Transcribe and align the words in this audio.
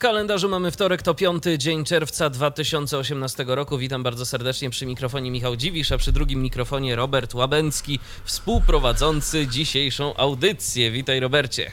Kalendarzu 0.00 0.48
mamy 0.48 0.70
wtorek, 0.70 1.02
to 1.02 1.14
piąty 1.14 1.58
dzień 1.58 1.84
czerwca 1.84 2.30
2018 2.30 3.44
roku. 3.48 3.78
Witam 3.78 4.02
bardzo 4.02 4.26
serdecznie 4.26 4.70
przy 4.70 4.86
mikrofonie 4.86 5.30
Michał 5.30 5.56
Dziwisz, 5.56 5.92
a 5.92 5.98
przy 5.98 6.12
drugim 6.12 6.42
mikrofonie 6.42 6.96
Robert 6.96 7.34
Łabęcki, 7.34 7.98
współprowadzący 8.24 9.46
dzisiejszą 9.46 10.16
audycję. 10.16 10.90
Witaj 10.90 11.20
Robercie. 11.20 11.70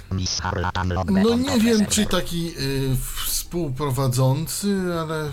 No 1.07 1.35
nie 1.35 1.59
wiem, 1.59 1.85
czy 1.85 2.05
taki 2.05 2.47
y, 2.47 2.95
współprowadzący, 3.25 4.75
ale 5.01 5.25
y, 5.25 5.29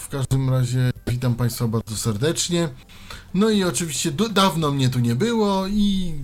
w 0.00 0.08
każdym 0.08 0.50
razie 0.50 0.90
witam 1.06 1.34
Państwa 1.34 1.68
bardzo 1.68 1.96
serdecznie. 1.96 2.68
No 3.34 3.50
i 3.50 3.64
oczywiście 3.64 4.10
do, 4.10 4.28
dawno 4.28 4.70
mnie 4.70 4.88
tu 4.88 4.98
nie 4.98 5.14
było 5.14 5.66
i 5.66 6.14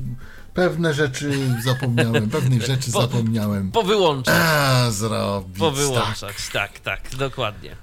pewne 0.55 0.95
rzeczy 0.95 1.33
zapomniałem, 1.65 2.31
pewnych 2.31 2.63
rzeczy 2.63 2.93
Po- 2.93 3.03
zapomniałem. 3.03 3.71
Powyłączać, 3.71 4.35
A, 4.39 4.91
zrobić, 4.91 5.59
powyłączać, 5.59 6.37
tak, 6.53 6.79
tak, 6.81 7.01
dokładnie. 7.17 7.77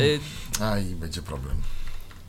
Y, 0.00 0.20
tak. 0.52 0.62
A, 0.62 0.78
i 0.78 0.94
będzie 0.94 1.22
problem. 1.22 1.56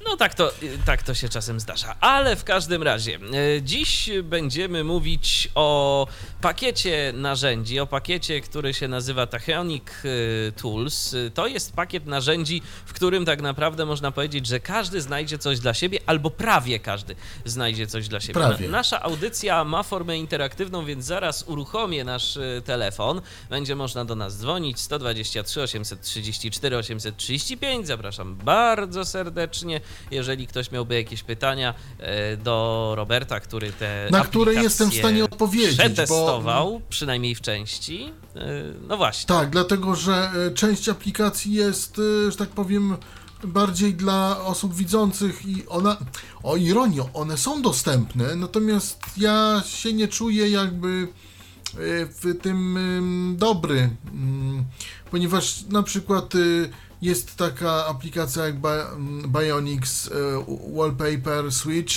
No 0.06 0.18
tak 0.18 0.34
to, 0.34 0.52
tak 0.86 1.04
to 1.04 1.14
się 1.14 1.30
czasem 1.30 1.60
zdarza. 1.60 1.96
Ale 2.02 2.36
w 2.36 2.44
każdym 2.44 2.84
razie, 2.84 3.16
e, 3.58 3.62
dziś 3.62 4.10
będziemy 4.24 4.84
mówić 4.84 5.50
o 5.56 6.08
pakiecie 6.42 7.14
narzędzi, 7.16 7.80
o 7.80 7.88
pakiecie, 7.88 8.42
który 8.42 8.74
się 8.74 8.88
nazywa 8.88 9.28
Tachyonic 9.28 9.84
e, 9.88 10.52
Tools. 10.52 11.16
To 11.34 11.48
jest 11.48 11.74
pakiet 11.74 12.06
narzędzi, 12.06 12.62
w 12.86 12.94
którym 12.94 13.26
tak 13.26 13.42
naprawdę 13.42 13.86
można 13.86 14.12
powiedzieć, 14.12 14.48
że 14.48 14.60
każdy 14.60 15.02
znajdzie 15.02 15.38
coś 15.38 15.60
dla 15.60 15.74
siebie, 15.74 16.00
albo 16.06 16.30
prawie 16.30 16.80
każdy 16.80 17.16
znajdzie 17.46 17.88
coś 17.88 18.08
dla 18.08 18.20
siebie. 18.20 18.34
Prawie. 18.34 18.66
Na- 18.66 18.78
Nasza 18.80 19.02
audycja 19.02 19.64
ma 19.64 19.84
formę 19.84 20.18
interaktywną, 20.18 20.86
więc 20.86 21.06
zaraz 21.06 21.44
uruchomię 21.48 22.04
nasz 22.04 22.38
telefon. 22.66 23.22
Będzie 23.50 23.76
można 23.76 24.06
do 24.06 24.16
nas 24.16 24.38
dzwonić 24.38 24.80
123 24.80 25.62
834 25.62 26.78
835. 26.78 27.88
Zapraszam 27.88 28.36
bardzo 28.36 29.06
serdecznie. 29.06 29.82
Jeżeli 30.12 30.48
ktoś 30.48 30.72
miałby 30.72 30.96
jakieś 30.96 31.24
pytania 31.24 31.74
e, 32.00 32.38
do 32.38 32.94
Roberta, 32.98 33.40
który 33.40 33.72
te 33.72 34.08
Na 34.12 34.24
które 34.24 34.54
jestem 34.54 34.90
w 34.92 34.96
stanie 34.96 35.24
odpowiedzieć, 35.26 35.78
bo- 35.78 35.84
przetestował, 35.84 36.82
przynajmniej 36.90 37.36
w 37.36 37.42
części. 37.42 38.14
E, 38.36 38.40
No 38.88 38.98
właśnie. 38.98 39.28
Tak, 39.28 39.50
dlatego 39.50 39.96
że 39.96 40.32
e, 40.48 40.52
część 40.52 40.90
aplikacji 40.90 41.54
jest, 41.54 42.02
że 42.30 42.38
tak 42.38 42.50
powiem, 42.50 42.98
bardziej 43.44 43.94
dla 43.94 44.42
osób 44.46 44.74
widzących 44.76 45.46
i 45.46 45.68
ona, 45.68 45.98
o 46.44 46.56
ironio, 46.58 47.10
one 47.14 47.38
są 47.38 47.62
dostępne, 47.62 48.36
natomiast 48.36 49.00
ja 49.18 49.64
się 49.66 49.94
nie 49.94 50.08
czuję 50.08 50.50
jakby 50.50 51.08
w 52.22 52.38
tym 52.42 52.80
dobry, 53.40 53.90
mm, 54.14 54.66
ponieważ 55.12 55.62
na 55.70 55.84
przykład 55.84 56.34
jest 57.02 57.36
taka 57.36 57.86
aplikacja 57.86 58.46
jak 58.46 58.56
Bionics 59.28 60.08
e, 60.08 60.12
Wallpaper 60.78 61.52
Switch, 61.52 61.94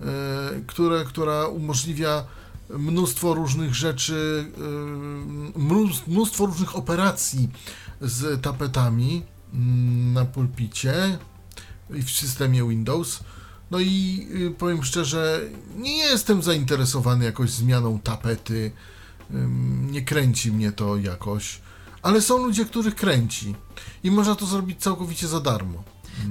e, 0.00 1.04
która 1.06 1.46
umożliwia 1.46 2.24
mnóstwo 2.70 3.34
różnych 3.34 3.74
rzeczy, 3.74 4.44
y, 5.56 5.58
mnóstwo- 6.08 6.46
różnych 6.46 6.76
operacji 6.76 7.48
z 8.00 8.42
tapetami 8.42 9.22
mm, 9.54 10.12
na 10.12 10.24
pulpicie 10.24 11.18
i 11.94 12.02
w 12.02 12.10
systemie 12.10 12.68
Windows. 12.68 13.20
No 13.70 13.80
i 13.80 14.26
powiem 14.58 14.84
szczerze, 14.84 15.40
nie 15.76 15.96
jestem 15.96 16.42
zainteresowany 16.42 17.24
jakoś 17.24 17.50
zmianą 17.50 17.98
tapety. 17.98 18.70
Nie 19.90 20.02
kręci 20.02 20.52
mnie 20.52 20.72
to 20.72 20.96
jakoś, 20.96 21.60
ale 22.02 22.20
są 22.20 22.38
ludzie, 22.38 22.64
których 22.64 22.94
kręci 22.94 23.54
i 24.04 24.10
można 24.10 24.34
to 24.34 24.46
zrobić 24.46 24.80
całkowicie 24.80 25.28
za 25.28 25.40
darmo. 25.40 25.82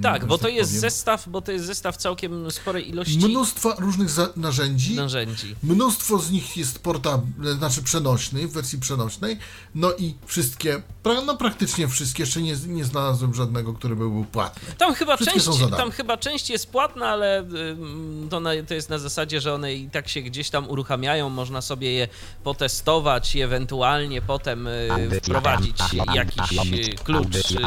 Tak, 0.03 0.22
że 0.22 0.28
bo 0.28 0.38
to 0.38 0.47
jest 0.47 0.69
powiem. 0.69 0.81
zestaw, 0.81 1.29
bo 1.29 1.41
to 1.41 1.51
jest 1.51 1.66
zestaw 1.66 1.97
całkiem 1.97 2.51
sporej 2.51 2.90
ilości 2.90 3.18
Mnóstwa 3.18 3.75
różnych 3.79 4.09
za- 4.09 4.29
narzędzi. 4.35 4.96
narzędzi. 4.96 5.56
Mnóstwo 5.63 6.19
z 6.19 6.31
nich 6.31 6.57
jest 6.57 6.79
portable, 6.79 7.53
znaczy 7.53 7.84
przenośny, 7.84 8.47
w 8.47 8.51
wersji 8.51 8.79
przenośnej, 8.79 9.38
no 9.75 9.94
i 9.94 10.13
wszystkie, 10.25 10.81
pra, 11.03 11.22
no 11.22 11.38
praktycznie 11.38 11.88
wszystkie, 11.88 12.23
jeszcze 12.23 12.41
nie, 12.41 12.56
nie 12.68 12.85
znalazłem 12.85 13.34
żadnego, 13.34 13.73
który 13.73 13.96
by 13.96 14.09
był 14.09 14.25
płatny. 14.25 14.73
Tam 14.78 14.94
chyba, 14.94 15.16
Wszystkie 15.18 15.40
część, 15.41 15.59
tam 15.78 15.91
chyba 15.91 16.17
część 16.17 16.50
jest 16.50 16.67
płatna, 16.72 17.06
ale 17.09 17.40
ym, 17.40 18.28
to, 18.29 18.40
na, 18.40 18.50
to 18.67 18.73
jest 18.73 18.90
na 18.90 18.97
zasadzie, 18.97 19.41
że 19.41 19.53
one 19.53 19.73
i 19.73 19.90
tak 19.90 20.07
się 20.09 20.22
gdzieś 20.22 20.50
tam 20.50 20.69
uruchamiają, 20.69 21.29
można 21.29 21.62
sobie 21.62 21.91
je 21.91 22.07
potestować 22.44 23.35
i 23.35 23.41
ewentualnie 23.41 24.22
potem 24.22 24.67
y, 24.67 24.90
wprowadzić 25.23 25.78
jakiś 26.16 26.52
y, 26.73 26.96
klucz 27.03 27.35
y, 27.52 27.57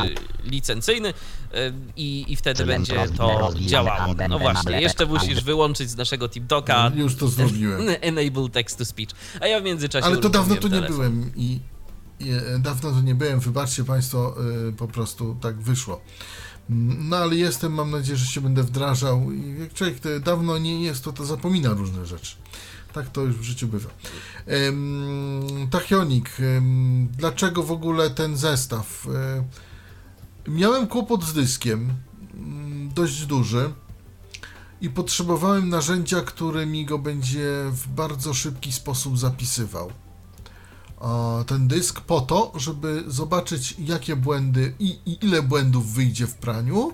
licencyjny 0.45 1.09
y, 1.09 1.15
i, 1.97 2.25
i 2.29 2.37
wtedy 2.37 2.67
będzie 2.67 3.07
to 3.17 3.51
działało. 3.61 4.15
No 4.29 4.39
właśnie, 4.39 4.81
jeszcze 4.81 5.07
musisz 5.07 5.45
wyłączyć 5.45 5.91
z 5.91 5.97
naszego 5.97 6.29
TikToka 6.29 6.93
Już 6.95 7.17
to 7.17 7.29
zrobiłem. 7.29 7.81
Enable 8.01 8.49
text 8.49 8.79
to 8.79 8.85
speech. 8.85 9.09
A 9.41 9.47
ja 9.47 9.61
w 9.61 9.65
międzyczasie 9.65 10.07
Ale 10.07 10.17
to 10.17 10.29
dawno 10.29 10.57
tu 10.57 10.69
nie 10.69 10.75
telefon. 10.75 10.97
byłem 10.97 11.31
i, 11.37 11.61
i 12.21 12.31
e, 12.31 12.59
dawno 12.59 12.91
tu 12.91 13.01
nie 13.01 13.15
byłem, 13.15 13.41
wybaczcie 13.41 13.85
Państwo, 13.85 14.35
y, 14.69 14.73
po 14.73 14.89
prostu 14.89 15.37
tak 15.41 15.61
wyszło. 15.61 16.01
Mm, 16.71 17.09
No 17.09 17.17
ale 17.17 17.37
jestem, 17.37 17.73
mam 17.73 17.91
nadzieję, 17.91 18.19
że 18.19 18.27
się 18.27 18.41
będę 18.41 18.63
wdrażał 18.63 19.33
i 19.33 19.61
jak 19.61 19.75
człowiek 19.75 20.01
to 20.01 20.21
dawno 20.21 20.59
nie 20.59 20.83
jest, 20.83 21.05
to, 21.05 21.13
to 21.13 21.25
zapomina 21.25 21.71
różne 21.71 22.07
rzeczy. 22.07 22.37
Tak 22.93 23.09
to 23.11 23.21
już 23.21 23.37
w 23.37 23.43
życiu 23.43 23.69
bywa. 23.69 23.91
Ym, 24.69 25.69
Tachionik, 25.71 26.31
ym, 26.41 27.09
dlaczego 27.17 27.63
w 27.63 27.73
ogóle 27.73 28.11
ten 28.11 28.37
zestaw? 28.37 29.07
Y, 29.07 29.68
miałem 30.49 30.87
kłopot 30.87 31.25
z 31.25 31.33
dyskiem, 31.33 31.91
mm, 32.35 32.93
dość 32.95 33.27
duży 33.27 33.71
i 34.81 34.91
potrzebowałem 34.91 35.69
narzędzia, 35.69 36.21
które 36.21 36.67
mi 36.67 36.85
go 36.85 36.99
będzie 36.99 37.65
w 37.71 37.89
bardzo 37.89 38.35
szybki 38.35 38.73
sposób 38.73 39.19
zapisywał. 39.19 39.93
Ten 41.47 41.69
dysk 41.69 42.01
po 42.01 42.21
to, 42.21 42.53
żeby 42.57 43.05
zobaczyć 43.07 43.75
jakie 43.79 44.17
błędy 44.17 44.75
i, 44.79 44.99
i 45.07 45.25
ile 45.25 45.43
błędów 45.43 45.93
wyjdzie 45.93 46.27
w 46.27 46.35
praniu 46.35 46.93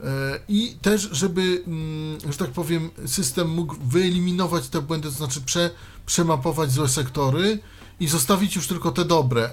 e, 0.00 0.40
i 0.48 0.76
też, 0.82 1.08
żeby, 1.12 1.62
mm, 1.66 2.32
że 2.32 2.38
tak 2.38 2.50
powiem, 2.50 2.90
system 3.06 3.48
mógł 3.48 3.76
wyeliminować 3.84 4.68
te 4.68 4.82
błędy, 4.82 5.08
to 5.08 5.14
znaczy 5.14 5.40
prze, 5.40 5.70
przemapować 6.06 6.72
złe 6.72 6.88
sektory 6.88 7.58
i 8.00 8.08
zostawić 8.08 8.56
już 8.56 8.66
tylko 8.66 8.90
te 8.92 9.04
dobre, 9.04 9.50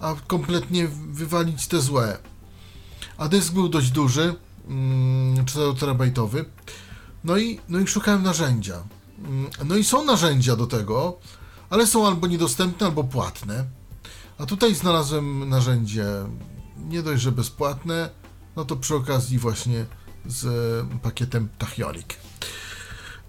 a 0.00 0.14
kompletnie 0.26 0.88
wywalić 0.88 1.66
te 1.66 1.80
złe. 1.80 2.18
A 3.18 3.28
dysk 3.28 3.52
był 3.52 3.68
dość 3.68 3.90
duży, 3.90 4.34
mm, 4.68 5.46
4 5.46 5.74
terabajtowy. 5.74 6.44
No 7.24 7.38
i, 7.38 7.60
no 7.68 7.78
i 7.78 7.86
szukałem 7.86 8.22
narzędzia. 8.22 8.82
Mm, 9.18 9.50
No 9.64 9.76
i 9.76 9.84
są 9.84 10.04
narzędzia 10.04 10.56
do 10.56 10.66
tego, 10.66 11.18
ale 11.70 11.86
są 11.86 12.06
albo 12.06 12.26
niedostępne, 12.26 12.86
albo 12.86 13.04
płatne. 13.04 13.64
A 14.38 14.46
tutaj 14.46 14.74
znalazłem 14.74 15.48
narzędzie 15.48 16.04
nie 16.88 17.02
dość, 17.02 17.22
że 17.22 17.32
bezpłatne, 17.32 18.10
no 18.56 18.64
to 18.64 18.76
przy 18.76 18.94
okazji 18.94 19.38
właśnie 19.38 19.86
z 20.26 20.46
e, 20.46 20.98
pakietem 20.98 21.48
Tachionik. 21.58 22.16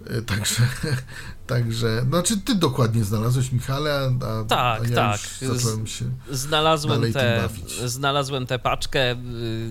E, 0.07 0.21
Także, 0.21 0.63
także, 1.47 2.05
znaczy 2.09 2.37
ty 2.41 2.55
dokładnie 2.55 3.03
znalazłeś, 3.03 3.51
Michale, 3.51 4.11
a, 4.21 4.43
Tak, 4.43 4.81
a 4.81 4.85
ja 4.87 4.95
tak. 4.95 5.19
zacząłem 5.41 5.87
się... 5.87 6.05
Znalazłem 6.31 7.01
bawić. 7.41 7.73
znalazłem 7.85 8.47
tę 8.47 8.59
paczkę, 8.59 9.11
y, 9.11 9.15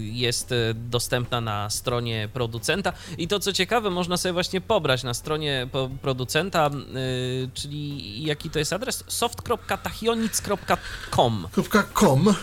jest 0.01 0.53
y, 0.53 0.75
dostępna 0.75 1.41
na 1.41 1.71
stronie 1.71 2.29
producenta 2.33 2.93
i 3.19 3.29
to 3.29 3.41
co 3.41 3.53
ciekawe, 3.53 3.91
można 3.91 4.17
sobie 4.17 4.33
właśnie 4.33 4.61
pobrać 4.61 5.03
na 5.03 5.15
stronie 5.15 5.69
producenta, 6.03 6.71
y, 6.71 7.51
czyli 7.55 8.23
jaki 8.25 8.51
to 8.51 8.59
jest 8.59 8.73
adres? 8.73 9.05
soft.tachionic.com 9.09 11.47
.com 11.95 12.35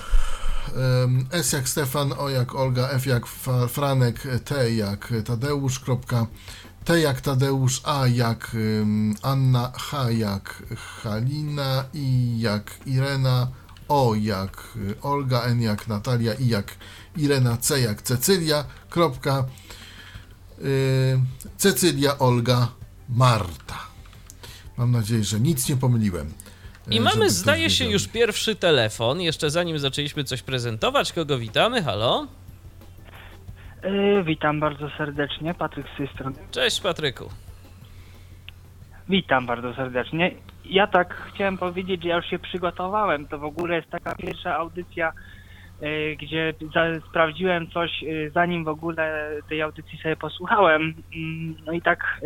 S 1.31 1.53
jak 1.53 1.69
Stefan, 1.69 2.13
O 2.17 2.29
jak 2.29 2.56
Olga, 2.56 2.89
F 2.89 3.06
jak 3.06 3.25
Franek, 3.69 4.23
T 4.45 4.71
jak 4.73 5.13
Tadeusz, 5.25 5.79
T 6.88 7.00
jak 7.00 7.22
Tadeusz, 7.22 7.81
A 7.84 8.07
jak 8.07 8.56
Anna, 9.24 9.72
H 9.75 10.12
jak 10.12 10.63
Halina, 10.75 11.86
I 11.94 12.39
jak 12.39 12.80
Irena, 12.86 13.48
O 13.88 14.16
jak 14.16 14.63
y, 14.75 15.01
Olga, 15.01 15.42
N 15.42 15.62
jak 15.62 15.88
Natalia, 15.88 16.34
I 16.34 16.48
jak 16.48 16.75
Irena, 17.18 17.57
C 17.57 17.80
jak 17.80 18.01
Cecylia, 18.01 18.66
kropka, 18.89 19.45
y, 20.62 21.19
Cecylia, 21.57 22.18
Olga, 22.19 22.68
Marta. 23.10 23.80
Mam 24.78 24.92
nadzieję, 24.92 25.24
że 25.24 25.39
nic 25.39 25.69
nie 25.69 25.78
pomyliłem. 25.78 26.34
e, 26.88 26.95
I 26.95 27.00
mamy, 27.00 27.30
zdaje 27.30 27.69
się, 27.69 27.86
już 27.86 28.07
pierwszy 28.07 28.56
telefon. 28.56 29.22
Jeszcze 29.22 29.50
zanim 29.50 29.80
zaczęliśmy 29.80 30.24
coś 30.24 30.42
prezentować, 30.42 31.13
kogo 31.13 31.38
witamy? 31.38 31.84
Halo? 31.84 32.28
Yy, 33.88 34.24
witam 34.24 34.60
bardzo 34.60 34.89
serdecznie, 34.89 35.54
Patryk 35.54 35.86
z 35.94 35.98
tej 35.98 36.07
strony. 36.07 36.36
Cześć, 36.51 36.81
Patryku. 36.81 37.30
Witam 39.10 39.45
bardzo 39.45 39.74
serdecznie. 39.74 40.31
Ja 40.66 40.88
tak 40.88 41.13
chciałem 41.34 41.57
powiedzieć, 41.57 42.04
że 42.04 42.10
ja 42.10 42.16
już 42.16 42.25
się 42.25 42.39
przygotowałem. 42.39 43.28
To 43.28 43.39
w 43.39 43.44
ogóle 43.44 43.75
jest 43.75 43.89
taka 43.89 44.16
pierwsza 44.16 44.56
audycja, 44.56 45.12
yy, 45.81 46.16
gdzie 46.16 46.54
za, 46.74 47.07
sprawdziłem 47.10 47.68
coś, 47.68 48.01
yy, 48.01 48.30
zanim 48.30 48.63
w 48.63 48.68
ogóle 48.68 49.31
tej 49.50 49.62
audycji 49.62 49.98
sobie 49.98 50.16
posłuchałem. 50.16 50.94
Mm, 51.16 51.56
No 51.66 51.72
i 51.72 51.81
tak 51.81 52.22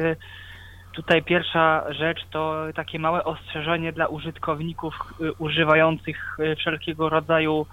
tutaj 0.94 1.24
pierwsza 1.24 1.94
rzecz 1.94 2.20
to 2.32 2.66
takie 2.76 3.00
małe 3.00 3.24
ostrzeżenie 3.24 3.92
dla 3.94 4.08
użytkowników 4.08 5.14
używających 5.38 6.38
wszelkiego 6.58 7.10
rodzaju 7.10 7.66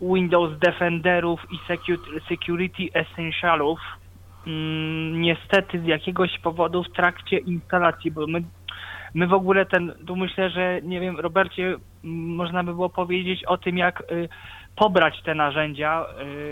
Windows 0.00 0.58
Defenderów 0.58 1.40
i 1.50 1.72
secu- 1.72 2.20
Security 2.28 2.82
Essentialów. 2.94 3.78
Mm, 4.46 5.20
niestety 5.20 5.80
z 5.80 5.84
jakiegoś 5.84 6.38
powodu 6.38 6.84
w 6.84 6.92
trakcie 6.92 7.38
instalacji, 7.38 8.10
bo 8.10 8.26
my, 8.26 8.42
my 9.14 9.26
w 9.26 9.32
ogóle 9.32 9.66
ten, 9.66 9.92
tu 10.06 10.16
myślę, 10.16 10.50
że 10.50 10.80
nie 10.82 11.00
wiem, 11.00 11.20
Robercie, 11.20 11.76
można 12.02 12.64
by 12.64 12.74
było 12.74 12.88
powiedzieć 12.88 13.44
o 13.44 13.58
tym, 13.58 13.78
jak 13.78 14.00
y, 14.12 14.28
pobrać 14.76 15.22
te 15.24 15.34
narzędzia, 15.34 16.06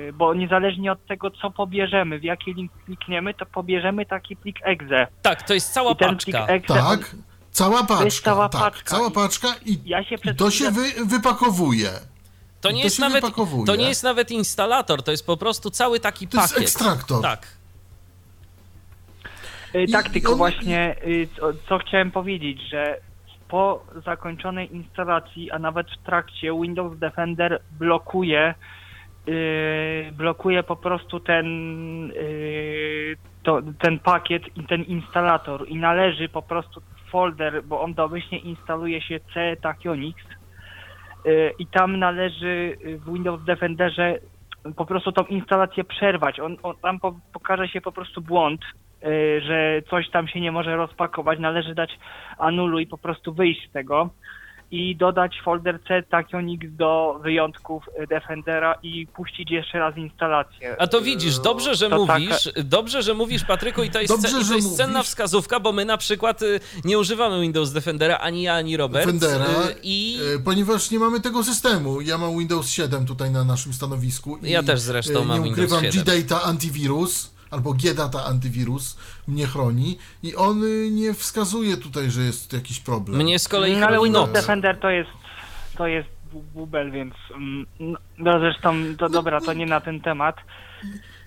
y, 0.09 0.13
bo 0.13 0.35
niezależnie 0.35 0.93
od 0.93 1.07
tego, 1.07 1.31
co 1.31 1.51
pobierzemy, 1.51 2.19
w 2.19 2.25
jaki 2.25 2.55
link 2.55 2.73
klikniemy, 2.87 3.35
to 3.35 3.47
pobierzemy 3.47 4.07
taki 4.07 4.37
plik 4.37 4.57
exe. 4.63 5.07
Tak, 5.23 5.43
to 5.43 5.55
jest 5.55 5.73
cała 5.73 5.93
I 5.93 5.97
ten 5.97 6.17
plik 6.17 6.37
paczka. 6.37 6.53
exe, 6.53 6.75
Tak, 6.75 7.15
cała 7.51 7.85
paczka. 7.85 8.05
jest 8.05 8.25
cała 8.25 8.49
tak, 8.49 8.63
paczka. 8.63 8.91
Cała 8.97 9.11
paczka 9.11 9.49
i, 9.67 9.79
ja 9.85 10.05
się 10.05 10.17
i 10.33 10.35
to 10.35 10.51
się 10.51 10.71
wy, 10.71 11.07
wypakowuje. 11.07 11.89
To 12.65 12.71
nie, 12.71 12.81
to 12.81 12.87
jest 12.87 12.99
nawet, 12.99 13.23
wypakowuje. 13.25 13.67
to 13.67 13.77
nie 13.77 13.89
jest 13.89 14.03
nawet 14.03 14.31
instalator, 14.31 15.03
to 15.03 15.11
jest 15.11 15.27
po 15.27 15.37
prostu 15.37 15.71
cały 15.71 16.01
taki 16.01 16.29
To 16.29 16.41
jest 16.41 16.55
pakiet. 16.55 16.69
ekstraktor. 16.69 17.23
Tak. 17.23 17.47
Y, 19.75 19.83
I- 19.85 19.93
Tak, 19.93 20.09
tylko 20.09 20.33
on- 20.33 20.39
właśnie 20.39 20.97
y, 21.07 21.29
co, 21.37 21.53
co 21.69 21.79
chciałem 21.79 22.11
powiedzieć, 22.11 22.61
że 22.71 23.01
po 23.49 23.85
zakończonej 24.05 24.75
instalacji, 24.75 25.51
a 25.51 25.59
nawet 25.59 25.87
w 25.91 26.07
trakcie 26.07 26.53
Windows 26.63 26.99
Defender 26.99 27.63
blokuje 27.79 28.55
y, 29.29 30.13
blokuje 30.13 30.63
po 30.63 30.77
prostu 30.77 31.21
ten 31.21 31.47
y, 32.11 33.17
to, 33.43 33.61
ten 33.79 33.99
pakiet 33.99 34.43
i 34.57 34.65
ten 34.67 34.83
instalator 34.83 35.69
i 35.69 35.77
należy 35.77 36.29
po 36.29 36.43
prostu 36.43 36.81
folder, 37.11 37.65
bo 37.65 37.81
on 37.81 37.95
domyślnie 37.95 38.39
instaluje 38.39 39.03
się 39.03 39.21
C 39.35 39.57
Tachyonix 39.63 40.21
i 41.59 41.67
tam 41.67 41.99
należy 41.99 42.77
y, 42.87 42.99
w 42.99 43.13
Windows 43.13 43.45
Defenderze 43.45 44.19
po 44.77 44.87
prostu 44.87 45.13
tą 45.13 45.25
instalację 45.25 45.85
przerwać. 45.85 46.41
On, 46.41 46.57
on 46.63 46.77
tam 46.83 47.01
po, 47.01 47.15
pokaże 47.33 47.69
się 47.69 47.81
po 47.81 47.93
prostu 47.93 48.21
błąd, 48.21 48.61
y, 49.05 49.41
że 49.41 49.83
coś 49.91 50.11
tam 50.11 50.29
się 50.29 50.41
nie 50.41 50.53
może 50.53 50.77
rozpakować, 50.77 51.39
należy 51.39 51.75
dać 51.75 51.99
anuluj 52.39 52.83
i 52.83 52.87
po 52.87 52.99
prostu 52.99 53.35
wyjść 53.35 53.69
z 53.69 53.73
tego 53.73 54.11
i 54.75 54.97
dodać 54.97 55.33
folder 55.45 55.81
C 55.89 56.03
Tachyonix 56.03 56.67
do 56.77 57.21
wyjątków 57.23 57.85
y, 58.03 58.07
Defendera 58.07 58.75
i 58.83 59.07
puścić 59.07 59.51
jeszcze 59.51 59.79
raz 59.79 59.97
instalację. 59.97 60.77
A 60.79 60.87
to 60.87 61.01
widzisz, 61.01 61.39
dobrze, 61.39 61.75
że 61.75 61.91
To 61.91 62.07
taka- 62.07 62.19
mówisz, 62.19 62.49
dobrze, 62.65 63.03
że 63.03 63.15
mówisz, 63.15 63.45
Patryku, 63.45 63.83
i 63.83 63.91
to 63.91 64.01
jest, 64.01 64.13
Dobrze, 64.15 64.29
i 64.29 64.41
to 64.41 64.45
że 64.45 64.55
jest 64.55 64.77
cenna 64.77 64.93
mówisz. 64.99 65.09
wskazówka, 65.09 65.61
bo 65.61 65.73
my 65.73 65.85
na 65.85 65.97
przykład 65.97 66.43
y, 66.43 66.61
nie 66.85 66.99
używamy 66.99 67.41
Windows 67.41 67.73
Defendera, 67.73 68.19
ani 68.19 68.43
ja, 68.43 68.55
ani 68.55 68.77
Robert. 68.77 69.05
Defendera, 69.07 69.45
y, 69.71 69.75
I 69.83 70.19
Ponieważ 70.45 70.91
nie 70.91 70.99
mamy 70.99 71.21
tego 71.21 71.45
systemu. 71.45 72.01
Ja 72.01 72.19
mam 72.19 72.39
Windows 72.39 72.71
7 72.71 73.07
tutaj 73.07 73.31
na 73.31 73.45
naszym 73.45 73.73
stanowisku. 73.73 74.37
I, 74.37 74.51
Ja 74.51 74.63
też 74.63 74.81
zresztą 74.81 75.25
mam 75.25 75.39
Nie 75.39 75.45
Windows 75.45 75.73
ukrywam, 75.73 75.93
7. 75.93 76.05
G-Data 76.05 76.43
Antivirus 76.43 77.34
albo 77.55 77.73
G-Data 77.75 78.25
Antivirus 78.25 78.97
mnie 79.29 79.47
chroni 79.47 79.99
i 80.23 80.37
on 80.37 80.63
y, 80.65 80.91
nie 80.91 81.15
wskazuje 81.15 81.77
tutaj, 81.77 82.11
że 82.11 82.21
jest 82.23 82.53
jakiś 82.53 82.81
problem. 82.81 83.23
mnie 83.23 83.39
z 83.39 83.49
kolei 83.49 83.77
No, 83.77 83.87
ale 83.87 84.01
Windows. 84.05 84.33
Defender 84.33 84.81
to 84.81 84.91
jest 84.91 85.11
to 85.77 85.87
jest 85.87 86.09
bu- 86.33 86.43
bubel, 86.55 86.91
więc 86.91 87.15
mm, 87.35 87.67
no 88.19 88.39
zresztą 88.39 88.75
to 88.99 89.09
dobra, 89.09 89.41
to 89.41 89.53
nie 89.53 89.67
na 89.67 89.81
ten 89.81 90.01
temat. 90.01 90.37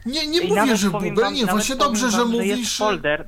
Nie, 0.06 0.28
nie 0.28 0.40
I 0.40 0.48
mówię, 0.48 0.56
nawet 0.62 0.78
że 0.78 0.90
bubel, 0.90 1.16
wam- 1.16 1.34
nie, 1.34 1.46
właśnie 1.46 1.76
dobrze, 1.76 2.12
że 2.12 2.18
wam, 2.18 2.30
mówisz. 2.32 2.58
jest 2.60 2.78
folder. 2.78 3.28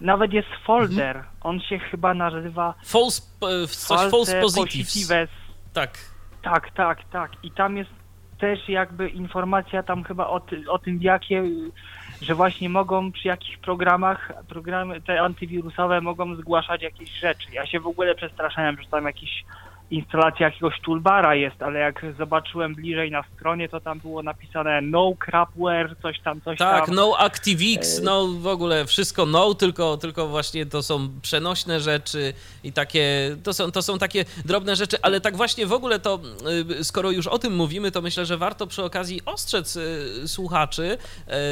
Nawet 0.00 0.32
jest 0.32 0.48
folder. 0.66 1.24
On 1.40 1.60
się 1.60 1.78
chyba 1.78 2.14
nazywa 2.14 2.74
False, 2.84 3.22
coś 3.68 4.10
false 4.10 4.40
positives. 4.40 4.54
positives. 4.54 5.28
Tak. 5.72 5.98
Tak, 6.42 6.70
tak, 6.74 6.98
tak. 7.12 7.30
I 7.42 7.50
tam 7.50 7.76
jest 7.76 7.90
też 8.38 8.68
jakby 8.68 9.08
informacja 9.08 9.82
tam 9.82 10.04
chyba 10.04 10.26
o, 10.26 10.40
ty, 10.40 10.70
o 10.70 10.78
tym, 10.78 10.98
jakie, 11.02 11.42
że 12.22 12.34
właśnie 12.34 12.68
mogą 12.68 13.12
przy 13.12 13.28
jakichś 13.28 13.56
programach, 13.56 14.32
programy 14.48 15.00
te 15.00 15.20
antywirusowe 15.20 16.00
mogą 16.00 16.34
zgłaszać 16.36 16.82
jakieś 16.82 17.10
rzeczy. 17.10 17.48
Ja 17.52 17.66
się 17.66 17.80
w 17.80 17.86
ogóle 17.86 18.14
przestraszałem, 18.14 18.76
że 18.82 18.88
tam 18.88 19.04
jakiś 19.04 19.44
instalacja 19.90 20.46
jakiegoś 20.46 20.80
toolbara 20.80 21.34
jest, 21.34 21.62
ale 21.62 21.78
jak 21.78 22.06
zobaczyłem 22.18 22.74
bliżej 22.74 23.10
na 23.10 23.24
stronie, 23.34 23.68
to 23.68 23.80
tam 23.80 24.00
było 24.00 24.22
napisane 24.22 24.80
no 24.80 25.12
crapware, 25.18 25.96
coś 26.02 26.20
tam, 26.20 26.40
coś 26.40 26.58
Tak, 26.58 26.86
tam. 26.86 26.94
no 26.94 27.14
ActiveX, 27.18 28.00
no 28.02 28.26
w 28.26 28.46
ogóle 28.46 28.86
wszystko 28.86 29.26
no, 29.26 29.54
tylko, 29.54 29.96
tylko 29.96 30.28
właśnie 30.28 30.66
to 30.66 30.82
są 30.82 31.08
przenośne 31.22 31.80
rzeczy 31.80 32.34
i 32.64 32.72
takie, 32.72 33.36
to 33.44 33.54
są, 33.54 33.72
to 33.72 33.82
są 33.82 33.98
takie 33.98 34.24
drobne 34.44 34.76
rzeczy, 34.76 34.96
ale 35.02 35.20
tak 35.20 35.36
właśnie 35.36 35.66
w 35.66 35.72
ogóle 35.72 35.98
to, 35.98 36.20
y, 36.80 36.84
skoro 36.84 37.10
już 37.10 37.26
o 37.26 37.38
tym 37.38 37.56
mówimy, 37.56 37.90
to 37.90 38.02
myślę, 38.02 38.26
że 38.26 38.36
warto 38.36 38.66
przy 38.66 38.84
okazji 38.84 39.20
ostrzec 39.24 39.76
y, 39.76 40.28
słuchaczy 40.28 40.98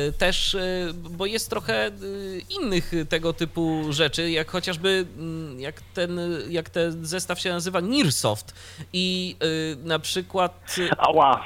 y, 0.09 0.12
też, 0.12 0.56
bo 1.11 1.27
jest 1.27 1.50
trochę 1.50 1.91
innych 2.61 2.93
tego 3.09 3.33
typu 3.33 3.85
rzeczy, 3.91 4.31
jak 4.31 4.50
chociażby 4.50 5.06
mm, 5.19 5.61
jak 5.61 5.81
ten, 5.94 6.21
jak 6.49 6.71
ten 6.71 7.06
zestaw 7.06 7.41
się 7.41 7.50
nazywa 7.50 7.81
I 8.93 9.37
y, 9.43 9.76
na 9.84 9.99
przykład 9.99 10.76
Ała. 10.99 11.44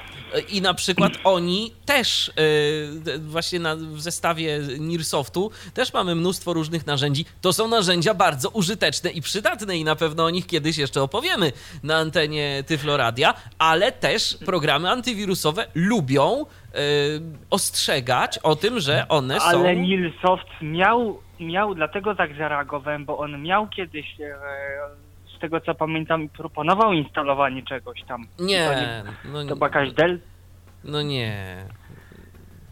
i 0.48 0.62
na 0.62 0.74
przykład 0.74 1.12
oni 1.24 1.72
też 1.86 2.28
y, 2.28 3.18
właśnie 3.18 3.60
na, 3.60 3.76
w 3.76 4.00
zestawie 4.00 4.60
Nearsoftu 4.78 5.50
też 5.74 5.92
mamy 5.92 6.14
mnóstwo 6.14 6.52
różnych 6.52 6.86
narzędzi. 6.86 7.24
To 7.40 7.52
są 7.52 7.68
narzędzia 7.68 8.14
bardzo 8.14 8.48
użyteczne 8.48 9.10
i 9.10 9.20
przydatne 9.20 9.76
i 9.76 9.84
na 9.84 9.96
pewno 9.96 10.24
o 10.24 10.30
nich 10.30 10.46
kiedyś 10.46 10.78
jeszcze 10.78 11.02
opowiemy 11.02 11.52
na 11.82 11.96
antenie 11.96 12.64
Tyfloradia, 12.66 13.34
ale 13.58 13.92
też 13.92 14.38
programy 14.46 14.90
antywirusowe 14.90 15.66
lubią 15.74 16.42
y, 16.42 16.76
ostrzegać 17.50 18.38
o 18.38 18.56
tym, 18.56 18.80
że 18.80 19.08
one 19.08 19.40
są... 19.40 19.46
Ale 19.46 19.76
Nilsoft 19.76 20.48
miał, 20.62 21.18
miał, 21.40 21.74
dlatego 21.74 22.14
tak 22.14 22.36
zareagowałem, 22.36 23.04
bo 23.04 23.18
on 23.18 23.42
miał 23.42 23.68
kiedyś, 23.68 24.20
e, 24.20 24.34
tego 25.40 25.60
co 25.60 25.74
pamiętam, 25.74 26.28
proponował 26.28 26.92
instalowanie 26.92 27.62
czegoś 27.62 28.02
tam. 28.08 28.26
To, 28.36 28.44
Nie, 28.44 28.58
nie, 28.58 29.04
no, 29.32 29.44
to 29.44 29.56
była 29.56 29.68
jakaś 29.68 29.92
del... 29.92 30.20
no 30.84 31.02
nie. 31.02 31.64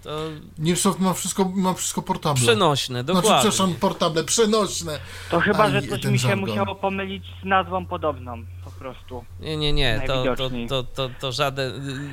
To 0.03 0.11
Nearsoft 0.59 1.01
ma 1.01 1.13
wszystko, 1.13 1.45
ma 1.55 1.75
wszystko 1.75 2.03
portable. 2.03 2.43
przenośne, 2.43 3.03
Znaczy, 3.03 3.07
dokładnie. 3.23 3.51
przepraszam, 3.51 3.75
portable, 3.75 4.25
przenośne. 4.25 4.99
To 5.31 5.41
chyba, 5.41 5.65
A, 5.65 5.71
że 5.71 5.83
coś 5.83 6.05
mi 6.05 6.19
się 6.19 6.29
żargon. 6.29 6.49
musiało 6.49 6.75
pomylić 6.75 7.25
z 7.43 7.45
nazwą 7.45 7.87
podobną, 7.87 8.45
po 8.65 8.71
prostu. 8.71 9.25
Nie, 9.41 9.57
nie, 9.57 9.73
nie, 9.73 10.03
to, 10.07 10.25
to, 10.37 10.51
to, 10.69 10.83
to, 10.83 11.11
to 11.21 11.33
żaden. 11.33 11.73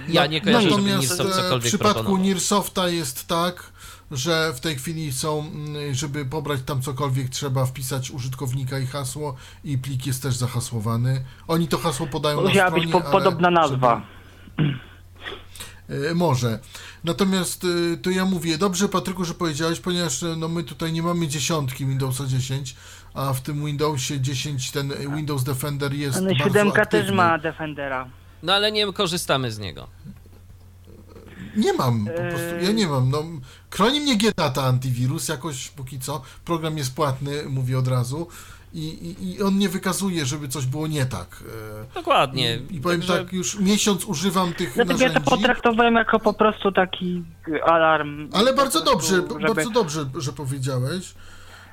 Ja 0.10 0.22
No- 0.22 0.28
nie 0.28 0.42
kojarzę, 0.42 0.70
żeby 0.70 0.82
Natomiast 0.82 1.00
Nilsson 1.10 1.28
e, 1.28 1.30
w 1.30 1.34
cokolwiek 1.34 1.68
przypadku 1.68 1.94
proponował. 1.96 2.26
Nearsofta 2.26 2.90
jest 2.90 3.28
tak, 3.28 3.72
że 4.12 4.54
w 4.54 4.60
tej 4.60 4.76
chwili 4.76 5.14
są, 5.14 5.40
mm, 5.40 5.94
żeby 5.94 6.26
pobrać 6.26 6.62
tam 6.66 6.82
cokolwiek, 6.82 7.30
trzeba 7.30 7.66
wpisać 7.66 8.12
użytkownika 8.12 8.80
i 8.80 8.86
hasło 8.86 9.36
i 9.64 9.78
plik 9.78 10.08
jest 10.08 10.24
też 10.24 10.36
zahasłowany. 10.36 11.26
Oni 11.48 11.68
to 11.68 11.78
hasło 11.78 12.08
podają 12.08 12.42
na 12.42 12.50
Musiała 12.50 12.68
stronie, 12.68 12.84
być 12.86 12.92
po, 12.92 13.02
ale 13.02 13.12
podobna 13.12 13.52
nazwa. 13.52 14.02
Żeby, 14.58 14.74
e, 16.10 16.14
może. 16.14 16.60
Natomiast 17.04 17.64
e, 17.94 17.98
to 17.98 18.10
ja 18.10 18.26
mówię, 18.26 18.58
dobrze 18.58 18.90
Patryku, 18.90 19.26
że 19.26 19.34
powiedziałeś, 19.34 19.80
ponieważ 19.80 20.24
e, 20.24 20.36
no, 20.38 20.48
my 20.48 20.64
tutaj 20.64 20.94
nie 20.94 21.04
mamy 21.04 21.28
dziesiątki 21.28 21.86
Windowsa 21.86 22.26
10, 22.26 22.76
a 23.14 23.34
w 23.34 23.42
tym 23.42 23.66
Windowsie 23.66 24.22
10 24.22 24.72
ten 24.72 24.94
Windows 25.16 25.44
Defender 25.44 25.94
jest 25.94 26.18
Ale 26.18 26.28
bardzo 26.28 26.44
siódemka 26.44 26.82
aktywny. 26.82 27.06
też 27.06 27.16
ma 27.16 27.38
Defendera. 27.38 28.10
No 28.44 28.54
ale 28.54 28.72
nie 28.72 28.94
korzystamy 28.94 29.52
z 29.52 29.60
niego. 29.60 29.88
Nie 31.56 31.74
mam, 31.74 32.06
po 32.06 32.12
prostu, 32.22 32.56
ja 32.62 32.70
Eee. 32.70 32.74
nie 32.76 32.88
mam. 32.88 33.10
No, 33.10 33.24
chroni 33.72 34.02
mnie 34.02 34.18
Gedata 34.18 34.64
antywirus 34.64 35.28
jakoś 35.28 35.68
póki 35.70 36.00
co. 36.00 36.22
Program 36.46 36.78
jest 36.78 36.96
płatny, 36.96 37.44
mówię 37.50 37.80
od 37.80 37.88
razu. 37.88 38.28
I, 38.74 38.88
i, 38.88 39.36
I 39.36 39.42
on 39.44 39.58
nie 39.58 39.70
wykazuje, 39.70 40.26
żeby 40.26 40.48
coś 40.48 40.66
było 40.66 40.88
nie 40.88 41.06
tak. 41.06 41.44
E, 41.92 41.94
Dokładnie. 41.94 42.60
I, 42.70 42.76
i 42.76 42.82
powiem 42.82 43.00
Także 43.02 43.18
tak, 43.24 43.34
już 43.34 43.60
miesiąc 43.60 44.06
używam 44.06 44.54
tych 44.54 44.74
Dlatego 44.74 45.00
ja 45.00 45.08
to 45.10 45.14
narzędzi. 45.14 45.30
potraktowałem 45.30 45.96
jako 45.96 46.20
po 46.20 46.34
prostu 46.34 46.72
taki 46.72 47.24
alarm. 47.66 48.30
Ale 48.34 48.54
bardzo 48.54 48.80
prostu, 48.82 48.92
dobrze, 48.94 49.16
żeby- 49.16 49.54
bardzo 49.56 49.70
dobrze, 49.70 50.06
że 50.18 50.34
powiedziałeś. 50.34 51.14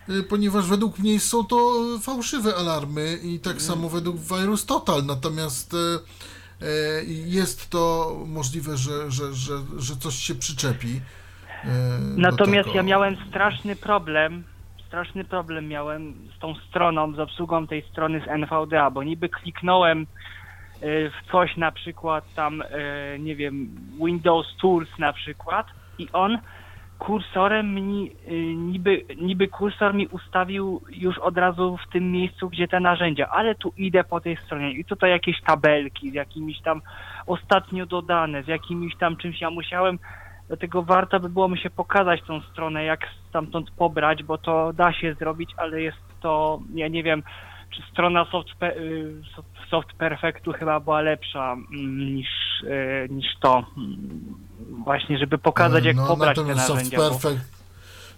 y, 0.09 0.23
ponieważ 0.23 0.67
według 0.67 0.99
mnie 0.99 1.21
są 1.21 1.45
to 1.45 1.75
fałszywe 2.03 2.55
alarmy 2.57 3.19
i 3.23 3.41
tak 3.41 3.53
Mm. 3.53 3.65
samo 3.65 3.89
według 3.89 4.17
Virus 4.17 4.67
Total, 4.67 5.07
natomiast 5.07 5.75
e, 5.75 5.77
e, 5.77 5.99
jest 7.26 7.71
to 7.71 8.16
możliwe, 8.26 8.76
że, 8.76 9.11
że, 9.11 9.33
że, 9.33 9.54
że 9.78 9.97
coś 9.97 10.14
się 10.14 10.35
przyczepi. 10.35 11.00
e, 11.64 11.69
Natomiast 12.16 12.75
ja 12.75 12.83
miałem 12.83 13.16
straszny 13.28 13.76
problem, 13.76 14.45
straszny 14.87 15.25
problem 15.25 15.69
miałem 15.69 16.14
z 16.37 16.38
tą 16.38 16.54
stroną, 16.54 17.14
z 17.14 17.19
obsługą 17.19 17.66
tej 17.66 17.83
strony 17.83 18.21
z 18.21 18.28
NVDA, 18.28 18.90
bo 18.90 19.02
niby 19.02 19.28
kliknąłem 19.28 20.02
y, 20.02 20.07
w 21.11 21.33
coś 21.33 21.57
na 21.57 21.73
przykład 21.73 22.25
tam, 22.35 22.62
nie 23.19 23.37
wiem, 23.37 23.76
Windows 24.07 24.47
Tools 24.61 24.88
na 24.99 25.12
przykład 25.12 25.66
i 25.99 26.09
on 26.12 26.38
kursorem 27.06 27.75
mi, 27.75 28.11
y, 28.28 28.54
niby, 28.54 29.04
niby 29.21 29.49
kursor 29.49 29.94
mi 29.94 30.06
ustawił 30.06 30.82
już 30.90 31.18
od 31.18 31.38
razu 31.38 31.78
w 31.87 31.92
tym 31.92 32.12
miejscu, 32.12 32.49
gdzie 32.49 32.68
te 32.68 32.80
narzędzia, 32.80 33.28
ale 33.28 33.54
tu 33.54 33.73
idę 33.76 34.04
po 34.04 34.21
tej 34.21 34.37
stronie 34.37 34.73
i 34.73 34.85
tutaj 34.85 35.11
jakieś 35.11 35.40
tabelki 35.42 36.11
z 36.11 36.14
jakimiś 36.14 36.61
tam 36.61 36.82
ostatnio 37.26 37.87
dodane, 37.87 38.42
z 38.42 38.49
jakimiś 38.49 38.97
tam 38.97 39.16
czymś. 39.16 39.40
Ja 39.40 39.50
musiałem 39.50 39.99
Dlatego 40.49 40.82
warto 40.82 41.21
by 41.21 41.28
było 41.28 41.49
mi 41.49 41.59
się 41.59 41.71
pokazać 41.71 42.23
tą 42.23 42.40
stronę, 42.40 42.85
jak 42.85 43.00
stamtąd 43.28 43.71
pobrać, 43.71 44.23
bo 44.23 44.38
to 44.38 44.73
da 44.73 44.92
się 44.92 45.14
zrobić, 45.14 45.50
ale 45.56 45.82
jest 45.82 45.99
to, 46.21 46.61
ja 46.75 46.88
nie 46.88 47.02
wiem, 47.02 47.23
czy 47.71 47.82
strona 47.82 48.25
Soft, 48.25 48.49
y, 48.62 49.14
soft 49.71 49.92
Perfectu 49.92 50.52
chyba 50.52 50.80
była 50.80 51.00
lepsza 51.00 51.52
mm, 51.52 52.14
niż, 52.14 52.28
niż 53.11 53.26
to. 53.40 53.64
Mm, 53.76 54.35
Właśnie, 54.85 55.19
żeby 55.19 55.38
pokazać, 55.38 55.85
jak 55.85 55.97
no, 55.97 56.07
pobrać 56.07 56.37
te 56.37 56.42
natomiast 56.42 56.69
narzędzia. 56.69 56.99
Soft 56.99 57.23
Perfect, 57.23 57.45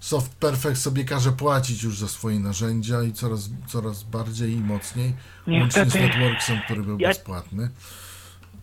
Soft 0.00 0.34
Perfect 0.36 0.76
sobie 0.78 1.04
każe 1.04 1.32
płacić 1.32 1.82
już 1.82 1.98
za 1.98 2.08
swoje 2.08 2.40
narzędzia 2.40 3.02
i 3.02 3.12
coraz, 3.12 3.50
coraz 3.66 4.02
bardziej 4.02 4.52
i 4.52 4.60
mocniej. 4.60 5.12
Łącznie 5.46 5.70
z 5.70 5.94
Niestety. 5.94 6.00
Networksem, 6.08 6.58
który 6.64 6.82
był 6.82 6.98
Ja- 6.98 7.08
bezpłatny. 7.08 7.70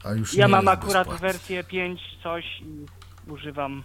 A 0.04 0.12
już 0.14 0.34
Ja 0.34 0.48
mam 0.48 0.68
akurat 0.68 1.08
bezpłatny. 1.08 1.28
wersję 1.28 1.64
5 1.64 2.02
coś 2.24 2.46
i 2.62 2.86
używam 3.32 3.84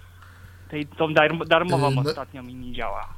tej, 0.70 0.86
tą 0.86 1.08
darm- 1.08 1.46
darmową 1.46 1.90
Y, 1.90 1.94
no- 1.94 2.00
ostatnio 2.00 2.42
mi 2.42 2.54
nie 2.54 2.72
działa. 2.74 3.08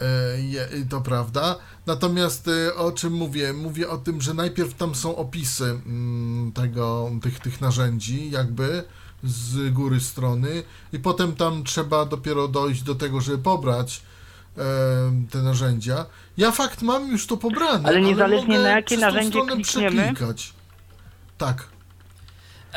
E, 0.00 0.40
je, 0.40 0.68
to 0.88 1.00
prawda. 1.00 1.56
Natomiast 1.86 2.48
e, 2.48 2.74
o 2.74 2.92
czym 2.92 3.12
mówię? 3.12 3.52
Mówię 3.52 3.88
o 3.88 3.98
tym, 3.98 4.20
że 4.20 4.34
najpierw 4.34 4.74
tam 4.74 4.94
są 4.94 5.16
opisy 5.16 5.64
mm, 5.64 6.52
tego, 6.52 7.10
tych, 7.22 7.40
tych 7.40 7.60
narzędzi, 7.60 8.30
jakby 8.30 8.84
z 9.24 9.72
góry 9.72 10.00
strony, 10.00 10.62
i 10.92 10.98
potem 10.98 11.32
tam 11.36 11.64
trzeba 11.64 12.04
dopiero 12.04 12.48
dojść 12.48 12.82
do 12.82 12.94
tego, 12.94 13.20
żeby 13.20 13.38
pobrać 13.38 14.02
e, 14.58 14.62
te 15.30 15.42
narzędzia. 15.42 16.06
Ja 16.36 16.50
fakt 16.52 16.82
mam 16.82 17.08
już 17.08 17.26
to 17.26 17.36
pobrane, 17.36 17.88
Ale 17.88 18.00
niezależnie 18.00 18.56
mogę 18.58 18.62
na 18.62 18.68
jakie 18.68 18.96
narzędzie 18.96 19.40
klikniemy? 19.46 19.62
przeklikać. 19.96 20.52
Tak. 21.38 21.77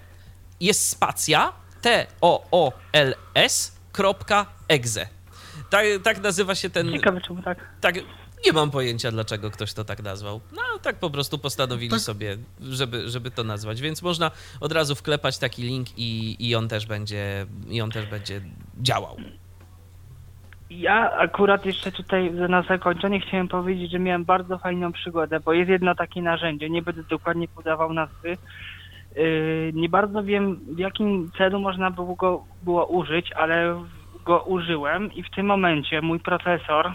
jest 0.60 0.90
spacja, 0.90 1.54
T-O-O-L-S, 1.82 3.78
kropka 3.92 4.46
exe. 4.68 5.08
Tak, 5.70 5.86
tak 6.04 6.22
nazywa 6.22 6.56
się 6.56 6.70
ten 6.70 6.92
Ciekawe 6.92 7.22
czemu 7.22 7.44
tak. 7.44 7.58
tak, 7.82 7.96
nie 8.46 8.54
mam 8.54 8.72
pojęcia, 8.72 9.12
dlaczego 9.12 9.52
ktoś 9.52 9.74
to 9.74 9.84
tak 9.84 10.04
nazwał. 10.04 10.42
No, 10.52 10.80
tak 10.82 10.96
po 10.96 11.10
prostu 11.10 11.38
postanowili 11.38 11.92
Tak. 11.92 12.00
sobie, 12.00 12.38
żeby, 12.62 13.10
żeby 13.10 13.32
to 13.32 13.44
nazwać. 13.44 13.82
Więc 13.82 14.02
można 14.02 14.32
od 14.62 14.72
razu 14.72 14.96
wklepać 14.96 15.38
taki 15.38 15.62
link 15.64 15.88
i, 15.98 16.36
i 16.50 16.56
on 16.56 16.68
też 16.68 16.86
będzie 16.86 17.46
i 17.70 17.82
on 17.82 17.92
też 17.92 18.06
będzie 18.06 18.42
działał. 18.82 19.18
Ja 20.70 21.12
akurat 21.12 21.66
jeszcze 21.66 21.92
tutaj 21.92 22.32
na 22.32 22.62
zakończenie 22.62 23.20
chciałem 23.20 23.48
powiedzieć, 23.48 23.92
że 23.92 24.00
miałem 24.00 24.26
bardzo 24.26 24.58
fajną 24.58 24.92
przygodę, 24.92 25.40
bo 25.40 25.54
jest 25.54 25.70
jedno 25.70 25.96
takie 25.96 26.22
narzędzie, 26.22 26.70
nie 26.70 26.82
będę 26.82 27.04
dokładnie 27.04 27.48
podawał 27.48 27.94
nazwy. 27.94 28.38
Yy, 29.16 29.72
nie 29.74 29.90
bardzo 29.90 30.24
wiem 30.24 30.60
w 30.76 30.80
jakim 30.80 31.32
celu 31.38 31.60
można 31.60 31.92
było 31.92 32.16
go 32.16 32.44
było 32.64 32.86
użyć, 32.86 33.32
ale 33.32 33.84
go 34.26 34.42
użyłem 34.42 35.14
i 35.14 35.24
w 35.24 35.30
tym 35.30 35.46
momencie 35.46 36.02
mój 36.02 36.20
procesor 36.20 36.94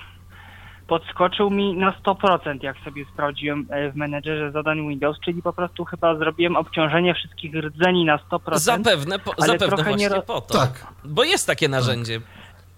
podskoczył 0.87 1.51
mi 1.51 1.75
na 1.77 1.93
100%, 1.93 2.63
jak 2.63 2.77
sobie 2.85 3.05
sprawdziłem 3.13 3.67
e, 3.71 3.91
w 3.93 3.97
menedżerze 3.97 4.53
zadań 4.53 4.89
Windows, 4.89 5.17
czyli 5.25 5.43
po 5.43 5.53
prostu 5.53 5.85
chyba 5.85 6.17
zrobiłem 6.17 6.57
obciążenie 6.57 7.15
wszystkich 7.15 7.55
rdzeni 7.55 8.05
na 8.05 8.17
100%. 8.19 8.59
Zapewne, 8.59 9.19
po, 9.19 9.33
ale 9.39 9.47
zapewne 9.47 9.77
trochę 9.77 9.95
nie 9.95 10.11
po 10.11 10.41
to. 10.41 10.59
Tak. 10.59 10.87
Bo 11.05 11.25
jest 11.25 11.47
takie 11.47 11.69
narzędzie. 11.69 12.21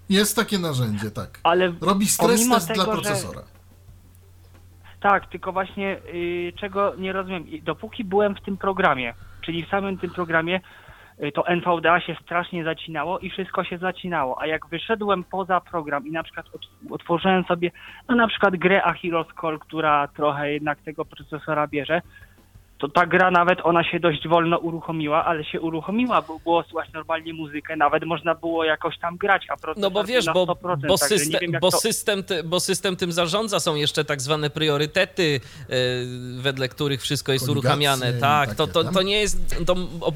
Jest 0.09 0.35
takie 0.35 0.59
narzędzie, 0.59 1.11
tak. 1.11 1.39
Ale 1.43 1.73
Robi 1.81 2.05
stres 2.05 2.49
test 2.49 2.67
tego, 2.67 2.83
dla 2.83 2.95
że- 2.95 3.01
procesora. 3.01 3.41
Tak, 4.99 5.29
tylko 5.29 5.51
właśnie 5.51 5.97
y, 6.13 6.53
czego 6.59 6.93
nie 6.97 7.13
rozumiem. 7.13 7.47
I 7.47 7.61
Dopóki 7.61 8.03
byłem 8.03 8.35
w 8.35 8.41
tym 8.41 8.57
programie, 8.57 9.13
czyli 9.41 9.65
w 9.65 9.69
samym 9.69 9.97
tym 9.97 10.09
programie, 10.09 10.61
to 11.33 11.47
NVDA 11.47 11.99
się 11.99 12.15
strasznie 12.23 12.63
zacinało 12.63 13.19
i 13.19 13.29
wszystko 13.29 13.63
się 13.63 13.77
zacinało. 13.77 14.41
A 14.41 14.47
jak 14.47 14.67
wyszedłem 14.67 15.23
poza 15.23 15.61
program 15.61 16.07
i 16.07 16.11
na 16.11 16.23
przykład 16.23 16.45
ot- 16.45 16.91
otworzyłem 16.91 17.43
sobie, 17.43 17.71
no 18.09 18.15
na 18.15 18.27
przykład 18.27 18.55
grę 18.55 18.83
Achilles 18.83 19.27
Call, 19.41 19.59
która 19.59 20.07
trochę 20.07 20.51
jednak 20.53 20.79
tego 20.81 21.05
procesora 21.05 21.67
bierze, 21.67 22.01
to 22.79 22.89
ta 22.89 23.05
gra 23.05 23.31
nawet 23.31 23.59
ona 23.63 23.83
się 23.83 23.99
dość 23.99 24.27
wolno 24.27 24.57
uruchomiła, 24.57 25.25
ale 25.25 25.43
się 25.45 25.61
uruchomiła, 25.61 26.21
bo 26.21 26.39
było 26.39 26.63
słychać 26.63 26.93
normalnie 26.93 27.33
muzykę, 27.33 27.75
nawet 27.75 28.05
można 28.05 28.35
było 28.35 28.63
jakoś 28.63 28.99
tam 28.99 29.17
grać, 29.17 29.45
a 29.49 29.57
procesor 29.57 29.81
No 29.81 29.91
bo 29.91 30.03
wiesz, 30.03 30.25
bo, 30.25 30.45
100%, 30.45 30.87
bo, 30.87 30.97
system, 30.97 31.41
wiem, 31.41 31.51
bo, 31.61 31.71
to... 31.71 31.77
system, 31.77 32.23
ty, 32.23 32.43
bo 32.43 32.59
system 32.59 32.95
tym 32.95 33.11
zarządza, 33.11 33.59
są 33.59 33.75
jeszcze 33.75 34.05
tak 34.05 34.21
zwane 34.21 34.49
priorytety, 34.49 35.39
yy, 35.69 35.75
wedle 36.41 36.69
których 36.69 37.01
wszystko 37.01 37.31
jest 37.31 37.45
Koligacje 37.45 37.69
uruchamiane. 37.69 38.13
Tak, 38.13 38.55
to, 38.55 38.67
to, 38.67 38.83
tam. 38.83 38.93
to 38.93 39.01
nie 39.01 39.21
jest. 39.21 39.65
To 39.65 39.75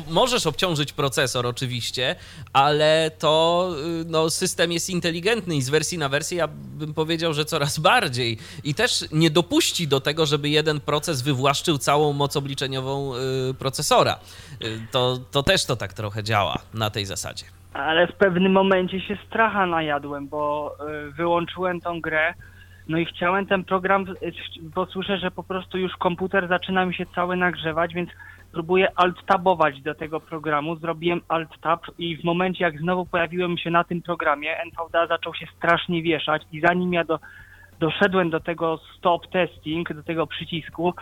możesz 0.09 0.47
obciążyć 0.47 0.93
procesor 0.93 1.47
oczywiście, 1.47 2.15
ale 2.53 3.11
to 3.19 3.69
yy, 3.97 4.05
no, 4.07 4.29
system 4.29 4.71
jest 4.71 4.89
inteligentny 4.89 5.55
i 5.55 5.61
z 5.61 5.69
wersji 5.69 5.97
na 5.97 6.09
wersję 6.09 6.37
ja 6.37 6.47
bym 6.81 6.93
powiedział, 6.93 7.33
że 7.33 7.45
coraz 7.45 7.79
bardziej. 7.79 8.37
I 8.63 8.75
też 8.75 9.05
nie 9.11 9.29
dopuści 9.29 9.87
do 9.87 9.99
tego, 9.99 10.25
żeby 10.25 10.49
jeden 10.49 10.79
proces 10.79 11.21
wywłaszczył 11.21 11.77
całą 11.77 12.13
moc 12.13 12.35
obliczeniową 12.51 13.13
yy, 13.13 13.53
procesora. 13.53 14.19
Yy, 14.61 14.67
to, 14.91 15.17
to 15.31 15.43
też 15.43 15.65
to 15.65 15.75
tak 15.75 15.93
trochę 15.93 16.23
działa 16.23 16.55
na 16.73 16.89
tej 16.89 17.05
zasadzie. 17.05 17.45
Ale 17.73 18.07
w 18.07 18.13
pewnym 18.13 18.51
momencie 18.51 18.99
się 18.99 19.17
stracha 19.27 19.65
najadłem, 19.65 20.27
bo 20.27 20.75
y, 21.07 21.11
wyłączyłem 21.11 21.81
tą 21.81 22.01
grę, 22.01 22.33
no 22.87 22.97
i 22.97 23.05
chciałem 23.05 23.45
ten 23.45 23.63
program, 23.63 24.05
y, 24.21 24.33
bo 24.61 24.85
słyszę, 24.85 25.17
że 25.17 25.31
po 25.31 25.43
prostu 25.43 25.77
już 25.77 25.91
komputer 25.97 26.47
zaczyna 26.47 26.85
mi 26.85 26.95
się 26.95 27.05
cały 27.15 27.35
nagrzewać, 27.37 27.93
więc 27.93 28.09
próbuję 28.51 28.87
alt-tabować 28.95 29.81
do 29.81 29.95
tego 29.95 30.19
programu. 30.19 30.75
Zrobiłem 30.75 31.21
alt-tab 31.27 31.79
i 31.97 32.17
w 32.17 32.23
momencie, 32.23 32.63
jak 32.63 32.79
znowu 32.79 33.05
pojawiłem 33.05 33.57
się 33.57 33.69
na 33.71 33.83
tym 33.83 34.01
programie, 34.01 34.57
NVDA 34.57 35.07
zaczął 35.07 35.33
się 35.33 35.45
strasznie 35.57 36.03
wieszać 36.03 36.41
i 36.51 36.61
zanim 36.61 36.93
ja 36.93 37.03
do, 37.03 37.19
doszedłem 37.79 38.29
do 38.29 38.39
tego 38.39 38.79
stop 38.97 39.27
testing, 39.27 39.93
do 39.93 40.03
tego 40.03 40.27
przycisku, 40.27 40.93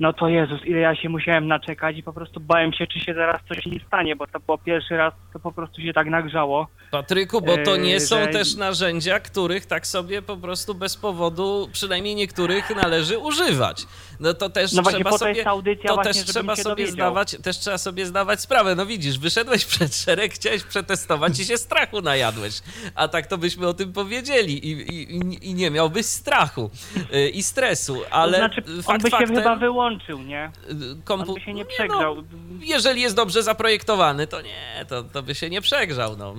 no 0.00 0.12
to 0.12 0.28
Jezus, 0.28 0.60
ile 0.66 0.78
ja 0.78 0.96
się 0.96 1.08
musiałem 1.08 1.46
naczekać 1.46 1.96
i 1.98 2.02
po 2.02 2.12
prostu 2.12 2.40
bałem 2.40 2.72
się, 2.72 2.86
czy 2.86 3.00
się 3.00 3.14
zaraz 3.14 3.40
coś 3.48 3.66
nie 3.66 3.80
stanie, 3.86 4.16
bo 4.16 4.26
to 4.26 4.40
było 4.40 4.58
pierwszy 4.58 4.96
raz, 4.96 5.14
to 5.32 5.38
po 5.38 5.52
prostu 5.52 5.82
się 5.82 5.92
tak 5.92 6.06
nagrzało. 6.06 6.66
Patryku, 6.90 7.40
bo 7.42 7.56
to 7.64 7.76
nie 7.76 7.90
Yy, 7.90 8.00
są 8.00 8.16
że- 8.16 8.26
też 8.26 8.54
narzędzia, 8.56 9.20
których 9.20 9.66
tak 9.66 9.86
sobie 9.86 10.22
po 10.22 10.36
prostu 10.36 10.74
bez 10.74 10.96
powodu, 10.96 11.68
przynajmniej 11.72 12.14
niektórych 12.14 12.76
należy 12.76 13.18
używać. 13.18 13.86
No 14.20 14.34
to 14.34 14.50
też 14.50 14.72
No 14.72 14.82
trzeba 14.82 15.04
po 15.04 15.10
to 15.10 15.18
sobie, 15.18 15.44
ta 15.44 15.50
audycja 15.50 15.88
to 15.88 15.94
właśnie, 15.94 16.12
też 16.12 16.24
trzeba 16.24 16.56
sobie 16.56 16.68
dowiedział. 16.68 16.92
zdawać, 16.94 17.36
też 17.42 17.58
trzeba 17.58 17.78
sobie 17.78 18.06
zdawać 18.06 18.40
sprawę. 18.40 18.74
No 18.74 18.86
widzisz, 18.86 19.18
wyszedłeś 19.18 19.64
przed 19.64 19.96
szereg, 19.96 20.32
chciałeś 20.32 20.64
przetestować 20.64 21.40
i 21.40 21.44
się 21.44 21.56
strachu 21.56 22.00
najadłeś. 22.00 22.60
A 22.94 23.08
tak 23.08 23.26
to 23.26 23.38
byśmy 23.38 23.66
o 23.68 23.74
tym 23.74 23.92
powiedzieli 23.92 24.66
i, 24.68 24.70
i, 24.72 25.48
i- 25.50 25.54
nie 25.54 25.70
miałbyś 25.70 26.06
strachu 26.06 26.70
yy, 27.12 27.28
i 27.28 27.42
stresu, 27.42 27.96
ale 28.10 28.32
to 28.32 28.38
znaczy, 28.38 28.62
yy, 28.66 28.76
on 28.76 28.82
fakt 28.82 29.02
by 29.02 29.10
się 29.10 29.16
faktem, 29.16 29.36
chyba 29.36 29.56
wyłączył, 29.84 30.22
nie? 30.22 30.52
yy, 30.68 30.90
On 30.90 31.02
kompu- 31.02 31.34
by 31.34 31.40
się 31.40 31.54
nie 31.54 31.62
no, 31.64 31.68
przegrzał. 31.68 32.16
jeżeli 32.60 33.00
jest 33.00 33.16
dobrze 33.16 33.42
zaprojektowany, 33.42 34.26
to 34.26 34.42
nie, 34.42 34.84
to, 34.88 35.02
to 35.02 35.22
by 35.22 35.34
się 35.34 35.50
nie 35.50 35.60
przegrzał. 35.60 36.16
No. 36.16 36.34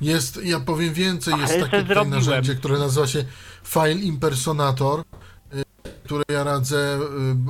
Jest, 0.00 0.40
ja 0.44 0.60
powiem 0.60 0.94
więcej, 0.94 1.34
Ale 1.34 1.42
jest 1.42 1.54
se 1.54 1.60
takie 1.60 1.82
tutaj 1.82 2.06
narzędzie, 2.06 2.54
które 2.54 2.78
nazywa 2.78 3.06
się 3.06 3.24
File 3.64 3.92
Impersonator, 3.92 5.00
y, 5.00 5.64
które 6.04 6.24
ja 6.28 6.44
radzę 6.44 6.98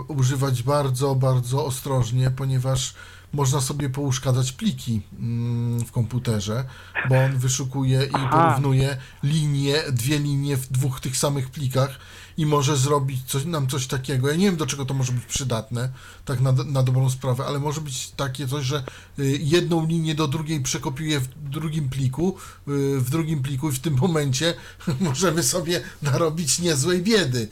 y, 0.09 0.13
używać 0.13 0.63
bardzo, 0.63 1.15
bardzo 1.15 1.65
ostrożnie, 1.65 2.31
ponieważ 2.31 2.95
można 3.33 3.61
sobie 3.61 3.89
pouszkadzać 3.91 4.53
pliki 4.53 5.01
mm, 5.19 5.81
w 5.81 5.93
komputerze, 5.93 6.65
bo 7.09 7.17
on 7.17 7.39
wyszukuje 7.39 8.05
i 8.05 8.11
Aha. 8.13 8.29
porównuje 8.33 8.97
linie, 9.23 9.75
dwie 9.93 10.19
linie 10.19 10.57
w 10.57 10.73
dwóch 10.73 11.01
tych 11.01 11.17
samych 11.17 11.51
plikach 11.51 11.99
i 12.39 12.47
może 12.47 12.77
zrobić 12.77 13.23
coś, 13.27 13.45
nam 13.45 13.67
coś 13.67 13.87
takiego. 13.87 14.29
Ja 14.29 14.37
nie 14.37 14.47
wiem, 14.47 14.57
do 14.57 14.67
czego 14.67 14.85
to 14.85 14.95
może 14.95 15.13
być 15.13 15.25
przydatne, 15.25 15.89
tak 16.25 16.41
na, 16.41 16.53
na 16.53 16.83
dobrą 16.83 17.11
sprawę, 17.11 17.45
ale 17.45 17.59
może 17.59 17.81
być 17.81 18.11
takie 18.11 18.49
coś, 18.49 18.65
że 18.65 18.83
y, 19.19 19.39
jedną 19.43 19.87
linię 19.87 20.15
do 20.15 20.29
drugiej 20.29 20.61
przekopiuje 20.61 21.21
w 21.21 21.29
drugim 21.51 21.89
pliku, 21.89 22.37
y, 22.69 23.01
w 23.01 23.11
drugim 23.11 23.43
pliku 23.43 23.71
i 23.71 23.73
w 23.73 23.79
tym 23.79 23.97
momencie 23.97 24.55
możemy 25.01 25.43
sobie 25.43 25.81
narobić 26.03 26.59
niezłej 26.59 27.03
biedy 27.03 27.49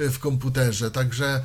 y, 0.00 0.10
w 0.10 0.18
komputerze, 0.18 0.90
także, 0.90 1.44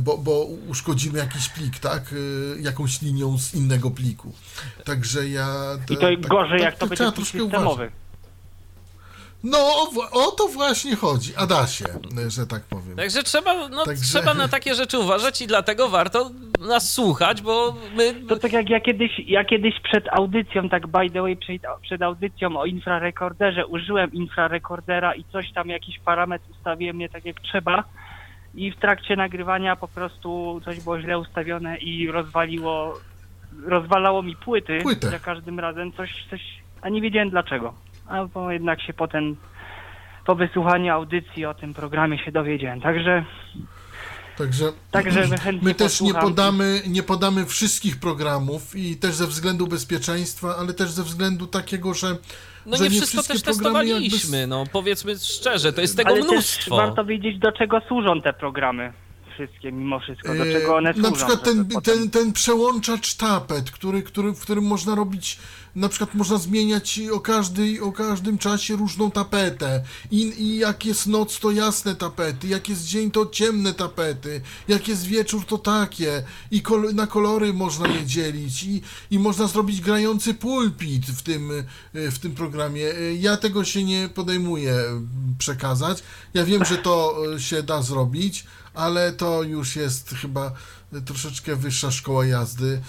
bo, 0.00 0.18
bo 0.18 0.44
uszkodzimy 0.44 1.18
jakiś 1.18 1.48
plik, 1.48 1.78
tak, 1.78 2.14
jakąś 2.60 3.02
linią 3.02 3.38
z 3.38 3.54
innego 3.54 3.90
pliku. 3.90 4.32
Także 4.84 5.28
ja... 5.28 5.78
I 5.90 5.96
to 5.96 6.00
tak- 6.00 6.26
gorzej, 6.26 6.58
tak- 6.58 6.60
jak 6.60 6.74
to 6.74 6.88
tak 6.88 6.98
będzie 6.98 7.12
plik 7.12 7.26
systemowy. 7.26 7.56
uważać. 7.56 8.05
No, 9.50 9.58
o, 9.58 9.88
o 10.28 10.30
to 10.30 10.48
właśnie 10.48 10.96
chodzi, 10.96 11.36
Adasie, 11.36 11.84
że 12.28 12.46
tak 12.46 12.62
powiem. 12.62 12.96
Także 12.96 13.22
trzeba, 13.22 13.68
no, 13.68 13.84
Także- 13.84 14.04
trzeba 14.04 14.34
na 14.34 14.48
takie 14.48 14.74
rzeczy 14.74 14.98
uważać 14.98 15.42
i 15.42 15.46
dlatego 15.46 15.88
warto 15.88 16.30
nas 16.68 16.92
słuchać, 16.92 17.42
bo 17.42 17.74
my... 17.96 18.14
To 18.28 18.36
tak 18.36 18.52
jak 18.52 18.70
ja 18.70 18.80
kiedyś, 18.80 19.10
ja 19.26 19.44
kiedyś 19.44 19.74
przed 19.80 20.08
audycją, 20.08 20.68
tak 20.68 20.86
by 20.86 21.10
the 21.10 21.22
way, 21.22 21.36
przed, 21.36 21.62
przed 21.82 22.02
audycją 22.02 22.56
o 22.56 22.66
infrarekorderze 22.66 23.66
użyłem 23.66 24.12
infrarekordera 24.12 25.14
i 25.14 25.24
coś 25.32 25.52
tam, 25.52 25.68
jakiś 25.68 25.98
parametr 25.98 26.50
ustawiłem 26.50 26.98
nie 26.98 27.08
tak 27.08 27.24
jak 27.24 27.40
trzeba 27.40 27.84
i 28.54 28.70
w 28.70 28.76
trakcie 28.76 29.16
nagrywania 29.16 29.76
po 29.76 29.88
prostu 29.88 30.60
coś 30.64 30.80
było 30.80 31.00
źle 31.00 31.18
ustawione 31.18 31.78
i 31.78 32.10
rozwaliło, 32.10 32.94
rozwalało 33.66 34.22
mi 34.22 34.36
płyty 34.36 34.78
Płytę. 34.82 35.10
za 35.10 35.18
każdym 35.18 35.60
razem, 35.60 35.92
coś, 35.92 36.26
coś, 36.30 36.40
a 36.82 36.88
nie 36.88 37.00
wiedziałem 37.00 37.30
dlaczego. 37.30 37.85
A 38.08 38.24
bo 38.24 38.50
jednak 38.52 38.82
się 38.82 38.92
potem, 38.92 39.36
po 40.26 40.34
wysłuchaniu 40.34 40.92
audycji 40.92 41.44
o 41.46 41.54
tym 41.54 41.74
programie 41.74 42.18
się 42.24 42.32
dowiedziałem, 42.32 42.80
także 42.80 43.24
Także, 44.38 44.72
Także 44.90 45.28
my 45.62 45.74
też 45.74 46.00
nie 46.00 46.14
podamy, 46.14 46.82
nie 46.88 47.02
podamy 47.02 47.46
wszystkich 47.46 48.00
programów 48.00 48.76
i 48.76 48.96
też 48.96 49.14
ze 49.14 49.26
względu 49.26 49.66
bezpieczeństwa, 49.66 50.56
ale 50.58 50.74
też 50.74 50.90
ze 50.90 51.02
względu 51.02 51.46
takiego, 51.46 51.94
że 51.94 52.16
No 52.66 52.76
że 52.76 52.84
nie 52.84 52.90
nie 52.90 52.96
wszystko 52.96 53.22
wszystkie 53.22 53.46
też 53.46 53.56
programy 53.56 53.84
testowaliśmy, 53.84 54.38
jakby- 54.38 54.46
no 54.50 54.64
powiedzmy 54.72 55.18
szczerze, 55.18 55.72
to 55.72 55.80
jest 55.80 55.96
tego 55.96 56.10
Ale 56.10 56.20
też 56.22 56.30
mnóstwo. 56.30 56.76
warto 56.76 57.04
wiedzieć, 57.04 57.38
do 57.38 57.52
czego 57.52 57.80
służą 57.88 58.22
te 58.22 58.32
programy. 58.32 58.92
Wszystkie, 59.34 59.72
mimo 59.72 60.00
wszystko, 60.00 60.34
do 60.34 60.44
E, 60.46 60.52
czego 60.52 60.76
one 60.76 60.92
służą. 60.94 61.10
Na 61.10 61.16
przykład 61.16 61.42
ten, 61.42 61.64
potem- 61.64 61.82
ten, 61.98 62.10
ten 62.10 62.32
przełączacz 62.32 63.14
tapet, 63.14 63.70
który, 63.70 64.02
który, 64.02 64.32
w 64.32 64.40
którym 64.40 64.64
można 64.64 64.94
robić, 64.94 65.38
na 65.76 65.88
przykład 65.88 66.14
można 66.14 66.38
zmieniać 66.38 67.00
o, 67.12 67.20
każdy, 67.20 67.82
o 67.82 67.92
każdym 67.92 68.38
czasie 68.38 68.76
różną 68.76 69.10
tapetę. 69.10 69.82
I, 70.10 70.42
I 70.42 70.58
jak 70.58 70.86
jest 70.86 71.06
noc, 71.06 71.40
to 71.40 71.50
jasne 71.50 71.94
tapety, 71.94 72.48
jak 72.48 72.68
jest 72.68 72.84
dzień, 72.84 73.10
to 73.10 73.26
ciemne 73.26 73.74
tapety, 73.74 74.40
jak 74.68 74.88
jest 74.88 75.06
wieczór, 75.06 75.44
to 75.44 75.58
takie. 75.58 76.22
I 76.50 76.62
kol 76.62 76.94
na 76.94 77.06
kolory 77.06 77.52
można 77.52 77.88
je 77.88 78.06
dzielić. 78.06 78.62
I, 78.62 78.82
I 79.10 79.18
można 79.18 79.46
zrobić 79.46 79.80
grający 79.80 80.34
pulpit 80.34 81.06
w 81.06 81.22
tym, 81.22 81.50
e, 81.94 82.10
w 82.10 82.18
tym 82.18 82.34
programie. 82.34 82.90
E, 82.90 83.14
Ja 83.14 83.36
tego 83.36 83.64
się 83.64 83.84
nie 83.84 84.08
podejmuję 84.08 84.76
przekazać. 85.38 86.02
Ja 86.34 86.44
wiem, 86.44 86.64
że 86.64 86.78
to 86.78 87.16
e, 87.34 87.40
się 87.40 87.62
da 87.62 87.82
zrobić, 87.82 88.46
ale 88.74 89.12
to 89.12 89.42
już 89.42 89.76
jest 89.76 90.10
chyba 90.10 90.52
troszeczkę 91.04 91.56
wyższa 91.56 91.90
szkoła 91.90 92.26
jazdy, 92.26 92.80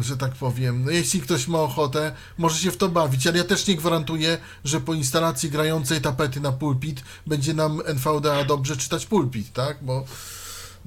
że 0.00 0.16
tak 0.16 0.34
powiem. 0.34 0.84
No, 0.84 0.90
jeśli 0.90 1.20
ktoś 1.20 1.48
ma 1.48 1.58
ochotę, 1.58 2.12
może 2.38 2.58
się 2.58 2.70
w 2.70 2.76
to 2.76 2.88
bawić, 2.88 3.26
ale 3.26 3.38
ja 3.38 3.44
też 3.44 3.66
nie 3.66 3.76
gwarantuję, 3.76 4.38
że 4.64 4.80
po 4.80 4.94
instalacji 4.94 5.50
grającej 5.50 6.00
tapety 6.00 6.40
na 6.40 6.52
pulpit 6.52 7.02
będzie 7.26 7.54
nam 7.54 7.82
NVDA 7.86 8.44
dobrze 8.44 8.76
czytać 8.76 9.06
pulpit, 9.06 9.52
tak? 9.52 9.84
Bo 9.84 10.04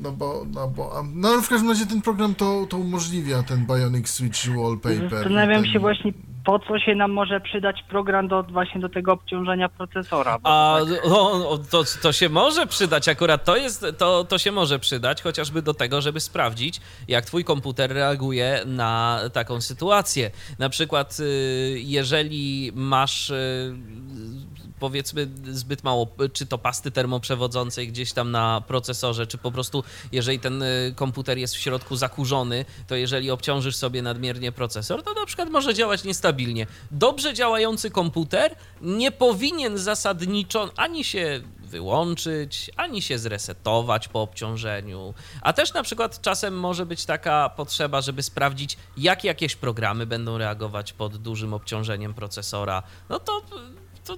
no 0.01 0.11
bo, 0.11 0.45
no 0.53 0.67
bo, 0.67 1.03
no 1.13 1.27
ale 1.27 1.41
w 1.41 1.49
każdym 1.49 1.69
razie 1.69 1.85
ten 1.85 2.01
program 2.01 2.35
to, 2.35 2.65
to 2.69 2.77
umożliwia, 2.77 3.43
ten 3.43 3.65
Bionic 3.65 4.09
Switch 4.09 4.49
Wallpaper. 4.55 5.09
Zastanawiam 5.09 5.63
ten, 5.63 5.71
się 5.71 5.79
właśnie, 5.79 6.13
po 6.45 6.59
co 6.59 6.79
się 6.79 6.95
nam 6.95 7.11
może 7.11 7.41
przydać 7.41 7.83
program 7.89 8.27
do 8.27 8.43
właśnie 8.43 8.81
do 8.81 8.89
tego 8.89 9.13
obciążenia 9.13 9.69
procesora. 9.69 10.37
A 10.43 10.79
tak, 10.79 11.11
o, 11.11 11.49
o, 11.49 11.57
to, 11.57 11.83
to 12.01 12.11
się 12.11 12.29
może 12.29 12.67
przydać, 12.67 13.07
akurat 13.07 13.45
to 13.45 13.55
jest, 13.55 13.85
to, 13.97 14.23
to 14.23 14.37
się 14.37 14.51
może 14.51 14.79
przydać, 14.79 15.21
chociażby 15.21 15.61
do 15.61 15.73
tego, 15.73 16.01
żeby 16.01 16.19
sprawdzić, 16.19 16.81
jak 17.07 17.25
twój 17.25 17.43
komputer 17.43 17.93
reaguje 17.93 18.61
na 18.65 19.19
taką 19.33 19.61
sytuację. 19.61 20.31
Na 20.59 20.69
przykład, 20.69 21.17
y, 21.19 21.79
jeżeli 21.83 22.71
masz 22.75 23.29
y, 23.29 23.75
powiedzmy 24.79 25.27
zbyt 25.51 25.83
mało, 25.83 26.07
czy 26.33 26.45
to 26.45 26.57
pasty 26.57 26.91
termoprzewodzącej 26.91 27.87
gdzieś 27.87 28.13
tam 28.13 28.31
na 28.31 28.61
procesorze, 28.61 29.27
czy 29.27 29.37
po 29.37 29.51
prostu 29.51 29.83
jeżeli 30.11 30.39
ten 30.39 30.63
y, 30.63 30.93
komputer 30.95 31.37
jest 31.37 31.55
w 31.55 31.59
środku 31.59 31.95
zakurzony, 31.95 32.65
to 32.87 32.95
jeżeli 32.95 33.31
obciążysz 33.31 33.75
sobie 33.75 34.01
nadmiernie 34.01 34.51
procesor, 34.51 35.03
to 35.03 35.13
na 35.13 35.25
przykład 35.25 35.49
może 35.49 35.73
działać 35.73 36.03
niestabilnie. 36.03 36.67
Dobrze 36.91 37.33
działający 37.33 37.91
komputer 37.91 38.55
nie 38.81 39.11
powinien 39.11 39.77
zasadniczo 39.77 40.69
ani 40.75 41.03
się 41.03 41.41
wyłączyć, 41.69 42.71
ani 42.77 43.01
się 43.01 43.19
zresetować 43.19 44.07
po 44.07 44.21
obciążeniu. 44.21 45.13
A 45.41 45.53
też 45.53 45.73
na 45.73 45.83
przykład 45.83 46.21
czasem 46.21 46.59
może 46.59 46.85
być 46.85 47.05
taka 47.05 47.49
potrzeba, 47.49 48.01
żeby 48.01 48.23
sprawdzić, 48.23 48.77
jak 48.97 49.23
jakieś 49.23 49.55
programy 49.55 50.05
będą 50.05 50.37
reagować 50.37 50.93
pod 50.93 51.17
dużym 51.17 51.53
obciążeniem 51.53 52.13
procesora. 52.13 52.83
No 53.09 53.19
to, 53.19 53.41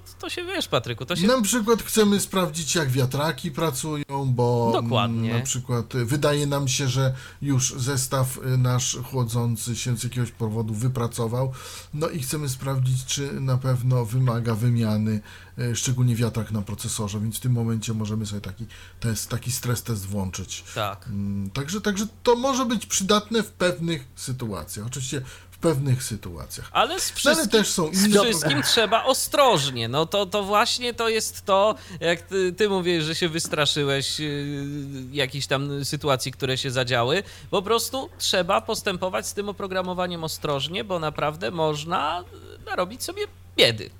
to 0.18 0.30
się 0.30 0.44
wiesz, 0.44 0.68
Patryku, 0.68 1.06
to 1.06 1.16
się 1.16 1.26
Na 1.26 1.42
przykład 1.42 1.82
chcemy 1.82 2.20
sprawdzić, 2.20 2.74
jak 2.74 2.90
wiatraki 2.90 3.50
pracują, 3.50 4.04
bo 4.26 4.70
Dokładnie. 4.82 5.28
mm, 5.30 5.38
na 5.40 5.44
przykład 5.46 5.94
y, 5.94 6.04
wydaje 6.04 6.46
nam 6.46 6.68
się, 6.68 6.88
że 6.88 7.14
już 7.42 7.74
zestaw 7.76 8.38
y, 8.38 8.58
nasz 8.58 8.96
chłodzący 9.04 9.76
się 9.76 9.96
z 9.96 10.04
jakiegoś 10.04 10.30
powodu 10.30 10.74
wypracował, 10.74 11.52
no 11.94 12.08
i 12.08 12.20
chcemy 12.22 12.48
sprawdzić, 12.48 13.04
czy 13.04 13.40
na 13.40 13.56
pewno 13.58 14.04
wymaga 14.04 14.54
wymiany, 14.54 15.20
y, 15.58 15.76
szczególnie 15.76 16.16
wiatrak 16.16 16.50
na 16.50 16.62
procesorze, 16.62 17.20
więc 17.20 17.36
w 17.36 17.40
tym 17.40 17.52
momencie 17.52 17.94
możemy 17.94 18.26
sobie 18.26 18.40
taki 18.40 18.66
test, 19.00 19.28
taki 19.30 19.52
stres 19.52 19.82
test 19.82 20.06
włączyć. 20.06 20.64
tak. 20.74 21.06
Mm, 21.06 21.50
Także, 21.50 21.80
także 21.80 22.06
to 22.22 22.36
może 22.36 22.66
być 22.66 22.86
przydatne 22.86 23.42
w 23.42 23.50
pewnych 23.50 24.04
sytuacjach. 24.16 24.86
Oczywiście 24.86 25.22
pewnych 25.62 26.02
sytuacjach. 26.02 26.68
Ale 26.72 27.00
z 27.00 27.10
No, 27.10 27.16
wszystkim, 27.16 27.38
ale 27.40 27.48
też 27.48 27.68
są 27.68 27.94
z 27.94 28.06
inne 28.06 28.20
wszystkim 28.20 28.62
trzeba 28.62 29.04
ostrożnie. 29.04 29.88
No 29.88 30.06
to, 30.06 30.26
to 30.26 30.42
właśnie 30.42 30.94
to 30.94 31.08
jest 31.08 31.44
to, 31.44 31.74
jak 32.00 32.22
ty, 32.22 32.52
ty 32.52 32.68
mówisz, 32.68 33.04
że 33.04 33.14
się 33.14 33.28
wystraszyłeś 33.28 34.20
yy, 34.20 34.66
jakichś 35.12 35.46
tam 35.46 35.84
sytuacji, 35.84 36.32
które 36.32 36.58
się 36.58 36.70
zadziały. 36.70 37.22
Po 37.50 37.62
prostu 37.62 38.08
trzeba 38.18 38.60
postępować 38.60 39.26
z 39.26 39.34
tym 39.34 39.48
oprogramowaniem 39.48 40.24
ostrożnie, 40.24 40.84
bo 40.84 40.98
naprawdę 40.98 41.50
można 41.50 42.24
narobić 42.66 43.02
sobie 43.02 43.22
biedy. 43.56 43.90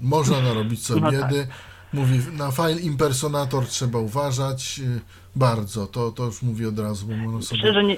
Można 0.00 0.40
narobić 0.40 0.86
sobie 0.86 1.00
No 1.00 1.10
tak. 1.10 1.20
biedy. 1.30 1.46
Mówi, 1.92 2.18
na 2.32 2.52
file 2.52 2.80
impersonator 2.80 3.66
trzeba 3.66 3.98
uważać 3.98 4.78
y, 4.78 5.00
bardzo. 5.36 5.86
To, 5.86 6.10
to 6.12 6.24
już 6.24 6.42
mówię 6.42 6.68
od 6.68 6.78
razu, 6.78 7.06
bo 7.06 7.16
można 7.16 7.42
sobie 7.42 7.60
Szczerze 7.60 7.84
nie, 7.84 7.96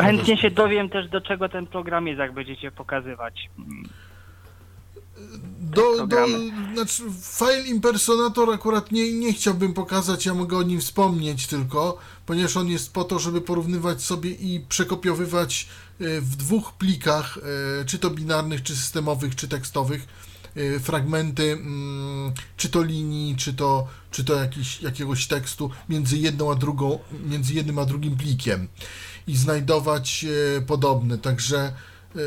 chętnie 0.00 0.36
się 0.36 0.50
dowiem 0.50 0.88
też, 0.88 1.08
do 1.08 1.20
czego 1.20 1.48
ten 1.48 1.66
program 1.66 2.06
jest, 2.06 2.18
jak 2.18 2.32
będziecie 2.32 2.70
pokazywać. 2.70 3.48
Do, 5.60 5.82
do, 5.82 5.96
programy. 5.96 6.52
znaczy, 6.74 7.02
file 7.22 7.66
impersonator 7.66 8.50
akurat 8.50 8.92
nie, 8.92 9.12
nie 9.12 9.32
chciałbym 9.32 9.74
pokazać, 9.74 10.26
ja 10.26 10.34
mogę 10.34 10.56
o 10.56 10.62
nim 10.62 10.80
wspomnieć 10.80 11.46
tylko, 11.46 11.98
ponieważ 12.26 12.56
on 12.56 12.68
jest 12.68 12.92
po 12.92 13.04
to, 13.04 13.18
żeby 13.18 13.40
porównywać 13.40 14.02
sobie 14.02 14.30
i 14.30 14.60
przekopiowywać 14.68 15.68
e, 16.00 16.20
w 16.20 16.36
dwóch 16.36 16.72
plikach, 16.72 17.38
e, 17.80 17.84
czy 17.84 17.98
to 17.98 18.10
binarnych, 18.10 18.62
czy 18.62 18.76
systemowych, 18.76 19.36
czy 19.36 19.48
tekstowych, 19.48 20.06
e, 20.56 20.80
fragmenty, 20.80 21.52
mm, 21.52 22.32
czy 22.56 22.68
to 22.68 22.82
linii, 22.82 23.36
czy 23.36 23.54
to, 23.54 23.86
czy 24.10 24.24
to 24.24 24.34
jakiś, 24.34 24.82
jakiegoś 24.82 25.26
tekstu 25.26 25.70
między 25.88 26.18
jedną 26.18 26.52
a 26.52 26.54
drugą, 26.54 26.98
między 27.24 27.54
jednym 27.54 27.78
a 27.78 27.84
drugim 27.84 28.16
plikiem 28.16 28.68
i 29.26 29.36
znajdować 29.36 30.26
e, 30.56 30.60
podobne, 30.60 31.18
także 31.18 31.72
Yy, 32.14 32.22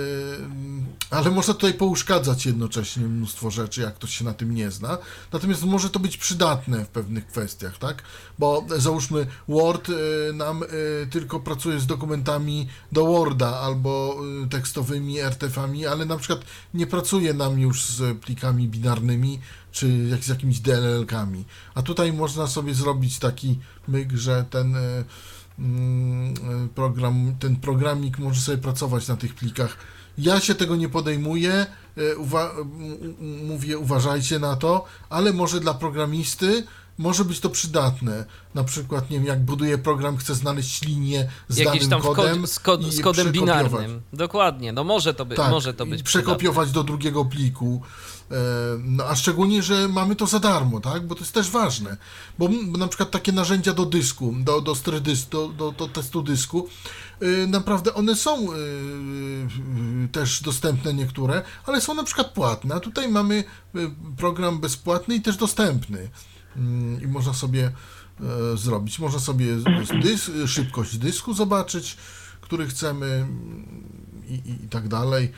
ale 1.10 1.32
można 1.32 1.53
tutaj 1.53 1.73
pouszkadzać 1.73 2.45
jednocześnie 2.45 3.03
mnóstwo 3.03 3.51
rzeczy, 3.51 3.82
jak 3.82 3.95
ktoś 3.95 4.17
się 4.17 4.25
na 4.25 4.34
tym 4.34 4.56
nie 4.56 4.71
zna. 4.71 4.97
Natomiast 5.34 5.63
może 5.63 5.89
to 5.89 5.99
być 5.99 6.17
przydatne 6.17 6.86
w 6.86 6.88
pewnych 6.88 7.27
kwestiach, 7.27 7.77
tak? 7.77 8.03
Bo 8.39 8.65
e, 8.75 8.79
załóżmy 8.79 9.27
Word 9.47 9.89
yy, 9.89 9.95
nam 10.34 10.63
tylko 11.12 11.39
pracuje 11.39 11.79
z 11.79 11.86
dokumentami 11.86 12.67
do 12.91 13.06
Worda 13.06 13.60
albo 13.60 14.19
tekstowymi 14.49 15.19
RTF-ami, 15.19 15.86
ale 15.86 16.06
na 16.06 16.17
przykład 16.17 16.41
nie 16.73 16.88
pracuje 16.88 17.34
nam 17.34 17.60
już 17.60 17.86
z 17.86 18.17
plikami 18.17 18.67
binarnymi 18.67 19.39
czy 19.71 20.08
jak 20.10 20.23
z 20.23 20.27
jakimiś 20.27 20.60
DLL-kami. 20.60 21.45
A 21.75 21.82
tutaj 21.82 22.13
można 22.13 22.47
sobie 22.47 22.73
zrobić 22.73 23.19
taki 23.19 23.60
myk, 23.88 24.12
że 24.12 24.45
ten 24.49 24.75
mm, 24.75 25.03
program, 26.76 27.36
ten 27.39 27.56
programik 27.56 28.20
może 28.20 28.42
sobie 28.42 28.58
pracować 28.58 29.08
na 29.08 29.18
tych 29.18 29.36
plikach. 29.36 29.78
Ja 30.18 30.39
się 30.39 30.56
tego 30.56 30.76
nie 30.76 30.89
podejmuję, 30.89 31.66
e, 31.98 32.16
uwa- 32.16 32.52
mówię 33.48 33.78
uważajcie 33.78 34.39
na 34.39 34.56
to, 34.56 34.86
ale 35.10 35.34
może 35.34 35.60
dla 35.60 35.74
programisty 35.74 36.63
może 36.98 37.26
być 37.26 37.39
to 37.39 37.50
przydatne. 37.50 38.26
Na 38.56 38.63
przykład, 38.63 39.10
nie 39.10 39.18
wiem, 39.18 39.26
jak 39.28 39.46
buduje 39.46 39.78
program, 39.78 40.18
chce 40.18 40.36
znaleźć 40.36 40.82
linię 40.86 41.30
z 41.48 41.58
Jakiś 41.58 41.88
danym 41.88 41.89
tam 42.04 42.16
kodem 42.16 42.42
kod, 42.42 42.50
z, 42.50 42.60
kod, 42.60 42.82
i 42.88 42.92
z 42.92 43.02
kodem 43.02 43.32
binarnym. 43.32 44.02
Dokładnie, 44.13 44.74
no 44.74 44.84
może 44.84 45.13
to, 45.13 45.26
by, 45.26 45.36
Tak, 45.36 45.52
może 45.52 45.74
to 45.74 45.86
być 45.86 46.04
przekopiować 46.04 46.72
do 46.72 46.84
drugiego 46.84 47.26
pliku. 47.26 47.82
E, 48.31 48.36
No, 48.83 49.05
a 49.05 49.15
szczególnie, 49.15 49.63
że 49.63 49.88
mamy 49.88 50.15
to 50.15 50.27
za 50.27 50.39
darmo, 50.39 50.79
tak? 50.79 51.07
Bo 51.07 51.15
to 51.15 51.21
jest 51.21 51.33
też 51.33 51.49
ważne. 51.49 51.97
Bo, 52.39 52.49
bo 52.65 52.77
na 52.77 52.88
przykład 52.88 53.12
takie 53.12 53.31
narzędzia 53.31 53.73
do 53.73 53.86
dysku, 53.86 54.36
do, 54.39 54.62
do, 54.62 54.75
strydys, 54.75 55.27
do, 55.29 55.47
do, 55.47 55.71
do 55.71 55.88
testu 55.88 56.23
dysku, 56.23 56.67
e, 57.21 57.47
naprawdę 57.47 57.93
one 57.93 58.15
są 58.15 58.31
e, 58.53 58.55
e, 58.55 60.07
też 60.12 60.41
dostępne 60.41 60.93
niektóre, 60.93 61.41
ale 61.65 61.81
są 61.81 61.93
na 61.93 62.03
przykład 62.03 62.31
płatne. 62.31 62.75
A 62.75 62.79
tutaj 62.79 63.09
mamy 63.09 63.43
program 64.17 64.59
bezpłatny 64.59 65.15
i 65.15 65.21
też 65.21 65.38
dostępny. 65.38 66.09
Mm, 66.55 67.01
I 67.03 67.07
można 67.07 67.33
sobie 67.33 67.71
e, 68.53 68.57
zrobić. 68.57 68.99
Można 68.99 69.19
sobie 69.19 69.59
z- 69.59 69.88
z 69.88 70.03
dys, 70.03 70.31
szybkość 70.47 70.97
dysku 70.97 71.33
zobaczyć, 71.33 71.97
który 72.41 72.67
chcemy 72.67 73.05
mm, 73.05 73.83
i, 74.27 74.33
i, 74.33 74.65
i 74.65 74.67
tak 74.69 74.88
dalej. 74.88 75.31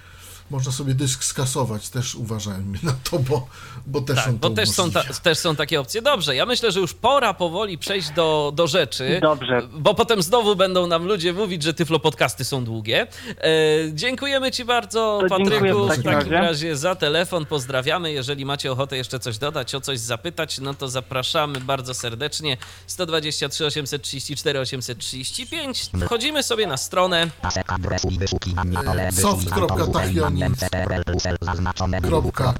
Można 0.49 0.71
sobie 0.71 0.93
dysk 0.93 1.23
skasować, 1.23 1.89
też 1.89 2.15
uważajmy 2.15 2.77
na 2.83 2.95
to, 3.11 3.19
bo, 3.19 3.47
bo 3.87 4.01
też 4.01 4.15
Tak, 4.15 4.27
on 4.27 4.37
bo 4.37 4.49
to 4.49 4.55
też 4.55 4.69
są, 4.69 4.91
ta, 4.91 5.03
też 5.03 5.37
są 5.37 5.55
takie 5.55 5.79
opcje. 5.79 6.01
Dobrze, 6.01 6.35
ja 6.35 6.45
myślę, 6.45 6.71
że 6.71 6.79
już 6.79 6.93
pora 6.93 7.33
powoli 7.33 7.77
przejść 7.77 8.09
do, 8.09 8.51
do 8.55 8.67
rzeczy. 8.67 9.19
Dobrze. 9.21 9.61
Bo 9.71 9.93
potem 9.93 10.21
znowu 10.21 10.55
będą 10.55 10.87
nam 10.87 11.05
ludzie 11.05 11.33
mówić, 11.33 11.63
że 11.63 11.73
tyflo 11.73 11.99
podcasty 11.99 12.45
są 12.45 12.63
długie. 12.65 13.07
E, 13.29 13.47
dziękujemy 13.93 14.51
Ci 14.51 14.65
bardzo, 14.65 15.19
To 15.21 15.29
Patryku, 15.37 15.85
w 15.85 15.85
w 15.85 15.89
takim 15.89 16.11
razie. 16.11 16.29
razie 16.29 16.77
za 16.77 16.95
telefon. 16.95 17.45
Pozdrawiamy. 17.45 18.11
Jeżeli 18.11 18.45
macie 18.45 18.71
ochotę 18.71 18.97
jeszcze 18.97 19.19
coś 19.19 19.37
dodać, 19.37 19.75
o 19.75 19.81
coś 19.81 19.99
zapytać, 19.99 20.59
no 20.59 20.73
to 20.73 20.87
zapraszamy 20.87 21.59
bardzo 21.61 21.93
serdecznie. 21.93 22.57
123 22.87 23.65
834 23.65 24.59
835. 24.59 25.89
Wchodzimy 26.05 26.43
sobie 26.43 26.67
na 26.67 26.77
stronę. 26.77 27.27
Pasek 27.41 27.71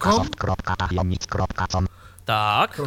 soft.tachionix.com 0.04 1.88
Tak. 2.26 2.82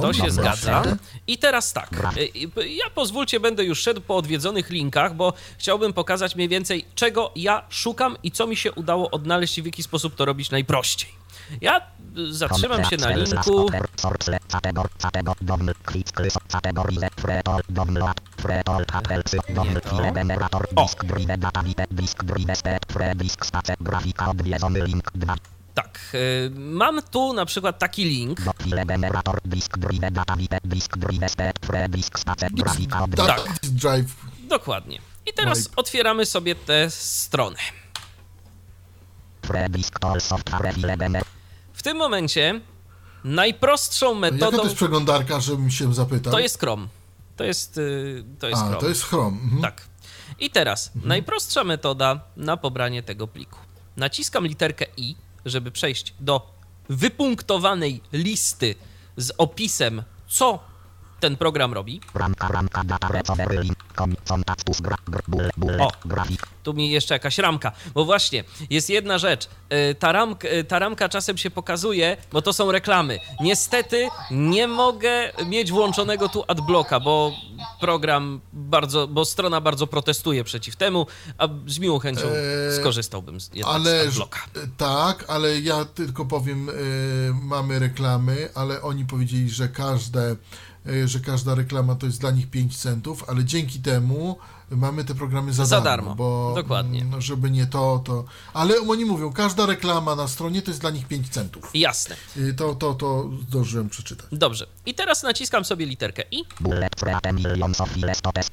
To 0.00 0.12
się 0.12 0.30
zgadza. 0.30 0.82
I 1.26 1.38
teraz 1.38 1.72
tak. 1.72 1.90
y, 2.16 2.20
y, 2.60 2.68
Ja 2.68 2.90
pozwólcie, 2.94 3.40
będę 3.40 3.64
już 3.64 3.80
szedł 3.82 4.00
po 4.00 4.16
odwiedzonych 4.16 4.70
linkach, 4.70 5.14
bo 5.14 5.32
chciałbym 5.58 5.92
pokazać 5.92 6.36
mniej 6.36 6.48
więcej, 6.48 6.84
czego 6.94 7.32
ja 7.36 7.62
szukam 7.68 8.16
i 8.22 8.30
co 8.30 8.46
mi 8.46 8.56
się 8.56 8.72
udało 8.72 9.10
odnaleźć 9.10 9.58
i 9.58 9.62
w 9.62 9.66
jaki 9.66 9.82
sposób 9.82 10.14
to 10.14 10.24
robić 10.24 10.50
najprościej. 10.50 11.19
Ja 11.60 11.80
y, 12.18 12.34
zatrzymam 12.34 12.84
się 12.84 12.96
na 12.96 13.10
linku. 13.10 13.66
O. 20.76 20.88
Tak, 25.74 26.00
y, 26.14 26.50
mam 26.54 27.02
tu 27.02 27.32
na 27.32 27.46
przykład 27.46 27.78
taki 27.78 28.04
link. 28.04 28.40
Tak. 33.26 33.58
Drive. 33.62 34.16
Dokładnie. 34.48 34.98
I 35.26 35.32
teraz 35.32 35.58
Wipe. 35.58 35.76
otwieramy 35.76 36.26
sobie 36.26 36.54
tę 36.54 36.90
stronę. 36.90 37.58
W 41.80 41.82
tym 41.82 41.96
momencie 41.96 42.60
najprostszą 43.24 44.06
Jaka 44.06 44.20
metodą 44.20 44.56
to 44.56 44.64
jest 44.64 44.76
przeglądarka, 44.76 45.40
żebym 45.40 45.70
się 45.70 45.94
zapytał? 45.94 46.32
to 46.32 46.38
jest 46.38 46.58
Chrome. 46.58 46.88
To 47.36 47.44
jest, 47.44 47.78
y, 47.78 48.24
to 48.38 48.48
jest 48.48 48.62
A, 48.62 48.64
Chrome. 48.64 48.80
to 48.80 48.88
jest 48.88 49.02
Chrome. 49.02 49.38
Mhm. 49.42 49.62
Tak. 49.62 49.82
I 50.40 50.50
teraz 50.50 50.90
najprostsza 51.04 51.64
metoda 51.64 52.20
na 52.36 52.56
pobranie 52.56 53.02
tego 53.02 53.28
pliku. 53.28 53.58
Naciskam 53.96 54.46
literkę 54.46 54.86
I, 54.96 55.16
żeby 55.44 55.70
przejść 55.70 56.14
do 56.20 56.54
wypunktowanej 56.88 58.00
listy 58.12 58.74
z 59.16 59.32
opisem, 59.38 60.02
co 60.28 60.58
ten 61.20 61.36
program 61.36 61.72
robi. 61.74 62.00
O. 65.80 65.90
Tu 66.62 66.74
mi 66.74 66.90
jeszcze 66.90 67.14
jakaś 67.14 67.38
ramka, 67.38 67.72
bo 67.94 68.04
właśnie 68.04 68.44
jest 68.70 68.90
jedna 68.90 69.18
rzecz. 69.18 69.48
Y, 69.90 69.94
Ta 69.94 70.12
ramka, 70.12 70.48
y, 70.48 70.64
ta 70.64 70.78
ramka 70.78 71.08
czasem 71.08 71.38
się 71.38 71.50
pokazuje, 71.50 72.16
bo 72.32 72.42
to 72.42 72.52
są 72.52 72.72
reklamy. 72.72 73.18
Niestety 73.40 74.08
nie 74.30 74.68
mogę 74.68 75.32
mieć 75.46 75.72
włączonego 75.72 76.28
tu 76.28 76.44
adblocka, 76.48 77.00
bo 77.00 77.32
program 77.80 78.40
bardzo, 78.52 79.08
bo 79.08 79.24
strona 79.24 79.60
bardzo 79.60 79.86
protestuje 79.86 80.44
przeciw 80.44 80.76
temu, 80.76 81.06
a 81.38 81.48
z 81.66 81.78
miłą 81.78 81.98
chęcią 81.98 82.26
Eee, 82.26 82.76
skorzystałbym 82.80 83.40
z, 83.40 83.50
jednak 83.54 83.72
z 83.72 83.74
Ale 83.86 84.00
adblocka. 84.08 84.40
e, 84.56 84.58
tak, 84.76 85.24
ale 85.28 85.60
ja 85.60 85.84
tylko 85.84 86.24
powiem, 86.24 86.68
e, 86.68 86.72
mamy 87.42 87.78
reklamy, 87.78 88.48
ale 88.54 88.82
oni 88.82 89.04
powiedzieli, 89.04 89.50
że 89.50 89.68
każde, 89.68 90.30
e, 90.30 90.36
że 91.04 91.20
każda 91.20 91.54
reklama 91.54 91.94
to 91.94 92.06
jest 92.06 92.20
dla 92.20 92.30
nich 92.30 92.50
5 92.50 92.76
centów, 92.78 93.24
ale 93.28 93.44
dzięki 93.44 93.80
temu 93.80 94.38
mamy 94.70 95.04
te 95.04 95.14
programy 95.14 95.52
za, 95.52 95.66
Za 95.66 95.80
darmo, 95.80 95.90
darmo, 96.06 96.14
bo 96.14 96.52
dokładnie. 96.56 97.00
mm, 97.02 97.20
żeby 97.20 97.50
nie 97.50 97.66
to, 97.66 98.02
to. 98.04 98.24
Ale 98.52 98.80
oni 98.80 99.04
mówią, 99.04 99.32
każda 99.32 99.66
reklama 99.66 100.16
na 100.16 100.28
stronie 100.28 100.62
to 100.62 100.70
jest 100.70 100.80
dla 100.80 100.90
nich 100.90 101.08
5 101.08 101.28
centów. 101.28 101.70
Jasne. 101.74 102.16
E, 102.50 102.52
To, 102.52 102.74
to, 102.74 102.94
to 102.94 103.30
zdążyłem 103.48 103.88
przeczytać. 103.88 104.26
Dobrze. 104.32 104.66
I 104.86 104.94
teraz 104.94 105.22
naciskam 105.22 105.64
sobie 105.64 105.86
literkę 105.86 106.22
I. 106.30 106.44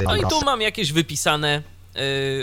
No 0.05 0.15
i 0.15 0.21
tu 0.29 0.45
mam 0.45 0.61
jakieś 0.61 0.91
wypisane 0.93 1.57
y, 1.57 1.76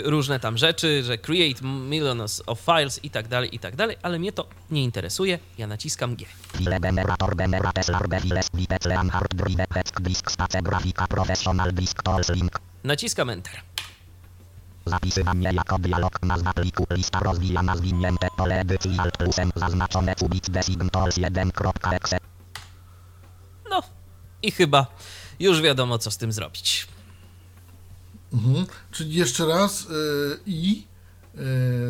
różne 0.03 0.39
tam 0.39 0.57
rzeczy, 0.57 1.03
że 1.03 1.17
create 1.17 1.65
millions 1.65 2.43
of 2.45 2.59
files 2.59 3.03
i 3.03 3.09
tak 3.09 3.27
dalej, 3.27 3.55
i 3.55 3.59
tak 3.59 3.75
dalej, 3.75 3.97
ale 4.01 4.19
mnie 4.19 4.31
to 4.31 4.47
nie 4.71 4.83
interesuje. 4.83 5.39
Ja 5.57 5.67
naciskam 5.67 6.15
G. 6.15 6.25
Naciskam 12.83 13.29
Enter. 13.29 13.61
Zapisywanie 14.85 15.49
jako 15.53 15.79
dialog 15.79 16.23
nazwa 16.23 16.53
pliku 16.53 16.85
lista 16.89 17.19
rozwijana 17.19 17.75
zwinięte 17.75 18.27
pole 18.37 18.59
edycji 18.59 18.99
alt 18.99 19.17
plusem 19.17 19.51
zaznaczone 19.55 20.15
tools 20.15 20.49
1.exe 20.49 22.17
No 23.69 23.83
i 24.41 24.51
chyba 24.51 24.85
już 25.39 25.61
wiadomo, 25.61 25.97
co 25.97 26.11
z 26.11 26.17
tym 26.17 26.31
zrobić. 26.31 26.87
Mhm. 28.33 28.65
Czyli 28.91 29.13
jeszcze 29.13 29.45
raz 29.45 29.81
e, 29.81 29.85
i 30.45 30.83
e, 31.35 31.39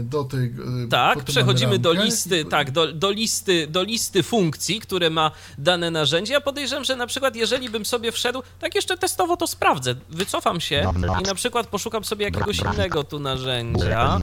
do 0.03 0.23
tej. 0.23 0.45
e, 0.45 0.87
Tak, 0.89 1.23
przechodzimy 1.23 1.79
do 1.79 1.93
listy, 2.05 2.39
i- 2.39 2.45
tak, 2.45 2.71
do, 2.71 2.93
do, 2.93 3.11
listy, 3.11 3.67
do 3.67 3.83
listy 3.83 4.23
funkcji, 4.23 4.79
które 4.79 5.09
ma 5.09 5.31
dane 5.57 5.91
narzędzie. 5.91 6.33
Ja 6.33 6.41
podejrzewam, 6.41 6.83
że 6.83 6.95
na 6.95 7.07
przykład 7.07 7.35
jeżeli 7.35 7.69
bym 7.69 7.85
sobie 7.85 8.11
wszedł, 8.11 8.43
tak 8.59 8.75
jeszcze 8.75 8.97
testowo 8.97 9.37
to 9.37 9.47
sprawdzę, 9.47 9.95
wycofam 10.09 10.61
się 10.61 10.81
i 11.21 11.23
na 11.23 11.35
przykład 11.35 11.67
poszukam 11.67 12.03
sobie 12.03 12.25
jakiegoś 12.25 12.59
innego 12.75 13.03
tu 13.03 13.19
narzędzia. 13.19 14.21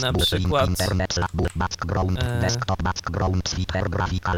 Na 0.00 0.12
przykład, 0.26 0.70
e. 2.22 2.40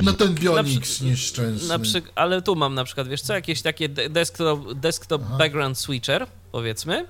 No 0.04 0.12
ten 0.12 0.34
Bionix 0.34 1.00
nieszczęsny. 1.00 1.68
na 1.68 1.78
przy, 1.78 2.02
ale 2.14 2.42
tu 2.42 2.56
mam 2.56 2.74
na 2.74 2.84
przykład, 2.84 3.08
wiesz 3.08 3.22
co, 3.22 3.34
jakieś 3.34 3.62
takie 3.62 3.88
de- 3.88 4.08
desktop, 4.10 4.72
desktop 4.74 5.22
background 5.38 5.78
switcher, 5.78 6.26
powiedzmy. 6.52 7.06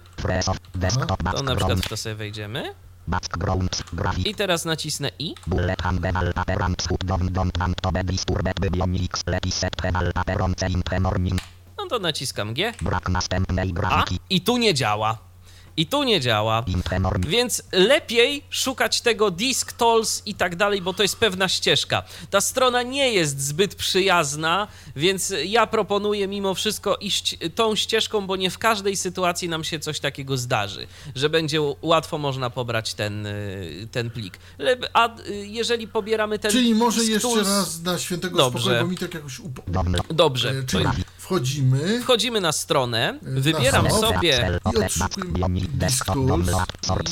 To 1.37 1.43
na 1.43 1.57
przykład 1.57 1.81
w 1.81 1.89
to 1.89 1.97
sobie 1.97 2.15
wejdziemy. 2.15 2.75
I 4.25 4.35
teraz 4.35 4.65
nacisnę 4.65 5.11
I. 5.19 5.35
No 11.79 11.87
to 11.89 11.99
naciskam 11.99 12.55
G. 12.55 12.73
Brak 12.83 13.09
następnej 13.09 13.73
A. 13.83 14.05
I 14.31 14.41
tu 14.41 14.57
nie 14.57 14.75
działa. 14.75 15.32
I 15.77 15.87
tu 15.87 16.03
nie 16.03 16.21
działa. 16.21 16.65
Więc 17.29 17.63
lepiej 17.73 18.43
szukać 18.51 19.01
tego 19.01 19.31
disk 19.31 19.73
tolls 19.73 20.23
i 20.27 20.35
tak 20.35 20.57
dalej, 20.57 20.83
bo 20.83 20.93
to 20.95 21.03
jest 21.03 21.17
pewna 21.17 21.49
ścieżka. 21.49 22.03
Ta 22.31 22.41
strona 22.41 22.83
nie 22.83 23.13
jest 23.13 23.41
zbyt 23.41 23.75
przyjazna, 23.75 24.69
więc 24.97 25.35
ja 25.45 25.67
proponuję 25.67 26.29
mimo 26.29 26.55
wszystko 26.55 26.97
iść 26.97 27.37
tą 27.55 27.77
ścieżką, 27.77 28.27
bo 28.27 28.37
nie 28.37 28.51
w 28.51 28.59
każdej 28.59 28.97
sytuacji 28.97 29.49
nam 29.49 29.65
się 29.65 29.79
coś 29.81 30.01
takiego 30.01 30.37
zdarzy, 30.37 30.87
że 31.15 31.31
będzie 31.31 31.59
łatwo 31.83 32.19
można 32.19 32.51
pobrać 32.51 32.95
ten, 32.95 33.27
y, 33.27 33.89
ten 33.93 34.11
plik. 34.11 34.39
Le- 34.59 34.77
A 34.93 35.17
y, 35.29 35.47
jeżeli 35.47 35.89
pobieramy 35.89 36.39
ten 36.39 36.51
Czyli 36.51 36.75
może 36.75 37.01
disk 37.01 37.13
jeszcze 37.13 37.29
tools- 37.29 37.45
raz 37.59 37.83
na 37.83 37.99
świętego 37.99 38.37
Dobrze. 38.37 38.61
spokoju, 38.63 38.83
bo 38.85 38.91
mi 38.91 38.97
tak 38.99 39.15
jakoś. 39.15 39.41
Download. 39.67 40.07
Dobrze, 40.13 40.51
E, 40.51 40.65
Czyli 40.65 40.85
wchodzimy 41.23 42.01
wchodzimy 42.01 42.41
na 42.41 42.53
stronę, 42.53 43.19
Na 43.23 43.41
wybieram 43.41 43.89
home. 43.89 44.09
sobie. 44.09 44.61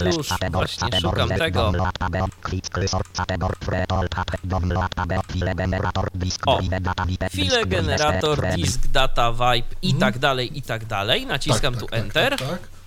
Już 0.07 0.29
właśnie 0.51 1.01
szukam 1.01 1.29
tego. 1.29 1.73
O, 6.47 6.61
file 7.31 7.67
generator, 7.67 8.47
disk 8.57 8.87
data, 8.87 9.33
vibe 9.33 9.69
i 9.83 9.95
tak 9.95 10.19
dalej, 10.19 10.59
i 10.59 10.63
tak 10.63 10.85
dalej. 10.85 11.27
Naciskam 11.27 11.75
tu 11.75 11.87
Enter. 11.91 12.39
Tak, 12.39 12.49
tak. 12.49 12.80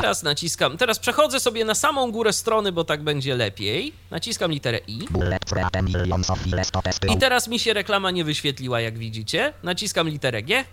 Teraz 0.00 0.22
naciskam, 0.22 0.76
teraz 0.76 0.98
przechodzę 0.98 1.40
sobie 1.40 1.64
na 1.64 1.74
samą 1.74 2.12
górę 2.12 2.32
strony, 2.32 2.72
bo 2.72 2.84
tak 2.84 3.02
będzie 3.02 3.36
lepiej. 3.36 3.92
Naciskam 4.10 4.50
literę 4.50 4.78
I. 4.86 5.08
I 7.14 7.18
teraz 7.18 7.48
mi 7.48 7.58
się 7.58 7.72
reklama 7.74 8.10
nie 8.10 8.24
wyświetliła, 8.24 8.80
jak 8.80 8.98
widzicie. 8.98 9.52
Naciskam 9.62 10.08
literę 10.08 10.42
G. 10.42 10.64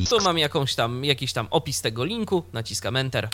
I 0.00 0.06
tu 0.06 0.20
mam 0.24 0.38
jakąś 0.38 0.74
tam, 0.74 1.04
jakiś 1.04 1.32
tam 1.32 1.46
opis 1.50 1.82
tego 1.82 2.04
linku. 2.04 2.42
Naciskam 2.52 2.96
Enter. 2.96 3.28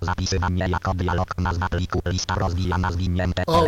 Zapisywanie 0.00 0.68
jako 0.68 0.94
dialog 0.94 1.38
nazwa 1.38 1.68
pliku 1.68 2.00
lista 2.06 2.34
rozwijana 2.34 2.92
zwinięte 2.92 3.46
O, 3.46 3.64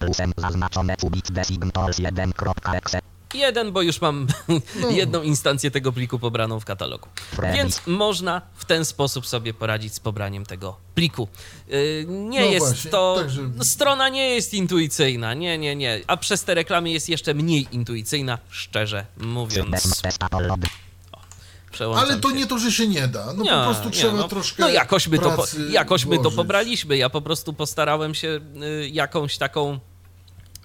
plusem 0.00 0.32
zaznaczone 0.36 0.96
cubit 0.96 1.32
designators 1.32 1.98
1.exe 1.98 3.00
Jeden, 3.34 3.72
bo 3.72 3.82
już 3.82 4.00
mam 4.00 4.26
jedną 4.90 5.22
instancję 5.22 5.70
tego 5.70 5.92
pliku 5.92 6.18
pobraną 6.18 6.60
w 6.60 6.64
katalogu. 6.64 7.08
Więc 7.54 7.80
można 7.86 8.42
w 8.54 8.64
ten 8.64 8.84
sposób 8.84 9.26
sobie 9.26 9.54
poradzić 9.54 9.94
z 9.94 10.00
pobraniem 10.00 10.46
tego 10.46 10.76
pliku. 10.94 11.28
Yy, 11.68 12.06
Nie 12.08 12.40
No 12.40 12.46
jest 12.46 12.66
właśnie, 12.66 12.90
to. 12.90 13.16
także- 13.18 13.50
Strona 13.62 14.08
nie 14.08 14.30
jest 14.30 14.54
intuicyjna. 14.54 15.34
Nie, 15.34 15.58
nie, 15.58 15.76
nie. 15.76 16.00
A 16.06 16.16
przez 16.16 16.44
te 16.44 16.54
reklamy 16.54 16.90
jest 16.90 17.08
jeszcze 17.08 17.34
mniej 17.34 17.68
intuicyjna, 17.72 18.38
szczerze 18.50 19.06
mówiąc. 19.16 20.02
Przełączam 21.72 22.04
Ale 22.10 22.20
to 22.20 22.30
się. 22.30 22.34
nie 22.36 22.46
to, 22.46 22.58
że 22.58 22.72
się 22.72 22.88
nie 22.88 23.08
da. 23.08 23.32
No 23.32 23.42
Nie, 23.44 23.50
po 23.50 23.64
prostu 23.64 23.84
nie, 23.84 23.90
trzeba 23.90 24.12
no, 24.12 24.28
troszkę. 24.28 24.62
No 24.62 24.68
jakoś 24.68 25.08
my, 25.08 25.18
to, 25.18 25.30
po, 25.30 25.36
pracy 25.36 25.68
jakoś 25.70 26.04
my 26.04 26.18
to 26.18 26.30
pobraliśmy. 26.30 26.96
Ja 26.96 27.10
po 27.10 27.22
prostu 27.22 27.52
postarałem 27.52 28.14
się 28.14 28.40
y, 28.62 28.88
jakąś 28.92 29.38
taką 29.38 29.78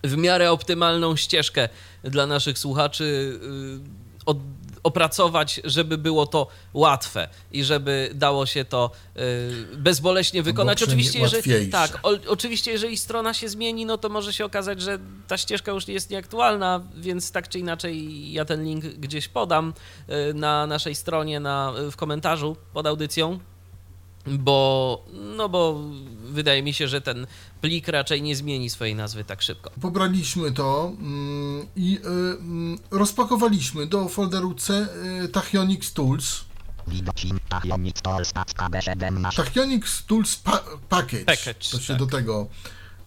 w 0.04 0.18
miarę 0.18 0.52
optymalną 0.52 1.16
ścieżkę 1.16 1.70
dla 2.04 2.28
naszych 2.28 2.60
słuchaczy 2.60 3.40
y, 3.44 4.22
od, 4.26 4.38
opracować, 4.84 5.62
żeby 5.64 5.98
było 5.98 6.26
to 6.26 6.48
łatwe 6.74 7.28
i 7.52 7.64
żeby 7.64 8.12
dało 8.14 8.46
się 8.46 8.66
to 8.66 8.92
y, 9.18 9.78
bezboleśnie 9.78 10.44
wykonać. 10.44 10.84
Oczywiście, 10.84 11.20
jeżeli, 11.20 11.70
tak, 11.70 12.00
o, 12.04 12.10
oczywiście, 12.28 12.72
jeżeli 12.72 12.98
strona 12.98 13.34
się 13.34 13.50
zmieni, 13.50 13.86
no 13.86 13.98
to 13.98 14.10
może 14.10 14.34
się 14.34 14.46
okazać, 14.46 14.82
że 14.82 15.00
ta 15.28 15.38
ścieżka 15.38 15.72
już 15.72 15.88
jest 15.88 16.10
nieaktualna, 16.10 16.84
więc 16.96 17.32
tak 17.32 17.50
czy 17.50 17.60
inaczej 17.60 18.32
ja 18.32 18.46
ten 18.46 18.64
link 18.64 18.86
gdzieś 18.86 19.28
podam 19.28 19.74
y, 20.30 20.34
na 20.34 20.68
naszej 20.68 20.96
stronie, 20.96 21.40
na, 21.40 21.74
w 21.92 21.96
komentarzu 21.96 22.56
pod 22.74 22.88
audycją, 22.88 23.40
bo, 24.28 25.06
no 25.38 25.50
bo 25.50 25.82
wydaje 26.24 26.64
mi 26.64 26.74
się, 26.74 26.88
że 26.88 27.02
ten 27.02 27.28
plik 27.62 27.88
raczej 27.88 28.22
nie 28.22 28.36
zmieni 28.36 28.70
swojej 28.70 28.96
nazwy 28.96 29.24
tak 29.24 29.42
szybko. 29.42 29.72
Pobraliśmy 29.82 30.52
to 30.52 30.92
mm, 31.00 31.68
i 31.76 31.98
y, 31.98 32.08
mm, 32.08 32.78
rozpakowaliśmy 32.92 33.88
do 33.88 34.10
folderu 34.10 34.54
C 34.54 34.88
y, 35.24 35.28
Tachyonics 35.28 35.94
Tools. 35.94 36.42
Tachyonics 37.50 38.02
Tools 38.02 38.34
Tacka 38.34 38.70
B17 38.70 39.36
Tachyonics 39.36 40.06
Tools 40.06 40.36
pa 40.36 40.64
package. 40.90 41.26
Package, 41.26 41.72
To 41.72 41.80
się 41.80 41.88
tak. 41.94 41.98
do 41.98 42.06
tego. 42.06 42.48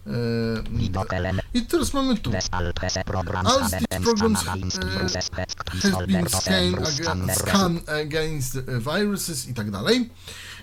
y, 0.07 0.11
I 1.53 1.61
teraz 1.61 1.93
mamy 1.93 2.17
tu. 2.17 2.31
All 2.51 2.73
these 2.73 3.03
programs 3.03 4.43
been 6.07 6.29
scanned, 6.29 7.89
against 7.89 8.57
viruses 8.67 9.49
i 9.49 9.53
tak 9.53 9.71
dalej. 9.71 10.09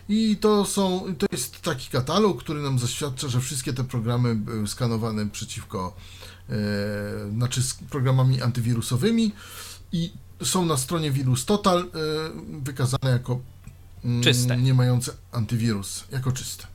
I 0.09 0.37
to 0.37 0.65
są, 0.65 1.15
to 1.19 1.27
jest 1.33 1.61
taki 1.61 1.91
katalog, 1.91 2.41
który 2.41 2.63
nam 2.63 2.79
zaświadcza, 2.79 3.29
że 3.29 3.41
wszystkie 3.41 3.73
te 3.73 3.85
programy 3.85 4.35
były 4.35 4.69
skanowane 4.69 5.27
przeciwko, 5.27 5.97
e, 6.49 6.55
znaczy 7.31 7.63
z 7.63 7.75
programami 7.75 8.43
antywirusowymi 8.43 9.33
i 9.93 10.13
są 10.43 10.65
na 10.65 10.77
stronie 10.77 11.11
Virus 11.11 11.45
Total 11.45 11.81
e, 11.81 11.87
wykazane 12.63 13.11
jako 13.11 13.41
mm, 14.05 14.23
Czyste. 14.23 14.57
nie 14.57 14.75
mające 14.75 15.13
antywirus, 15.33 16.05
jako 16.13 16.33
czyste. 16.33 16.67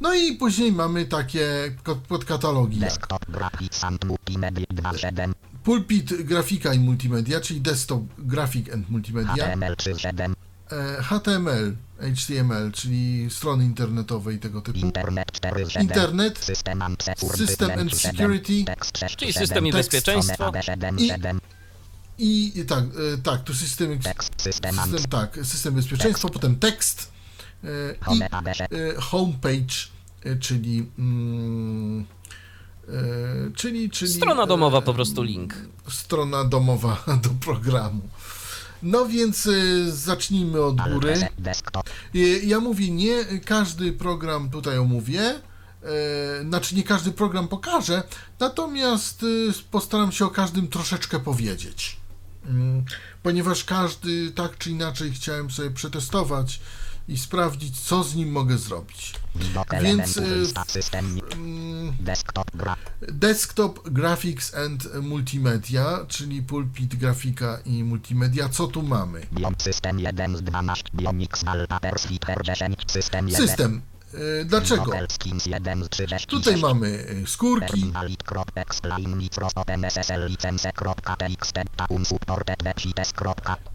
No 0.00 0.14
i 0.14 0.32
później 0.36 0.72
mamy 0.72 1.06
takie 1.06 1.76
podkatalogi 2.08 2.80
Desktop 2.80 3.26
graphics 3.28 3.84
and 3.84 4.04
multimedia 4.04 4.66
2.7 4.74 5.32
Pulpit 5.64 6.22
Grafika 6.22 6.74
i 6.74 6.78
Multimedia, 6.78 7.40
czyli 7.40 7.60
Desktop 7.60 8.02
Graphic 8.18 8.72
and 8.72 8.90
Multimedia, 8.90 9.46
HTML 9.46 9.74
3.7 9.74 10.30
e, 10.30 10.51
HTML, 11.02 11.76
HTML, 12.16 12.72
czyli 12.72 13.26
strony 13.30 13.64
internetowe 13.64 14.34
i 14.34 14.38
tego 14.38 14.60
typu, 14.60 14.78
Internet 14.78 15.32
4.7 15.32 15.80
Internet, 15.80 16.38
System 16.38 16.82
and 16.82 17.02
Security 17.04 17.46
System 17.46 17.70
and 17.70 17.98
7, 17.98 18.12
Security. 18.16 18.64
Text 18.64 18.98
6, 18.98 19.16
Czyli 19.16 19.32
7, 19.32 19.46
system 19.46 19.66
i 19.66 19.72
bezpieczeństwo. 19.72 20.52
i 22.18 22.52
I- 22.58 22.64
tak, 22.64 22.84
e, 22.84 23.18
tak, 23.22 23.42
tu 23.44 23.54
system, 23.54 23.98
system 24.36 24.76
tak, 25.10 25.38
system 25.42 25.74
bezpieczeństwa, 25.74 26.28
potem 26.28 26.56
tekst 26.56 27.12
e, 27.64 27.68
i 28.14 28.22
e, 28.22 29.00
homepage, 29.00 29.74
e, 30.24 30.36
czyli 30.36 30.86
mm, 30.98 32.04
e, 32.88 32.92
czyli, 33.54 33.90
czyli 33.90 34.12
Strona 34.12 34.46
domowa, 34.46 34.78
e, 34.78 34.82
po 34.82 34.94
prostu 34.94 35.22
link. 35.22 35.54
strona 35.88 36.44
domowa 36.44 37.04
do 37.24 37.30
programu. 37.30 38.08
No 38.82 39.06
więc 39.06 39.46
y, 39.46 39.92
zacznijmy 39.96 40.60
od 40.62 40.76
góry. 40.94 41.14
Y, 42.14 42.40
Ja 42.44 42.60
mówię, 42.60 42.90
nie 42.90 43.24
każdy 43.44 43.92
program 43.92 44.50
tutaj 44.50 44.78
omówię, 44.78 45.20
e, 45.22 45.40
znaczy 46.44 46.74
nie 46.74 46.82
każdy 46.82 47.12
program 47.12 47.48
pokażę, 47.48 48.02
natomiast 48.40 49.22
y, 49.22 49.52
postaram 49.70 50.12
się 50.12 50.24
o 50.24 50.30
każdym 50.30 50.68
troszeczkę 50.68 51.20
powiedzieć. 51.20 51.96
Mm, 52.46 52.84
Ponieważ 53.22 53.64
każdy 53.64 54.30
tak 54.30 54.58
czy 54.58 54.70
inaczej 54.70 55.12
chciałem 55.12 55.50
sobie 55.50 55.70
przetestować 55.70 56.60
i 57.08 57.18
sprawdzić, 57.18 57.80
co 57.80 58.04
z 58.04 58.14
nim 58.14 58.32
mogę 58.32 58.58
zrobić. 58.58 59.14
Więc, 59.82 60.20
system 60.66 61.20
Mm, 61.34 61.92
desktop 62.00 62.56
gra 62.56 62.76
Desktop 63.00 63.88
Graphics 63.88 64.54
and 64.54 64.88
Multimedia, 65.02 65.98
czyli 66.08 66.42
pulpit 66.42 66.96
grafika 66.96 67.58
i 67.64 67.84
multimedia. 67.84 68.48
Co 68.48 68.66
tu 68.66 68.82
mamy? 68.82 69.26
System 73.36 73.82
1 74.12 74.12
z 74.12 74.12
12 74.12 74.12
Bionix 74.12 74.12
wallpaper 74.12 74.12
switcher 74.12 74.12
10 74.12 74.12
system 74.12 74.12
1 74.12 74.12
System. 74.12 74.22
E, 74.40 74.44
Dlaczego? 74.44 74.84
Google 74.84 75.06
Skins 75.08 75.46
1 75.46 75.84
z 75.84 75.88
36. 75.88 76.26
Tutaj 76.26 76.56
mamy 76.56 77.06
e, 77.22 77.26
skórki. 77.26 77.92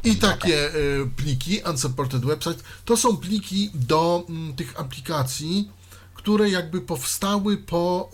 I 0.04 0.16
takie 0.16 0.68
e, 0.68 0.74
pliki, 1.16 1.62
unsupported 1.70 2.26
website, 2.26 2.64
to 2.86 2.98
są 2.98 3.18
pliki 3.18 3.72
do 3.74 4.26
mm, 4.30 4.56
tych 4.56 4.80
aplikacji, 4.80 5.72
które 6.14 6.50
jakby 6.50 6.82
powstały 6.82 7.58
po. 7.58 8.10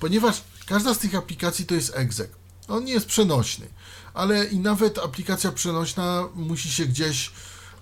ponieważ 0.00 0.42
każda 0.66 0.94
z 0.94 0.98
tych 0.98 1.14
aplikacji 1.14 1.66
to 1.66 1.74
jest 1.74 1.96
exec. 1.96 2.30
On 2.68 2.84
nie 2.84 2.92
jest 2.92 3.06
przenośny, 3.06 3.66
ale 4.14 4.44
i 4.44 4.58
nawet 4.58 4.98
aplikacja 4.98 5.52
przenośna 5.52 6.28
musi 6.34 6.70
się 6.70 6.86
gdzieś 6.86 7.30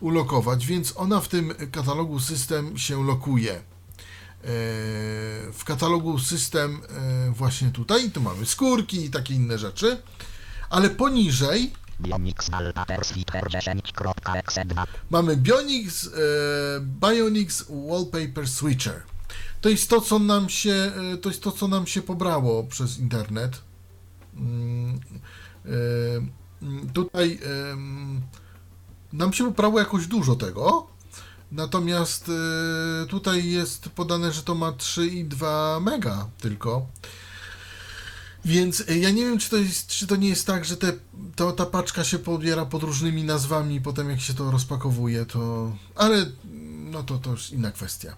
ulokować, 0.00 0.66
więc 0.66 0.92
ona 0.96 1.20
w 1.20 1.28
tym 1.28 1.54
katalogu 1.72 2.20
system 2.20 2.78
się 2.78 3.04
lokuje. 3.04 3.52
E, 3.54 3.62
W 5.52 5.64
katalogu 5.64 6.18
system 6.18 6.80
e, 7.28 7.30
właśnie 7.30 7.70
tutaj, 7.70 8.10
tu 8.10 8.20
mamy 8.20 8.46
skórki 8.46 9.04
i 9.04 9.10
takie 9.10 9.34
inne 9.34 9.58
rzeczy, 9.58 10.02
ale 10.70 10.90
poniżej 10.90 11.72
Bionix 12.00 12.50
Wallpaper 12.50 13.04
Switcher 13.04 13.44
10.exe2 13.44 14.86
mamy 15.10 15.36
Bionix, 15.36 16.06
e, 16.06 16.10
Bionix 16.80 17.64
Wallpaper 17.88 18.48
Switcher. 18.48 19.02
To 19.60 19.68
jest 19.68 19.90
to, 19.90 20.00
co 20.00 20.18
nam 20.18 20.48
się, 20.48 20.92
to 21.22 21.28
jest 21.28 21.42
to, 21.42 21.52
co 21.52 21.68
nam 21.68 21.86
się 21.86 22.02
pobrało 22.02 22.64
przez 22.64 22.98
internet. 22.98 23.62
Mm, 24.36 25.00
mm, 25.64 26.90
tutaj 26.92 27.38
nam 29.12 29.32
się 29.32 29.44
pobrało 29.44 29.78
jakoś 29.78 30.06
dużo 30.06 30.36
tego. 30.36 30.86
Natomiast 31.52 32.28
e, 32.28 33.06
tutaj 33.06 33.50
jest 33.50 33.88
podane, 33.88 34.32
że 34.32 34.42
to 34.42 34.54
ma 34.54 34.70
3,2 34.72 35.82
mega 35.82 36.26
tylko. 36.40 36.86
Więc 38.44 38.84
e, 38.88 38.98
ja 38.98 39.10
nie 39.10 39.24
wiem, 39.24 39.38
czy 39.38 39.50
to, 39.50 39.56
jest, 39.56 39.86
czy 39.86 40.06
to 40.06 40.16
nie 40.16 40.28
jest 40.28 40.46
tak, 40.46 40.64
że 40.64 40.76
te, 40.76 40.92
to, 41.36 41.52
ta 41.52 41.66
paczka 41.66 42.04
się 42.04 42.18
pobiera 42.18 42.66
pod 42.66 42.82
różnymi 42.82 43.24
nazwami 43.24 43.80
potem 43.80 44.10
jak 44.10 44.20
się 44.20 44.34
to 44.34 44.50
rozpakowuje, 44.50 45.26
to... 45.26 45.72
Ale 45.94 46.26
no 46.90 47.02
to, 47.02 47.18
to 47.18 47.30
już 47.30 47.50
inna 47.50 47.70
kwestia. 47.70 48.16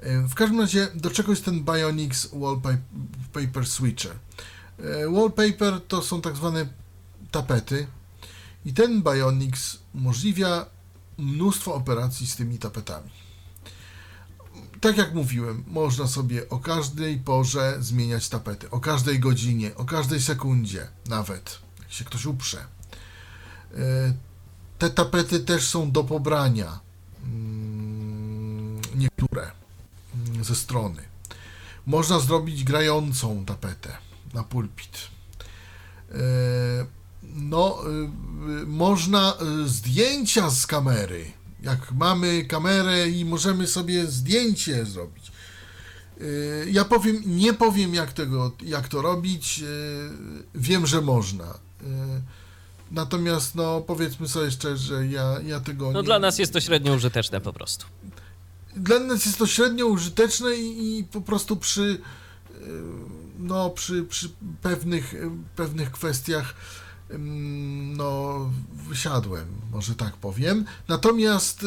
E, 0.00 0.22
W 0.28 0.34
każdym 0.34 0.60
razie, 0.60 0.88
do 0.94 1.10
czego 1.10 1.32
jest 1.32 1.44
ten 1.44 1.64
Bionix 1.64 2.28
Wallpaper 2.32 3.66
Switcher? 3.66 4.12
Wallpaper 5.10 5.80
to 5.88 6.02
są 6.02 6.20
tak 6.20 6.36
zwane 6.36 6.66
tapety 7.30 7.86
i 8.64 8.72
ten 8.72 9.02
Bionix 9.02 9.78
umożliwia 9.94 10.66
mnóstwo 11.18 11.74
operacji 11.74 12.26
z 12.26 12.36
tymi 12.36 12.58
tapetami. 12.58 13.10
Tak 14.80 14.96
jak 14.98 15.14
mówiłem, 15.14 15.64
można 15.66 16.06
sobie 16.06 16.48
o 16.48 16.58
każdej 16.58 17.18
porze 17.18 17.76
zmieniać 17.80 18.28
tapety, 18.28 18.70
o 18.70 18.80
każdej 18.80 19.20
godzinie, 19.20 19.74
o 19.76 19.84
każdej 19.84 20.20
sekundzie, 20.22 20.88
nawet 21.08 21.58
jak 21.80 21.92
się 21.92 22.04
ktoś 22.04 22.26
uprze. 22.26 22.58
E, 23.74 24.14
Te 24.78 24.90
tapety 24.90 25.40
też 25.40 25.68
są 25.68 25.90
do 25.92 26.04
pobrania. 26.04 26.80
Mm, 27.24 28.80
Niektóre 28.94 29.50
mm, 30.14 30.44
ze 30.44 30.54
strony. 30.54 31.02
Można 31.86 32.18
zrobić 32.18 32.64
grającą 32.64 33.44
tapetę 33.44 33.96
na 34.34 34.44
pulpit. 34.44 34.98
No, 37.34 37.78
y, 37.86 38.62
y, 38.62 38.66
można 38.66 39.34
y, 39.64 39.68
zdjęcia 39.68 40.50
z 40.50 40.66
kamery. 40.66 41.32
Jak 41.62 41.92
mamy 41.92 42.44
kamerę 42.44 43.08
i 43.08 43.24
możemy 43.24 43.66
sobie 43.66 44.06
zdjęcie 44.06 44.84
zrobić. 44.84 45.32
Ja 46.66 46.84
powiem, 46.84 47.22
nie 47.26 47.54
powiem 47.54 47.94
jak 47.94 48.12
tego, 48.12 48.52
jak 48.62 48.88
to 48.88 49.02
robić. 49.02 49.64
Wiem, 50.54 50.86
że 50.86 51.00
można. 51.00 51.58
Natomiast, 52.90 53.54
no, 53.54 53.80
powiedzmy 53.80 54.28
sobie 54.28 54.50
szczerze, 54.50 55.06
ja, 55.06 55.40
ja 55.46 55.60
tego 55.60 55.92
No 55.92 56.00
nie... 56.00 56.06
dla 56.06 56.18
nas 56.18 56.38
jest 56.38 56.52
to 56.52 56.60
średnio 56.60 56.94
użyteczne 56.94 57.40
po 57.40 57.52
prostu. 57.52 57.86
Dla 58.76 58.98
nas 58.98 59.26
jest 59.26 59.38
to 59.38 59.46
średnio 59.46 59.86
użyteczne 59.86 60.56
i, 60.56 60.98
i 60.98 61.04
po 61.04 61.20
prostu 61.20 61.56
przy, 61.56 62.00
no, 63.38 63.70
przy, 63.70 64.02
przy 64.02 64.28
pewnych, 64.62 65.14
pewnych 65.56 65.90
kwestiach 65.90 66.54
no, 67.96 68.50
wysiadłem, 68.72 69.46
może 69.72 69.94
tak 69.94 70.16
powiem. 70.16 70.64
Natomiast 70.88 71.62
y, 71.62 71.66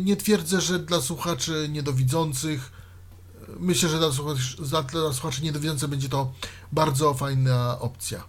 nie 0.00 0.16
twierdzę, 0.16 0.60
że 0.60 0.78
dla 0.78 1.00
słuchaczy 1.00 1.68
niedowidzących, 1.72 2.72
y, 3.48 3.52
myślę, 3.60 3.88
że 3.88 3.98
dla 3.98 4.12
słuchaczy, 4.12 4.56
dla 4.92 5.12
słuchaczy 5.12 5.42
niedowidzących 5.42 5.88
będzie 5.88 6.08
to 6.08 6.32
bardzo 6.72 7.14
fajna 7.14 7.78
opcja 7.80 8.24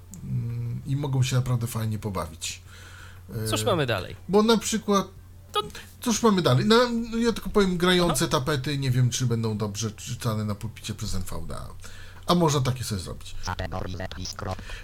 i 0.85 0.95
mogą 0.95 1.23
się 1.23 1.35
naprawdę 1.35 1.67
fajnie 1.67 1.99
pobawić. 1.99 2.61
Y, 3.45 3.47
Cóż 3.47 3.63
mamy 3.63 3.85
dalej? 3.85 4.15
bo 4.29 4.43
na 4.43 4.57
przykład. 4.57 5.07
Cóż 6.01 6.23
mamy 6.23 6.41
dalej? 6.41 6.65
No, 6.65 6.75
no 7.11 7.17
ja 7.17 7.33
tylko 7.33 7.49
powiem, 7.49 7.77
grające 7.77 8.27
tapety, 8.27 8.77
nie 8.77 8.91
wiem, 8.91 9.09
czy 9.09 9.25
będą 9.25 9.57
dobrze 9.57 9.91
czytane 9.91 10.45
na 10.45 10.55
pulpicie 10.55 10.93
przez 10.93 11.15
NVDA. 11.15 11.67
A 12.25 12.35
można 12.35 12.61
takie 12.61 12.83
sobie 12.83 13.01
zrobić. 13.01 13.35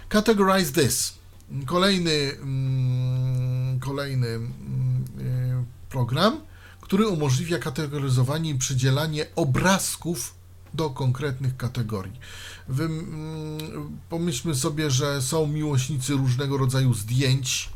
Categorize 0.08 0.72
this. 0.72 1.17
Kolejny, 1.66 2.36
mm, 2.42 3.80
kolejny 3.80 4.28
mm, 4.28 5.04
y, 5.20 5.88
program, 5.90 6.40
który 6.80 7.08
umożliwia 7.08 7.58
kategoryzowanie 7.58 8.50
i 8.50 8.58
przydzielanie 8.58 9.26
obrazków 9.36 10.34
do 10.74 10.90
konkretnych 10.90 11.56
kategorii. 11.56 12.20
Wy, 12.68 12.84
mm, 12.84 13.98
pomyślmy 14.08 14.54
sobie, 14.54 14.90
że 14.90 15.22
są 15.22 15.46
miłośnicy 15.46 16.12
różnego 16.12 16.56
rodzaju 16.56 16.94
zdjęć 16.94 17.70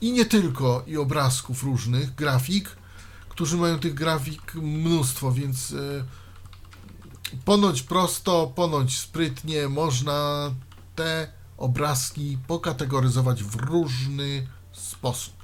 i 0.00 0.12
nie 0.12 0.24
tylko, 0.24 0.84
i 0.86 0.96
obrazków 0.96 1.62
różnych, 1.62 2.14
grafik, 2.14 2.76
którzy 3.28 3.56
mają 3.56 3.78
tych 3.78 3.94
grafik 3.94 4.54
mnóstwo, 4.54 5.32
więc 5.32 5.70
y, 5.70 6.04
ponoć 7.44 7.82
prosto, 7.82 8.52
ponoć 8.56 8.98
sprytnie 8.98 9.68
można 9.68 10.50
te 10.96 11.41
obrazki 11.62 12.38
pokategoryzować 12.46 13.44
w 13.44 13.54
różny 13.56 14.46
sposób. 14.72 15.34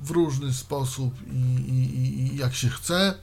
W 0.00 0.10
różny 0.10 0.52
sposób 0.54 1.14
i, 1.26 1.36
i, 1.36 2.34
i- 2.34 2.36
jak 2.36 2.54
się 2.54 2.68
chce. 2.68 3.14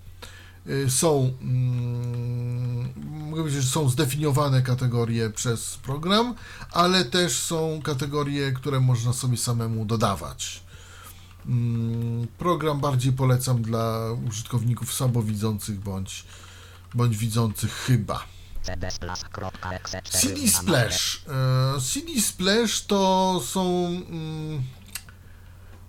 Y, 0.67 0.89
Są, 0.89 1.33
mm, 1.41 2.93
mogę 3.29 3.41
powiedzieć, 3.41 3.63
że 3.63 3.69
są 3.69 3.89
zdefiniowane 3.89 4.61
kategorie 4.61 5.29
przez 5.29 5.77
program, 5.77 6.35
ale 6.71 7.05
też 7.05 7.39
są 7.39 7.81
kategorie, 7.83 8.51
które 8.51 8.79
można 8.79 9.13
sobie 9.13 9.37
samemu 9.37 9.85
dodawać. 9.85 10.63
Mm, 11.45 12.27
Program 12.37 12.79
bardziej 12.79 13.13
polecam 13.13 13.61
dla 13.61 14.11
użytkowników 14.27 14.93
słabowidzących 14.93 15.79
bądź, 15.79 16.25
bądź 16.95 17.17
widzących 17.17 17.71
chyba. 17.73 18.23
cdsplash.exe4 18.63 20.21
CD 20.21 20.47
Splash. 20.47 21.25
CD 21.93 22.21
Splash 22.21 22.85
to 22.85 23.41
są 23.45 23.87
mm, 23.87 24.63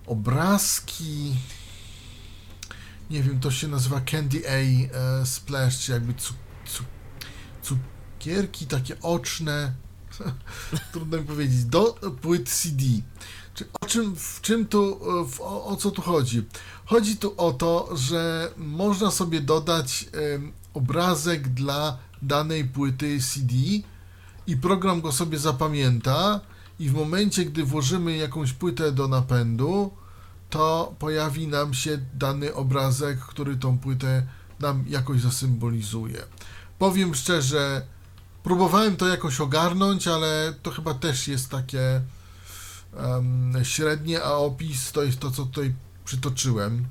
obrazki. 0.07 1.35
Nie 3.11 3.23
wiem, 3.23 3.41
to 3.41 3.51
się 3.51 3.69
nazywa 3.69 4.01
Candy 4.01 4.43
A 4.49 4.53
e, 4.53 5.27
Splash, 5.27 5.79
czy 5.79 5.93
jakby 5.93 6.15
cu, 6.15 6.35
cu, 6.67 6.85
cukierki 7.63 8.67
takie 8.67 9.01
oczne. 9.01 9.73
Trudno 10.93 11.19
mi 11.19 11.25
powiedzieć. 11.25 11.65
Do 11.65 11.93
płyt 12.23 12.49
CD. 12.49 12.85
Czy 13.55 13.65
o 13.81 13.87
czym, 13.87 14.17
w 14.17 14.41
czym 14.41 14.67
tu, 14.67 15.01
e, 15.21 15.29
w, 15.29 15.41
o, 15.41 15.65
o 15.67 15.77
co 15.77 15.91
tu 15.91 16.03
chodzi? 16.03 16.43
Chodzi 16.85 17.17
tu 17.17 17.35
o 17.37 17.53
to, 17.53 17.97
że 17.97 18.53
można 18.57 19.11
sobie 19.11 19.41
dodać 19.41 20.07
obrazek 20.75 21.49
dla 21.49 21.99
danej 22.23 22.65
płyty 22.65 23.21
CD 23.21 23.55
i 24.47 24.57
program 24.57 25.01
go 25.01 25.13
sobie 25.13 25.39
zapamięta 25.39 26.41
i 26.79 26.89
w 26.89 26.95
momencie, 26.95 27.45
gdy 27.45 27.65
włożymy 27.65 28.17
jakąś 28.17 28.53
płytę 28.53 28.93
do 28.93 29.09
napędu, 29.09 29.91
to 30.51 30.95
pojawi 30.99 31.49
nam 31.49 31.75
się 31.75 31.99
dany 32.15 32.55
obrazek, 32.55 33.19
który 33.19 33.57
tą 33.57 33.79
płytę 33.79 34.27
nam 34.61 34.85
jakoś 34.89 35.21
zasymbolizuje. 35.21 36.23
Powiem 36.79 37.15
szczerze, 37.15 37.87
próbowałem 38.43 38.97
to 38.97 39.09
jakoś 39.09 39.41
ogarnąć, 39.41 40.09
ale 40.09 40.55
to 40.63 40.71
chyba 40.71 40.95
też 40.95 41.29
jest 41.29 41.51
takie 41.51 42.01
em, 42.97 43.53
średnie, 43.63 44.23
a 44.23 44.33
opis 44.33 44.93
to 44.93 45.03
jest 45.03 45.21
to, 45.21 45.31
co 45.31 45.45
tutaj 45.45 45.75
przytoczyłem. 46.05 46.85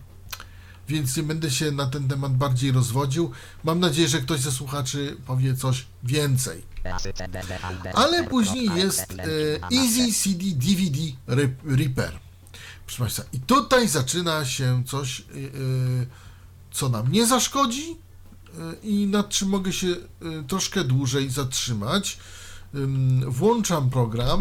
Więc 0.91 1.17
nie 1.17 1.23
będę 1.23 1.51
się 1.51 1.71
na 1.71 1.87
ten 1.87 2.07
temat 2.07 2.33
bardziej 2.33 2.71
rozwodził. 2.71 3.31
Mam 3.63 3.79
nadzieję, 3.79 4.07
że 4.07 4.19
ktoś 4.19 4.39
ze 4.39 4.51
słuchaczy 4.51 5.17
powie 5.25 5.55
coś 5.55 5.85
więcej. 6.03 6.63
Ale 7.93 8.23
później 8.23 8.69
jest 8.75 9.11
e, 9.11 9.75
Easy 9.77 10.13
CD 10.23 10.43
DVD 10.55 10.99
Reaper. 11.65 12.19
Proszę 12.85 12.99
Państwa, 12.99 13.23
i 13.33 13.39
tutaj 13.39 13.87
zaczyna 13.87 14.45
się 14.45 14.83
coś, 14.87 15.19
e, 15.19 15.23
e, 15.23 15.25
co 16.71 16.89
nam 16.89 17.11
nie 17.11 17.27
zaszkodzi 17.27 17.91
y, 17.91 17.95
i 18.83 19.07
nad 19.07 19.29
czym 19.29 19.49
mogę 19.49 19.73
się 19.73 19.87
y, 19.87 19.97
troszkę 20.47 20.83
dłużej 20.83 21.29
zatrzymać. 21.29 22.17
Ym, 22.75 23.31
Włączam 23.31 23.89
program 23.89 24.39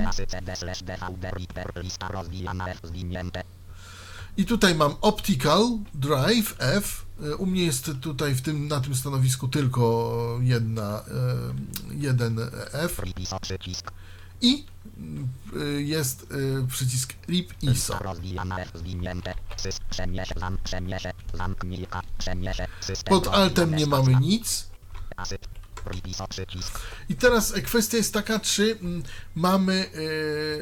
i 4.41 4.45
tutaj 4.45 4.75
mam 4.75 4.95
Optical 5.01 5.79
Drive 5.95 6.55
F. 6.59 7.07
U 7.39 7.47
mnie 7.47 7.65
jest 7.65 7.91
tutaj 8.01 8.35
w 8.35 8.43
tym, 8.43 8.69
na 8.69 8.81
tym 8.81 8.95
stanowisku 8.95 9.49
tylko 9.49 10.39
jedna, 10.43 11.01
y, 11.91 11.97
jeden 11.97 12.41
F 12.73 13.01
i 14.41 14.65
y, 15.57 15.83
jest 15.83 16.33
y, 16.33 16.67
przycisk 16.69 17.15
RIP 17.29 17.63
ISO. 17.63 17.99
Pod 23.09 23.29
altem 23.29 23.77
nie 23.77 23.87
mamy 23.87 24.15
nic. 24.15 24.71
I 27.09 27.15
teraz 27.15 27.55
e, 27.55 27.63
kwestia 27.63 27.97
jest 27.97 28.15
taka, 28.15 28.41
czy 28.41 28.79
mm, 28.81 29.03
mamy 29.35 29.91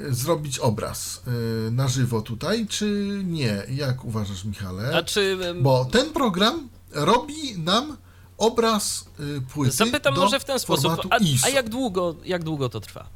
e, 0.08 0.14
zrobić 0.14 0.58
obraz 0.58 1.22
e, 1.26 1.70
na 1.70 1.88
żywo 1.88 2.22
tutaj, 2.22 2.66
czy 2.66 3.20
nie? 3.24 3.62
Jak 3.70 4.04
uważasz, 4.04 4.44
Michale? 4.44 4.96
A 4.96 5.02
czy... 5.02 5.38
Bo 5.62 5.84
ten 5.84 6.12
program 6.12 6.68
robi 6.92 7.58
nam 7.58 7.96
obraz 8.38 9.08
e, 9.20 9.40
płyty 9.40 9.76
Zapytam 9.76 10.14
może 10.14 10.40
w 10.40 10.44
ten 10.44 10.58
sposób, 10.58 10.92
a, 11.10 11.18
a 11.46 11.48
jak, 11.48 11.68
długo, 11.68 12.14
jak 12.24 12.44
długo 12.44 12.68
to 12.68 12.80
trwa? 12.80 13.06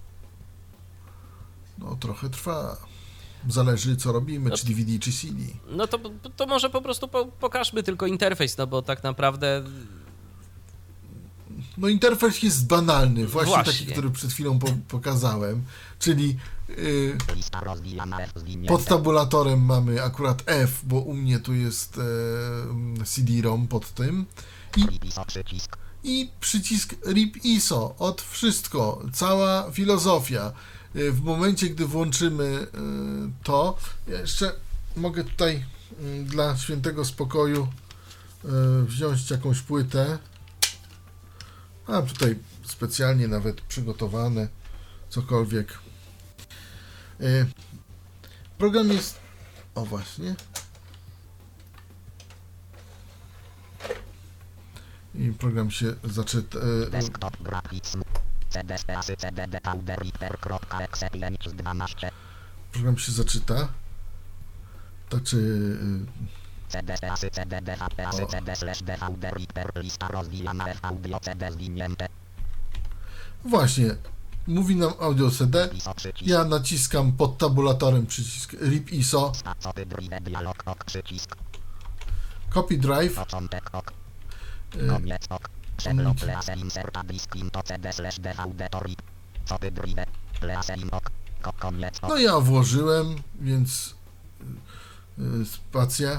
No 1.78 1.96
trochę 2.00 2.30
trwa. 2.30 2.76
Zależy 3.48 3.96
co 3.96 4.12
robimy, 4.12 4.50
No 4.50 4.57
czy 4.57 4.66
DVD, 4.66 4.98
czy 4.98 5.12
CD. 5.12 5.42
No 5.70 5.86
to, 5.86 5.98
to 6.36 6.46
może 6.46 6.70
po 6.70 6.82
prostu 6.82 7.09
po, 7.09 7.26
pokażmy 7.26 7.82
tylko 7.82 8.07
interfejs, 8.07 8.57
no 8.57 8.66
bo 8.66 8.82
tak 8.82 9.03
naprawdę 9.03 9.64
No 11.79 11.89
interfejs 11.89 12.43
jest 12.43 12.66
banalny, 12.66 13.27
właśnie, 13.27 13.55
Właśnie. 13.55 13.73
taki, 13.73 13.87
który 13.93 14.11
przed 14.11 14.33
chwilą 14.33 14.59
po, 14.59 14.66
pokazałem, 14.89 15.62
czyli 15.99 16.37
y, 16.70 17.18
zwinięte. 18.37 18.68
Pod 18.68 18.85
tabulatorem 18.85 19.64
mamy 19.64 20.03
akurat 20.03 20.43
F, 20.47 20.81
bo 20.85 21.01
u 21.01 21.14
mnie 21.14 21.41
tu 21.41 21.55
jest 21.55 21.99
e, 23.01 23.05
CD-ROM 23.05 23.68
pod 23.68 23.91
tym. 23.95 24.27
I. 24.77 24.85
I 26.05 26.31
przycisk 26.41 26.95
RIP 27.07 27.45
ISO. 27.45 27.95
Od 27.99 28.23
wszystko. 28.23 29.03
Cała 29.12 29.70
filozofia. 29.70 30.53
E, 30.95 31.11
W 31.11 31.20
momencie, 31.23 31.68
gdy 31.70 31.87
włączymy 31.87 32.45
e, 32.45 32.79
to, 33.43 33.77
ja 34.09 34.20
jeszcze 34.20 34.53
mogę 34.97 35.25
tutaj 35.25 35.64
mm, 36.01 36.25
dla 36.25 36.57
świętego 36.57 37.05
spokoju 37.05 37.68
e, 38.45 38.49
wziąć 38.85 39.31
jakąś 39.31 39.61
płytę. 39.61 40.18
Mam 41.89 42.07
tutaj 42.07 42.39
specjalnie 42.64 43.28
nawet 43.28 43.61
przygotowane 43.61 44.49
cokolwiek. 45.09 45.78
E, 47.20 47.47
Program 48.59 48.89
jest. 48.89 49.20
O 49.74 49.85
właśnie. 49.85 50.35
I 55.14 55.33
program 55.33 55.70
się 55.70 55.95
zaczyta. 56.05 56.59
E, 56.59 56.91
Desktop 56.91 57.43
graphics. 57.43 57.97
CD 58.51 58.74
asy 58.97 59.16
CD 59.16 59.49
DVD 59.49 59.97
reader.exe 59.97 61.11
5 61.11 61.49
z 61.51 61.53
12. 61.55 62.11
program 62.72 62.99
się 62.99 63.12
zaczyta. 63.12 63.68
Znaczy. 65.11 65.37
e, 66.18 66.41
CD 66.73 67.11
asy 67.11 67.31
CD 67.31 67.61
DHP 67.61 68.07
asy. 68.07 68.27
CD 68.27 68.57
slash 68.57 68.83
DVD 68.83 69.33
lista 69.77 70.09
rozwijana 70.09 70.68
F 70.68 70.85
audio 70.85 71.20
CD 71.20 71.53
zwinięte. 71.53 72.09
Właśnie. 73.45 73.97
Mówi 74.47 74.77
nam 74.77 74.93
audio 75.01 75.31
CD. 75.31 75.68
Ja 76.23 76.45
naciskam 76.45 77.12
pod 77.12 77.39
tabulatorem 77.39 78.07
przycisk 78.07 78.53
RIP 78.53 78.93
ISO. 78.93 79.33
Copy 82.51 82.79
Drive. 82.79 83.20
No 92.03 92.18
ja 92.18 92.41
włożyłem, 92.41 93.16
więc. 93.41 93.95
E, 95.18 95.44
Spacja. 95.44 96.16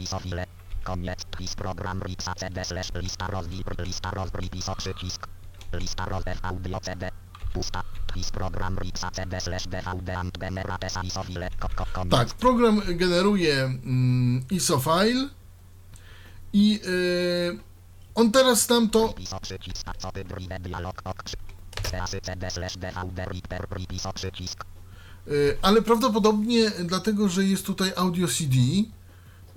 Isofile. 0.00 0.46
Koniec. 0.84 1.24
Tris 1.30 1.54
program 1.56 2.02
rixa 2.02 2.34
CD 2.34 2.64
slash 2.64 2.92
lista 2.94 3.26
rozwil 3.26 3.64
lista 3.78 4.10
roz 4.10 4.30
pripiso 4.30 4.74
przycisk. 4.74 5.26
Lista 5.72 6.04
roz 6.04 6.22
F 6.26 6.40
audio 6.42 6.80
CD. 6.80 7.10
Pusta. 7.52 7.84
Tris 8.06 8.30
program 8.30 8.78
rixa 8.78 9.10
CD 9.10 9.40
slash 9.40 9.66
DVD 9.66 10.16
and 10.16 10.38
generate 10.38 10.86
isofile. 11.04 11.50
Tak, 12.10 12.34
program 12.34 12.82
generuje 12.96 13.66
mm, 13.66 14.46
ISO 14.50 14.80
file 14.80 15.28
i 16.52 16.80
e, 16.84 17.73
on 18.14 18.32
teraz 18.32 18.68
nam 18.68 18.90
to. 18.90 19.14
Y, 25.28 25.58
Ale 25.62 25.82
prawdopodobnie 25.82 26.70
dlatego, 26.70 27.28
że 27.28 27.44
jest 27.44 27.66
tutaj 27.66 27.92
audio 27.96 28.28
CD, 28.28 28.56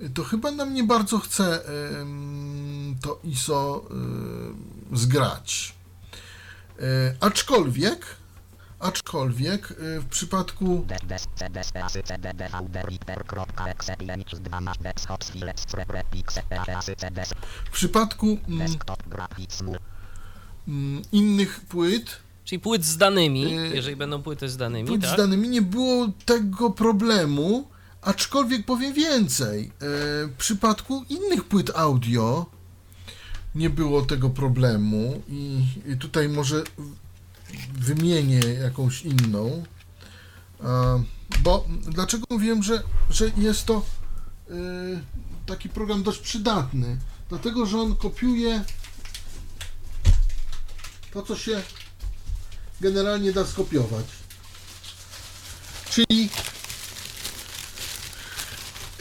y, 0.00 0.10
to 0.10 0.24
chyba 0.24 0.50
nam 0.50 0.74
nie 0.74 0.84
bardzo 0.84 1.18
chce 1.18 1.60
to 3.02 3.20
ISO 3.24 3.84
y, 4.92 4.96
zgrać. 4.98 5.74
Aczkolwiek, 7.20 8.06
aczkolwiek 8.80 9.70
y, 9.70 10.00
w 10.00 10.06
przypadku 10.06 10.86
Des 11.08 11.28
CD 11.36 11.60
asy 11.84 12.02
CD 12.02 12.34
DVD 12.34 12.82
reader.exe 12.82 13.96
5 13.96 14.36
z 14.36 14.40
12 14.40 14.82
desktop 14.82 15.24
file 15.24 15.52
spread 15.56 16.10
pixe 16.10 16.42
asy 16.76 16.96
CD 16.96 17.24
w 17.64 17.70
przypadku 17.70 18.38
mm, 18.48 18.68
mm, 20.68 21.02
innych 21.12 21.60
płyt, 21.60 22.16
Czyli 22.44 22.58
płyt 22.60 22.84
z 22.84 22.96
danymi, 22.96 23.42
Yy, 23.52 23.68
jeżeli 23.74 23.96
będą 23.96 24.22
płyty 24.22 24.48
z 24.48 24.56
danymi, 24.56 24.88
płyt 24.88 25.00
tak? 25.02 25.10
z 25.10 25.16
danymi 25.16 25.48
nie 25.48 25.62
było 25.62 26.08
tego 26.24 26.70
problemu, 26.70 27.68
aczkolwiek 28.02 28.64
powiem 28.66 28.92
więcej. 28.94 29.64
e, 29.66 29.70
W 30.26 30.32
przypadku 30.38 31.04
innych 31.08 31.44
płyt 31.44 31.70
audio 31.74 32.46
nie 33.54 33.70
było 33.70 34.02
tego 34.02 34.30
problemu 34.30 35.22
i, 35.28 35.64
tutaj 36.00 36.28
może 36.28 36.62
wymienię 37.72 38.38
jakąś 38.38 39.02
inną. 39.02 39.64
Bo 41.42 41.64
dlaczego 41.82 42.26
mówiłem, 42.30 42.62
że, 42.62 42.82
że 43.10 43.30
jest 43.36 43.64
to 43.64 43.84
e, 44.50 44.54
taki 45.46 45.68
program 45.68 46.02
dość 46.02 46.18
przydatny? 46.18 46.98
Dlatego, 47.28 47.66
że 47.66 47.80
on 47.80 47.96
kopiuje 47.96 48.64
to, 51.12 51.22
co 51.22 51.36
się 51.36 51.62
generalnie 52.80 53.32
da 53.32 53.46
skopiować. 53.46 54.06
Czyli 55.90 56.28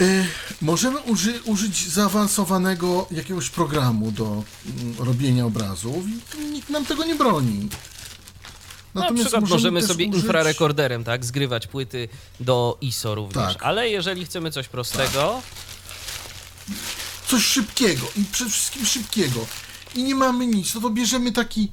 y, 0.01 0.27
możemy 0.61 0.99
uży, 0.99 1.41
użyć 1.45 1.89
zaawansowanego 1.89 3.07
jakiegoś 3.11 3.49
programu 3.49 4.11
do 4.11 4.25
mm, 4.25 4.95
robienia 4.99 5.45
obrazów 5.45 6.05
i 6.39 6.45
nikt 6.45 6.69
nam 6.69 6.85
tego 6.85 7.05
nie 7.05 7.15
broni. 7.15 7.69
Na 8.99 9.13
przykład 9.13 9.49
możemy, 9.49 9.81
sobie 9.83 10.05
użyć- 10.09 10.15
infrarekorderem, 10.15 11.03
tak, 11.03 11.25
zgrywać 11.25 11.67
płyty 11.67 12.09
do 12.39 12.77
ISO 12.81 13.15
również. 13.15 13.53
Tak. 13.53 13.63
Ale 13.63 13.89
jeżeli 13.89 14.25
chcemy 14.25 14.51
coś 14.51 14.67
prostego, 14.67 15.41
coś 17.27 17.43
szybkiego 17.43 18.07
i 18.15 18.23
przede 18.31 18.49
wszystkim 18.51 18.85
szybkiego 18.85 19.45
i 19.95 20.03
nie 20.03 20.15
mamy 20.15 20.47
nic, 20.47 20.75
no 20.75 20.81
to 20.81 20.89
bierzemy 20.89 21.31
taki 21.31 21.71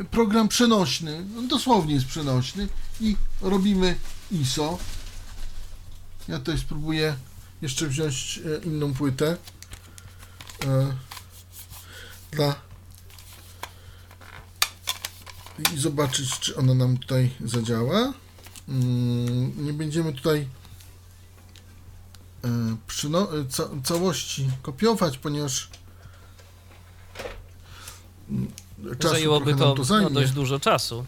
e, 0.00 0.04
program 0.04 0.48
przenośny, 0.48 1.24
on 1.38 1.48
dosłownie 1.48 1.94
jest 1.94 2.06
przenośny 2.06 2.68
i 3.00 3.16
robimy 3.42 3.96
ISO. 4.32 4.78
Ja 6.28 6.38
tutaj 6.38 6.58
spróbuję 6.58 7.16
jeszcze 7.62 7.86
wziąć 7.86 8.40
e, 8.62 8.64
inną 8.64 8.94
płytę 8.94 9.36
e, 10.66 10.92
dla 12.30 12.54
i 15.74 15.78
zobaczyć, 15.78 16.38
czy 16.38 16.56
ona 16.56 16.74
nam 16.74 16.98
tutaj 16.98 17.30
zadziała. 17.44 18.12
Mm, 18.68 19.64
Nie 19.66 19.72
będziemy 19.72 20.12
tutaj 20.12 20.48
e, 22.44 22.48
e, 23.22 23.44
ca- 23.48 23.68
całości 23.84 24.48
kopiować, 24.62 25.18
ponieważ 25.18 25.70
mm, 28.30 28.48
czasu 28.98 29.14
zajęłoby 29.14 29.54
to, 29.54 29.58
to 29.72 29.74
no, 29.78 29.84
zajmie. 29.84 30.10
dość 30.10 30.32
dużo 30.32 30.60
czasu. 30.60 31.06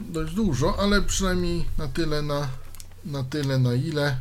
dość 0.00 0.34
dużo, 0.34 0.78
ale 0.78 1.02
przynajmniej 1.02 1.64
na 1.78 1.88
tyle, 1.88 2.22
na, 2.22 2.48
na 3.04 3.24
tyle, 3.24 3.58
na 3.58 3.74
ile. 3.74 4.18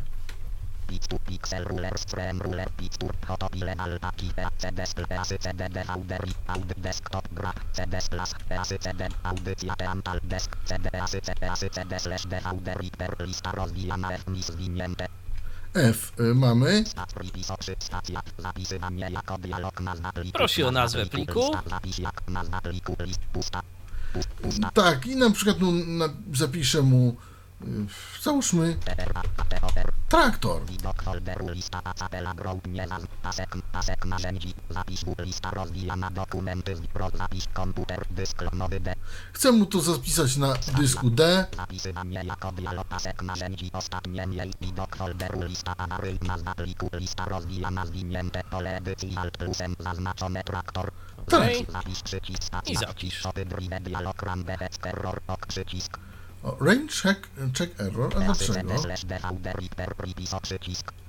Pixtur 0.91 1.19
Pixel 1.23 1.63
Ruler 1.63 1.95
Stream 1.95 2.41
Ruler 2.43 2.67
Pixtur 2.75 3.15
Hotobile 3.27 3.75
Alta 3.77 4.11
Kipe 4.17 4.43
CD 4.59 4.83
Asy 5.15 5.37
CD 5.39 5.69
DVD 5.71 6.19
Aud 6.47 6.73
Desktop 6.83 7.25
Gra 7.31 7.53
CD 7.71 7.95
Plus 8.09 8.35
Asy 8.59 8.77
CD 8.79 9.07
Audycja 9.23 9.75
Teantal 9.79 10.19
Desk 10.27 10.51
CD 10.67 10.89
CD 11.07 11.47
Asy 11.47 11.69
CD 11.69 11.99
Slash 11.99 12.27
DVD 12.27 12.75
Reaper 12.75 13.27
Lista 13.27 13.51
rozwijana 13.51 14.11
F 14.11 14.27
mi 14.27 14.43
zwinięte 14.43 15.07
F 15.73 16.11
y, 16.19 16.33
mamy. 16.35 16.83
Prosi 20.33 20.63
o 20.63 20.71
nazwę 20.71 21.05
pliku. 21.05 21.51
Tak, 24.73 25.05
i 25.05 25.15
na 25.15 25.29
przykład 25.29 25.59
no, 25.59 25.71
na, 25.71 26.09
zapiszę 26.33 26.81
mu, 26.81 27.09
y, 27.09 27.30
załóżmy, 28.21 28.77
TR 28.85 29.13
TOR 29.61 29.91
traktor. 30.09 30.65
Widok 30.65 31.03
folderu 31.03 31.49
lista 31.49 31.81
acapella 31.83 32.33
ground 32.33 32.67
nie 32.67 32.87
zaz 32.87 33.03
pasek 33.21 33.57
pasek 33.71 34.05
narzędzi 34.05 34.53
zapis 34.69 35.03
book 35.03 35.19
lista 35.19 35.51
rozwijana 35.51 36.09
dokumenty 36.09 36.75
z 36.75 36.81
pro 36.87 37.09
zapis 37.09 37.47
komputer 37.53 38.05
dysk 38.09 38.43
nowy 38.53 38.79
D 38.79 38.95
Chcę 39.33 39.51
mu 39.51 39.65
to 39.65 39.81
zapisać 39.81 40.37
na 40.37 40.53
dysku 40.77 41.09
D. 41.09 41.45
zapisywanie 41.57 42.23
jako 42.23 42.51
dialog 42.51 42.87
pasek 42.87 43.21
narzędzi 43.21 43.69
ostatnie 43.73 44.27
mniej 44.27 44.53
widok 44.61 44.95
folderu 44.95 45.43
lista 45.43 45.77
awary 45.77 46.17
nazwa 46.21 46.55
pliku 46.55 46.89
lista 46.93 47.25
rozwijana 47.25 47.85
zwinięte 47.85 48.43
pole 48.49 48.77
edycji 48.77 49.17
alt 49.17 49.37
plusem 49.37 49.75
zaznaczone 49.79 50.43
traktor 50.43 50.91
Tak. 51.29 51.51
I 52.65 52.75
zapisz. 52.75 53.23
O, 56.43 56.57
range 56.59 56.89
check, 57.01 57.29
check 57.53 57.79
error. 57.79 58.13
A 58.17 58.19
dlaczego? 58.19 58.73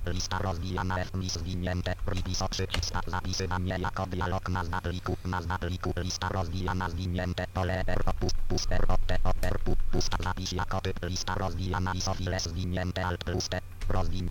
lista 0.05 0.39
rozwijana 0.39 0.97
F 0.97 1.13
mi 1.13 1.29
zwinięte 1.29 1.95
pripis 2.05 2.41
o 2.41 2.49
przycisk 2.49 2.93
zapisywanie 3.07 3.77
jako 3.79 4.05
dialog 4.05 4.49
nazwa 4.49 4.81
pliku 4.81 5.17
nazwa 5.25 5.57
pliku 5.57 5.93
lista 5.97 6.29
rozwijana 6.29 6.89
zwinięte 6.89 7.47
pole 7.53 7.83
R 7.87 8.03
pust 8.19 8.35
puster 8.47 8.85
t 9.07 9.19
r 9.41 9.59
pu 9.59 9.75
pusta 9.91 10.17
zapis 10.23 10.51
jako 10.51 10.81
typ 10.81 11.03
lista 11.03 11.35
rozwijana 11.35 11.93
isofile 11.93 12.39
zwinięte 12.39 13.05
alt 13.05 13.23
plus 13.23 13.49
t 13.49 13.61
rozwin 13.89 14.29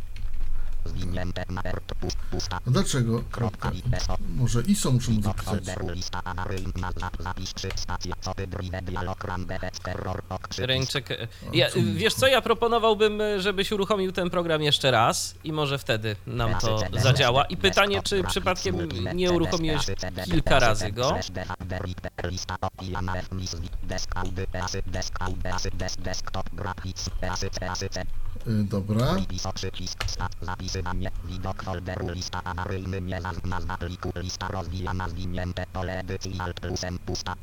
A 2.66 2.70
dlaczego? 2.70 3.24
kropka 3.30 3.70
i 3.72 3.82
Może 4.36 4.62
ISO 4.62 4.92
muszę 4.92 5.10
mu 5.10 5.22
zapisać. 5.22 5.64
Ręczek. 10.58 11.08
Ja, 11.52 11.66
wiesz 11.94 12.14
co, 12.14 12.26
ja 12.26 12.42
proponowałbym, 12.42 13.22
żebyś 13.38 13.72
uruchomił 13.72 14.12
ten 14.12 14.30
program 14.30 14.62
jeszcze 14.62 14.90
raz 14.90 15.34
i 15.44 15.52
może 15.52 15.78
wtedy 15.78 16.16
nam 16.26 16.54
to 16.60 16.80
zadziała. 16.92 17.44
I 17.44 17.56
pytanie, 17.56 18.02
czy 18.02 18.24
przypadkiem 18.24 18.88
nie 19.14 19.32
uruchomiłeś 19.32 19.86
kilka 20.24 20.58
razy 20.58 20.92
go? 20.92 21.14
Y, 28.46 28.64
dobra. 28.64 29.16
Zapisywanie 30.42 31.10
widok 31.24 31.62
folderu 31.62 32.08
lista 32.10 32.44
awaryjny 32.44 33.00
nie 33.00 33.20
pliku 33.78 34.12
lista 34.16 34.48
rozwijana 34.48 35.08
zwinięte 35.08 35.66
pole 35.72 36.00
edycji 36.00 36.40
alt 36.40 36.60
plusem 36.60 36.98
pusta 36.98 37.34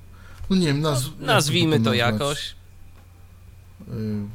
No 0.50 0.56
nie 0.56 0.68
wiem, 0.68 0.82
nazw 0.82 1.10
Nazwijmy 1.20 1.76
jak 1.76 1.84
to 1.84 1.90
nazwać? 1.90 2.14
jakoś. 2.14 2.56
Y, 3.88 4.28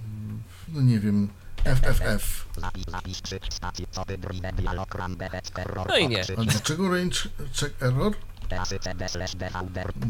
No 0.69 0.81
nie 0.83 1.01
wiem. 1.01 1.29
FFF. 1.65 2.47
zapis 2.57 2.85
zapis 2.91 3.21
przycisk 3.23 3.53
stacji 3.55 3.87
co 3.91 4.05
ty 4.05 4.19
drive 4.19 4.53
dialog 4.57 4.95
ram 4.95 5.17
behec 5.17 5.51
error 5.59 5.87
No 5.89 5.97
i 5.97 6.09
nie. 6.09 6.21
A 6.21 6.25
przycisk. 6.25 6.51
dlaczego 6.53 6.91
range 6.91 7.17
check 7.61 7.83
error? 7.83 8.13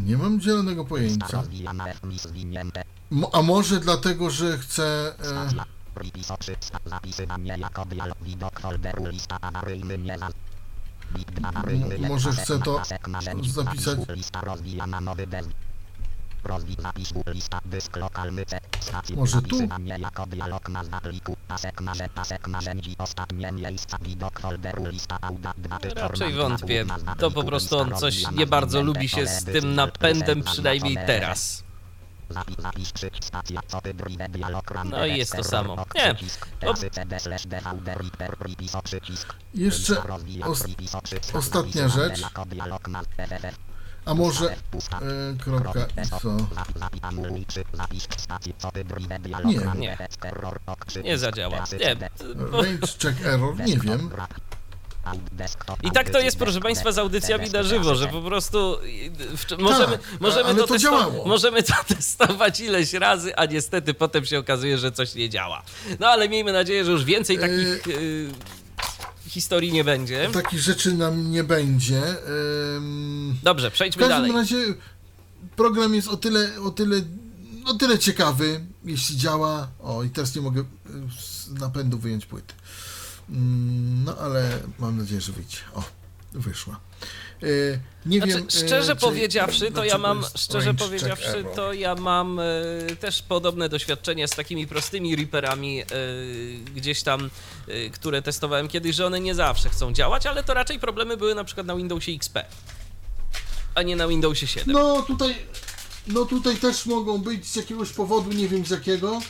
Nie 0.04 0.16
mam 0.16 0.40
zielonego 0.40 0.84
pojęcia. 0.84 1.42
A 3.32 3.42
może 3.42 3.80
dlatego, 3.80 4.30
że 4.30 4.58
chcę... 4.58 5.14
E, 5.20 5.50
Stacja. 5.94 6.00
Pripis 6.00 6.30
oczy. 6.30 6.56
sta- 6.60 6.78
Zapisywanie 6.86 7.56
jako 7.58 7.84
dialog. 7.84 8.18
Widok 8.22 8.60
folderu. 8.60 9.06
Lista 9.06 9.38
awaryjny. 9.40 9.98
Nie 9.98 10.18
za... 10.18 10.28
M- 11.66 12.08
może 12.08 12.32
chcę 12.32 12.58
to 12.58 12.82
zapisać- 12.84 13.46
Zapis 13.78 14.08
Lista 14.08 14.40
rozwijana. 14.40 15.00
Nowy 15.00 15.26
dev. 15.26 15.48
Rozwij 16.44 16.76
zapis 16.82 17.12
lista 17.26 17.60
dysk 17.64 17.96
lokalny 17.96 18.46
C. 18.46 18.60
Stacji. 18.80 19.16
Może 19.16 19.42
tu? 19.42 19.48
Zapisywanie 19.48 19.96
jako 19.98 20.26
dialog 20.26 20.68
nazwa 20.68 21.00
pliku. 21.00 21.36
Pasek 21.48 21.80
narze, 21.80 22.08
pasek 22.08 22.48
narzędzi. 22.48 22.94
Ostatnie 22.98 23.52
miejsca. 23.52 23.98
Widok 24.02 24.40
folderu. 24.40 24.86
Lista 24.86 25.18
auda. 25.22 25.54
Dwa 25.58 25.78
ty 25.78 25.88
Raczej 25.88 26.32
wątpię. 26.34 26.84
To 27.18 27.30
po 27.30 27.44
prostu 27.44 27.78
on 27.78 27.96
coś 27.96 28.30
nie 28.32 28.46
bardzo 28.46 28.82
lubi 28.82 29.08
się 29.08 29.26
z 29.26 29.44
tym 29.44 29.74
napędem, 29.74 30.42
przynajmniej 30.42 30.96
teraz. 31.06 31.63
No 34.90 35.06
i 35.06 35.18
jest 35.18 35.32
to 35.32 35.44
samo. 35.44 35.76
Nie. 35.94 36.14
przycisk, 36.14 36.46
teasy, 36.60 36.90
CD, 36.90 37.20
slash, 37.20 37.46
DVD, 37.46 37.94
reader, 37.94 38.36
pripis, 38.38 38.74
o, 38.74 38.82
przycisk. 38.82 39.34
Jeszcze 39.54 40.02
os- 40.46 40.62
ostatnia 41.34 41.88
rzecz. 41.88 42.20
a 44.04 44.14
może... 44.14 44.50
E, 44.52 44.56
kropka 45.38 45.86
ISO. 46.02 46.36
Nie. 49.44 49.58
Nie. 49.80 49.96
Nie 51.02 51.18
zadziała. 51.18 51.56
Nie. 51.80 51.96
Range 52.52 52.86
check 53.02 53.20
error, 53.26 53.56
nie 53.56 53.76
wiem. 53.78 54.10
I 55.82 55.90
tak 55.90 56.10
to 56.10 56.20
jest, 56.20 56.38
proszę 56.38 56.60
Państwa, 56.60 56.92
z 56.92 56.98
audycjami 56.98 57.50
na 57.50 57.62
żywo, 57.62 57.94
że 57.94 58.08
po 58.08 58.22
prostu 58.22 58.76
w- 59.36 59.58
możemy, 59.58 59.98
możemy, 60.20 60.44
ale 60.44 60.54
to 60.54 60.66
to 60.66 60.74
testo- 60.74 61.26
możemy 61.26 61.62
to 61.72 61.74
testować 61.88 62.60
ileś 62.60 62.92
razy, 62.92 63.36
a 63.36 63.46
niestety 63.46 63.94
potem 63.94 64.24
się 64.24 64.38
okazuje, 64.38 64.78
że 64.78 64.92
coś 64.92 65.14
nie 65.14 65.28
działa. 65.30 65.62
No 66.00 66.06
ale 66.08 66.28
miejmy 66.28 66.52
nadzieję, 66.52 66.84
że 66.84 66.90
już 66.92 67.04
więcej 67.04 67.38
takich 67.38 67.86
y, 67.86 68.30
historii 69.28 69.72
nie 69.72 69.84
będzie. 69.84 70.28
Takich 70.32 70.60
rzeczy 70.60 70.94
nam 70.94 71.30
nie 71.30 71.44
będzie. 71.44 72.02
Dobrze, 73.42 73.70
W 73.70 73.72
przejdźmy 73.74 74.00
każdym 74.08 74.18
dalej. 74.18 74.32
razie 74.32 74.74
program 75.56 75.94
jest 75.94 76.08
o 76.08 76.16
tyle, 76.16 76.50
o 76.62 76.70
tyle, 76.70 76.96
o 77.66 77.74
tyle 77.74 77.98
ciekawy, 77.98 78.60
jeśli 78.84 79.16
działa. 79.16 79.68
O, 79.82 80.02
i 80.02 80.10
teraz 80.10 80.34
nie 80.36 80.42
mogę 80.42 80.60
y, 80.60 80.64
z 81.20 81.50
napędu 81.60 81.98
wyjąć 81.98 82.26
płyty. 82.26 82.54
No 83.28 84.16
ale 84.18 84.60
mam 84.78 84.98
nadzieję, 84.98 85.20
że 85.20 85.32
wyjdzie. 85.32 85.58
O, 85.74 85.82
wyszła. 86.32 86.80
Y, 87.42 87.80
Nie 88.06 88.18
Znaczy, 88.18 88.32
wiem. 88.32 88.46
y, 88.48 88.66
szczerze 88.66 88.94
czy- 88.94 89.00
powiedziawszy, 89.00 89.70
to 89.70 89.84
ja 89.84 89.98
mam, 89.98 90.24
szczerze 90.36 90.74
powiedziawszy, 90.74 91.44
to 91.56 91.72
ja 91.72 91.94
mam 91.94 92.38
e, 92.40 92.96
też 92.96 93.22
podobne 93.22 93.68
doświadczenia 93.68 94.26
z 94.28 94.30
takimi 94.30 94.66
prostymi 94.66 95.16
Reaperami 95.16 95.80
e, 95.82 95.86
gdzieś 96.74 97.02
tam, 97.02 97.30
e, 97.68 97.90
które 97.90 98.22
testowałem 98.22 98.68
kiedyś, 98.68 98.96
że 98.96 99.06
one 99.06 99.20
nie 99.20 99.34
zawsze 99.34 99.68
chcą 99.68 99.92
działać, 99.92 100.26
ale 100.26 100.42
to 100.44 100.54
raczej 100.54 100.78
problemy 100.80 101.16
były 101.16 101.34
na 101.34 101.44
przykład 101.44 101.66
na 101.66 101.76
Windowsie 101.76 102.12
XP, 102.12 102.44
a 103.74 103.82
nie 103.82 103.96
na 103.96 104.08
Windowsie 104.08 104.46
7. 104.46 104.72
No 104.74 105.02
tutaj, 105.02 105.34
no 106.06 106.24
tutaj 106.24 106.56
też 106.56 106.86
mogą 106.86 107.18
być 107.18 107.46
z 107.46 107.56
jakiegoś 107.56 107.90
powodu, 107.92 108.32
nie 108.32 108.48
wiem 108.48 108.66
z 108.66 108.70
jakiego, 108.70 109.20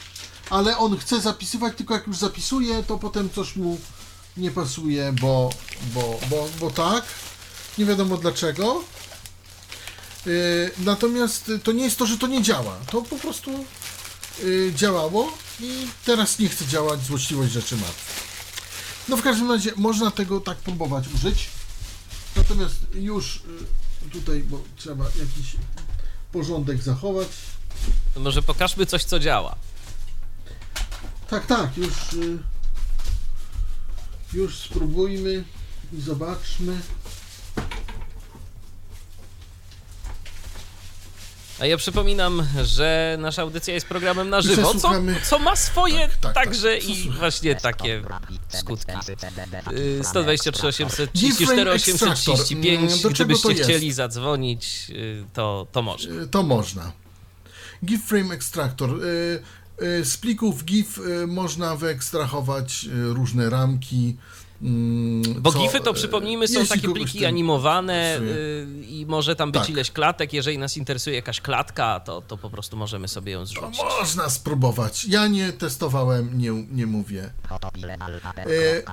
ale 0.51 0.79
on 0.79 0.99
chce 0.99 1.21
zapisywać, 1.21 1.77
tylko 1.77 1.95
jak 1.95 2.07
już 2.07 2.17
zapisuje, 2.17 2.83
to 2.83 2.99
potem 2.99 3.31
coś 3.31 3.57
mu 3.57 3.79
nie 4.37 4.51
pasuje, 4.51 5.15
bo, 5.21 5.51
bo, 5.95 6.19
bo, 6.31 6.49
bo 6.61 6.71
tak. 6.71 7.05
Nie 7.79 7.85
wiadomo 7.85 8.17
dlaczego. 8.17 8.85
Yy, 10.27 10.71
natomiast 10.79 11.51
to 11.63 11.73
nie 11.73 11.85
jest 11.85 11.99
to, 11.99 12.07
że 12.07 12.19
to 12.19 12.27
nie 12.27 12.43
działa. 12.43 12.77
To 12.91 13.03
po 13.03 13.17
prostu 13.17 13.65
yy, 14.43 14.73
działało 14.75 15.33
i 15.61 15.87
teraz 16.05 16.39
nie 16.39 16.49
chce 16.49 16.67
działać, 16.67 17.05
złośliwość 17.05 17.53
rzeczy 17.53 17.77
martwi. 17.77 18.15
No 19.09 19.17
w 19.17 19.23
każdym 19.23 19.51
razie 19.51 19.73
można 19.77 20.11
tego 20.11 20.41
tak 20.41 20.59
próbować 20.59 21.05
użyć. 21.15 21.49
Natomiast 22.37 22.75
już 22.95 23.37
y, 23.37 24.11
tutaj, 24.11 24.41
bo 24.41 24.61
trzeba 24.77 25.05
jakiś 25.05 25.57
porządek 26.33 26.83
zachować. 26.83 27.29
To 28.15 28.21
może 28.21 28.43
pokażmy 28.43 28.87
coś, 28.87 29.05
co 29.05 29.19
działa. 29.19 29.57
Tak, 31.31 31.47
tak, 31.47 31.77
już, 31.77 32.13
y, 32.13 32.39
już 34.33 34.59
spróbujmy 34.59 35.45
i 35.93 36.01
zobaczmy. 36.01 36.77
A 41.61 41.67
ja 41.67 41.77
przypominam, 41.77 42.47
że 42.65 43.17
nasza 43.21 43.43
audycja 43.43 43.75
jest 43.75 43.87
programem 43.87 44.31
na 44.31 44.41
żywo, 44.41 44.75
co, 44.75 44.93
co 45.25 45.39
ma 45.39 45.57
swoje 45.57 46.01
Tak, 46.09 46.17
tak, 46.17 46.35
także 46.35 46.75
tak. 46.79 46.89
i 46.89 47.11
właśnie 47.11 47.55
takie 47.57 48.03
skutki. 48.49 48.87
teasy, 48.87 49.17
CD, 49.17 49.47
Y, 49.73 50.01
123 50.05 50.67
834 50.67 51.37
Difframe 51.37 51.71
835. 51.73 52.83
Extractor. 52.83 53.11
Do 53.11 53.17
czego 53.17 53.25
Gdybyście 53.25 53.43
to 53.49 53.51
jest? 53.51 53.63
chcieli 53.65 53.93
zadzwonić, 53.93 54.87
y, 54.91 55.25
to, 55.33 55.67
to 55.73 55.83
może. 55.83 56.09
Y, 56.11 56.27
To 56.29 56.43
można. 56.43 56.93
GIF 57.85 58.05
Frame 58.05 58.35
Extractor. 58.35 58.91
Y, 59.83 60.05
Z 60.05 60.17
plików 60.17 60.65
GIF 60.65 60.99
y, 60.99 61.27
można 61.27 61.77
wyekstrahować 61.77 62.85
y, 62.85 63.15
różne 63.15 63.51
ramki. 63.51 64.17
mm, 64.63 65.23
Bo 65.43 65.53
co, 65.53 65.59
GIFy 65.59 65.81
to 65.81 65.95
przypomnijmy 65.95 66.49
są 66.49 66.67
takie 66.67 66.89
pliki 66.89 67.25
animowane 67.27 68.19
y, 68.21 68.67
i 68.89 69.07
może 69.07 69.37
tam 69.37 69.53
być 69.53 69.61
Tak. 69.63 69.71
ileś 69.71 69.91
klatek. 69.91 70.33
Jeżeli 70.33 70.59
nas 70.59 70.77
interesuje 70.77 71.17
jakaś 71.17 71.41
klatka, 71.41 72.01
to, 72.01 72.23
to 72.23 72.37
po 72.39 72.51
prostu 72.51 72.77
możemy 72.77 73.09
sobie 73.09 73.33
ją 73.33 73.41
To 73.41 73.47
zrzucić. 73.47 73.81
można 74.01 74.31
spróbować. 74.31 75.05
Ja 75.05 75.27
nie 75.27 75.53
testowałem, 75.53 76.39
nie, 76.39 76.51
nie 76.73 76.87
mówię. 76.87 77.31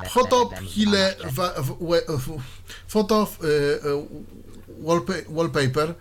Photop, 0.09 0.53
Hile, 0.65 1.15
wallpa- 4.84 5.23
Wallpaper. 5.29 5.93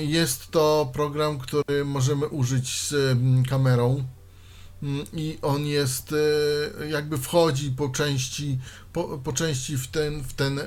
Jest 0.00 0.50
to 0.50 0.90
program, 0.94 1.38
który 1.38 1.84
możemy 1.84 2.26
użyć 2.28 2.80
z 2.80 3.18
kamerą. 3.48 4.04
Mm, 4.84 5.06
i 5.12 5.38
on 5.42 5.66
jest 5.66 6.14
e, 6.80 6.88
jakby 6.88 7.18
wchodzi 7.18 7.70
po 7.70 7.88
części 7.88 8.58
po, 8.92 9.18
po 9.18 9.32
części 9.32 9.78
w 9.78 9.86
ten, 9.86 10.22
w 10.22 10.32
ten 10.32 10.60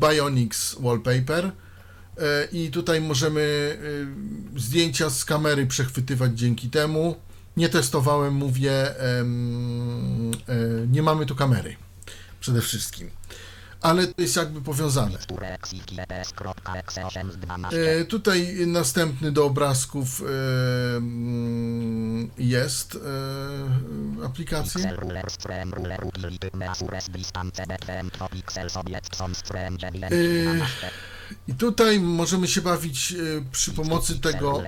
Bionics 0.00 0.76
Wallpaper. 0.80 1.44
E, 1.44 1.52
i 2.52 2.70
tutaj 2.70 3.00
możemy 3.00 3.40
e, 4.54 4.60
zdjęcia 4.60 5.10
z 5.10 5.24
kamery 5.24 5.66
przechwytywać 5.66 6.38
dzięki 6.38 6.70
temu. 6.70 7.16
Nie 7.56 7.68
testowałem, 7.68 8.34
mówię, 8.34 8.94
nie 10.88 11.02
mamy 11.02 11.26
tu 11.26 11.34
kamery. 11.34 11.76
Przede 12.40 12.60
wszystkim, 12.60 13.10
ale 13.80 14.06
to 14.06 14.22
jest 14.22 14.36
jakby 14.36 14.60
powiązane. 14.60 15.18
E, 17.72 18.04
tutaj 18.04 18.66
następny 18.66 19.32
do 19.32 19.44
obrazków 19.44 20.22
e, 20.22 20.96
mm, 20.96 22.30
jest 22.38 22.98
e, 24.22 24.24
aplikacja. 24.24 24.90
I 31.48 31.54
tutaj 31.54 32.00
możemy 32.00 32.48
się 32.48 32.60
bawić 32.60 33.12
e, 33.12 33.16
przy 33.52 33.72
pomocy 33.72 34.20
tego 34.20 34.62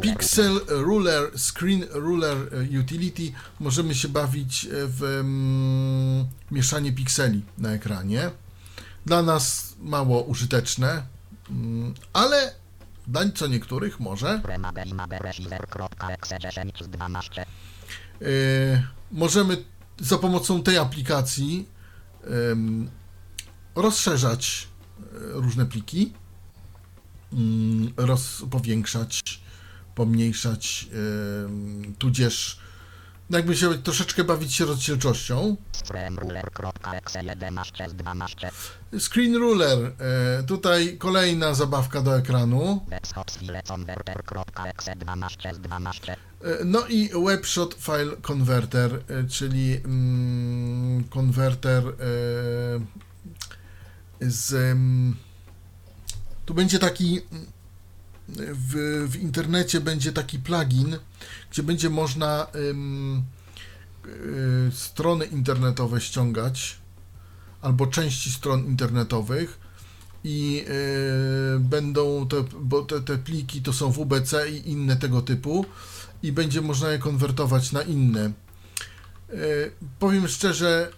Pixel 0.00 0.60
Ruler, 0.68 1.30
Screen 1.38 1.84
Ruler 1.90 2.36
e, 2.36 2.80
Utility, 2.80 3.32
możemy 3.60 3.94
się 3.94 4.08
bawić 4.08 4.64
e, 4.64 4.68
w 4.72 5.02
mm, 5.02 6.26
mieszanie 6.50 6.92
pikseli 6.92 7.44
na 7.58 7.72
ekranie. 7.72 8.30
Dla 9.06 9.22
nas 9.22 9.74
mało 9.80 10.22
użyteczne, 10.22 11.02
mm, 11.50 11.94
ale 12.12 12.54
dla 13.06 13.30
co 13.34 13.46
niektórych 13.46 14.00
może. 14.00 14.40
Możemy 19.12 19.64
za 20.00 20.18
pomocą 20.18 20.62
tej 20.62 20.78
aplikacji 20.78 21.68
rozszerzać 23.74 24.68
różne 25.20 25.66
pliki, 25.66 26.12
mm, 27.32 27.92
roz, 27.96 28.42
powiększać, 28.50 29.40
pomniejszać, 29.94 30.88
tudzież 31.98 32.60
jakby 33.30 33.56
się 33.56 33.78
troszeczkę 33.78 34.24
bawić 34.24 34.54
się 34.54 34.64
rozdzielczością. 34.64 35.56
Screen 39.00 39.36
Ruler, 39.36 39.78
e, 39.98 40.42
tutaj 40.42 40.98
kolejna 40.98 41.54
zabawka 41.54 42.02
do 42.02 42.18
ekranu. 42.18 42.86
E, 46.42 46.64
No 46.64 46.86
i 46.86 47.10
Webshot 47.26 47.74
File 47.74 48.16
Converter, 48.22 49.02
e, 49.08 49.24
czyli 49.24 49.76
mm, 49.84 51.04
konwerter 51.04 51.82
e, 51.88 51.92
z. 54.20 54.76
Tu 56.46 56.54
będzie 56.54 56.78
taki. 56.78 57.20
W, 58.28 59.06
w 59.08 59.16
internecie 59.16 59.80
będzie 59.80 60.12
taki 60.12 60.38
plugin, 60.38 60.98
gdzie 61.50 61.62
będzie 61.62 61.90
można 61.90 62.46
ym, 62.54 63.24
y, 64.06 64.70
strony 64.72 65.24
internetowe 65.24 66.00
ściągać 66.00 66.78
albo 67.62 67.86
części 67.86 68.32
stron 68.32 68.66
internetowych 68.66 69.58
i 70.24 70.64
y, 71.56 71.60
będą 71.60 72.28
te, 72.28 72.44
bo 72.60 72.82
te, 72.82 73.00
te 73.00 73.18
pliki 73.18 73.62
to 73.62 73.72
są 73.72 73.92
WBC 73.92 74.50
i 74.50 74.70
inne 74.70 74.96
tego 74.96 75.22
typu 75.22 75.66
i 76.22 76.32
będzie 76.32 76.60
można 76.60 76.90
je 76.90 76.98
konwertować 76.98 77.72
na 77.72 77.82
inne. 77.82 78.32
Y, 79.30 79.72
powiem 79.98 80.28
szczerze, 80.28 80.92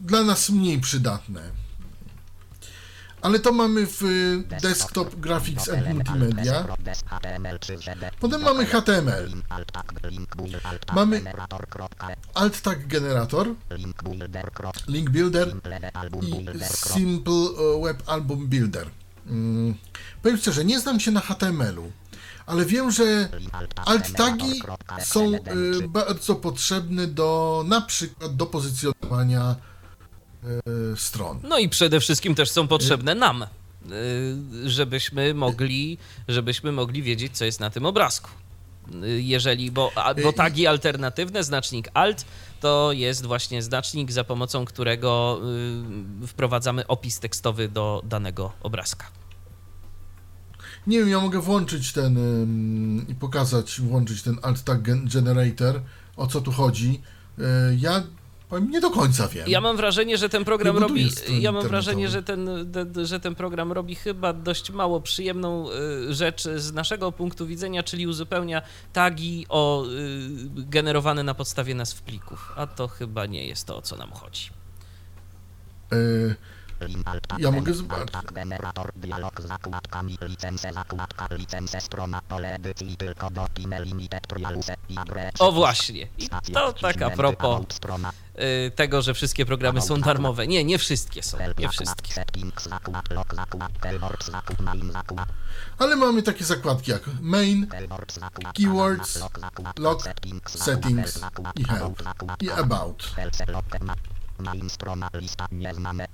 dla 0.00 0.24
nas 0.24 0.50
mniej 0.50 0.80
przydatne. 0.80 1.61
Ale 3.22 3.38
to 3.38 3.52
mamy 3.52 3.86
w 3.86 4.02
y, 4.02 4.44
Desktop 4.62 5.14
Graphics 5.16 5.68
and 5.68 5.88
Multimedia. 5.94 6.66
Potem 8.20 8.42
mamy 8.42 8.66
HTML. 8.66 9.32
Mamy 10.94 11.22
Alt 12.34 12.60
Tag 12.60 12.86
Generator, 12.86 13.54
Link 14.88 15.10
Builder 15.10 15.56
i 16.22 16.64
Simple 16.64 17.32
e, 17.34 17.82
Web 17.82 18.02
Album 18.06 18.46
Builder. 18.48 18.90
Mm, 19.26 19.74
Powiem 20.22 20.38
szczerze, 20.38 20.64
nie 20.64 20.80
znam 20.80 21.00
się 21.00 21.10
na 21.10 21.20
HTML-u, 21.20 21.92
ale 22.46 22.64
wiem, 22.64 22.90
że 22.90 23.28
alt 23.76 24.12
tagi 24.12 24.62
są 25.04 25.34
y, 25.34 25.88
bardzo 25.88 26.34
potrzebne 26.34 27.06
do 27.06 27.64
na 27.68 27.80
przykład 27.80 28.36
do 28.36 28.46
pozycjonowania 28.46 29.56
stron. 30.96 31.40
No 31.48 31.58
i 31.58 31.68
przede 31.68 32.00
wszystkim 32.00 32.34
też 32.34 32.50
są 32.50 32.68
potrzebne 32.68 33.14
nam, 33.14 33.42
y, 33.42 34.70
żebyśmy 34.70 35.34
mogli, 35.34 35.98
żebyśmy 36.28 36.72
mogli 36.72 37.02
wiedzieć, 37.02 37.36
co 37.36 37.44
jest 37.44 37.60
na 37.60 37.70
tym 37.70 37.86
obrazku. 37.86 38.30
Y, 39.04 39.22
Jeżeli, 39.22 39.70
bo, 39.70 39.92
bo 40.22 40.32
tagi 40.32 40.66
alternatywne, 40.66 41.44
znacznik 41.44 41.88
alt, 41.94 42.24
to 42.60 42.92
jest 42.92 43.26
właśnie 43.26 43.62
znacznik, 43.62 44.12
za 44.12 44.24
pomocą 44.24 44.64
którego 44.64 45.40
wprowadzamy 46.26 46.86
opis 46.86 47.20
tekstowy 47.20 47.68
do 47.68 48.02
danego 48.04 48.52
obrazka. 48.62 49.06
Nie 50.86 50.98
wiem, 50.98 51.08
ja 51.08 51.20
mogę 51.20 51.40
włączyć 51.40 51.92
ten 51.92 52.18
i 53.08 53.14
pokazać, 53.14 53.80
włączyć 53.80 54.22
ten 54.22 54.36
alt 54.42 54.62
tag 54.64 54.82
gen- 54.82 55.08
generator, 55.08 55.82
o 56.16 56.26
co 56.26 56.40
tu 56.40 56.52
chodzi. 56.52 57.00
Ja 57.78 58.02
powiem, 58.52 58.70
nie 58.70 58.80
do 58.80 58.90
końca 58.90 59.28
wiem. 59.28 59.48
Ja 59.48 59.60
mam 59.60 59.76
wrażenie, 59.76 60.18
że 60.18 60.28
ten 60.28 60.44
program 60.44 60.78
robi. 60.78 61.10
Ja 61.40 61.52
mam 61.52 61.68
wrażenie, 61.68 62.08
że 62.08 62.22
ten, 62.22 62.48
że 63.02 63.20
ten 63.20 63.34
program 63.34 63.72
robi 63.72 63.94
chyba 63.94 64.32
dość 64.32 64.70
mało 64.70 65.00
przyjemną 65.00 65.70
y, 65.70 66.14
rzecz 66.14 66.42
z 66.42 66.72
naszego 66.72 67.12
punktu 67.12 67.46
widzenia, 67.46 67.82
czyli 67.82 68.06
uzupełnia 68.06 68.62
tagi 68.92 69.46
o 69.48 69.86
y, 69.86 69.88
generowane 70.56 71.22
na 71.22 71.34
podstawie 71.34 71.74
nazw 71.74 72.02
plików. 72.02 72.52
A 72.56 72.66
to 72.66 72.88
chyba 72.88 73.26
nie 73.26 73.46
jest 73.46 73.66
to, 73.66 73.76
o 73.76 73.82
co 73.82 73.96
nam 73.96 74.10
chodzi. 74.10 74.50
Y, 75.92 76.34
Ja 77.38 77.50
mogę 77.50 77.74
zobaczyć. 77.74 78.16
Generator 78.32 78.92
dialog 78.96 79.40
z 79.40 79.46
zakładkami 79.46 80.18
license 80.22 80.72
zakładka 80.72 81.28
license 81.30 81.80
strona 81.80 82.22
pole 82.22 82.54
edycji 82.54 82.96
tylko 82.96 83.30
do 83.30 83.46
email 83.64 83.84
limited 83.84 84.26
trialuse 84.26 84.74
i 84.88 84.98
adres. 84.98 85.32
O 85.38 85.52
właśnie. 85.52 86.08
I 86.18 86.28
to 86.52 86.72
tak 86.72 87.02
a 87.02 87.10
propos 87.10 87.64
y, 88.38 88.70
tego, 88.70 89.02
że 89.02 89.14
wszystkie 89.14 89.46
programy 89.46 89.82
są 89.82 90.00
darmowe. 90.00 90.46
Nie, 90.46 90.64
nie 90.64 90.78
wszystkie 90.78 91.22
są. 91.22 91.38
Nie 91.58 91.68
wszystkie. 91.68 92.24
Ale 95.78 95.96
mamy 95.96 96.22
takie 96.22 96.44
zakładki 96.44 96.90
jak 96.90 97.02
main, 97.20 97.66
Keywords, 98.54 99.20
log 99.78 100.02
settings 100.46 101.20
i 101.56 101.64
help 101.64 102.02
i 102.40 102.50
about. 102.50 103.14
Main 104.38 104.70
strona 104.70 105.08
lista 105.14 105.46
nieznane 105.52 106.08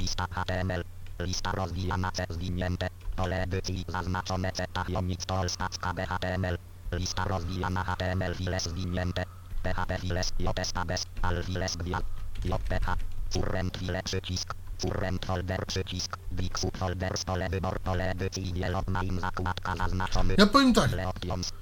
lista 0.00 0.26
HTML 0.30 0.84
lista 1.18 1.52
rozwijana 1.52 2.12
C 2.12 2.26
zwinięte 2.30 2.88
pole 3.16 3.42
edycji 3.42 3.84
zaznaczone 3.88 4.52
C 4.52 4.64
tachionic 4.72 5.26
to 5.26 5.48
stacka 5.48 5.94
HTML 6.06 6.58
lista 6.92 7.24
rozwijana 7.24 7.84
HTML 7.84 8.34
files 8.34 8.62
zwinięte 8.62 9.24
PHP 9.62 9.98
files 9.98 10.32
JS 10.38 10.72
tabes 10.72 11.06
al 11.22 11.42
files 11.42 11.76
gwiazd 11.76 12.06
JPH 12.44 12.96
current 13.32 13.78
file 13.78 14.02
przycisk 14.02 14.54
current 14.82 15.26
folder 15.26 15.66
przycisk 15.66 16.16
big 16.32 16.58
subfolders 16.58 17.24
pole 17.24 17.48
wybor 17.48 17.80
pole 17.80 18.10
edycji 18.10 18.52
dialog 18.52 18.86
main 18.88 19.20
zakładka 19.20 19.76
zaznaczony 19.76 20.34
Ja 20.38 20.46
powiem 20.46 20.74
tak, 20.74 20.90
options. 21.06 21.52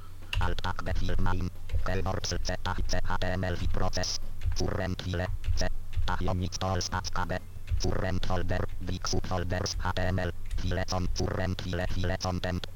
Alt 0.41 0.63
tab 0.63 0.83
B 0.83 0.93
file 0.95 1.17
main. 1.19 1.51
Keyboard 1.85 2.27
C 2.27 2.39
C 2.39 2.57
C 2.87 3.01
HTML 3.05 3.57
i 3.63 3.69
proces. 3.69 4.21
Current 4.59 5.03
file 5.03 5.27
C. 5.57 5.69
Tachionic 6.07 6.59
to 6.59 6.83
stacka 6.83 7.27
B. 7.27 7.39
Current 7.85 8.27
folder. 8.27 8.67
Big 8.81 9.09
subfolders 9.09 9.77
HTML. 9.79 10.33
File 10.57 10.85
con. 10.91 11.09
Current 11.19 11.63
file 11.63 11.87
file 11.87 12.19
content. 12.19 12.67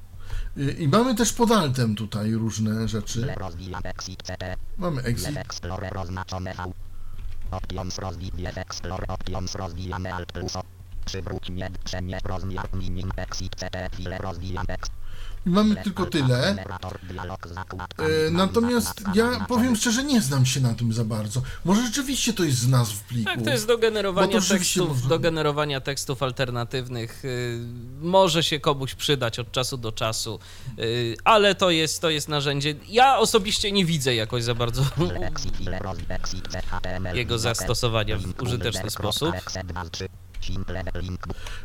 I 0.79 0.89
mamy 0.89 1.15
też 1.15 1.33
pod 1.33 1.51
altem 1.51 1.97
tutaj 1.97 2.33
różne 2.33 2.89
rzeczy. 2.89 3.35
Mamy 4.79 5.03
exit. 5.03 5.27
Wiew 5.29 5.37
Explorer 5.37 5.99
oznaczone 5.99 6.55
V. 6.55 6.73
Options 7.51 7.99
rozwij 7.99 8.31
Wiew 8.35 8.59
Explorer 8.59 9.11
Options 9.11 9.55
rozwijamy 9.55 10.15
Alt 10.15 10.33
plus 10.33 10.57
O. 10.57 10.63
Przywróć 11.05 11.51
mnie 11.51 11.71
przemie 11.85 12.19
rozmiar 12.25 12.69
minim 12.75 13.11
exit 13.17 13.57
CT 13.57 13.95
chwilę 13.95 14.19
rozwijam 14.19 14.65
ex. 14.69 14.91
I 15.47 15.51
mamy 15.51 15.77
tylko 15.77 16.07
tyle. 16.07 16.65
E, 17.99 18.31
Natomiast 18.31 19.03
ja 19.15 19.45
powiem 19.49 19.77
szczerze, 19.77 20.05
nie 20.05 20.21
znam 20.21 20.47
się 20.47 20.61
na 20.61 20.75
tym 20.75 20.93
za 20.93 21.05
bardzo. 21.05 21.43
Może 21.65 21.83
rzeczywiście 21.87 22.33
to 22.33 22.45
jest 22.45 22.59
z 22.59 22.69
nazw 22.69 23.01
pliku. 23.05 23.31
Tak, 23.35 23.43
to 23.45 23.51
jest 23.51 23.67
do 23.67 23.79
generowania 23.79 24.41
tekstów, 24.41 24.89
można- 24.89 25.09
do 25.09 25.19
generowania 25.19 25.81
tekstów 25.81 26.23
alternatywnych. 26.23 27.25
y, 27.25 27.59
Może 28.01 28.43
się 28.43 28.61
komuś 28.61 28.95
przydać 28.95 29.39
od 29.39 29.53
czasu 29.53 29.77
do 29.77 29.93
czasu, 29.93 30.39
y, 30.79 31.17
ale 31.25 31.55
to 31.55 31.71
jest, 31.71 32.01
to 32.01 32.11
jest 32.11 32.29
narzędzie. 32.29 32.75
Ja 32.89 33.19
osobiście 33.19 33.73
nie 33.73 33.85
widzę 33.85 34.15
jakoś 34.15 34.45
za 34.45 34.55
bardzo 34.55 34.83
jego 37.15 37.39
zastosowania 37.39 38.19
w 38.19 38.43
użyteczny 38.43 38.91
sposób. 38.91 39.33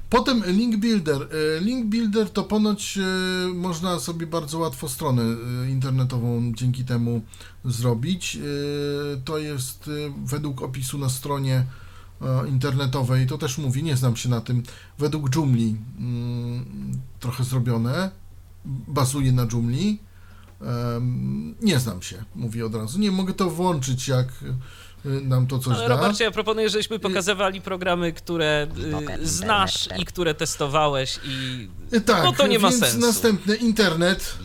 Potem 0.10 0.44
link 0.48 0.76
builder. 0.78 1.22
E, 1.22 1.60
Link 1.62 1.86
builder 1.86 2.30
to 2.30 2.44
ponoć 2.44 2.98
e, 2.98 3.54
można 3.54 4.00
sobie 4.00 4.28
bardzo 4.28 4.60
łatwo 4.60 4.90
stronę 4.90 5.22
e, 5.22 5.70
internetową 5.70 6.52
dzięki 6.56 6.86
temu 6.86 7.22
zrobić. 7.66 8.40
To 9.26 9.38
jest 9.38 9.90
według 10.26 10.62
opisu 10.62 10.98
na 10.98 11.10
stronie 11.10 11.66
internetowej, 12.50 13.28
to 13.28 13.38
też 13.38 13.58
mówi, 13.58 13.84
nie 13.84 13.98
znam 13.98 14.16
się 14.16 14.30
na 14.30 14.42
tym, 14.42 14.64
według 15.00 15.36
Joomla 15.36 15.78
mm, 16.00 16.66
trochę 17.20 17.44
zrobione, 17.44 18.12
bazuje 18.88 19.32
na 19.32 19.48
Joomla. 19.54 19.78
Em, 20.62 21.56
Nie 21.62 21.80
znam 21.80 22.02
się, 22.02 22.24
mówię 22.36 22.66
od 22.66 22.76
razu. 22.76 23.00
Nie 23.00 23.12
mogę 23.12 23.34
to 23.34 23.50
włączyć, 23.50 24.08
jak 24.08 24.28
nam 25.06 25.48
to 25.48 25.60
coś 25.60 25.78
Ale 25.78 25.88
da. 25.90 25.96
Robercie, 25.96 26.24
ja 26.24 26.32
proponuję, 26.32 26.70
żebyśmy 26.70 27.00
pokazywali 27.00 27.62
programy, 27.62 28.14
które 28.14 28.68
y, 29.22 29.28
znasz 29.28 29.90
i 29.98 30.06
które 30.06 30.34
testowałeś 30.34 31.20
i 31.26 31.70
E, 31.92 32.02
Tak, 32.02 32.24
no 32.24 32.34
to 32.34 32.48
nie 32.48 32.60
ma 32.60 32.70
więc 32.70 32.82
sensu. 32.82 33.00
następny 33.08 33.56
internet. 33.56 34.38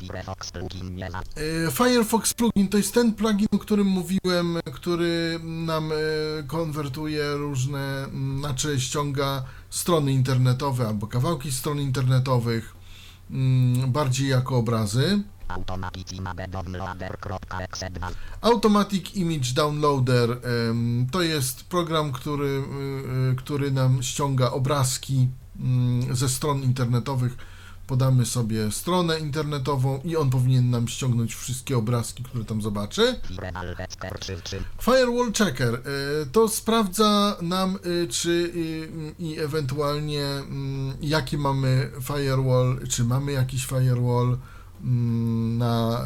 Firefox 0.00 0.50
plugin 0.50 1.00
za 1.10 1.18
E, 1.18 1.70
Firefox 1.70 2.34
plugin 2.34 2.68
to 2.68 2.76
jest 2.76 2.94
ten 2.94 3.14
plugin, 3.14 3.48
o 3.52 3.58
którym 3.58 3.86
mówiłem, 3.86 4.58
który 4.72 5.40
nam 5.42 5.92
e, 5.92 5.96
konwertuje 6.46 7.24
różne, 7.34 8.04
m, 8.04 8.36
znaczy 8.40 8.80
ściąga 8.80 9.44
strony 9.70 10.12
internetowe 10.12 10.86
albo 10.88 11.06
kawałki 11.06 11.52
stron 11.52 11.80
internetowych 11.80 12.74
mm, 13.30 13.92
bardziej 13.92 14.28
jako 14.28 14.56
obrazy. 14.56 15.22
Automatic 15.54 16.12
image 16.12 16.48
downloader.exe 16.48 17.90
2 17.90 18.10
Automatic 18.40 19.14
Image 19.14 19.52
Downloader 19.54 20.38
to 21.10 21.22
jest 21.22 21.64
program, 21.64 22.12
który, 22.12 22.46
y, 22.46 23.32
y, 23.32 23.36
który 23.36 23.70
nam 23.70 24.02
ściąga 24.02 24.50
obrazki 24.50 25.28
mm, 25.60 26.16
ze 26.16 26.28
stron 26.28 26.62
internetowych. 26.62 27.36
Podamy 27.86 28.26
sobie 28.26 28.70
stronę 28.70 29.20
internetową 29.20 30.00
i 30.04 30.16
on 30.16 30.30
powinien 30.30 30.70
nam 30.70 30.88
ściągnąć 30.88 31.34
wszystkie 31.34 31.78
obrazki, 31.78 32.22
które 32.22 32.44
tam 32.44 32.62
zobaczy. 32.62 33.20
Firewall 33.28 33.76
Checker 33.76 34.18
3 34.18 34.40
3 34.42 34.64
Firewall 34.80 35.32
Checker 35.32 35.74
y, 35.74 35.80
to 36.32 36.48
sprawdza 36.48 37.36
nam, 37.42 37.78
czy 38.10 38.52
i 39.18 39.38
ewentualnie 39.38 40.24
mm, 40.24 40.96
jaki 41.00 41.38
mamy 41.38 41.90
firewall, 42.02 42.80
czy 42.88 43.04
mamy 43.04 43.32
jakiś 43.32 43.66
firewall 43.66 44.38
na 44.82 46.04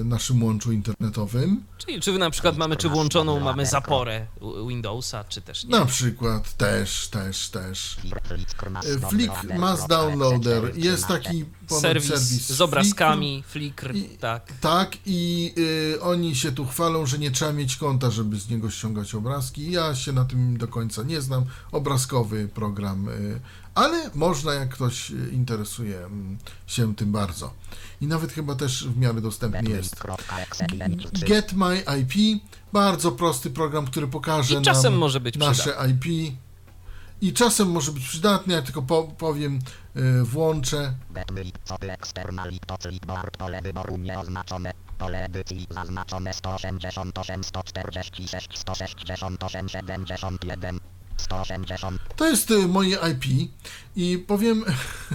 e, 0.00 0.04
naszym 0.04 0.42
łączu 0.42 0.72
internetowym. 0.72 1.62
Czyli 1.78 2.00
czy 2.00 2.18
na 2.18 2.30
przykład 2.30 2.56
mamy, 2.56 2.76
czy 2.76 2.88
włączoną 2.88 3.40
mamy 3.40 3.66
zaporę 3.66 4.26
Windowsa, 4.68 5.24
czy 5.24 5.40
też 5.40 5.64
nie. 5.64 5.70
Na 5.70 5.86
przykład 5.86 6.56
też, 6.56 7.08
też, 7.08 7.48
też. 7.50 7.96
Flickr 8.28 8.70
Mass 8.70 8.86
E, 8.86 9.08
Flick 9.08 9.44
Mass 9.58 9.86
Downloader 9.86 10.78
jest 10.78 11.06
taki 11.06 11.44
serwis, 11.70 12.08
serwis 12.08 12.46
z 12.46 12.60
obrazkami, 12.60 13.44
Flickr, 13.46 13.94
I- 13.94 14.18
tak. 14.18 14.52
Tak, 14.60 14.96
i 15.06 15.54
y, 15.94 16.00
oni 16.02 16.36
się 16.36 16.52
tu 16.52 16.66
chwalą, 16.66 17.06
że 17.06 17.18
nie 17.18 17.30
trzeba 17.30 17.52
mieć 17.52 17.76
konta, 17.76 18.10
żeby 18.10 18.40
z 18.40 18.48
niego 18.48 18.70
ściągać 18.70 19.14
obrazki. 19.14 19.70
Ja 19.70 19.94
się 19.94 20.12
na 20.12 20.24
tym 20.24 20.58
do 20.58 20.68
końca 20.68 21.02
nie 21.02 21.20
znam. 21.20 21.44
Obrazkowy 21.72 22.48
program, 22.48 23.08
y, 23.08 23.40
ale 23.76 24.10
można, 24.14 24.54
jak 24.54 24.68
ktoś 24.68 25.10
y, 25.10 25.30
interesuje 25.32 25.98
mm, 25.98 26.38
się 26.66 26.94
tym 26.94 27.12
bardzo. 27.12 27.54
I 28.00 28.06
nawet 28.06 28.32
chyba 28.32 28.54
też 28.54 28.88
w 28.88 28.98
miarę 28.98 29.20
dostępny 29.20 29.70
jest. 29.70 30.02
Get 31.26 31.52
My 31.52 31.84
IP, 32.00 32.42
bardzo 32.72 33.12
prosty 33.12 33.50
program, 33.50 33.86
który 33.86 34.06
pokaże 34.06 34.54
I 34.54 34.62
czasem 34.62 34.92
nam 34.92 35.00
może 35.00 35.20
być 35.20 35.36
nasze 35.36 35.62
przydatny. 35.62 35.90
IP. 35.90 36.36
I 37.20 37.32
czasem 37.32 37.70
może 37.70 37.92
być 37.92 38.08
przydatny, 38.08 38.54
ja 38.54 38.62
tylko 38.62 38.82
po, 38.82 39.04
powiem, 39.04 39.58
y, 39.96 40.24
włączę. 40.24 40.94
Pole 44.98 45.24
edycji 45.24 45.66
zaznaczone 45.70 46.34
188, 46.34 47.44
146, 47.44 48.58
168, 48.58 49.68
71, 49.68 50.80
180. 51.16 52.00
To 52.16 52.26
jest 52.28 52.50
y, 52.50 52.68
moje 52.68 52.98
IP 53.12 53.50
i 53.96 54.24
powiem, 54.26 54.64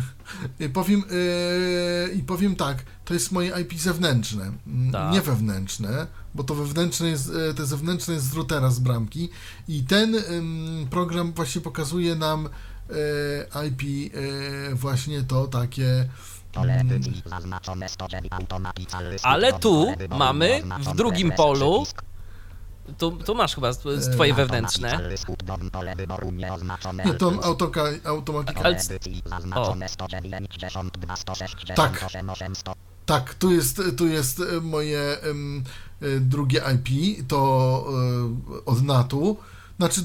i 0.59 0.69
powiem, 0.69 1.03
y, 1.11 2.13
i 2.15 2.23
powiem 2.23 2.55
tak, 2.55 2.77
to 3.05 3.13
jest 3.13 3.31
moje 3.31 3.61
IP 3.61 3.79
zewnętrzne, 3.79 4.43
m, 4.67 4.89
Tak. 4.91 5.13
nie 5.13 5.21
wewnętrzne, 5.21 6.07
bo 6.35 6.43
to 6.43 6.55
wewnętrzne 6.55 7.07
jest, 7.07 7.29
y, 7.29 7.53
te 7.53 7.65
zewnętrzne 7.65 8.13
jest 8.13 8.25
z 8.25 8.33
routera 8.33 8.69
z 8.69 8.79
bramki 8.79 9.29
i 9.67 9.83
ten 9.83 10.15
ym, 10.15 10.87
program 10.89 11.33
właśnie 11.33 11.61
pokazuje 11.61 12.15
nam 12.15 12.45
y, 12.45 13.67
IP 13.67 13.81
y, 14.15 14.75
właśnie 14.75 15.23
to 15.23 15.47
takie 15.47 16.09
mm, 16.55 16.79
edycji 16.79 17.23
zaznaczone 17.25 17.89
109 17.89 18.27
automatic 18.33 18.89
Ale 19.23 19.53
tu 19.53 19.93
mamy 20.09 20.63
w 20.79 20.95
drugim 20.95 21.31
polu 21.31 21.85
Tu, 22.97 23.11
tu 23.11 23.35
masz 23.35 23.55
chyba 23.55 23.69
E, 23.69 23.73
twoje 24.13 24.33
wewnętrzne. 24.33 25.09
Pole 25.71 25.95
wyboru 25.95 26.31
nieoznaczone. 26.31 27.03
Nie, 27.05 27.13
to 27.13 27.33
autoka. 27.43 27.83
Ale- 28.55 28.79
192, 29.87 31.15
168, 31.15 31.75
Tak. 31.75 32.03
800. 32.31 32.75
Tak, 33.05 33.35
tu 33.35 33.51
jest, 33.51 33.81
tu 33.97 34.07
jest 34.07 34.39
e, 34.39 34.61
moje 34.61 34.99
e, 34.99 36.19
drugie 36.19 36.61
IP, 36.75 37.27
to 37.27 37.83
e, 38.61 38.65
od 38.65 38.83
NAT-u. 38.83 39.37
Znaczy, 39.79 40.01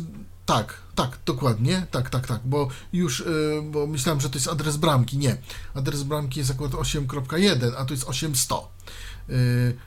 tak, 0.47 0.74
tak, 0.95 1.18
dokładnie, 1.27 1.87
tak, 1.91 2.11
tak, 2.11 2.27
tak, 2.27 2.41
bo 2.45 2.68
już, 2.93 3.20
e, 3.20 3.24
bo 3.62 3.87
myślałem, 3.87 4.20
że 4.20 4.31
to 4.31 4.37
jest 4.39 4.49
adres 4.49 4.77
bramki, 4.77 5.18
nie. 5.18 5.37
Adres 5.74 6.03
bramki 6.03 6.39
jest 6.39 6.51
akurat 6.51 6.72
8.1, 6.72 7.72
a 7.79 7.85
to 7.85 7.95
jest 7.95 8.09
800. 8.09 8.59
E, 9.29 9.33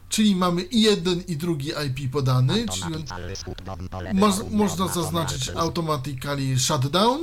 czyli 0.10 0.36
mamy 0.36 0.62
i 0.62 0.82
jeden 0.82 1.22
i 1.28 1.38
drugi 1.38 1.70
IP 1.88 2.12
podany, 2.12 2.66
czyli 2.68 3.06
można 4.52 4.88
zaznaczyć 4.88 5.50
automatically 5.50 6.60
shutdown, 6.60 7.22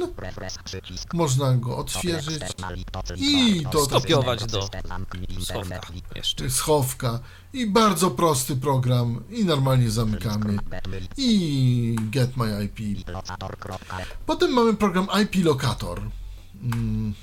można 1.14 1.56
go 1.56 1.76
odświeżyć 1.76 2.42
I 3.16 3.56
I 3.56 3.66
to 3.66 3.84
Skopiować 3.84 4.44
do 4.46 4.62
Schowka. 4.62 5.08
Schowka 5.40 5.80
jeszcze. 6.14 6.50
schowka 6.50 7.20
i 7.52 7.66
bardzo 7.66 8.10
prosty 8.10 8.56
program 8.56 9.22
i 9.30 9.44
normalnie 9.44 9.90
zamykamy 9.90 10.58
i 11.16 11.96
get 12.10 12.36
my 12.36 12.64
IP. 12.64 13.06
Potem 14.26 14.50
mamy 14.52 14.74
program 14.74 15.08
IP 15.22 15.44
Locator. 15.44 16.00
Mm, 16.62 17.14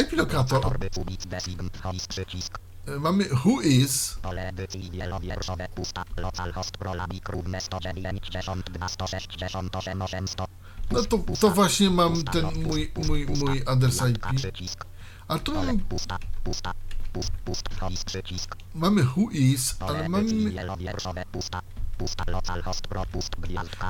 IP 0.00 0.12
Locator. 0.12 0.78
Mamy 2.86 3.24
who 3.24 3.60
is, 3.60 4.18
Pole 4.22 4.48
edycji 4.48 4.90
wielowierszowe 4.90 5.68
pusta. 5.74 6.04
Localhost 6.16 6.76
prolabik 6.76 7.28
równe 7.28 7.60
192 7.60 8.88
168 8.88 9.68
800. 10.02 10.48
no 10.90 11.02
to, 11.02 11.18
to 11.40 11.50
właśnie 11.50 11.90
mam 11.90 12.24
ten 12.24 12.46
mój, 12.62 12.92
mój, 13.08 13.26
mój 13.26 13.62
adres 13.66 14.02
IP. 14.10 14.26
Przycisk. 14.36 14.84
A 15.28 15.38
tu 15.38 15.52
Pole 15.52 15.66
mamy, 15.66 15.78
pusta. 15.78 16.18
Pusta. 16.44 16.74
Pust. 17.12 17.32
Pust. 17.44 17.68
Host. 17.80 18.04
Przycisk. 18.04 18.56
mamy 18.74 19.02
who 19.02 19.30
is, 19.30 19.76
ale 19.80 20.08
mamy, 20.08 20.32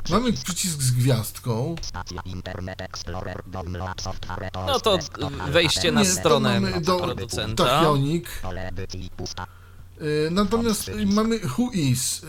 mamy 0.09 0.33
Przycisk. 0.33 0.81
z 0.81 0.91
gwiazdką. 0.91 1.75
No 4.67 4.79
to 4.79 4.99
wejście 5.51 5.91
na 5.91 6.05
stronę 6.05 6.61
do- 6.81 6.97
producenta. 6.99 7.65
Tachionik. 7.65 8.41
Y, 10.01 10.29
Natomiast 10.31 10.91
mamy 11.05 11.39
Who 11.57 11.71
Is. 11.73 12.21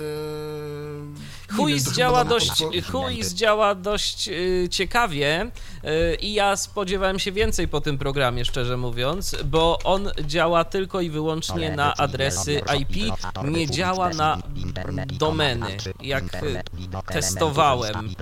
to 1.48 1.54
chyba 1.84 1.96
działa 1.96 2.24
dość, 2.24 2.50
podpo- 2.50 2.82
Whois 2.92 3.34
działa 3.34 3.74
dość 3.74 4.30
ciekawie 4.70 5.50
y, 5.84 6.14
i 6.14 6.32
ja 6.34 6.56
spodziewałem 6.56 7.18
się 7.18 7.32
więcej 7.32 7.68
po 7.68 7.80
tym 7.80 7.98
programie, 7.98 8.44
szczerze 8.44 8.76
mówiąc, 8.76 9.36
bo 9.44 9.78
on 9.84 10.10
działa 10.26 10.64
tylko 10.64 11.00
i 11.00 11.10
wyłącznie 11.10 11.76
na 11.76 11.94
adresy 11.94 12.62
IP, 12.80 13.12
nie 13.50 13.66
działa 13.70 14.10
na 14.10 14.38
domeny, 15.18 15.76
jak 16.02 16.42
y, 16.42 16.62
testowałem 17.12 18.14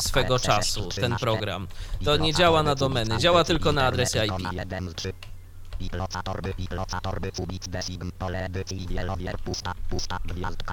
swego 0.00 0.38
czasu 0.38 0.88
ten 0.88 1.16
program. 1.16 1.66
To 2.04 2.16
nie 2.16 2.34
działa 2.34 2.62
na 2.62 2.74
domeny, 2.74 3.18
działa 3.18 3.44
tylko 3.44 3.72
na 3.72 3.86
adresy 3.86 4.18
IP. 4.26 4.48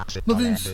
Przy, 0.08 0.22
No 0.28 0.36
więc- 0.36 0.74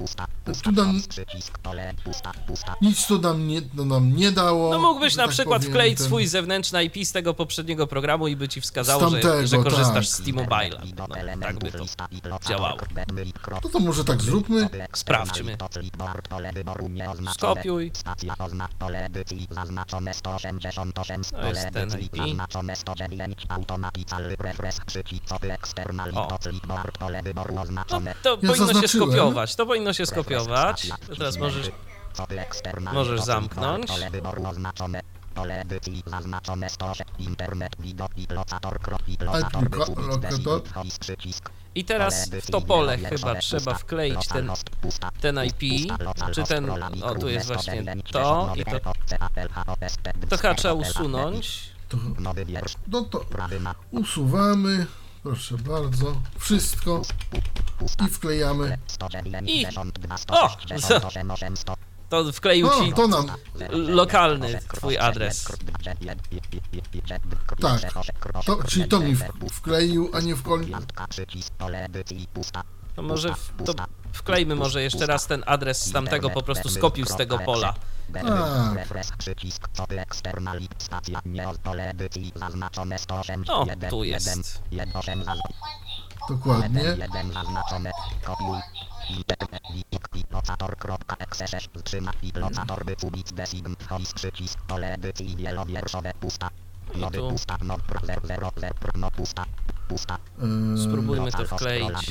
pusta, 0.00 0.26
pusta, 0.44 0.64
Tu 0.64 0.72
nam- 0.72 1.00
przycisk, 1.08 1.58
pole, 1.58 1.94
pusta, 2.04 2.32
pusta, 2.46 2.76
Nic 2.80 3.06
to 3.06 3.18
nam 3.18 3.48
nie, 3.48 3.62
to 3.62 3.84
nam 3.84 4.16
nie 4.16 4.32
dało. 4.32 4.70
No 4.70 4.78
mógłbyś 4.78 5.16
na 5.16 5.22
tak 5.22 5.32
przykład 5.32 5.58
powiem, 5.58 5.72
wkleić 5.72 5.98
ten- 5.98 6.06
swój 6.06 6.26
zewnętrzny 6.26 6.84
IP 6.84 7.04
z 7.04 7.12
tego 7.12 7.34
poprzedniego 7.34 7.86
programu 7.86 8.28
i 8.28 8.36
by 8.36 8.48
ci 8.48 8.60
wskazało, 8.60 9.10
że, 9.10 9.46
że 9.46 9.56
korzystasz 9.58 10.08
tak. 10.08 10.16
z 10.16 10.22
T-Mobile'a. 10.22 10.92
No, 10.96 11.08
tak 11.40 11.58
by 11.58 11.72
to 11.72 11.84
działało. 12.48 12.78
No 13.64 13.70
to 13.70 13.78
może 13.80 14.04
tak 14.04 14.22
zróbmy. 14.22 14.68
Sprawdźmy. 14.94 15.56
Skopiuj. 17.34 17.90
Stacja 17.94 18.34
oznacz 18.38 18.72
pole 18.78 19.04
edycji 19.04 19.48
zaznaczone 19.50 20.14
188 20.14 20.92
To 20.92 21.04
jest 21.10 21.30
pole 21.30 21.70
ten 21.72 22.00
IP. 22.00 22.16
zaznaczone 22.16 22.76
109 22.76 23.46
automatyczny 23.48 24.36
refresh 24.38 24.80
przycisk 24.86 25.24
eksternal 25.42 26.10
O. 26.14 26.28
No, 26.68 28.00
to 28.22 28.38
powinno 28.38 28.80
się 28.80 28.88
skopiować, 28.88 29.56
to 29.56 29.66
powinno 29.66 29.89
się 29.92 30.06
skopiować. 30.06 30.88
Teraz 31.18 31.38
możesz... 31.38 31.70
Możesz 32.92 33.20
zamknąć. 33.20 33.86
Pole 33.86 34.10
wyboru 34.10 34.46
oznaczone. 34.46 35.00
Pole 35.34 35.60
edycji 35.60 36.02
zaznaczone 36.06 36.70
108 36.70 37.06
internet 37.18 37.76
widok 37.78 38.14
pilocator 38.14 38.80
krok 38.80 39.02
pilocator 39.02 39.62
Alpika- 39.62 39.78
wykubik 39.78 40.06
lokator. 40.06 40.20
design 40.30 40.72
voice 40.74 40.98
przycisk 41.00 41.50
I 41.74 41.84
teraz 41.84 42.30
w 42.30 42.50
to 42.50 42.60
pole 42.60 42.98
chyba 42.98 43.34
trzeba 43.34 43.74
wkleić 43.74 44.28
ten, 44.28 44.50
ten 45.20 45.40
IP, 45.44 45.92
czy 46.34 46.44
ten... 46.44 46.70
O, 47.02 47.14
tu 47.14 47.28
jest 47.28 47.46
właśnie 47.46 47.84
to 48.12 48.54
i 48.56 48.64
to... 48.64 48.80
To 50.28 50.36
chyba 50.36 50.54
trzeba 50.54 50.74
usunąć. 50.74 51.70
To, 51.88 51.96
no 52.88 53.02
to 53.02 53.24
usuwamy. 53.90 54.86
Proszę 55.22 55.58
bardzo. 55.58 56.14
Wszystko. 56.38 57.02
I 58.06 58.08
wklejamy. 58.08 58.78
192, 58.86 60.14
O! 60.28 60.48
168, 60.48 61.30
800, 61.30 61.70
To 62.08 62.32
wkleił 62.32 62.66
O, 62.68 62.84
ci 62.84 62.92
to 62.92 63.08
nam. 63.08 63.26
lokalny 63.70 64.60
twój 64.74 64.98
adres. 64.98 65.48
Tak. 67.60 67.80
To, 68.44 68.64
czyli 68.64 68.88
to 68.88 69.00
mi 69.00 69.16
wkleił, 69.52 70.10
a 70.14 70.20
nie 70.20 70.36
wkleił. 70.36 70.76
To 72.96 73.02
może 73.02 73.34
w, 73.34 73.52
to 73.64 73.74
wklejmy 74.12 74.54
może 74.56 74.82
jeszcze 74.82 75.06
raz 75.06 75.26
ten 75.26 75.42
adres 75.46 75.84
z 75.86 75.92
tamtego 75.92 76.30
po 76.30 76.42
prostu 76.42 76.68
skopił 76.68 77.06
z 77.06 77.16
tego 77.16 77.38
pola. 77.38 77.74
A. 78.16 78.74
Refresh, 78.74 79.12
przycisk, 79.18 79.68
copy, 79.72 80.00
external, 80.00 80.60
stacja, 80.78 81.20
nie, 81.26 81.44
pole 81.62 81.90
edycji, 81.90 82.32
zaznaczone 82.36 82.98
108, 82.98 83.44
O, 83.48 83.66
1, 83.66 83.90
tu 83.90 84.04
1, 84.04 84.38
jest. 84.38 84.62
1, 84.70 84.96
8, 84.96 85.24
Dokładnie. 86.28 86.82
1 86.82 87.32
zaznaczone, 87.32 87.90
kopiuj, 88.24 88.58
internet, 89.10 89.62
wik, 89.74 90.08
pilocator, 90.08 90.76
kropka, 90.76 91.16
XSS, 91.16 91.68
trzyma, 91.84 92.12
pilocator, 92.12 92.84
by 92.84 92.96
kubic, 92.96 93.32
design, 93.32 93.74
voice, 93.90 94.14
przycisk, 94.14 94.60
pole 94.60 94.94
edycji, 94.94 95.36
wielowierszowe, 95.36 96.12
pusta, 96.20 96.50
nowy, 96.94 97.18
tu. 97.18 97.28
no, 97.64 97.76
no, 98.96 99.10
Eee, 100.42 100.78
Spróbujmy 100.84 101.32
to 101.32 101.44
wkleić. 101.56 102.10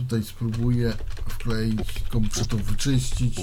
Tutaj 0.00 0.22
spróbuję 0.24 0.92
wkleić, 1.28 1.78
to 2.48 2.56
wyczyścić. 2.56 3.36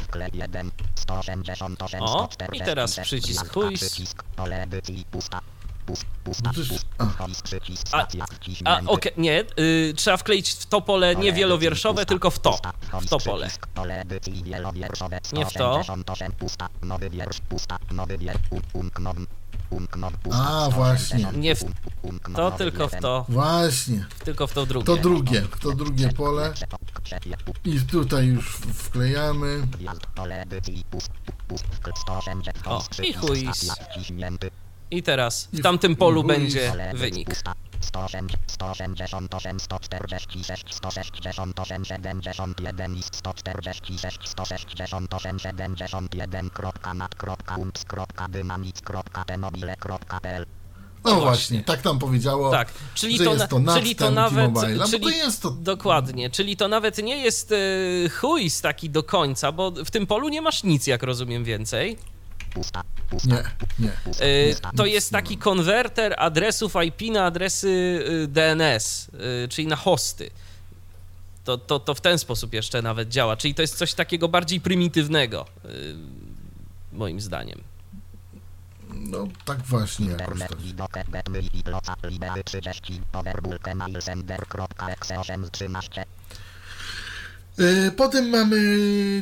wklej 0.00 0.30
1, 0.34 0.70
188, 0.94 2.02
O, 2.02 2.28
146, 2.32 2.62
i 2.62 2.64
teraz 2.64 2.96
przycisk 3.00 3.40
gwiazdka, 3.40 3.60
chuj. 3.60 3.74
przycisk, 3.74 4.22
pole 4.22 4.62
edycji, 4.62 5.04
pusta, 5.10 5.40
pust, 5.86 6.04
pusta, 6.24 6.42
No 6.48 6.52
to 6.52 6.60
jest- 6.60 6.86
a. 6.98 7.04
A- 7.92 8.06
A, 8.64 8.80
okej, 8.86 9.12
nie, 9.16 9.44
y, 9.60 9.94
trzeba 9.96 10.16
wkleić 10.16 10.50
w 10.50 10.66
to 10.66 10.80
pole 10.80 11.16
nie 11.16 11.32
wielowierszowe, 11.32 12.06
tylko 12.06 12.30
w 12.30 12.38
to. 12.38 12.58
W 13.00 13.08
to 13.08 13.18
pole. 13.20 13.50
Nie 15.32 15.46
w 15.46 15.52
to. 15.52 15.82
188 19.70 19.86
pusta, 19.86 19.96
nowy 19.96 20.10
wiersz, 20.10 20.10
pusta, 20.10 20.10
nowy 20.10 20.12
wiersz, 20.12 20.12
umknow, 20.12 20.12
umknow, 20.12 20.12
pusta, 20.22 20.48
A, 20.48 20.70
właśnie. 20.70 21.26
Nie 21.36 21.54
w 21.54 21.64
to, 22.34 22.50
tylko 22.50 22.88
w 22.88 22.92
to, 23.00 23.26
Właśnie. 23.28 24.06
tylko 24.24 24.46
w 24.46 24.52
to 24.52 24.66
drugie. 24.66 24.86
To 24.86 24.96
drugie. 24.96 25.42
To 25.60 25.72
drugie 25.72 26.08
pole. 26.12 26.52
I 27.64 27.80
tutaj 27.80 28.26
już 28.26 28.56
wklejamy. 28.74 29.62
gwiazd, 29.66 30.06
pole 30.06 30.42
edycji, 30.42 30.84
pust, 30.90 31.10
pust, 31.48 31.64
wkl- 31.64 32.00
180, 32.00 32.58
O, 32.66 32.84
i 33.02 33.12
chuj. 33.12 33.48
I 34.90 35.02
teraz 35.02 35.48
w 35.52 35.62
tamtym 35.62 35.96
polu 35.96 36.24
będzie 36.24 36.72
wynik. 36.94 37.30
Pusta, 37.80 38.06
180, 38.06 38.36
188, 38.46 39.60
146, 39.60 40.74
168, 40.74 41.84
71 41.84 42.96
i 42.96 43.02
146, 43.02 44.18
168, 44.28 45.38
71, 45.38 46.50
kropka 46.50 46.94
mat, 46.94 47.14
kropka 47.14 47.56
umps, 47.56 47.84
kropka 47.84 48.28
dynamic, 48.28 48.80
kropka 48.80 49.24
temobile.pl 49.24 50.46
No 51.04 51.20
właśnie, 51.20 51.62
tak 51.62 51.84
nam 51.84 51.98
powiedziało. 51.98 52.50
Tak, 52.50 52.72
czyli 52.94 53.18
że 53.18 53.24
to, 53.24 53.30
jest 53.30 53.40
na, 53.40 53.48
to 53.48 53.58
nad 53.58 53.78
czyli 53.78 53.96
to 53.96 54.10
nawet. 54.10 54.52
Bo 54.52 54.62
czyli, 54.86 55.00
to 55.00 55.08
jest 55.08 55.42
to- 55.42 55.50
Dokładnie, 55.50 56.30
czyli 56.30 56.56
to 56.56 56.68
nawet 56.68 56.98
nie 56.98 57.16
jest 57.16 57.52
y, 57.52 58.10
chuj 58.20 58.50
taki 58.62 58.90
do 58.90 59.02
końca, 59.02 59.52
bo 59.52 59.70
w 59.70 59.90
tym 59.90 60.06
polu 60.06 60.28
nie 60.28 60.42
masz 60.42 60.64
nic, 60.64 60.86
jak 60.86 61.02
rozumiem 61.02 61.44
więcej. 61.44 61.98
Nie, 63.24 63.42
nie. 63.78 64.26
Y, 64.26 64.56
to 64.76 64.86
jest 64.86 65.12
taki 65.12 65.38
konwerter 65.38 66.14
adresów 66.18 66.74
IP 66.86 67.12
na 67.12 67.24
adresy 67.24 67.68
y, 67.68 68.28
DNS, 68.28 69.08
y, 69.44 69.48
czyli 69.48 69.68
na 69.68 69.76
hosty. 69.76 70.30
To, 71.44 71.58
to, 71.58 71.80
to 71.80 71.94
w 71.94 72.00
ten 72.00 72.18
sposób 72.18 72.52
jeszcze 72.52 72.82
nawet 72.82 73.08
działa. 73.08 73.36
Czyli 73.36 73.54
to 73.54 73.62
jest 73.62 73.76
coś 73.76 73.94
takiego 73.94 74.28
bardziej 74.28 74.60
prymitywnego, 74.60 75.46
y, 75.64 75.94
moim 76.92 77.20
zdaniem. 77.20 77.62
No 78.94 79.28
tak 79.44 79.62
właśnie 79.62 80.06
jakoś 80.06 80.38
tak. 80.38 80.58
Potem 87.96 88.28
mamy 88.30 88.56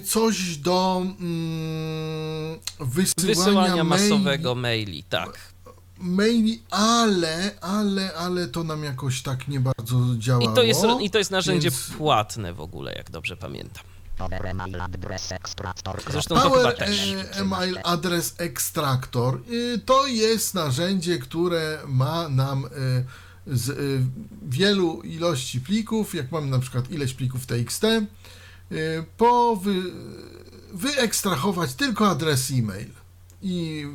coś 0.05 0.57
do 0.57 1.03
mm, 1.21 2.59
wysyłania, 2.81 3.35
Wysyłania 3.35 3.85
maili, 3.85 4.11
masowego 4.11 4.55
maili, 4.55 5.03
tak. 5.05 5.39
maili, 5.99 6.63
ale, 6.71 7.51
ale, 7.61 8.13
ale 8.15 8.47
to 8.49 8.65
nam 8.65 8.85
jakoś 8.85 9.23
tak 9.23 9.49
nie 9.49 9.61
bardzo 9.61 10.01
działało. 10.19 10.53
I 10.53 10.55
to 10.55 10.63
jest, 10.63 10.81
I 11.01 11.11
to 11.11 11.19
jest 11.19 11.31
narzędzie 11.31 11.71
więc- 11.71 11.91
płatne 11.99 12.55
w 12.55 12.61
ogóle, 12.61 12.93
jak 12.93 13.11
dobrze 13.11 13.37
pamiętam. 13.37 13.85
power 14.19 14.47
email 14.47 14.81
address 14.81 15.33
extractor, 15.33 16.01
Zresztą 16.13 16.35
to 16.35 16.41
chyba 16.41 16.55
Power 16.55 16.77
też. 16.77 17.13
e, 17.13 17.37
Email 17.41 17.79
Address 17.85 18.35
Extractor 18.39 19.41
y, 19.51 19.79
to 19.87 20.07
jest 20.07 20.55
narzędzie, 20.55 21.19
które 21.19 21.79
ma 21.87 22.29
nam 22.29 22.65
y, 22.65 22.69
z 23.47 23.69
y, 23.69 24.05
wielu 24.49 25.03
ilości 25.03 25.61
plików, 25.61 26.15
jak 26.15 26.33
mamy 26.33 26.47
na 26.47 26.59
przykład 26.59 26.91
ileś 26.91 27.15
plików 27.15 27.47
TXT, 27.47 27.85
y, 27.85 28.07
po 29.17 29.57
wy, 29.57 29.75
wyekstrahować 30.73 31.75
tylko 31.75 32.11
adres 32.11 32.51
e-mail. 32.51 32.91
I, 33.43 33.87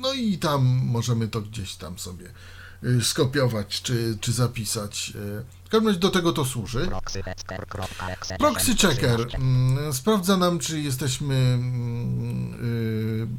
no 0.00 0.12
i 0.12 0.38
tam 0.38 0.80
możemy 0.84 1.28
to 1.28 1.40
gdzieś 1.40 1.76
tam 1.76 1.98
sobie 1.98 2.26
y, 2.84 3.04
skopiować 3.04 3.82
czy, 3.82 4.18
czy 4.20 4.32
zapisać. 4.32 5.12
W 5.64 5.68
każdym 5.68 5.88
razie 5.88 6.00
do 6.00 6.10
tego 6.10 6.32
to 6.32 6.44
służy. 6.44 6.86
proxychecker.exe8 6.86 8.36
Proxy 8.38 8.76
Checker 8.76 9.26
mm, 9.34 9.92
sprawdza 9.92 10.36
nam, 10.36 10.58
czy 10.58 10.80
jesteśmy 10.80 11.34
mm, 11.34 13.36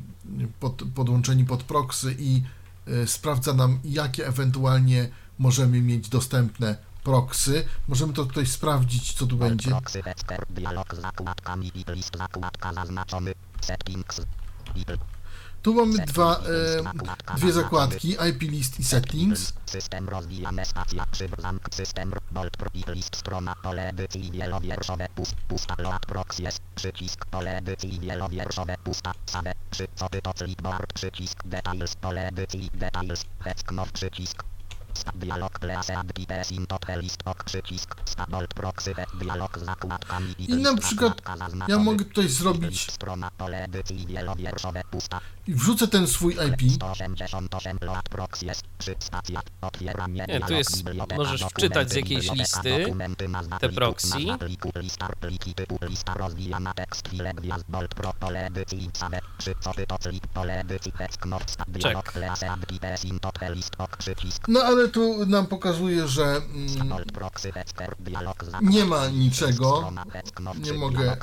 pod, 0.59 0.83
podłączeni 0.95 1.45
pod 1.45 1.63
proxy 1.63 2.15
i 2.19 2.41
sprawdza 3.05 3.53
nam, 3.53 3.79
jakie 3.83 4.27
ewentualnie 4.27 5.09
możemy 5.39 5.81
mieć 5.81 6.09
dostępne 6.09 6.75
proxy. 7.03 7.65
Możemy 7.87 8.13
to 8.13 8.25
tutaj 8.25 8.45
sprawdzić, 8.45 9.13
co 9.13 9.27
tu 9.27 9.37
będzie. 9.37 9.69
Proxy 9.69 10.01
dialog 10.49 10.95
z 10.95 11.01
zakładkami, 11.01 11.71
list, 11.87 12.17
zakładka 12.17 12.73
zaznaczony, 12.73 13.33
settings, 13.61 14.21
Tu 15.61 15.73
mamy 15.73 16.05
dwa, 16.05 16.37
e, 16.37 17.35
dwie 17.37 17.53
zakładki, 17.53 18.17
IP 18.29 18.41
list 18.41 18.79
i 18.79 18.83
settings. 18.83 19.53
System 19.65 20.09
rozwijane 20.09 20.65
stacja 20.65 21.05
system 21.71 22.13
bolt 22.31 22.57
list 22.87 23.15
strona 23.15 23.55
pole 23.55 23.89
edycji 23.89 24.31
wielowierszowe 24.31 25.07
pust 25.15 25.35
pusta 25.47 25.75
load 25.77 26.05
proxy 26.05 26.43
jest 26.43 26.61
przycisk 26.75 27.25
pole 27.25 27.57
edycji 27.57 27.99
wielowierszowe 27.99 28.75
pusta 28.83 29.13
same 29.25 29.53
przy 29.71 29.87
co 29.95 30.09
ty 30.09 30.21
to 30.21 30.33
clipboard 30.33 30.93
przycisk 30.93 31.43
details 31.45 31.95
pole 31.95 32.27
edycji 32.27 32.69
details 32.73 33.25
hecknow 33.39 33.91
przycisk 33.91 34.43
Stab 34.93 35.15
dialog 35.15 35.59
add 35.95 36.13
details 36.13 36.51
in 36.51 36.65
top 36.65 36.85
list 37.01 37.21
ok 37.25 37.43
przycisk 37.43 37.95
stab 38.05 38.29
bolt 38.29 38.53
proxy 38.53 38.93
head 38.93 39.09
dialog 39.19 39.59
z 39.59 39.63
zakładkami 39.65 40.35
i 40.37 40.53
na 40.53 40.77
przykład 40.77 41.21
ja 41.67 41.77
mogę 41.77 42.05
tutaj 42.05 42.29
zrobić 42.29 42.91
strona 42.91 43.31
pole 43.37 43.63
edycji 43.63 44.05
wielowierszowe 44.07 44.81
pusta 44.91 45.21
i 45.47 45.53
wrzucę 45.53 45.87
ten 45.87 46.07
swój 46.07 46.33
IP. 46.33 46.71
188 46.73 47.77
load 47.81 48.09
proxy 48.09 48.45
jest 48.45 48.63
przy 48.77 48.95
stacja 48.99 49.41
otwieranie 49.61 50.25
Nie, 50.27 50.39
tu 50.39 50.53
jest- 50.53 50.83
możesz 51.17 51.41
wczytać 51.43 51.91
z 51.91 51.95
jakiejś 51.95 52.31
listy 52.31 52.85
te 53.59 53.69
proxy. 53.69 54.17
przycisk 63.97 64.47
No 64.47 64.59
ale 64.63 64.87
tu 64.89 65.25
nam 65.25 65.47
pokazuje, 65.47 66.07
że 66.07 66.23
mm, 66.23 66.67
Nie 68.61 68.85
ma 68.85 69.07
niczego. 69.07 69.91
Nie 70.59 70.73
mogę- 70.73 71.17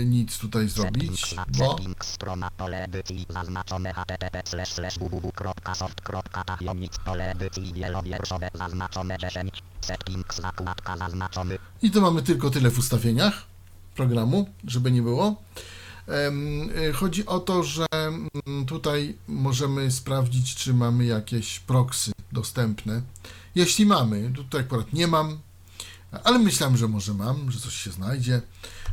y, 0.00 0.04
nic 0.06 0.38
tutaj 0.38 0.68
zrobić, 0.68 1.20
Settings, 1.20 1.58
bo 1.58 1.76
settings, 1.76 2.06
strona 2.06 2.50
pole 2.50 2.84
edycji 2.84 3.26
zaznaczone 3.28 3.94
http 3.94 4.42
slash 4.44 4.72
slash 4.72 4.98
www.soft.tachionic 4.98 6.98
pole 6.98 7.30
edycji 7.30 7.72
wielowierszowe 7.72 8.50
zaznaczone 8.54 9.18
10 9.18 9.62
settings 9.80 10.36
zakładka 10.36 10.96
zaznaczony 10.96 11.58
i 11.82 11.90
tu 11.90 12.00
mamy 12.00 12.22
tylko 12.22 12.50
tyle 12.50 12.70
w 12.70 12.78
ustawieniach 12.78 13.44
programu, 13.96 14.48
żeby 14.64 14.90
nie 14.90 15.02
było. 15.02 15.42
Y, 16.88 16.92
Chodzi 16.92 17.26
o 17.26 17.40
to, 17.40 17.62
że 17.62 17.86
mm, 17.92 18.66
tutaj 18.66 19.16
możemy 19.28 19.90
sprawdzić, 19.90 20.54
czy 20.54 20.74
mamy 20.74 21.04
jakieś 21.04 21.60
proxy 21.60 22.12
dostępne. 22.32 23.02
Jeśli 23.54 23.86
mamy, 23.86 24.30
tutaj 24.34 24.60
akurat 24.60 24.92
nie 24.92 25.06
mam, 25.06 25.38
ale 26.24 26.38
myślałem, 26.38 26.76
że 26.76 26.88
może 26.88 27.14
mam, 27.14 27.50
że 27.50 27.60
coś 27.60 27.74
się 27.74 27.90
znajdzie. 27.90 28.42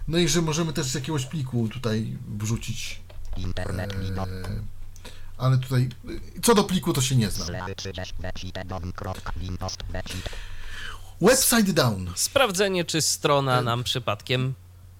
No 0.07 0.17
i 0.17 0.27
że 0.27 0.41
możemy 0.41 0.73
też 0.73 0.87
z 0.87 0.93
jakiegoś 0.93 1.25
pliku 1.25 1.67
tutaj 1.67 2.17
wrzucić, 2.37 3.01
internet 3.37 3.93
e, 3.93 4.25
ale 5.37 5.57
tutaj 5.57 5.89
y, 6.09 6.41
co 6.41 6.55
do 6.55 6.63
pliku 6.63 6.93
to 6.93 7.01
się 7.01 7.15
nie 7.15 7.31
znam. 7.31 7.51
lewy 7.51 7.75
30 7.75 8.13
wecite 8.19 8.65
dom 8.65 8.91
kropka 8.91 9.31
impost 9.41 9.83
wecite 9.91 10.29
Website 11.21 11.73
down. 11.73 12.11
Sprawdzenie, 12.15 12.85
czy 12.85 13.01
strona 13.01 13.61
nam 13.61 13.83
przypadkiem 13.83 14.53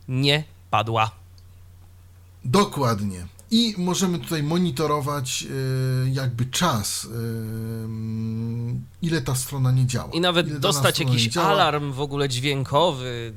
nie 0.08 0.44
padła. 0.72 1.12
Dokładnie. 2.46 3.28
I 3.52 3.76
możemy 3.78 4.20
tutaj 4.20 4.44
monitorować 4.44 5.46
e, 6.06 6.10
jakby 6.10 6.46
czas, 6.46 7.06
e, 7.06 7.10
ile 9.02 9.22
ta 9.22 9.36
strona 9.36 9.72
nie 9.72 9.86
działa. 9.86 10.12
I 10.14 10.22
nawet 10.22 10.58
dostać 10.58 11.00
jakiś 11.00 11.38
alarm 11.38 11.92
w 11.92 12.02
ogóle 12.02 12.30
dźwiękowy, 12.30 13.34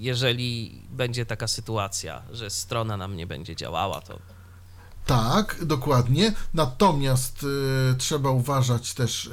jeżeli 0.00 0.82
będzie 0.90 1.26
taka 1.26 1.48
sytuacja, 1.48 2.22
że 2.32 2.50
strona 2.50 2.96
nam 2.96 3.16
nie 3.16 3.26
będzie 3.26 3.56
działała, 3.56 4.00
to 4.00 4.18
Tak, 5.06 5.56
dokładnie. 5.64 6.34
Natomiast 6.54 7.46
e, 7.92 7.94
trzeba 7.96 8.30
uważać 8.30 8.94
też 8.94 9.26
e, 9.26 9.30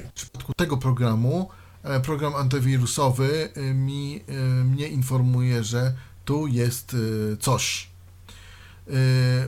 w 0.00 0.12
przypadku 0.14 0.52
tego 0.56 0.76
programu, 0.76 1.50
e, 1.82 2.00
program 2.00 2.34
antywirusowy 2.34 3.48
e, 3.54 3.60
mi, 3.74 4.20
e, 4.28 4.32
mnie 4.64 4.88
informuje, 4.88 5.64
że 5.64 5.94
tu 6.24 6.46
jest 6.46 6.96
e, 7.32 7.36
coś. 7.36 7.88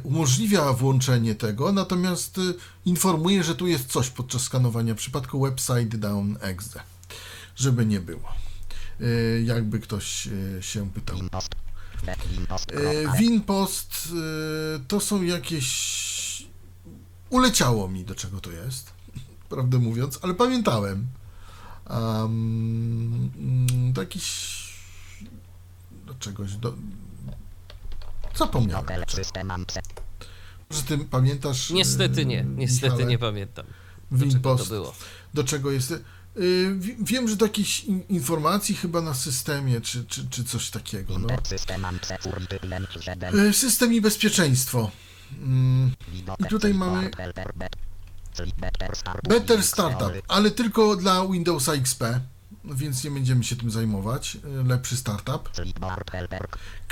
Umożliwia 0.03 0.72
włączenie 0.72 1.34
tego, 1.34 1.72
natomiast 1.72 2.40
informuje, 2.84 3.44
że 3.44 3.55
tu 3.55 3.66
jest 3.66 3.86
coś 3.86 4.11
podczas 4.11 4.42
skanowania 4.42 4.94
w 4.94 4.96
przypadku 4.96 5.40
website 5.40 5.99
down 5.99 6.36
exe, 6.40 6.80
żeby 7.57 7.86
nie 7.86 8.01
było. 8.01 8.38
E, 9.01 9.40
jakby 9.40 9.80
ktoś 9.80 10.28
e, 10.59 10.62
się 10.62 10.90
pytał. 10.90 11.18
E, 12.07 13.18
Winpost 13.18 14.09
to 14.88 15.01
są 15.01 15.22
jakieś. 15.22 16.49
Uleciało 17.30 17.88
mi 17.88 18.05
do 18.05 18.14
czego 18.14 18.40
to 18.40 18.51
jest, 18.51 18.92
prawdę 19.51 19.78
mówiąc, 19.78 20.18
ale 20.22 20.34
pamiętałem. 20.34 21.07
Um, 21.90 23.30
mm, 23.38 23.92
do 23.92 24.01
jakiś. 24.01 24.59
Do 26.07 26.14
czegoś. 26.14 26.53
Do... 26.53 26.74
Zapomniałem. 28.36 28.86
hotel 28.86 29.05
system 29.09 29.51
amce 29.51 29.80
Że 30.70 30.82
ty 30.82 30.99
pamiętasz. 30.99 31.70
niestety 31.70 32.26
nie, 32.26 32.44
niestety 32.44 32.92
Michale, 32.92 33.07
nie 33.07 33.18
pamiętam, 33.18 33.66
do 34.11 34.18
czego 34.18 34.30
to 34.30 34.34
Winpost, 34.34 34.68
było. 34.68 34.94
do 35.34 35.44
czego 35.44 35.70
jest. 35.70 35.94
Wi- 36.78 36.97
Wiem, 37.01 37.28
że 37.28 37.36
do 37.36 37.47
jakiejś 37.47 37.84
in- 37.84 38.03
informacji 38.09 38.74
chyba 38.74 39.01
na 39.01 39.14
systemie, 39.14 39.80
czy, 39.80 40.05
czy, 40.05 40.28
czy 40.30 40.45
coś 40.45 40.70
takiego. 40.70 41.18
No. 41.18 41.28
system 41.45 41.84
amce 41.84 42.07
security 42.22 42.59
lęk 42.62 42.89
7 43.01 43.53
System 43.55 43.93
i 43.95 44.01
bezpieczeństwo. 44.01 44.91
Mm, 45.43 45.93
I 46.41 46.45
tutaj 46.49 46.74
mamy 46.74 47.11
better 48.59 48.97
start 48.97 49.28
Better 49.28 49.62
Startup, 49.62 50.12
ale 50.28 50.51
tylko 50.51 50.97
dla 50.97 51.26
Windowsa 51.28 51.72
XP, 51.72 52.03
więc 52.64 53.05
nie 53.05 53.11
będziemy 53.11 53.45
się 53.45 53.57
tym 53.57 53.70
zajmować. 53.70 54.36
E, 54.61 54.64
Lepszy 54.68 54.97
startup. 54.97 55.51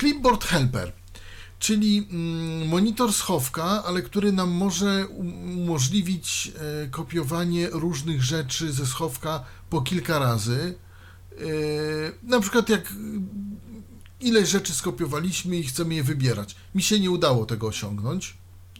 Clipboard 0.01 0.44
Helper, 0.44 0.92
czyli 1.59 2.09
mm, 2.11 2.68
monitor 2.68 3.12
schowka, 3.12 3.84
ale 3.84 4.02
który 4.02 4.32
nam 4.32 4.50
może 4.50 5.07
um- 5.07 5.59
umożliwić 5.59 6.52
e, 6.84 6.88
kopiowanie 6.88 7.68
różnych 7.70 8.22
rzeczy 8.22 8.72
ze 8.72 8.86
schowka 8.86 9.44
po 9.70 9.82
kilka 9.82 10.18
razy. 10.18 10.74
E, 11.32 11.44
na 12.22 12.40
przykład 12.40 12.68
jak 12.68 12.90
mm, 12.90 13.28
ileś 14.20 14.48
rzeczy 14.48 14.74
skopiowaliśmy 14.74 15.57
i 15.57 15.64
chcemy 15.64 15.94
je 15.94 16.02
wybierać. 16.02 16.57
Mi 16.74 16.82
się 16.82 17.00
nie 17.00 17.11
udało 17.11 17.46
tego 17.46 17.66
osiągnąć. 17.66 18.36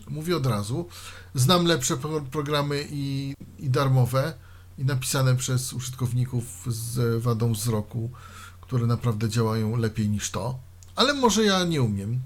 Mówię 0.09 0.37
od 0.37 0.47
razu. 0.47 0.89
Znam 1.35 1.66
lepsze 1.66 1.97
pro- 1.97 2.20
programy 2.20 2.89
i, 2.91 3.35
i 3.59 3.70
darmowe, 3.70 4.35
i 4.79 4.85
napisane 4.85 5.37
przez 5.37 5.72
użytkowników 5.72 6.45
z 6.66 7.22
wadą 7.22 7.53
wzroku, 7.53 8.11
które 8.61 8.87
naprawdę 8.87 9.29
działają 9.29 9.77
lepiej 9.77 10.09
niż 10.09 10.31
to. 10.31 10.59
Ale 10.97 11.14
może 11.14 11.45
ja 11.45 11.64
nie 11.64 11.83
umiem. 11.83 12.20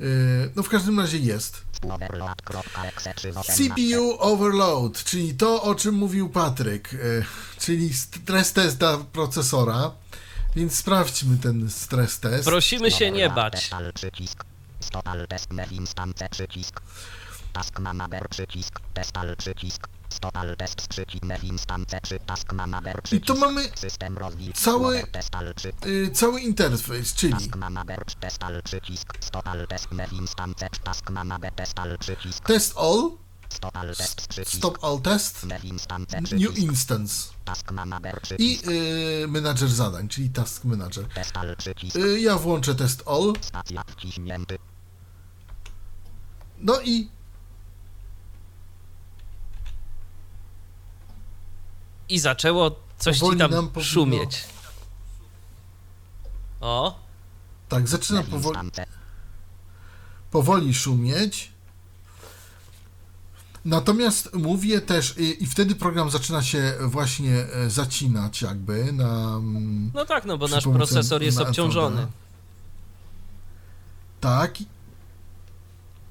Yy, 0.00 0.50
No 0.56 0.62
w 0.62 0.68
każdym 0.68 1.00
razie 1.00 1.18
jest. 1.18 1.62
overload.exe 1.82 3.14
318 3.14 3.52
CPU 3.52 4.16
overload, 4.18 5.04
czyli 5.04 5.34
to, 5.34 5.62
o 5.62 5.74
czym 5.74 5.94
mówił 5.94 6.28
Patryk, 6.28 6.92
yy, 6.92 7.24
czyli 7.58 7.94
stres 7.94 8.52
test 8.52 8.78
dla 8.78 8.98
procesora. 8.98 9.92
Więc 10.56 10.74
sprawdźmy 10.78 11.38
ten 11.38 11.70
stres 11.70 12.20
test. 12.20 12.44
Prosimy 12.44 12.90
się 12.90 13.10
nie 13.10 13.30
bać. 13.30 13.70
Stopal 14.80 15.26
test 15.28 15.52
mev 15.52 15.74
instance 15.74 16.28
przycisk. 16.28 16.80
Task 17.52 17.78
manager 17.80 18.28
przycisk. 18.28 18.80
Testal 18.94 19.36
przycisk. 19.36 19.88
I 23.16 23.20
tu 23.20 23.36
mamy 23.38 23.68
cały- 24.54 24.96
yy, 25.86 26.10
cały 26.10 26.40
interfejs, 26.40 27.14
czyli 27.14 27.32
test 29.68 29.92
mev 29.92 30.12
instance 30.16 30.68
task 30.84 31.10
manager 31.10 31.52
testal 31.52 31.98
przycisk. 31.98 32.44
test 32.46 32.76
all, 32.78 33.10
stop 34.58 34.84
all 34.84 35.00
test, 35.00 35.44
new 36.40 36.58
instance. 36.58 37.28
I 38.40 38.58
yy, 39.20 39.28
menadżer 39.28 39.68
zadań, 39.68 40.08
czyli 40.08 40.30
task 40.30 40.64
manager. 40.64 41.06
Yy, 41.98 42.20
ja 42.20 42.36
włączę 42.38 42.74
test 42.74 43.02
all, 43.06 43.32
no 46.58 46.80
i 46.84 47.08
I 52.08 52.18
zaczęło 52.18 52.76
coś 52.98 53.16
ci 53.16 53.20
Powoli 53.20 53.38
tam 53.38 53.50
nam 53.50 53.68
powinno- 53.68 53.90
szumieć. 53.92 54.44
O, 56.60 56.98
tak, 57.68 57.88
zaczyna 57.88 58.20
Mev 58.20 58.30
powoli, 58.30 58.58
instance. 58.66 58.86
powoli 60.30 60.74
szumieć. 60.74 61.50
Natomiast 63.64 64.34
mówię 64.34 64.80
też, 64.80 65.14
i, 65.18 65.42
i 65.42 65.46
wtedy 65.46 65.74
program 65.74 66.10
zaczyna 66.10 66.42
się 66.42 66.74
właśnie 66.80 67.34
e, 67.36 67.70
zacinać, 67.70 68.42
jakby 68.42 68.92
na. 68.92 69.36
mm, 69.36 69.90
no 69.94 70.04
tak, 70.04 70.24
no 70.24 70.38
bo 70.38 70.48
nasz 70.48 70.64
procesor 70.64 71.22
jest 71.22 71.38
na- 71.38 71.48
obciążony. 71.48 72.06
Tak. 74.20 74.54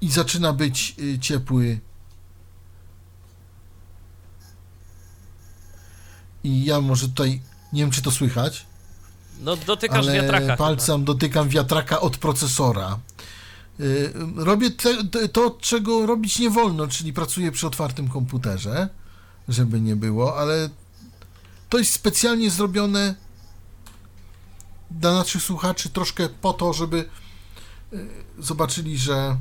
I 0.01 0.11
zaczyna 0.11 0.53
być 0.53 0.95
y, 0.99 1.19
ciepły. 1.19 1.79
I 6.45 6.65
ja 6.65 6.81
może 6.81 7.07
tutaj, 7.07 7.41
nie 7.73 7.81
wiem 7.81 7.91
czy 7.91 8.01
to 8.01 8.11
słychać, 8.11 8.65
No 9.39 9.55
dotykasz 9.55 10.05
ale 10.05 10.13
wiatraka 10.13 10.57
palcem 10.57 11.05
dotykam 11.05 11.49
wiatraka 11.49 12.01
od 12.01 12.17
procesora. 12.17 12.99
Y, 13.79 14.13
Robię 14.35 14.71
te, 14.71 15.27
to, 15.27 15.57
czego 15.61 16.05
robić 16.05 16.39
nie 16.39 16.49
wolno, 16.49 16.87
czyli 16.87 17.13
pracuję 17.13 17.51
przy 17.51 17.67
otwartym 17.67 18.07
komputerze, 18.09 18.89
żeby 19.47 19.81
nie 19.81 19.95
było, 19.95 20.37
ale 20.37 20.69
to 21.69 21.77
jest 21.77 21.93
specjalnie 21.93 22.49
zrobione 22.49 23.15
dla 24.91 25.13
naszych 25.13 25.41
słuchaczy 25.41 25.89
troszkę 25.89 26.29
po 26.29 26.53
to, 26.53 26.73
żeby 26.73 27.09
y, 27.93 28.07
zobaczyli, 28.39 28.97
że, 28.97 29.37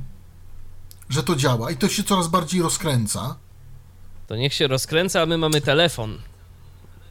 że 1.08 1.22
to 1.22 1.36
działa 1.36 1.70
i 1.70 1.76
to 1.76 1.88
się 1.88 2.02
coraz 2.02 2.28
bardziej 2.28 2.62
rozkręca. 2.62 3.20
chyba. 3.20 3.36
To 4.26 4.36
niech 4.36 4.54
się 4.54 4.66
rozkręca, 4.66 5.22
a 5.22 5.26
my 5.26 5.38
mamy 5.38 5.60
telefon. 5.60 6.18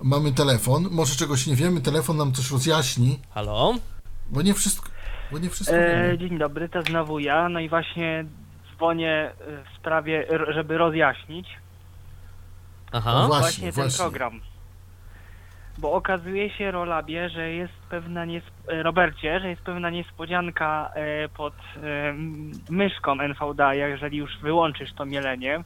Mamy 0.03 0.31
telefon, 0.31 0.87
może 0.91 1.15
czegoś 1.15 1.47
nie 1.47 1.55
wiemy, 1.55 1.81
telefon 1.81 2.17
nam 2.17 2.31
coś 2.31 2.51
rozjaśni, 2.51 3.19
Halo? 3.33 3.73
bo 4.29 4.41
nie 4.41 4.53
wszystko, 4.53 4.89
bo 5.31 5.39
nie 5.39 5.49
wszystko 5.49 5.75
E, 5.75 6.03
wiemy. 6.03 6.17
dzień 6.17 6.37
dobry, 6.37 6.69
to 6.69 6.81
znowu 6.81 7.19
ja. 7.19 7.49
No 7.49 7.59
i 7.59 7.69
właśnie 7.69 8.25
dzwonię 8.75 9.11
e, 9.11 9.63
w 9.63 9.77
sprawie, 9.79 10.27
żeby 10.53 10.77
rozjaśnić 10.77 11.47
Aha. 12.91 13.11
No 13.13 13.27
właśnie, 13.27 13.39
Właśnie, 13.41 13.63
ten 13.71 13.73
właśnie. 13.83 13.97
program. 14.03 14.41
Bo 15.77 15.91
okazuje 15.93 16.49
się, 16.49 16.71
Rolabie, 16.71 17.29
że 17.29 17.49
jest 17.51 17.73
pewna 17.89 18.25
nies- 18.25 18.51
e, 18.67 18.83
Robercie, 18.83 19.39
że 19.39 19.49
jest 19.49 19.61
pewna 19.61 19.89
niespodzianka 19.89 20.91
e, 20.95 21.29
pod 21.29 21.53
myszką 22.69 23.11
NVDA, 23.19 23.73
jeżeli 23.73 24.17
już 24.17 24.37
wyłączysz 24.41 24.93
to 24.93 25.05
mielenie. 25.05 25.63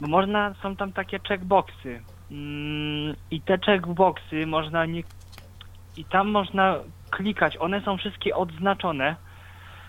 Bo 0.00 0.08
można, 0.08 0.54
są 0.62 0.76
tam 0.76 0.92
takie 0.92 1.18
checkboxy. 1.28 2.02
Mm, 2.30 3.14
I 3.30 3.40
te 3.40 3.58
checkboxy 3.58 4.46
można 4.46 4.86
nie... 4.86 5.02
I 5.96 6.04
tam 6.04 6.28
można 6.28 6.76
klikać, 7.10 7.56
one 7.56 7.80
są 7.80 7.96
wszystkie 7.96 8.36
odznaczone, 8.36 9.16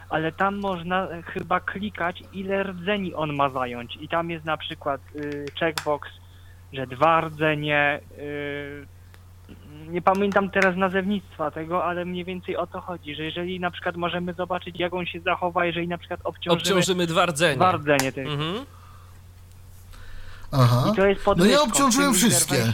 ale 0.09 0.31
tam 0.31 0.57
można 0.59 1.07
e, 1.09 1.23
chyba 1.23 1.59
klikać, 1.59 2.23
ile 2.33 2.63
rdzeni 2.63 3.13
on 3.13 3.35
ma 3.35 3.49
zająć. 3.49 3.97
I 4.01 4.07
tam 4.07 4.29
jest 4.29 4.45
na 4.45 4.57
przykład 4.57 5.01
y, 5.15 5.45
checkbox, 5.59 6.09
że 6.73 6.87
dwa 6.87 7.21
rdzenie. 7.21 7.99
Y, 8.19 8.87
nie 9.87 10.01
pamiętam 10.01 10.49
teraz 10.49 10.75
nazewnictwa 10.75 11.51
tego, 11.51 11.85
ale 11.85 12.05
mniej 12.05 12.25
więcej 12.25 12.57
o 12.57 12.67
to 12.67 12.81
chodzi, 12.81 13.15
że 13.15 13.23
jeżeli 13.23 13.59
na 13.59 13.71
przykład 13.71 13.95
możemy 13.97 14.33
zobaczyć, 14.33 14.79
jak 14.79 14.93
on 14.93 15.05
się 15.05 15.19
zachowa, 15.19 15.65
jeżeli 15.65 15.87
na 15.87 15.97
przykład 15.97 16.19
obciążymy, 16.23 16.61
Obciążymy 16.61 17.07
dwa 17.07 17.25
rdzenie. 17.25 17.55
dwa 17.55 17.71
rdzenie 17.71 18.11
tylko. 18.11 18.31
Mhm. 18.31 18.65
Aha. 20.51 20.89
I 20.93 20.95
to 20.95 21.05
jest 21.07 21.21
No 21.37 21.45
ja 21.45 21.61
obciążyłem 21.61 22.13
wszystkie. 22.13 22.73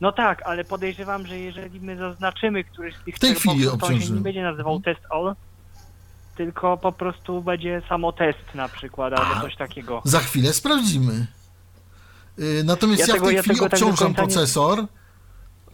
No 0.00 0.12
tak, 0.12 0.42
ale 0.42 0.64
podejrzewam, 0.64 1.26
że 1.26 1.38
jeżeli 1.38 1.80
my 1.80 1.96
zaznaczymy 1.96 2.64
któryś 2.64 2.94
z 2.96 3.04
tych 3.04 3.16
W 3.16 3.18
tej 3.18 3.34
chwili 3.34 3.64
to 3.64 3.86
on 3.86 4.00
się 4.00 4.10
nie 4.12 4.20
będzie 4.20 4.42
nazywał 4.42 4.80
test 4.80 5.00
all, 5.10 5.34
tylko 6.36 6.76
po 6.76 6.92
prostu 6.92 7.42
będzie 7.42 7.82
samo 7.88 8.12
test 8.12 8.38
na 8.54 8.68
przykład, 8.68 9.12
albo 9.12 9.40
coś 9.40 9.56
takiego. 9.56 10.02
Za 10.04 10.20
chwilę 10.20 10.52
sprawdzimy. 10.52 11.26
Yy, 12.38 12.64
Natomiast 12.64 13.00
Ja 13.00 13.06
ja, 13.06 13.12
tego- 13.12 13.24
w 13.24 13.28
tej 13.28 13.36
ja 13.36 13.42
chwili 13.42 13.60
tak 13.60 13.72
obciążam 13.72 13.96
końca 13.96 14.08
nie- 14.08 14.14
procesor 14.28 14.84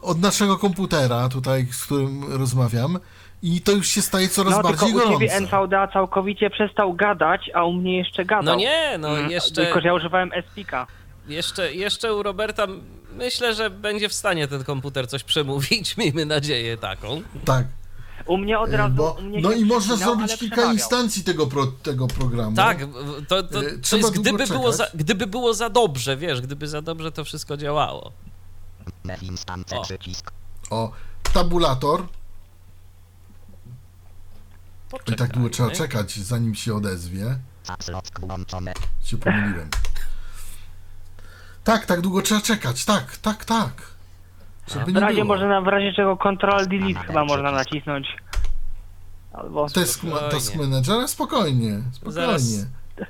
od 0.02 0.20
naszego 0.20 0.58
komputera, 0.58 1.28
tutaj, 1.28 1.66
z 1.72 1.84
którym 1.84 2.32
rozmawiam, 2.32 2.98
i 3.42 3.60
to 3.60 3.72
już 3.72 3.88
się 3.88 4.02
staje 4.02 4.28
coraz 4.28 4.52
No 4.52 4.62
tylko 4.62 4.68
bardziej 4.86 4.96
u 4.96 5.00
ciebie 5.12 5.28
gorące. 5.28 5.56
NVDA 5.56 5.88
całkowicie 5.88 6.50
przestał 6.50 6.94
gadać, 6.94 7.50
a 7.54 7.64
u 7.64 7.72
mnie 7.72 7.98
jeszcze 7.98 8.24
gadał. 8.24 8.44
No 8.54 8.60
nie, 8.60 8.98
no 8.98 9.18
Mm, 9.18 9.30
jeszcze, 9.30 9.64
Tylko, 9.64 9.80
że 9.80 9.86
ja 9.88 9.94
używałem 9.94 10.30
SPIKA. 10.52 10.86
jeszcze, 11.28 11.74
jeszcze 11.74 12.14
u 12.14 12.22
Roberta 12.22 12.66
myślę, 13.12 13.54
że 13.54 13.70
będzie 13.70 14.08
w 14.08 14.12
stanie 14.14 14.48
ten 14.48 14.64
komputer 14.64 15.08
coś 15.08 15.22
przemówić. 15.24 15.96
Miejmy 15.98 16.24
nadzieję 16.26 16.76
taką. 16.76 17.22
Tak. 17.44 17.66
U 18.26 18.38
mnie 18.38 18.58
od 18.58 18.70
Yy, 18.70 18.76
razu. 18.76 18.94
Bo, 18.94 19.16
u 19.18 19.22
mnie 19.22 19.40
no 19.40 19.52
i 19.52 19.64
można 19.64 19.96
zrobić 19.96 20.36
kilka 20.36 20.54
przemawiał. 20.56 20.72
instancji 20.72 21.24
tego, 21.24 21.46
pro, 21.46 21.66
tego 21.66 22.06
programu. 22.06 22.56
Tak, 22.56 22.78
to, 23.28 23.42
to, 23.42 23.62
Y, 23.62 23.78
to 23.90 23.96
jest 23.96 24.10
gdyby 24.18 24.46
było, 24.46 24.72
za, 24.72 24.86
gdyby 24.94 25.26
było 25.26 25.54
za 25.54 25.70
dobrze, 25.70 26.16
wiesz, 26.16 26.40
gdyby 26.40 26.68
za 26.68 26.82
dobrze 26.82 27.12
to 27.12 27.24
wszystko 27.24 27.56
działało. 27.56 28.12
O. 29.74 29.84
O, 30.70 30.92
tabulator. 31.32 32.02
I 34.86 34.90
Poczekajmy. 34.90 35.16
tak 35.18 35.32
długo 35.32 35.50
trzeba 35.50 35.70
czekać, 35.70 36.16
zanim 36.18 36.54
się 36.54 36.74
odezwie. 36.74 37.38
Się 39.04 39.16
pomyliłem. 39.18 39.68
Tak, 41.64 41.86
tak 41.86 42.00
długo 42.00 42.22
trzeba 42.22 42.40
czekać. 42.40 42.84
Tak, 42.84 43.16
tak, 43.16 43.44
tak. 43.44 43.72
Żeby 44.68 44.92
W 44.92 44.96
razie 44.96 45.14
było. 45.14 45.24
można, 45.26 45.60
w 45.60 45.66
razie 45.66 45.92
czego 45.92 46.16
Ctrl 46.16 46.68
Delete 46.68 47.00
chyba 47.06 47.24
można 47.24 47.52
nacisnąć. 47.52 48.06
Albo. 49.32 49.68
Task, 49.70 49.98
Spokojnie. 50.00 50.28
task 50.30 50.54
manager, 50.54 51.08
spokojnie, 51.08 51.80
spokojnie. 51.92 52.66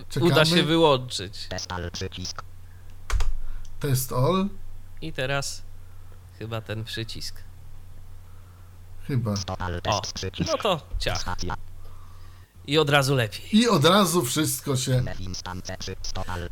Czekamy. 0.09 0.33
Uda 0.33 0.45
się 0.45 0.63
wyłączyć. 0.63 1.47
Test 1.49 1.73
all 1.73 1.91
przycisk. 1.91 2.43
Test 3.81 4.13
all? 4.13 4.49
I 5.01 5.13
teraz 5.13 5.63
chyba 6.39 6.61
ten 6.61 6.85
przycisk. 6.85 7.43
Chyba. 9.07 9.31
O, 9.31 10.03
no 10.47 10.59
to 10.63 10.81
ciach. 10.99 11.25
I 12.67 12.79
od 12.79 12.91
razu 12.91 13.15
lepiej. 13.15 13.41
I 13.53 13.69
od 13.69 13.85
razu 13.85 14.25
wszystko 14.25 14.77
się... 14.77 15.03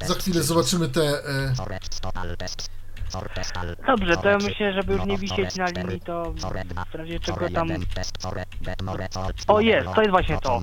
Za 0.06 0.14
chwilę 0.14 0.42
zobaczymy 0.42 0.88
te... 0.88 1.28
E. 1.28 1.54
Dobrze, 3.86 4.16
to 4.16 4.28
ja 4.28 4.38
myślę, 4.38 4.72
żeby 4.72 4.92
już 4.92 5.04
nie 5.04 5.18
wisieć 5.18 5.56
na 5.56 5.66
linii, 5.66 6.00
to 6.00 6.34
w 6.92 6.94
razie 6.94 7.20
czego 7.20 7.50
tam. 7.50 7.68
O, 9.46 9.60
jest, 9.60 9.88
to 9.94 10.00
jest 10.00 10.10
właśnie 10.10 10.38
to. 10.40 10.62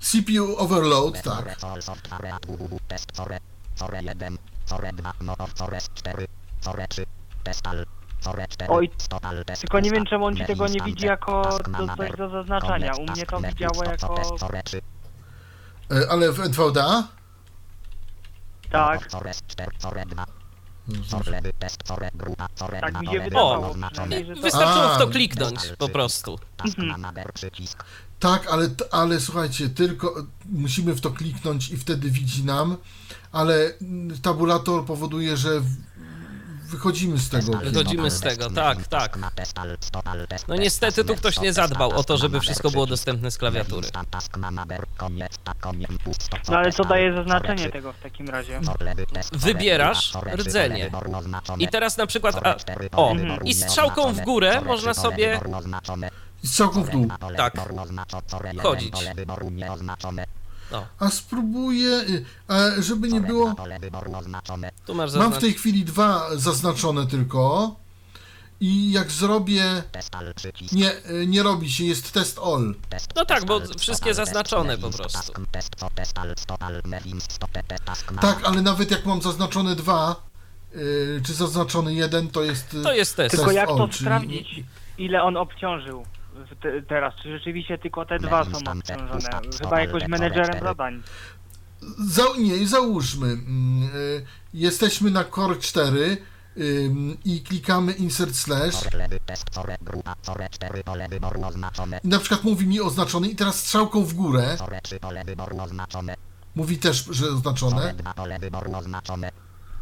CPU 0.00 0.56
overload, 0.56 1.22
tak. 1.22 1.56
jeden. 4.00 4.38
Oj. 8.68 8.90
Tylko 9.60 9.80
nie 9.80 9.90
wiem, 9.90 10.04
czemu 10.04 10.24
on 10.26 10.36
ci 10.36 10.44
tego 10.46 10.66
nie 10.68 10.80
widzi 10.80 11.06
jako 11.06 11.58
do, 11.78 12.16
do 12.16 12.30
zaznaczania. 12.30 12.92
U 12.94 13.02
mnie 13.12 13.26
to 13.26 13.40
widziało 13.40 13.84
jako. 13.84 14.14
E, 15.90 16.10
ale 16.10 16.32
w 16.32 16.40
NVDA? 16.40 17.08
Tak, 18.70 19.08
tak 22.80 23.00
mi 23.00 23.06
się 23.06 23.12
wydawało. 23.24 23.74
Wystarczyło 24.42 24.88
w 24.94 24.98
to 24.98 25.06
kliknąć 25.08 25.60
po 25.78 25.88
prostu. 25.88 26.38
Mhm. 26.78 26.90
Tak, 28.18 28.46
ale, 28.46 28.68
ale 28.90 29.20
słuchajcie, 29.20 29.68
tylko 29.68 30.14
musimy 30.46 30.94
w 30.94 31.00
to 31.00 31.10
kliknąć 31.10 31.70
i 31.70 31.76
wtedy 31.76 32.10
widzi 32.10 32.44
nam, 32.44 32.76
ale 33.32 33.72
tabulator 34.22 34.84
powoduje, 34.84 35.36
że 35.36 35.62
wychodzimy 36.64 37.18
z 37.18 37.28
tego. 37.28 37.52
Wychodzimy 37.58 38.10
z 38.10 38.20
tego, 38.20 38.50
tak, 38.50 38.88
tak. 38.88 39.18
No 40.48 40.56
niestety 40.56 41.04
tu 41.04 41.16
ktoś 41.16 41.40
nie 41.40 41.52
zadbał 41.52 41.90
o 41.90 42.04
to, 42.04 42.16
żeby 42.16 42.40
wszystko 42.40 42.70
było 42.70 42.86
dostępne 42.86 43.30
z 43.30 43.38
klawiatury. 43.38 43.88
No 46.48 46.56
ale 46.58 46.72
co 46.72 46.84
daje 46.84 47.14
zaznaczenie 47.14 47.70
tego 47.70 47.92
w 47.92 47.98
takim 47.98 48.28
razie? 48.28 48.60
Wybierasz 49.32 50.12
rdzenie. 50.34 50.90
I 51.58 51.68
teraz 51.68 51.96
na 51.96 52.06
przykład, 52.06 52.36
a, 52.46 52.56
o, 52.96 53.14
i 53.44 53.54
strzałką 53.54 54.12
w 54.12 54.20
górę 54.20 54.60
można 54.60 54.94
sobie 54.94 55.40
I 56.42 56.48
strzałką 56.48 56.82
w 56.82 56.90
dół. 56.90 57.08
Tak. 57.36 57.54
chodzić. 58.62 58.94
O, 60.72 60.86
A 60.98 61.10
spróbuję, 61.10 61.88
y, 61.88 62.24
a 62.48 62.82
żeby 62.82 63.08
nie 63.08 63.20
było, 63.20 63.54
mam 65.18 65.32
w 65.32 65.38
tej 65.38 65.52
chwili 65.52 65.84
dwa 65.84 66.36
zaznaczone 66.36 67.06
tylko 67.06 67.74
i 68.60 68.92
jak 68.92 69.10
zrobię, 69.10 69.82
nie, 70.72 70.92
y, 71.10 71.26
nie 71.26 71.42
robi 71.42 71.72
się, 71.72 71.84
jest 71.84 72.12
test 72.12 72.38
all. 72.44 72.74
No 73.16 73.24
tak, 73.24 73.44
bo 73.44 73.60
wszystkie 73.78 74.14
zaznaczone 74.14 74.78
po 74.78 74.90
prostu. 74.90 75.32
Tak, 78.20 78.40
ale 78.44 78.62
nawet 78.62 78.90
jak 78.90 79.06
mam 79.06 79.22
zaznaczone 79.22 79.76
dwa, 79.76 80.16
y, 80.76 81.22
czy 81.26 81.34
zaznaczony 81.34 81.94
jeden, 81.94 82.28
to 82.28 82.42
jest... 82.42 82.76
To 82.82 82.94
jest 82.94 83.16
test. 83.16 83.36
Tylko 83.36 83.52
jak 83.52 83.68
all, 83.68 83.76
to 83.76 83.92
sprawdzić, 83.92 84.48
ile 84.98 85.22
on 85.22 85.36
obciążył 85.36 86.06
te, 86.60 86.82
teraz? 86.82 87.14
Czy 87.22 87.38
rzeczywiście 87.38 87.78
tylko 87.78 88.06
te 88.06 88.18
dwa 88.18 88.44
są 88.44 88.50
obciążone? 88.72 89.40
Chyba 89.62 89.80
jakoś 89.80 90.08
menedżerem 90.08 90.62
zadań. 90.62 91.02
Za, 91.98 92.22
nie, 92.38 92.66
załóżmy, 92.66 93.26
mm, 93.26 93.82
y, 93.96 94.24
jesteśmy 94.54 95.10
na 95.10 95.24
Core 95.24 95.56
4, 95.56 96.16
ym, 96.56 97.16
i 97.24 97.40
klikamy 97.42 97.92
insert 97.92 98.36
slash. 98.36 98.74
Core 98.74 98.98
lewy 98.98 99.20
test 99.26 99.50
core 99.50 99.76
grupa 99.82 100.14
core 100.22 100.48
4 100.50 100.84
pole 100.84 101.08
wyboru 101.08 101.44
oznaczone. 101.44 102.00
I 102.04 102.08
na 102.08 102.18
przykład 102.18 102.44
mówi 102.44 102.66
mi 102.66 102.80
oznaczony 102.80 103.28
i 103.28 103.36
teraz 103.36 103.58
strzałką 103.58 104.04
w 104.04 104.14
górę 104.14 104.56
Core 104.58 104.80
3 104.82 105.00
pole 105.00 105.24
wyboru 105.24 105.60
oznaczone. 105.60 106.14
mówi 106.54 106.78
też, 106.78 107.04
że 107.10 107.26
oznaczone. 108.76 109.30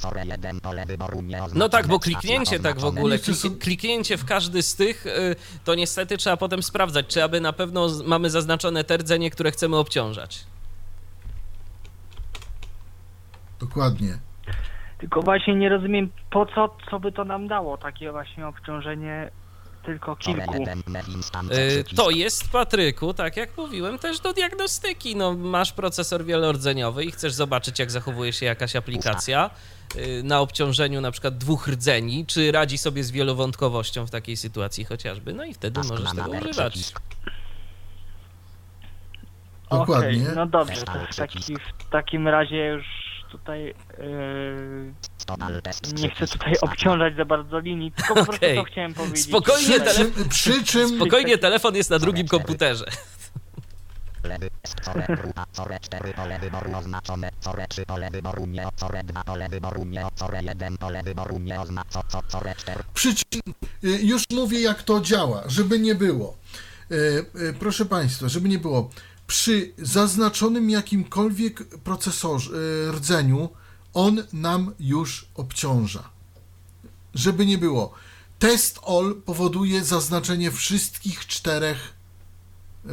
2 0.02 0.10
pole 0.10 0.26
wyboru 0.26 0.26
oznaczone. 0.26 0.26
Core 0.26 0.26
1 0.26 0.60
pole 0.60 0.86
wyboru 0.86 1.22
nieoznaczone. 1.22 1.58
No 1.58 1.68
tak, 1.68 1.86
bo 1.86 1.98
kliknięcie 1.98 2.60
tak 2.60 2.80
w 2.80 2.84
ogóle, 2.84 3.18
klik, 3.18 3.58
kliknięcie 3.58 4.16
w 4.16 4.24
każdy 4.24 4.62
z 4.62 4.76
tych, 4.76 5.06
y, 5.06 5.36
to 5.64 5.74
niestety 5.74 6.16
trzeba 6.16 6.36
potem 6.36 6.62
sprawdzać, 6.62 7.06
czy 7.06 7.24
aby 7.24 7.40
na 7.40 7.52
pewno 7.52 7.88
mamy 8.06 8.30
zaznaczone 8.30 8.84
te 8.84 8.96
rdzenie, 8.96 9.30
które 9.30 9.50
chcemy 9.50 9.76
obciążać. 9.76 10.46
Dokładnie. 13.60 14.18
Tylko 14.98 15.22
właśnie 15.22 15.54
nie 15.54 15.68
rozumiem, 15.68 16.10
po 16.30 16.46
co, 16.46 16.76
co 16.90 17.00
by 17.00 17.12
to 17.12 17.24
nam 17.24 17.48
dało, 17.48 17.76
takie 17.76 18.12
właśnie 18.12 18.46
obciążenie 18.46 19.30
tylko 19.82 20.16
kilku. 20.16 20.58
1 20.58 20.82
mew 20.86 21.08
instance 21.08 21.54
przycisk. 21.68 21.96
To 21.96 22.10
jest, 22.10 22.50
Patryku, 22.50 23.14
tak 23.14 23.36
jak 23.36 23.56
mówiłem, 23.56 23.98
też 23.98 24.20
do 24.20 24.32
diagnostyki. 24.32 25.16
No, 25.16 25.34
masz 25.34 25.72
procesor 25.72 26.24
wielordzeniowy 26.24 27.04
i 27.04 27.10
chcesz 27.10 27.32
zobaczyć, 27.32 27.78
jak 27.78 27.90
zachowuje 27.90 28.32
się 28.32 28.46
jakaś 28.46 28.76
aplikacja 28.76 29.50
y, 29.96 30.22
na 30.24 30.40
obciążeniu 30.40 31.00
na 31.00 31.10
przykład 31.10 31.38
dwóch 31.38 31.68
rdzeni, 31.68 32.26
czy 32.26 32.52
radzi 32.52 32.78
sobie 32.78 33.04
z 33.04 33.10
wielowątkowością 33.10 34.06
w 34.06 34.10
takiej 34.10 34.36
sytuacji 34.36 34.84
chociażby, 34.84 35.32
no 35.32 35.44
i 35.44 35.54
wtedy 35.54 35.80
możesz 35.80 36.10
tego 36.10 36.30
używać. 36.30 36.92
Dokładnie. 39.70 40.22
Okej, 40.22 40.36
no 40.36 40.46
dobrze, 40.46 40.82
to 40.82 40.92
w, 41.12 41.16
taki, 41.16 41.56
w 41.78 41.90
takim 41.90 42.28
razie 42.28 42.66
już 42.66 43.11
tutaj 43.32 43.74
yy, 43.98 44.92
nie 46.02 46.10
chcę 46.10 46.26
tutaj 46.26 46.54
obciążać 46.60 47.16
za 47.16 47.24
bardzo 47.24 47.58
linii, 47.58 47.92
tylko 47.92 48.14
po 48.14 48.24
prostu 48.24 48.46
to 48.54 48.64
chciałem 48.64 48.94
powiedzieć. 48.94 49.24
Spokojnie, 49.24 49.80
Przy 49.80 49.80
tele- 49.80 50.28
przy 50.28 50.64
czym 50.64 50.96
Spokojnie, 50.96 51.38
telefon 51.38 51.76
jest 51.76 51.90
na 51.90 51.98
drugim 51.98 52.28
komputerze. 52.28 52.84
Lewy 54.24 54.50
core 54.84 55.06
grupa 55.22 55.46
core 55.52 55.80
4 55.80 56.14
pole 56.14 56.38
wyboru 56.38 56.76
oznaczone. 56.76 57.30
Core 57.40 57.66
3 57.68 57.86
pole 57.86 58.10
wyboru 58.10 58.46
nie. 58.46 58.66
Core 58.76 59.04
2 59.04 59.24
pole 59.24 59.48
wyboru 59.48 59.84
nie. 59.84 60.06
Core 60.14 60.42
1 60.42 60.78
pole 60.78 61.02
wyboru 61.02 61.38
nie 61.38 61.60
oznacza. 61.60 62.02
Core 62.28 62.54
4 62.54 62.84
przyczyn, 62.94 63.40
y, 63.84 63.88
już 64.02 64.24
mówię 64.30 64.60
jak 64.60 64.82
to 64.82 65.00
działa, 65.00 65.42
żeby 65.46 65.78
nie 65.78 65.94
było. 65.94 66.36
Y, 66.92 66.94
y, 67.40 67.52
Proszę 67.60 67.84
Państwa, 67.86 68.28
żeby 68.28 68.48
nie 68.48 68.58
było. 68.58 68.90
Przy 69.32 69.72
zaznaczonym 69.78 70.70
jakimkolwiek 70.70 71.64
procesorze, 71.78 72.50
y, 72.88 72.92
rdzeniu, 72.92 73.48
on 73.94 74.22
nam 74.32 74.72
już 74.80 75.26
obciąża. 75.34 76.02
Żeby 77.14 77.46
nie 77.46 77.58
było. 77.58 77.92
Test 78.38 78.80
all 78.86 79.14
powoduje 79.24 79.84
zaznaczenie 79.84 80.50
wszystkich 80.50 81.26
czterech. 81.26 81.92
y, 82.86 82.88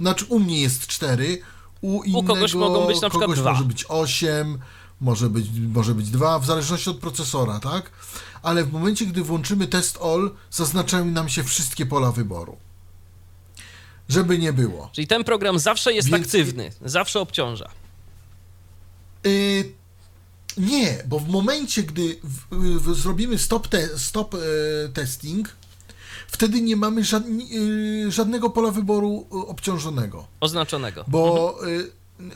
Znaczy, 0.00 0.24
u 0.28 0.40
mnie 0.40 0.60
jest 0.60 0.86
cztery, 0.86 1.38
u 1.80 2.02
innego 2.02 2.34
kogoś 2.34 2.54
mogą 2.54 2.86
być 2.86 3.00
na 3.00 3.08
przykład 3.10 3.22
kogoś 3.28 3.38
dwa. 3.40 3.52
może 3.52 3.64
być 3.64 3.84
osiem, 3.88 4.58
może 5.00 5.30
być, 5.30 5.46
może 5.74 5.94
być 5.94 6.10
dwa, 6.10 6.38
w 6.38 6.46
zależności 6.46 6.90
od 6.90 6.98
procesora, 6.98 7.60
tak? 7.60 7.90
Ale 8.42 8.64
w 8.64 8.72
momencie, 8.72 9.06
gdy 9.06 9.22
włączymy 9.22 9.66
test 9.66 9.98
all, 10.02 10.30
zaznaczają 10.50 11.04
nam 11.04 11.28
się 11.28 11.44
wszystkie 11.44 11.86
pola 11.86 12.12
wyboru. 12.12 12.56
Żeby 14.08 14.38
nie 14.38 14.52
było. 14.52 14.90
Czyli 14.92 15.06
ten 15.06 15.24
program 15.24 15.58
zawsze 15.58 15.92
jest 15.92 16.08
Więc- 16.10 16.26
aktywny, 16.26 16.72
zawsze 16.84 17.20
obciąża. 17.20 17.70
Y, 19.26 19.72
nie, 20.56 21.02
bo 21.06 21.18
w 21.18 21.28
momencie, 21.28 21.82
gdy 21.82 22.16
w, 22.24 22.56
w, 22.80 22.94
zrobimy 22.94 23.38
stop, 23.38 23.68
te, 23.68 23.98
stop 23.98 24.34
e, 24.34 24.38
testing, 24.88 25.48
wtedy 26.28 26.60
nie 26.60 26.76
mamy 26.76 27.02
y, 27.52 28.12
żadnego 28.12 28.50
pola 28.50 28.70
wyboru 28.70 29.26
y, 29.32 29.36
obciążonego. 29.46 30.26
Oznaczonego. 30.40 31.04
Bo 31.08 31.56
y, 31.66 31.90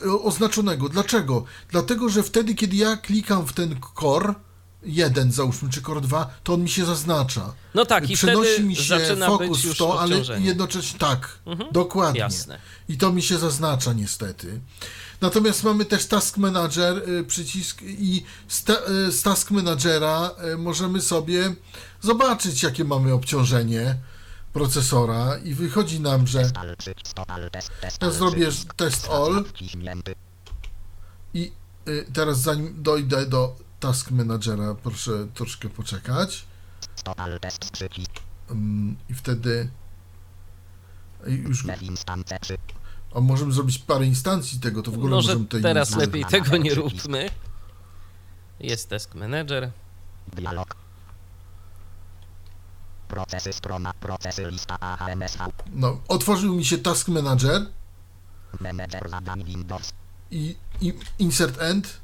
y, 0.05 0.11
oznaczonego. 0.21 0.89
Dlaczego? 0.89 1.43
Dlatego, 1.71 2.09
że 2.09 2.23
wtedy, 2.23 2.55
kiedy 2.55 2.75
ja 2.75 2.97
klikam 2.97 3.47
w 3.47 3.53
ten 3.53 3.75
core 3.99 4.33
1, 4.83 5.31
załóżmy, 5.31 5.69
czy 5.69 5.81
core 5.81 6.01
2, 6.01 6.29
to 6.43 6.53
on 6.53 6.61
mi 6.61 6.69
się 6.69 6.85
zaznacza. 6.85 7.53
No 7.75 7.85
tak, 7.85 8.09
i 8.09 8.13
Przenosi 8.13 8.49
wtedy 8.53 8.67
mi 8.67 8.75
się 8.75 8.83
zaczyna 8.83 9.27
fokus 9.27 9.61
w 9.61 9.77
to, 9.77 10.01
ale 10.01 10.15
jednocześnie 10.39 10.99
tak, 10.99 11.39
Mhm. 11.45 11.71
dokładnie. 11.71 12.19
Jasne. 12.19 12.59
I 12.89 12.97
to 12.97 13.11
mi 13.11 13.21
się 13.21 13.37
zaznacza 13.37 13.93
niestety. 13.93 14.59
Natomiast 15.21 15.63
mamy 15.63 15.85
też 15.85 16.05
Task 16.05 16.37
Manager, 16.37 17.09
y, 17.09 17.23
przycisk 17.23 17.81
i 17.81 18.23
z, 18.47 18.63
ta, 18.63 18.73
y, 19.07 19.11
z 19.11 19.21
Task 19.21 19.51
Managera 19.51 20.31
y, 20.53 20.57
możemy 20.57 21.01
sobie 21.01 21.55
zobaczyć, 22.01 22.63
jakie 22.63 22.83
mamy 22.85 23.13
obciążenie 23.13 23.95
procesora 24.53 25.37
i 25.37 25.53
wychodzi 25.53 25.99
nam, 25.99 26.27
że 26.27 26.51
ja 28.01 28.11
zrobię 28.11 28.47
test 28.75 29.07
all 29.09 29.45
i 31.33 31.51
teraz 32.13 32.41
zanim 32.41 32.83
dojdę 32.83 33.25
do 33.25 33.55
Task 33.79 34.11
Managera, 34.11 34.75
proszę 34.75 35.27
troszkę 35.33 35.69
poczekać. 35.69 36.45
Ym, 38.51 38.97
i 39.09 39.13
wtedy 39.13 39.69
już, 41.27 41.65
a 43.15 43.19
możemy 43.21 43.51
zrobić 43.53 43.79
parę 43.79 44.05
instancji 44.05 44.59
tego, 44.59 44.81
to 44.83 44.91
w 44.91 44.93
ogóle 44.93 45.09
Może 45.09 45.27
możemy 45.27 45.45
tutaj 45.45 45.61
teraz 45.61 45.91
nie- 45.91 45.97
lepiej 45.97 46.25
tego 46.25 46.57
nie 46.57 46.75
róbmy. 46.75 47.29
Jest 48.59 48.89
Task 48.89 49.15
Manager. 49.15 49.71
Dialog. 50.35 50.75
Procesy 53.07 53.53
strona. 53.53 53.93
Procesy 53.93 54.51
lista 54.51 54.79
AHMSV. 54.79 55.47
No, 55.73 56.01
otworzył 56.07 56.55
mi 56.55 56.65
się 56.65 56.77
Task 56.77 57.07
Manager 57.07 57.65
Manager 58.59 59.09
zadań 59.09 59.43
Windows. 59.43 59.93
i, 60.31 60.55
i 60.81 60.93
insert 61.19 61.61
end. 61.61 61.99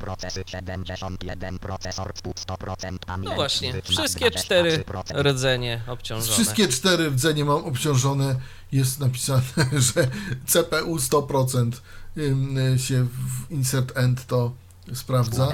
Procesy 0.00 0.42
71 0.46 1.58
procesor 1.58 2.12
100% 2.12 2.98
pamięć. 2.98 3.30
No 3.30 3.34
właśnie, 3.34 3.82
wszystkie 3.82 4.30
cztery 4.30 4.84
23%. 4.84 5.22
rdzenie 5.22 5.82
obciążone. 5.86 6.32
Wszystkie 6.32 6.68
cztery 6.68 7.10
rdzenie 7.10 7.44
mam 7.44 7.64
obciążone. 7.64 8.36
Jest 8.72 9.00
napisane, 9.00 9.42
że 9.94 10.08
CPU 10.46 10.96
100% 10.96 11.72
ym, 12.16 12.58
y, 12.58 12.78
się 12.78 13.04
w 13.04 13.50
insert 13.50 13.96
end 13.96 14.26
to 14.26 14.52
sprawdza. 14.94 15.48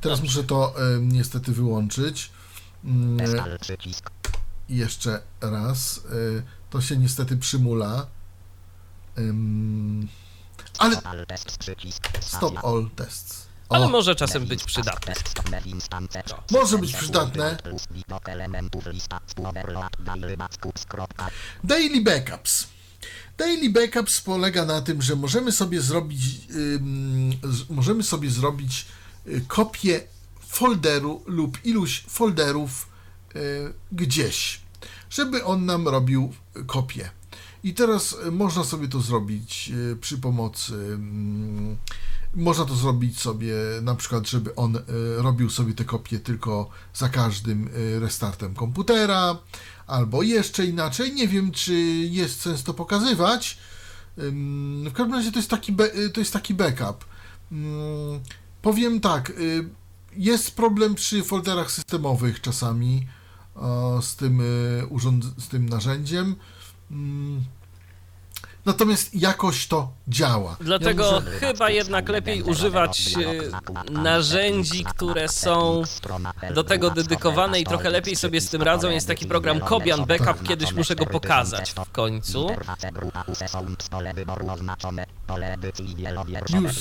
Teraz 0.00 0.22
muszę 0.22 0.44
to 0.44 0.74
niestety 1.00 1.52
wyłączyć. 1.52 2.30
Jeszcze 4.68 5.20
raz. 5.40 5.96
Y, 5.96 6.42
to 6.70 6.80
się 6.80 6.96
niestety 6.96 7.36
przymula. 7.36 8.06
Ale 10.78 10.96
stop 12.20 12.64
all 12.64 12.90
tests. 12.96 13.46
Ale 13.68 13.86
O, 13.86 13.88
może 13.88 14.14
czasem 14.14 14.46
być 14.46 14.64
przydatne. 14.64 15.14
Może 16.50 16.78
być 16.78 16.92
przydatne. 16.96 17.56
Daily 21.64 22.00
backups. 22.00 22.66
Daily 23.38 23.70
Backups. 23.70 24.20
Polega 24.20 24.64
na 24.64 24.82
tym, 24.82 25.02
że 25.02 25.16
możemy 25.16 25.52
sobie 25.52 25.80
zrobić, 25.80 26.22
ym, 26.54 27.32
możemy 27.70 28.02
sobie 28.02 28.30
zrobić 28.30 28.86
y, 29.26 29.44
kopię 29.48 30.00
folderu 30.48 31.22
lub 31.26 31.64
iluś 31.64 32.04
folderów 32.08 32.88
y, 33.36 33.72
gdzieś, 33.92 34.60
żeby 35.10 35.44
on 35.44 35.66
nam 35.66 35.88
robił 35.88 36.34
y, 36.56 36.64
kopię. 36.64 37.10
I 37.64 37.74
teraz 37.74 38.16
y, 38.26 38.30
można 38.32 38.64
sobie 38.64 38.88
to 38.88 39.00
zrobić 39.00 39.70
y, 39.92 39.96
przy 39.96 40.18
pomocy. 40.18 40.74
ym, 40.74 41.76
Można 42.34 42.64
to 42.64 42.74
zrobić 42.76 43.20
sobie 43.20 43.54
na 43.82 43.94
przykład, 43.94 44.28
żeby 44.28 44.54
on 44.54 44.76
y, 44.76 44.82
robił 45.16 45.50
sobie 45.50 45.74
te 45.74 45.84
kopie 45.84 46.18
tylko 46.20 46.68
za 46.94 47.08
każdym 47.08 47.70
restartem 48.00 48.54
komputera, 48.54 49.38
albo 49.86 50.22
jeszcze 50.22 50.66
inaczej. 50.66 51.14
Nie 51.14 51.28
wiem, 51.28 51.50
czy 51.52 51.74
jest 52.10 52.40
sens 52.40 52.62
to 52.62 52.74
pokazywać. 52.74 53.58
W 54.16 54.92
każdym 54.92 55.12
razie 55.14 55.32
to 55.32 55.38
jest 55.38 55.50
taki, 55.50 55.76
to 56.14 56.20
jest 56.20 56.32
taki 56.32 56.54
backup. 56.54 57.04
Powiem 58.62 59.00
tak, 59.00 59.32
jest 60.16 60.56
problem 60.56 60.94
przy 60.94 61.22
folderach 61.22 61.70
systemowych 61.70 62.40
czasami 62.40 63.06
e, 63.56 64.02
z 64.02 64.16
tym, 64.16 64.42
urząd- 64.90 65.40
z 65.40 65.48
tym 65.48 65.68
narzędziem. 65.68 66.36
Ym, 66.92 67.44
Natomiast 68.66 69.14
jakoś 69.14 69.66
to 69.66 69.92
działa. 70.08 70.56
Dlatego 70.60 71.12
Ja 71.12 71.20
muszę- 71.20 71.30
chyba 71.30 71.70
jednak 71.70 72.08
lepiej 72.08 72.42
używać 72.42 73.14
e, 73.86 73.92
narzędzi, 73.92 74.84
które 74.84 75.28
są 75.28 75.82
do 76.54 76.64
tego 76.64 76.90
dedykowane 76.90 77.60
i 77.60 77.64
trochę 77.64 77.90
lepiej 77.90 78.16
sobie 78.16 78.40
z 78.40 78.48
tym 78.50 78.62
radzą. 78.62 78.90
Jest 78.90 79.06
taki 79.06 79.26
program 79.26 79.60
Kobian 79.60 80.04
Backup, 80.06 80.42
kiedyś 80.48 80.72
muszę 80.72 80.96
go 80.96 81.06
pokazać 81.06 81.70
w 81.70 81.90
końcu. 81.90 82.46
Już. 86.62 86.80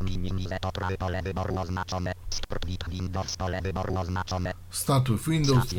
Mini 0.00 0.32
mize 0.32 0.58
to 0.60 0.72
prawy 0.72 0.98
pole 0.98 1.22
wyboru 1.22 1.58
oznaczone. 1.58 2.12
Start 4.70 5.10
with 5.10 5.28
Windows 5.28 5.74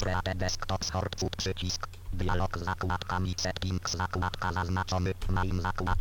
Create 0.00 0.34
Desktop 0.34 0.84
Food 1.20 1.36
przycisk. 1.36 1.86
Dialog 2.12 2.58
z 2.58 2.62
zakładkami 2.62 3.34
settings 3.38 3.96
zakładka 3.96 4.52
zaznaczony. 4.52 5.14
Main 5.28 5.60
zakład. 5.60 5.98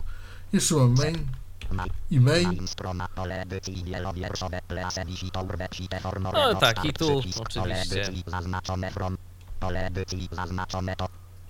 Jeszcze 0.53 0.76
mam 1.72 1.88
main 2.11 2.68
i 3.70 3.84
form 5.99 6.24
No 6.24 6.56
tak, 6.56 6.86
i 6.86 6.94
tu 6.94 7.18
oczywiście. 7.18 7.44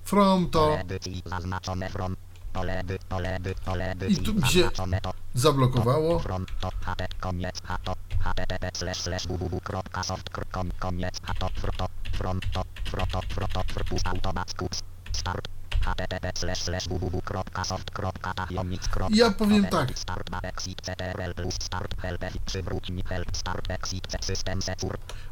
from. 0.06 0.50
To. 0.50 0.78
From 1.90 2.16
edycji 3.92 4.16
tu 4.26 4.34
mi 4.34 4.42
się- 4.48 4.70
zablokowało. 5.34 6.20
Ja 19.12 19.32
powiem 19.32 19.64
tak. 19.72 19.88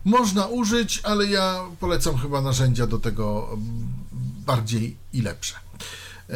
Można 0.06 0.46
użyć, 0.46 1.02
ale 1.04 1.26
ja 1.26 1.60
polecam 1.80 2.18
chyba 2.18 2.42
narzędzia 2.42 2.88
do 2.88 2.98
tego 3.00 3.50
mm, 3.54 3.88
bardziej 4.46 4.98
i 5.14 5.22
lepsze. 5.22 5.56
E, 6.30 6.34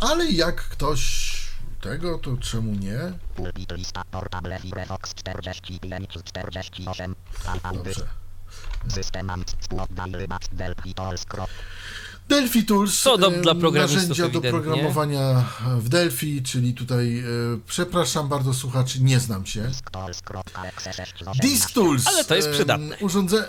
ale 0.00 0.30
jak 0.30 0.56
ktoś 0.56 1.36
tego, 1.80 2.18
to 2.18 2.36
czemu 2.36 2.74
nie? 2.74 2.98
pulpit 3.34 3.72
lista 3.72 4.02
portable 4.10 4.58
Firefox 4.60 5.14
45 5.14 6.08
z 6.18 6.22
48 6.22 7.14
alfabet 7.46 7.84
Dobrze. 7.84 8.06
delphi 12.28 12.64
tools 12.64 13.00
Co 13.02 13.18
do- 13.18 13.34
e, 13.34 13.40
dla 13.40 13.54
programistów 13.54 14.08
narzędzia 14.08 14.40
do 14.40 14.40
programowania 14.40 15.44
w 15.78 15.88
Delphi, 15.88 16.42
czyli 16.42 16.74
tutaj, 16.74 17.18
e, 17.18 17.22
przepraszam 17.66 18.28
bardzo 18.28 18.54
słuchaczy, 18.54 19.02
nie 19.02 19.20
znam 19.20 19.46
się. 19.46 19.70
tools.exe6 19.92 21.40
Disk 21.40 21.70
Tools. 21.70 22.06
Ale 22.06 22.24
to 22.24 22.34
jest 22.34 22.50
przydatne. 22.50 22.96
Urządze... 23.00 23.48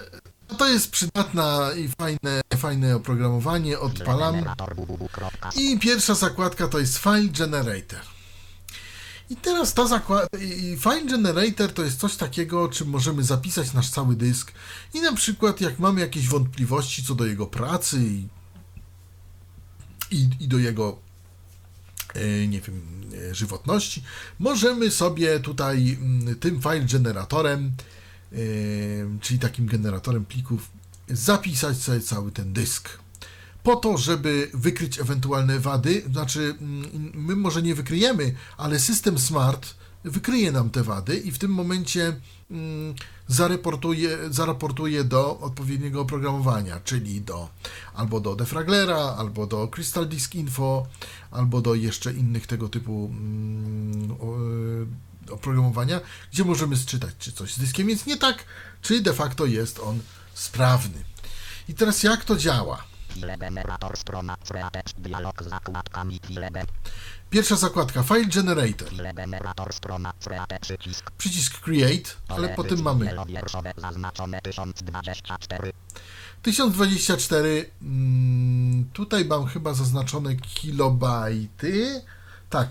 To 0.57 0.67
jest 0.69 0.91
przydatne 0.91 1.71
i 1.77 1.89
fajne, 1.99 2.41
fajne 2.57 2.95
oprogramowanie, 2.95 3.79
odpalam. 3.79 4.45
I 5.55 5.79
pierwsza 5.79 6.15
zakładka 6.15 6.67
to 6.67 6.79
jest 6.79 6.97
File 6.97 7.27
Generator. 7.27 7.99
I 9.29 9.35
teraz 9.35 9.73
ta 9.73 9.87
zakładka, 9.87 10.37
File 10.79 11.05
Generator 11.05 11.73
to 11.73 11.83
jest 11.83 11.99
coś 11.99 12.15
takiego, 12.15 12.69
czym 12.69 12.89
możemy 12.89 13.23
zapisać 13.23 13.73
nasz 13.73 13.89
cały 13.89 14.15
dysk. 14.15 14.51
I 14.93 15.01
na 15.01 15.13
przykład, 15.13 15.61
jak 15.61 15.79
mamy 15.79 16.01
jakieś 16.01 16.27
wątpliwości 16.27 17.03
co 17.03 17.15
do 17.15 17.25
jego 17.25 17.47
pracy 17.47 17.97
i, 17.97 18.27
i, 20.11 20.29
i 20.39 20.47
do 20.47 20.57
jego, 20.57 20.97
e, 22.13 22.47
nie 22.47 22.61
wiem, 22.61 22.81
e, 23.29 23.35
żywotności, 23.35 24.03
możemy 24.39 24.91
sobie 24.91 25.39
tutaj 25.39 25.97
mm, 26.01 26.35
tym 26.35 26.61
file 26.61 26.85
generatorem, 26.85 27.71
czyli 29.21 29.39
takim 29.39 29.65
generatorem 29.65 30.25
plików, 30.25 30.71
zapisać 31.09 31.77
sobie 31.77 31.99
cały 31.99 32.31
ten 32.31 32.53
dysk. 32.53 32.89
Po 33.63 33.75
to, 33.75 33.97
żeby 33.97 34.51
wykryć 34.53 34.99
ewentualne 34.99 35.59
wady, 35.59 36.03
znaczy 36.11 36.55
mm, 36.61 37.11
my 37.13 37.35
może 37.35 37.61
nie 37.61 37.75
wykryjemy, 37.75 38.35
ale 38.57 38.79
system 38.79 39.19
smart 39.19 39.75
wykryje 40.03 40.51
nam 40.51 40.69
te 40.69 40.83
wady 40.83 41.17
i 41.17 41.31
w 41.31 41.39
tym 41.39 41.51
momencie 41.51 42.15
mm, 42.51 42.95
zareportuje, 43.27 44.17
zaraportuje 44.29 45.03
do 45.03 45.39
odpowiedniego 45.39 46.01
oprogramowania, 46.01 46.79
czyli 46.79 47.21
do 47.21 47.49
albo 47.95 48.19
do 48.19 48.35
Defraglera, 48.35 49.15
albo 49.17 49.47
do 49.47 49.67
Crystal 49.67 50.07
Disk 50.07 50.35
Info, 50.35 50.87
albo 51.31 51.61
do 51.61 51.75
jeszcze 51.75 52.13
innych 52.13 52.47
tego 52.47 52.69
typu 52.69 53.11
mm, 53.11 54.17
oprogramowania, 55.31 55.99
gdzie 56.31 56.43
możemy 56.43 56.77
sczytać, 56.77 57.15
czy 57.19 57.31
coś 57.31 57.53
z 57.53 57.59
dyskiem 57.59 57.89
jest 57.89 58.07
nie 58.07 58.17
tak, 58.17 58.45
czy 58.81 59.01
de 59.01 59.13
facto 59.13 59.45
jest 59.45 59.79
on 59.79 59.99
sprawny. 60.33 61.03
I 61.69 61.73
teraz 61.73 62.03
jak 62.03 62.25
to 62.25 62.37
działa? 62.37 62.83
Pierwsza 67.29 67.55
zakładka 67.55 68.03
File 68.03 68.25
Generator, 68.25 68.89
przycisk 71.17 71.59
Create, 71.59 72.09
ale 72.27 72.49
potem 72.49 72.81
mamy 72.81 73.05
wielowierszowe 73.05 73.73
zaznaczone 73.77 74.41
1024 74.41 75.73
1024. 76.41 77.71
mm, 77.81 78.89
Tutaj 78.93 79.25
mam 79.25 79.45
chyba 79.45 79.73
zaznaczone 79.73 80.35
kilobajty. 80.35 82.01
Tak, 82.49 82.69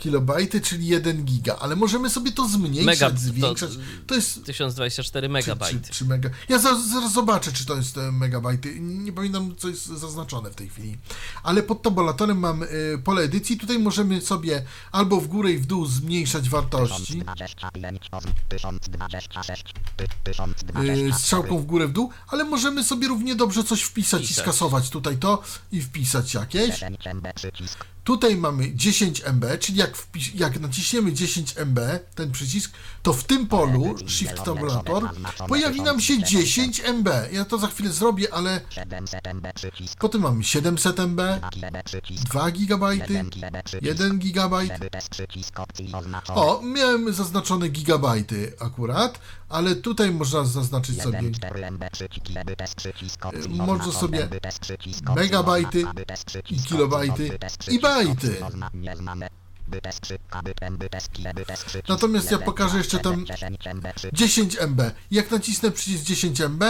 kilobajty, 0.00 0.60
czyli 0.60 0.86
1 0.86 1.24
giga, 1.24 1.56
ale 1.60 1.76
możemy 1.76 2.10
sobie 2.10 2.32
to 2.32 2.48
zmniejszać, 2.48 2.98
Mega- 2.98 3.10
to- 3.12 3.18
zwiększać. 3.18 3.70
To 4.06 4.14
jest 4.14 4.44
1024 4.44 5.26
czy, 5.28 5.32
megabajty. 5.32 5.80
czy, 5.88 5.92
czy 5.92 6.04
mega. 6.04 6.30
Ja 6.48 6.58
za- 6.58 6.80
zaraz 6.92 7.12
zobaczę, 7.12 7.52
czy 7.52 7.66
to 7.66 7.76
jest 7.76 7.96
megabajty. 8.12 8.80
Nie 8.80 9.12
pamiętam, 9.12 9.56
co 9.56 9.68
jest 9.68 9.86
zaznaczone 9.86 10.50
w 10.50 10.54
tej 10.54 10.68
chwili. 10.68 10.96
Ale 11.42 11.62
pod 11.62 11.82
tabulatorem 11.82 12.38
mam 12.38 12.62
e, 12.62 12.66
pole 13.04 13.22
edycji. 13.22 13.56
Tutaj 13.56 13.78
możemy 13.78 14.20
sobie 14.20 14.62
albo 14.92 15.20
w 15.20 15.26
górę 15.26 15.52
i 15.52 15.58
w 15.58 15.66
dół 15.66 15.86
zmniejszać 15.86 16.48
wartości. 16.48 17.22
1025 17.36 18.10
1026 18.48 19.64
1024 19.98 21.12
strzałką 21.12 21.58
w 21.58 21.66
górę, 21.66 21.88
w 21.88 21.92
dół, 21.92 22.10
ale 22.28 22.44
możemy 22.44 22.84
sobie 22.84 23.08
równie 23.08 23.34
dobrze 23.36 23.64
coś 23.64 23.82
wpisać 23.82 24.30
i 24.30 24.34
skasować 24.34 24.90
tutaj 24.90 25.16
to 25.18 25.42
i 25.72 25.80
wpisać 25.82 26.34
jakieś. 26.34 26.80
10 28.04 28.08
MB 28.08 28.08
przycisk 28.08 28.10
Tutaj 28.10 28.36
mamy 28.36 28.74
10 28.74 29.22
MB, 29.24 29.44
czyli 29.60 29.78
jak, 29.78 29.96
wpis- 29.96 30.30
jak 30.34 30.60
naciśniemy 30.60 31.12
10 31.12 31.54
MB, 31.56 31.80
ten 32.14 32.32
przycisk, 32.32 32.72
to 33.02 33.12
w 33.12 33.24
tym 33.24 33.46
polu 33.46 33.94
Shift 34.08 34.44
Tabulator 34.44 35.10
pojawi 35.48 35.82
nam 35.82 36.00
się 36.00 36.22
10 36.22 36.80
MB. 36.80 37.08
Ja 37.32 37.44
to 37.44 37.58
za 37.58 37.66
chwilę 37.66 37.90
zrobię, 37.90 38.34
ale 38.34 38.60
700 38.70 39.26
MB 39.26 39.52
przycisk 39.54 39.98
potem 39.98 40.20
mamy 40.20 40.44
700 40.44 41.00
MB, 41.00 41.20
2 41.20 41.50
GB 41.50 41.82
przycisk 41.84 42.24
2 42.24 42.50
GB, 42.50 42.96
1 42.96 43.30
GB 43.30 43.62
przycisk 43.62 43.84
1 44.00 44.18
GB. 44.18 44.66
żeby 44.66 44.90
też 44.90 45.08
przycisk 45.08 45.60
opcji 45.60 45.90
oznaczony 45.94 46.40
O, 46.40 46.62
miałem 46.62 47.12
zaznaczone 47.12 47.68
gigabajty 47.68 48.52
akurat, 48.60 49.20
ale 49.50 49.76
tutaj 49.76 50.10
można 50.10 50.44
zaznaczyć 50.44 51.02
sobie 51.02 51.18
1 51.18 51.34
4 51.34 51.66
MB 51.66 51.90
przycisk 51.92 52.26
żeby 52.28 52.56
też 52.56 52.74
przycisk 52.74 53.26
opcji 53.26 53.50
można 53.50 53.92
sobie 53.92 54.28
megabajty 55.16 55.84
i 56.50 56.62
kilobajty 56.62 57.38
i 57.70 57.80
bajty. 57.80 58.36
Natomiast 61.88 62.30
ja 62.30 62.38
1, 62.38 62.46
pokażę 62.46 62.70
2, 62.70 62.78
jeszcze 62.78 62.98
tam 62.98 63.26
10 63.26 63.66
MB 63.66 63.94
przycisk 63.94 64.14
10 64.14 64.56
MB. 64.60 64.82
Jak 65.10 65.30
nacisnę 65.30 65.70
przycisk 65.70 66.04
10 66.04 66.40
MB, 66.40 66.64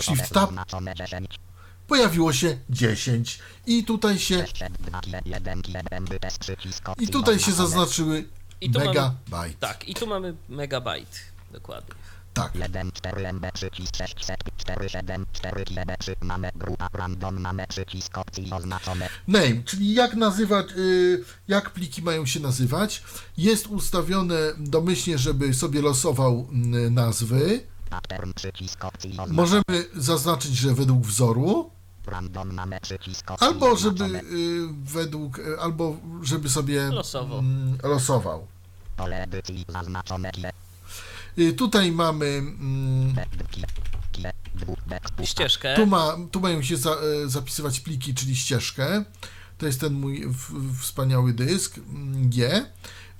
Shift 0.00 0.32
Tab. 0.32 0.50
zaznaczone 0.50 0.94
10 0.94 1.38
pojawiło 1.88 2.32
się 2.32 2.58
10 2.70 3.38
i 3.66 3.84
tutaj 3.84 4.18
się 4.18 4.34
jeszcze 4.34 4.70
2 4.70 5.00
1 5.24 5.62
by 6.04 6.20
też 6.20 6.38
przycisk 6.38 6.84
i 7.00 7.08
tutaj 7.08 7.38
się 7.38 7.52
zaznaczyły 7.52 8.24
I 8.60 8.70
tu 8.70 8.78
mamy- 8.78 8.86
megabajt. 8.90 9.58
Tak, 9.58 9.88
i 9.88 9.94
tu 9.94 10.06
mamy 10.06 10.34
megabajt. 10.48 11.08
Dokładnie. 11.52 11.94
Tak. 12.34 12.54
1 12.54 12.92
4 12.92 13.26
MB 13.32 13.52
przycisk 13.52 13.96
600 13.96 14.36
4 14.56 14.88
7 14.88 15.26
4 15.32 15.64
KB 15.64 15.98
przy 15.98 16.16
mamy 16.20 16.50
grupa 16.54 16.88
random 16.92 17.40
mamy 17.40 17.66
przycisk 17.66 18.18
opcji 18.18 18.50
oznaczone 18.52 19.08
Name, 19.28 19.62
czyli 19.64 19.94
jak 19.94 20.14
nazywać, 20.14 20.66
y, 20.76 21.24
jak 21.48 21.70
pliki 21.70 22.02
mają 22.02 22.26
się 22.26 22.40
nazywać. 22.40 23.02
Jest 23.36 23.66
ustawione 23.66 24.36
domyślnie, 24.58 25.18
żeby 25.18 25.54
sobie 25.54 25.82
losował 25.82 26.48
y, 26.86 26.90
nazwy. 26.90 27.60
pattern 27.90 28.32
przycisk 28.32 28.84
opcji 28.84 29.10
oznaczone 29.10 29.34
Możemy 29.34 29.84
zaznaczyć, 29.96 30.56
że 30.56 30.74
według 30.74 31.06
wzoru, 31.06 31.70
random 32.06 32.54
mamy 32.54 32.78
przycisk 32.82 33.30
opcji 33.30 33.46
albo 33.46 33.76
żeby 33.76 34.04
y, 34.04 34.20
według, 34.84 35.38
y, 35.38 35.60
albo 35.60 35.96
żeby 36.22 36.48
sobie 36.48 36.82
Losowo. 36.88 37.38
mm, 37.38 37.78
losował. 37.82 38.46
pole 38.96 39.22
edycji 39.22 39.64
zaznaczone 39.68 40.30
kile 40.32 40.52
Y, 41.38 41.52
tutaj 41.52 41.92
mamy, 41.92 42.26
mm, 42.26 43.14
Ścieżkę. 45.24 45.76
tu, 45.76 45.86
ma, 45.86 46.16
tu 46.30 46.40
mają 46.40 46.62
się 46.62 46.76
za, 46.76 46.96
y, 47.24 47.28
zapisywać 47.28 47.80
pliki, 47.80 48.14
czyli 48.14 48.36
ścieżkę. 48.36 49.04
To 49.58 49.66
jest 49.66 49.80
ten 49.80 49.92
mój 49.92 50.26
w, 50.28 50.78
wspaniały 50.80 51.32
dysk 51.32 51.78
mm, 51.78 52.30
G. 52.30 52.66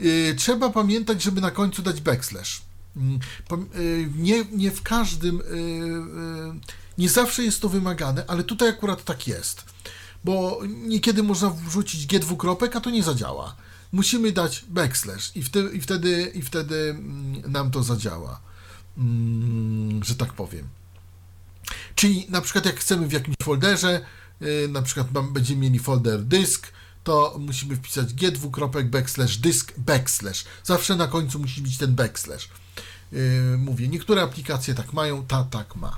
Y, 0.00 0.34
Trzeba 0.38 0.70
pamiętać, 0.70 1.22
żeby 1.22 1.40
na 1.40 1.50
końcu 1.50 1.82
dać 1.82 2.00
backslash. 2.00 2.62
Mm, 2.96 3.18
y, 3.76 4.10
Nie, 4.16 4.44
nie 4.52 4.70
w 4.70 4.82
każdym, 4.82 5.40
y, 5.40 5.44
y, 5.44 6.60
nie 6.98 7.08
zawsze 7.08 7.44
jest 7.44 7.60
to 7.60 7.68
wymagane, 7.68 8.24
ale 8.26 8.44
tutaj 8.44 8.68
akurat 8.68 9.04
tak 9.04 9.26
jest. 9.28 9.64
Bo 10.24 10.60
niekiedy 10.66 11.22
można 11.22 11.50
wrzucić 11.50 12.06
G 12.06 12.18
dwukropek, 12.20 12.76
a 12.76 12.80
to 12.80 12.90
nie 12.90 13.02
zadziała. 13.02 13.56
musimy 13.92 14.32
dać 14.32 14.64
backslash 14.68 15.36
i 15.36 15.42
wtedy, 15.42 15.76
i 15.76 15.80
wtedy, 15.80 16.32
i 16.34 16.42
wtedy 16.42 16.90
mm, 16.90 17.52
nam 17.52 17.70
to 17.70 17.82
zadziała, 17.82 18.40
mm, 18.98 20.04
że 20.04 20.14
tak 20.14 20.32
powiem. 20.32 20.68
Czyli 21.94 22.26
na 22.28 22.40
przykład 22.40 22.66
jak 22.66 22.80
chcemy 22.80 23.06
w 23.08 23.12
jakimś 23.12 23.36
folderze, 23.42 24.00
yy, 24.40 24.68
na 24.68 24.82
przykład 24.82 25.06
będziemy 25.32 25.60
mieli 25.60 25.78
folder 25.78 26.22
dysk, 26.22 26.72
to 27.04 27.36
musimy 27.38 27.76
wpisać 27.76 28.14
g 28.14 28.32
dwukropek 28.32 28.90
backslash 28.90 29.36
dysk 29.36 29.72
backslash. 29.78 30.44
Zawsze 30.64 30.96
na 30.96 31.06
końcu 31.06 31.38
musi 31.38 31.60
być 31.62 31.78
ten 31.78 31.94
backslash. 31.94 32.48
Yy, 33.12 33.58
mówię, 33.58 33.88
niektóre 33.88 34.22
aplikacje 34.22 34.74
tak 34.74 34.92
mają, 34.92 35.26
ta 35.26 35.44
tak 35.44 35.76
ma. 35.76 35.96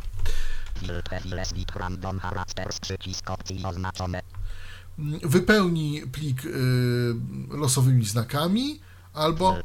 Wypełnij 5.23 6.07
plik 6.07 6.45
yy, 6.45 6.51
losowymi 7.51 8.05
znakami 8.05 8.81
albo, 9.17 9.59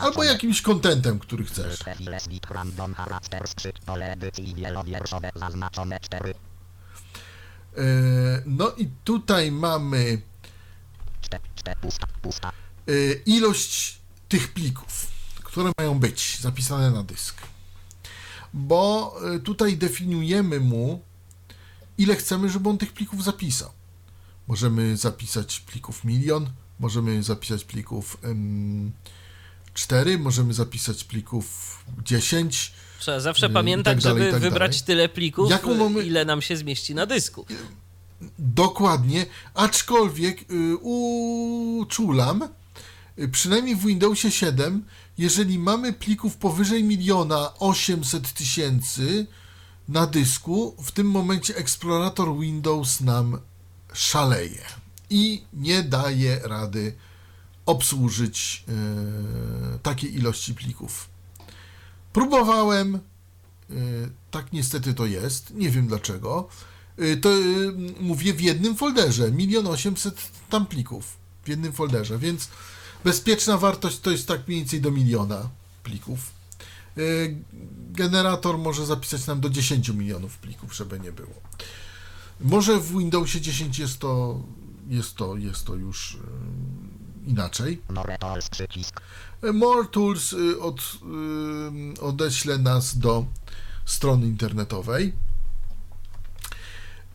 albo 0.00 0.24
jakimś 0.24 0.62
kontentem, 0.62 1.18
który 1.18 1.44
chcesz. 1.44 1.76
Filtre 1.76 1.94
files 1.94 2.28
bit 2.28 2.46
random 2.50 2.94
characters 2.94 3.54
przycisk 3.54 3.84
pole 3.84 4.12
edycji 4.12 4.54
wielowierszowe 4.54 5.30
zaznaczone 5.34 6.00
4. 6.00 6.34
Yy, 7.76 7.84
no 8.46 8.70
i 8.70 8.90
tutaj 9.04 9.52
mamy 9.52 10.22
y, 12.88 13.22
ilość 13.26 13.98
tych 14.28 14.52
plików, 14.52 15.06
które 15.44 15.72
mają 15.78 15.98
być 15.98 16.38
zapisane 16.40 16.90
na 16.90 17.02
dysk. 17.02 17.55
Bo 18.56 19.14
y, 19.36 19.40
tutaj 19.40 19.76
definiujemy 19.76 20.60
mu, 20.60 21.00
ile 21.98 22.16
chcemy, 22.16 22.48
żeby 22.48 22.68
on 22.68 22.78
tych 22.78 22.92
plików 22.92 23.24
zapisał. 23.24 23.70
Możemy 24.48 24.96
zapisać 24.96 25.60
plików 25.60 26.04
milion, 26.04 26.50
możemy 26.80 27.22
zapisać 27.22 27.64
plików 27.64 28.18
ym, 28.24 28.92
4, 29.74 30.18
możemy 30.18 30.54
zapisać 30.54 31.04
plików 31.04 31.78
10. 32.04 32.72
Trzeba 32.98 33.20
zawsze 33.20 33.46
i 33.46 33.50
pamiętać, 33.50 33.94
tak 33.94 34.04
dalej, 34.04 34.22
żeby 34.22 34.32
tak 34.32 34.42
wybrać 34.42 34.82
tyle 34.82 35.08
plików, 35.08 35.50
mamy- 35.78 36.02
ile 36.04 36.24
nam 36.24 36.42
się 36.42 36.56
zmieści 36.56 36.94
na 36.94 37.06
dysku. 37.06 37.46
Dokładnie, 38.38 39.26
aczkolwiek 39.54 40.50
y, 40.50 40.76
uczulam, 40.76 42.48
y, 43.18 43.28
przynajmniej 43.28 43.76
w 43.76 43.86
Windowsie 43.86 44.30
7, 44.30 44.84
jeżeli 45.18 45.58
mamy 45.58 45.92
plików 45.92 46.36
powyżej 46.36 46.84
miliona 46.84 47.54
800 47.58 48.32
tysięcy 48.32 49.26
na 49.88 50.06
dysku, 50.06 50.76
w 50.82 50.92
tym 50.92 51.10
momencie 51.10 51.56
eksplorator 51.56 52.38
Windows 52.38 53.00
nam 53.00 53.38
szaleje 53.92 54.64
i 55.10 55.44
nie 55.52 55.82
daje 55.82 56.40
rady 56.44 56.94
obsłużyć 57.66 58.64
y, 59.74 59.78
takiej 59.78 60.14
ilości 60.14 60.54
plików. 60.54 61.08
Próbowałem, 62.12 62.94
y, 62.94 63.00
tak 64.30 64.52
niestety 64.52 64.94
to 64.94 65.06
jest, 65.06 65.54
nie 65.54 65.70
wiem 65.70 65.86
dlaczego. 65.86 66.48
Y, 66.98 67.16
To 67.16 67.28
mówię 68.00 68.34
w 68.34 68.40
jednym 68.40 68.76
folderze, 68.76 69.32
milion 69.32 69.66
osiemset 69.66 70.16
tam 70.50 70.66
plików 70.66 71.16
w 71.44 71.48
jednym 71.48 71.72
folderze, 71.72 72.18
więc 72.18 72.48
bezpieczna 73.06 73.58
wartość 73.58 74.00
to 74.00 74.10
jest 74.10 74.28
tak 74.28 74.48
mniej 74.48 74.60
więcej 74.60 74.80
do 74.80 74.90
miliona 74.90 75.48
plików. 75.82 76.18
Y, 76.98 77.36
Generator 77.90 78.58
może 78.58 78.86
zapisać 78.86 79.26
nam 79.26 79.40
do 79.40 79.50
10 79.50 79.88
milionów 79.88 80.38
plików, 80.38 80.74
żeby 80.74 81.00
nie 81.00 81.12
było. 81.12 81.34
Może 82.40 82.80
w 82.80 82.98
Windowsie 82.98 83.40
10 83.40 83.78
jest 83.78 83.98
to, 83.98 84.40
jest 84.88 85.14
to, 85.14 85.36
jest 85.36 85.64
to 85.64 85.74
już 85.74 86.14
y, 86.14 86.18
inaczej. 87.26 87.80
More 87.90 88.18
tools 88.18 88.48
przycisk. 88.48 89.00
More 89.54 89.88
Tools 89.88 90.32
y, 90.32 90.60
od, 90.60 90.80
y, 91.98 92.00
odeśle 92.00 92.58
nas 92.58 92.98
do 92.98 93.26
strony 93.84 94.26
internetowej. 94.26 95.12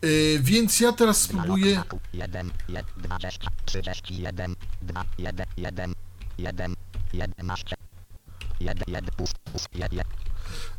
Y, 0.04 0.40
Więc 0.42 0.80
ja 0.80 0.92
teraz 0.92 1.20
spróbuję. 1.20 1.82
1, 2.12 2.50
20, 2.96 3.50
31, 3.64 4.54
2, 4.82 5.04
1, 5.18 5.46
1, 5.56 5.94
1, 6.38 6.74
11, 7.12 7.76
1, 8.60 8.84
1, 8.86 9.04
pust, 9.16 9.38
pust, 9.38 9.68
1, 9.74 10.00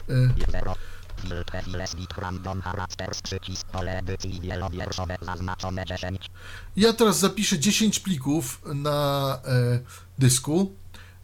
y, 0.09 0.51
0. 0.51 0.75
Filtre 1.21 1.61
files 1.61 1.95
bit 1.95 2.13
random 2.17 2.61
characters 2.61 3.21
przycisk 3.21 3.67
pole 3.67 3.97
edycji 3.99 4.41
wielowierszowe 4.41 5.17
zaznaczone 5.21 5.85
10. 5.85 6.29
Ja 6.75 6.93
teraz 6.93 7.19
zapiszę 7.19 7.59
10 7.59 7.99
plików 7.99 8.61
na 8.65 9.39
e, 9.45 9.79
dysku. 10.19 10.75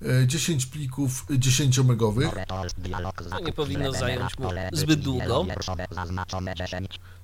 E, 0.02 0.28
10 0.28 0.66
plików 0.66 1.26
10-megowych. 1.30 2.26
More 2.26 2.46
tools 2.46 2.74
dialog 2.78 3.24
nie 3.46 3.54
powinno 3.54 3.92
zająć 3.92 4.40
mu 4.40 4.50
zbyt 4.74 5.00
długo. 5.00 5.46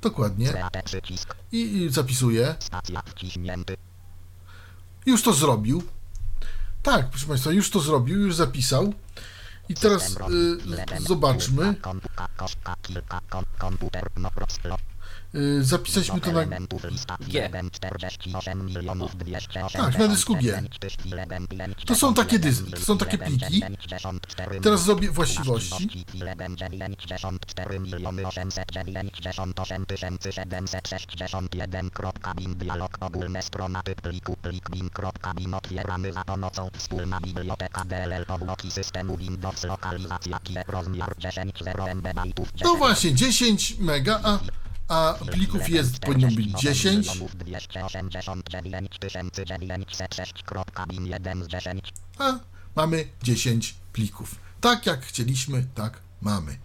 Wielowierszowe 0.09 1.01
Zaznaczone 1.01 1.01
10. 1.01 1.25
Dokładnie. 1.25 1.51
I, 1.51 1.77
I 1.77 1.89
zapisuję. 1.89 2.55
Już 5.05 5.23
to 5.23 5.33
zrobił. 5.33 5.83
Tak, 6.83 7.09
proszę 7.09 7.25
Państwa, 7.25 7.51
już 7.51 7.69
to 7.69 7.79
zrobił, 7.79 8.21
już 8.21 8.35
zapisał. 8.35 8.93
I 9.69 9.73
teraz 9.75 10.11
y, 10.11 10.17
zobaczmy. 11.07 11.75
Y, 15.35 15.63
zapisaliśmy 15.63 16.21
to 16.21 16.31
na. 16.31 16.45
G. 16.45 17.49
filem 17.49 17.71
48 17.71 18.65
milionów 18.65 19.15
208 19.17 19.81
Tak, 19.81 19.99
na 19.99 20.07
dysku 20.07 20.35
G. 20.35 20.61
To 21.85 21.95
są 21.95 22.13
takie 22.13 22.39
dys- 22.39 22.71
to 22.71 22.85
są 22.85 22.97
takie 22.97 23.17
pliki. 23.17 23.61
Teraz 24.63 24.83
zrobię 24.83 25.11
właściwości. 25.11 26.05
Filem 26.11 26.55
94 26.55 27.79
miliony 27.79 28.27
898 28.27 29.85
761 30.31 31.89
kropka 31.89 32.33
bin 32.33 32.55
dialog 32.55 32.97
ogólne 32.99 33.41
strona 33.41 33.83
typ 33.83 34.01
pliku 34.01 34.35
plik 34.41 34.69
bin 34.69 34.89
kropka 34.89 35.33
bin 35.33 35.53
otwieramy 35.53 36.13
za 36.13 36.23
pomocą 36.23 36.69
wspólna 36.77 37.19
biblioteka 37.21 37.83
DLL 37.85 38.25
obloki 38.27 38.71
systemu 38.71 39.17
Windows 39.17 39.63
lokalizacja 39.63 40.39
kie 40.39 40.63
rozmiar 40.67 41.15
10 41.17 41.63
0 41.63 41.87
MB 41.95 42.13
bajtów 42.13 42.47
No 42.63 42.75
właśnie, 42.75 43.13
10 43.13 43.75
mega, 43.79 44.19
a, 44.23 44.39
a 44.87 45.13
plików 45.31 45.69
jest, 45.69 45.99
powinno 45.99 46.27
być 46.31 46.51
10. 46.51 47.07
289 47.35 48.99
A 52.19 52.39
mamy 52.75 53.07
10 53.23 53.75
plików. 53.93 54.35
Tak 54.61 54.85
jak 54.85 55.05
chcieliśmy, 55.05 55.65
tak 55.75 55.99
mamy. 56.21 56.57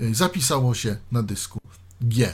Y, 0.00 0.14
Zapisało 0.14 0.74
się 0.74 0.96
na 1.12 1.22
dysku 1.22 1.60
G. 2.00 2.32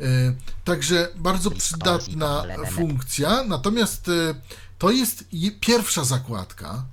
Y, 0.00 0.36
Także 0.64 1.08
bardzo 1.16 1.50
przydatna 1.50 2.42
funkcja, 2.70 3.42
natomiast 3.44 4.08
y, 4.08 4.34
to 4.78 4.90
jest 4.90 5.24
je- 5.32 5.52
pierwsza 5.52 6.04
zakładka. 6.04 6.84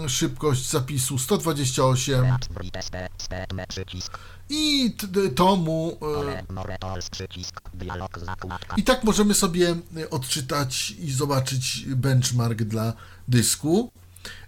Szybkość 0.07 0.69
zapisu 0.69 1.17
128 1.17 2.37
i 4.51 4.95
tomu. 5.35 5.97
y, 6.01 6.43
I 8.77 8.83
tak 8.83 9.03
możemy 9.03 9.33
sobie 9.33 9.75
y, 9.97 10.09
odczytać 10.09 10.91
i 10.91 11.11
zobaczyć 11.11 11.85
benchmark 11.87 12.63
dla 12.63 12.93
dysku. 13.27 13.91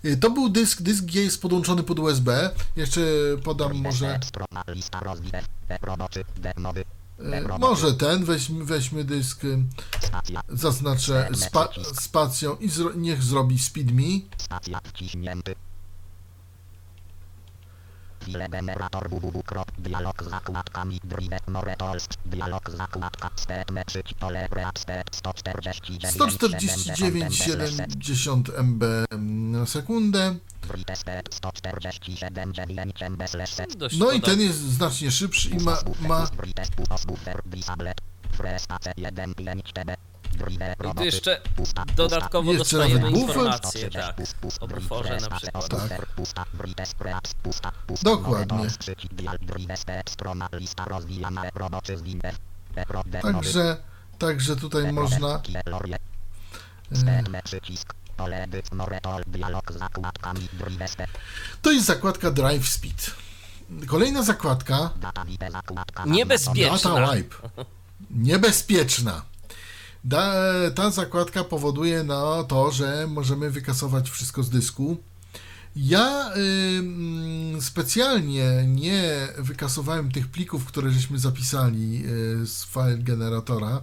Y, 0.06 0.18
To 0.18 0.30
był 0.30 0.50
dysk, 0.50 0.82
dysk 0.82 1.04
G 1.06 1.24
jest 1.24 1.42
podłączony 1.42 1.84
pod 1.84 2.00
USB. 2.00 2.50
Jeszcze 2.76 3.02
podam 3.44 3.74
może. 3.76 4.20
E 7.20 7.58
może 7.60 7.94
ten, 7.94 8.26
weźmy, 8.26 8.66
weźmy 8.66 9.04
dysk, 9.04 9.42
zaznaczę 10.50 11.30
spa, 11.36 11.70
spacją 12.02 12.56
i 12.56 12.70
zro, 12.70 12.92
niech 12.96 13.24
zrobi 13.24 13.60
speed 13.60 13.94
me. 13.94 14.20
File 18.26 18.50
generator 18.50 19.10
www. 19.10 19.44
Dialog 19.78 20.24
z 20.24 20.30
zakładkami 20.30 21.00
Drive 21.04 21.48
Moretolsk. 21.48 22.14
Dialog 22.26 22.70
zakładka 22.70 23.30
pole 24.20 24.48
React 24.52 24.80
Step 24.80 25.16
149 25.16 26.16
149,70 26.16 28.64
MB 28.64 28.84
na 29.20 29.66
sekundę. 29.66 30.36
Drive 30.62 30.98
Step 30.98 31.34
147 31.34 32.54
9 32.54 33.02
MB 33.02 33.28
slash 33.28 33.54
set. 33.54 33.78
Dość 33.78 33.98
No 33.98 34.12
i 34.12 34.22
ten 34.22 34.42
jest 34.42 34.60
znacznie 34.60 35.12
szybszy 35.12 35.50
i 35.50 35.58
ma, 35.58 35.78
ma 36.00 36.28
I 40.50 40.96
tu 40.96 41.04
jeszcze 41.04 41.42
dodatkowo 41.96 42.54
Jeszcze 42.54 42.78
dostajemy 42.78 43.12
informacje, 43.12 43.90
tak, 43.90 44.16
o 44.60 44.68
buforze 44.68 45.18
na 45.18 45.38
przykład. 45.38 45.68
Tak. 45.70 46.08
Dokładnie. 48.04 48.68
Także, 53.22 53.78
także 54.18 54.56
tutaj 54.56 54.94
można 54.94 55.42
To 61.62 61.72
jest 61.72 61.86
zakładka 61.86 62.32
Drive 62.32 62.70
Speed. 62.70 63.12
Kolejna 63.88 64.24
zakładka 64.24 64.90
Niebezpieczna. 66.06 66.90
Data 66.94 67.16
Wipe. 67.16 67.36
Niebezpieczna. 68.12 69.22
Da, 70.04 70.34
ta 70.76 70.92
zakładka 70.92 71.44
powoduje 71.44 72.04
no, 72.04 72.44
to, 72.44 72.72
że 72.72 73.08
możemy 73.08 73.52
wykasować 73.52 74.10
wszystko 74.10 74.44
z 74.44 74.50
dysku. 74.50 74.98
Ja 75.76 76.32
ym, 76.78 77.58
specjalnie 77.62 78.64
nie 78.68 79.28
wykasowałem 79.38 80.12
tych 80.12 80.28
plików, 80.28 80.66
które 80.66 80.92
żeśmy 80.92 81.20
zapisali 81.20 82.06
y, 82.06 82.48
z 82.48 82.66
file 82.66 82.98
generatora, 82.98 83.82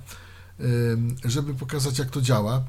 ym, 0.60 1.16
żeby 1.24 1.54
pokazać 1.54 1.98
jak 1.98 2.10
to 2.10 2.20
działa. 2.20 2.62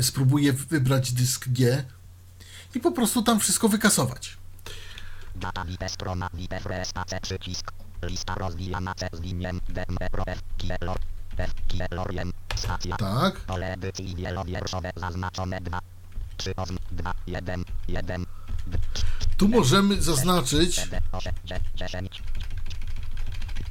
Spróbuję 0.00 0.52
wybrać 0.52 1.12
dysk 1.12 1.48
G 1.48 1.84
i 2.74 2.80
po 2.80 2.92
prostu 2.92 3.22
tam 3.22 3.40
wszystko 3.40 3.68
wykasować. 3.68 4.36
Data 5.36 5.64
frestace 6.62 7.20
przycisk. 7.20 7.72
Lista 8.02 8.34
rozwijana 8.34 8.94
C 8.94 9.08
zwiniem 9.12 9.60
DM 9.68 9.96
pro 10.10 10.26
F 10.26 10.42
kielor 10.58 10.98
F 11.36 11.54
stacja 12.56 12.96
Tak. 12.96 13.34
pole 13.40 13.72
edycji 13.72 14.14
wielowierszowe 14.16 14.90
zaznaczone 14.96 15.60
2 15.60 15.80
3 16.36 16.56
ozn 16.56 16.76
2 16.92 17.14
1 17.26 17.64
1 17.88 18.26
Tu 19.36 19.48
możemy 19.48 20.02
zaznaczyć 20.02 20.88
8 21.12 21.32
10 21.74 22.22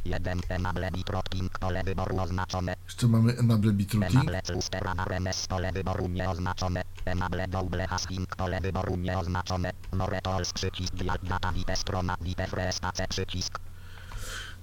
1 0.05 0.41
enable 0.49 0.91
bitrotking 0.91 1.59
pole 1.59 1.83
wyboru 1.83 2.19
oznaczone. 2.19 2.75
Jeszcze 2.85 3.07
mamy 3.07 3.37
Enable 3.37 3.71
Bitrouting. 3.73 4.15
enable 4.15 4.41
clustera 4.41 4.93
RMS 5.05 5.47
pole 5.47 5.71
wyboru 5.71 6.07
nieoznaczone. 6.07 6.83
Enable 7.05 7.47
double 7.47 7.87
hasking 7.87 8.35
pole 8.35 8.61
wyboru 8.61 8.97
nieoznaczone. 8.97 9.71
Moretols 9.93 10.53
przycisk 10.53 10.93
dial 10.95 11.17
data 11.23 11.51
wipe 11.51 11.75
strona 11.75 12.15
wipe 12.21 12.47
frestace 12.47 13.07
przycisk. 13.07 13.59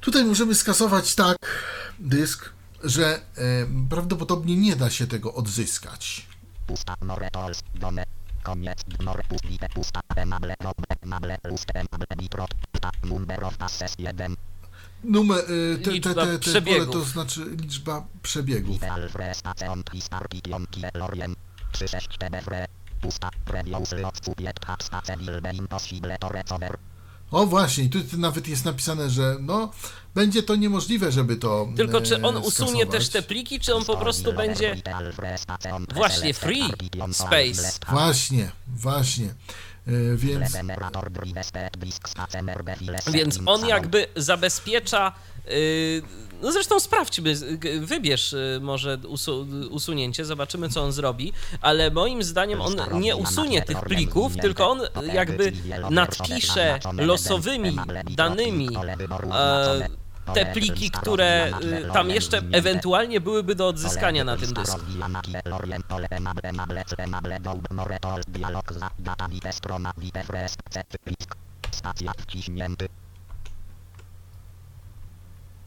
Tutaj 0.00 0.24
możemy 0.24 0.54
skasować 0.54 1.14
tak 1.14 1.36
dysk, 1.98 2.50
że 2.84 3.06
e, 3.06 3.20
prawdopodobnie 3.90 4.56
nie 4.56 4.76
da 4.76 4.90
się 4.90 5.06
tego 5.06 5.34
odzyskać. 5.34 6.26
Pusta 6.66 6.94
Moretols 7.02 7.62
dome. 7.74 8.04
Koniec 8.42 8.78
more 9.04 9.22
puste 9.28 9.68
pusta 9.74 10.00
enable 10.16 10.54
double 10.60 10.96
enable 11.02 11.38
lust 11.44 11.70
enable 11.74 12.16
bitrot 12.16 12.54
pusta 12.54 12.90
number 13.04 13.44
of 13.44 13.56
passes 13.56 13.94
1 13.98 14.36
Numer, 15.04 15.38
e, 15.38 15.78
te, 15.78 16.00
te, 16.00 16.14
te, 16.14 16.38
te 16.38 16.62
pole 16.62 16.86
to 16.86 17.04
znaczy 17.04 17.56
liczba 17.60 18.06
przebiegów. 18.22 18.76
Ideal 18.76 19.08
frestace 19.08 19.70
on 19.70 19.82
pistarkition 19.82 20.66
kieloriem 20.66 21.36
36 21.72 22.18
tbfre 22.18 22.66
pusta 23.00 23.30
previous 23.44 23.92
lot 23.92 24.24
subiect 24.24 24.64
habstace 24.66 25.16
wilbe 25.16 25.52
impossible 25.52 26.18
to 26.18 26.28
recover 26.28 26.78
O 27.30 27.46
właśnie, 27.46 27.84
i 27.84 27.90
tu 27.90 27.98
nawet 28.18 28.48
jest 28.48 28.64
napisane, 28.64 29.10
że 29.10 29.36
no 29.40 29.70
będzie 30.18 30.42
to 30.42 30.56
niemożliwe, 30.56 31.12
żeby 31.12 31.36
to 31.36 31.68
Tylko 31.76 31.98
e, 31.98 32.02
czy 32.02 32.22
on 32.22 32.36
usunie 32.36 32.70
skasować. 32.70 32.90
też 32.90 33.08
te 33.08 33.22
pliki, 33.22 33.60
czy 33.60 33.74
on 33.74 33.84
po 33.84 33.96
prostu 33.96 34.32
będzie 34.32 34.76
właśnie 35.94 36.34
free 36.34 36.64
space? 37.12 37.78
Właśnie, 37.90 38.50
właśnie. 38.66 39.34
E, 39.86 40.16
więc 40.16 40.52
Więc 43.12 43.38
on 43.46 43.66
jakby 43.66 44.06
zabezpiecza. 44.16 45.12
Yy, 45.46 46.02
no 46.42 46.52
zresztą 46.52 46.80
sprawdźmy, 46.80 47.34
wybierz 47.80 48.32
yy, 48.32 48.60
może 48.60 48.98
usu, 49.08 49.46
usunięcie, 49.70 50.24
zobaczymy 50.24 50.68
co 50.68 50.82
on 50.82 50.92
zrobi, 50.92 51.32
ale 51.60 51.90
moim 51.90 52.22
zdaniem 52.22 52.60
on 52.60 52.76
nie 53.00 53.16
usunie 53.16 53.62
tych 53.62 53.80
plików, 53.80 54.36
tylko 54.36 54.70
on 54.70 54.80
jakby 55.12 55.52
nadpisze 55.90 56.78
losowymi 56.96 57.76
danymi 58.16 58.68
e, 59.34 59.88
te 60.34 60.46
pliki, 60.46 60.90
które 60.90 61.52
y, 61.62 61.92
tam 61.92 62.10
jeszcze 62.10 62.42
ewentualnie 62.52 63.20
byłyby 63.20 63.54
do 63.54 63.68
odzyskania 63.68 64.24
na 64.24 64.36
tym 64.36 64.52
dysku. 64.54 64.80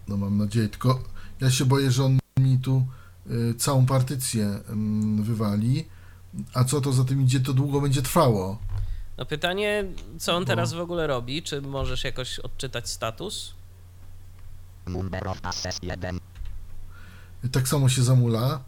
No 0.08 0.18
mam 0.18 0.38
nadzieję, 0.38 0.70
tylko 0.70 1.04
ja 1.42 1.52
się 1.52 1.66
boję, 1.66 1.92
że 1.92 2.04
on 2.04 2.20
mi 2.40 2.58
tu 2.60 2.88
y, 3.32 3.56
całą 3.56 3.86
partycję 3.86 4.46
mm, 4.46 5.24
wywali. 5.24 5.86
A 6.54 6.64
co 6.64 6.82
to 6.82 6.94
za 6.94 7.04
tym 7.04 7.22
idzie, 7.22 7.40
to 7.40 7.54
długo 7.54 7.82
będzie 7.82 8.02
trwało. 8.02 8.60
No 9.18 9.26
pytanie, 9.26 9.86
co 10.20 10.36
on 10.36 10.46
teraz 10.46 10.74
w 10.74 10.80
ogóle 10.80 11.08
robi? 11.08 11.44
Czy 11.44 11.62
możesz 11.62 12.04
jakoś 12.04 12.40
odczytać 12.40 12.90
status? 12.90 13.54
Number 14.88 15.28
of 15.28 15.42
passes 15.42 15.80
1. 15.82 16.20
Tak 17.52 17.68
samo 17.68 17.90
się 17.90 18.04
zamula. 18.04 18.64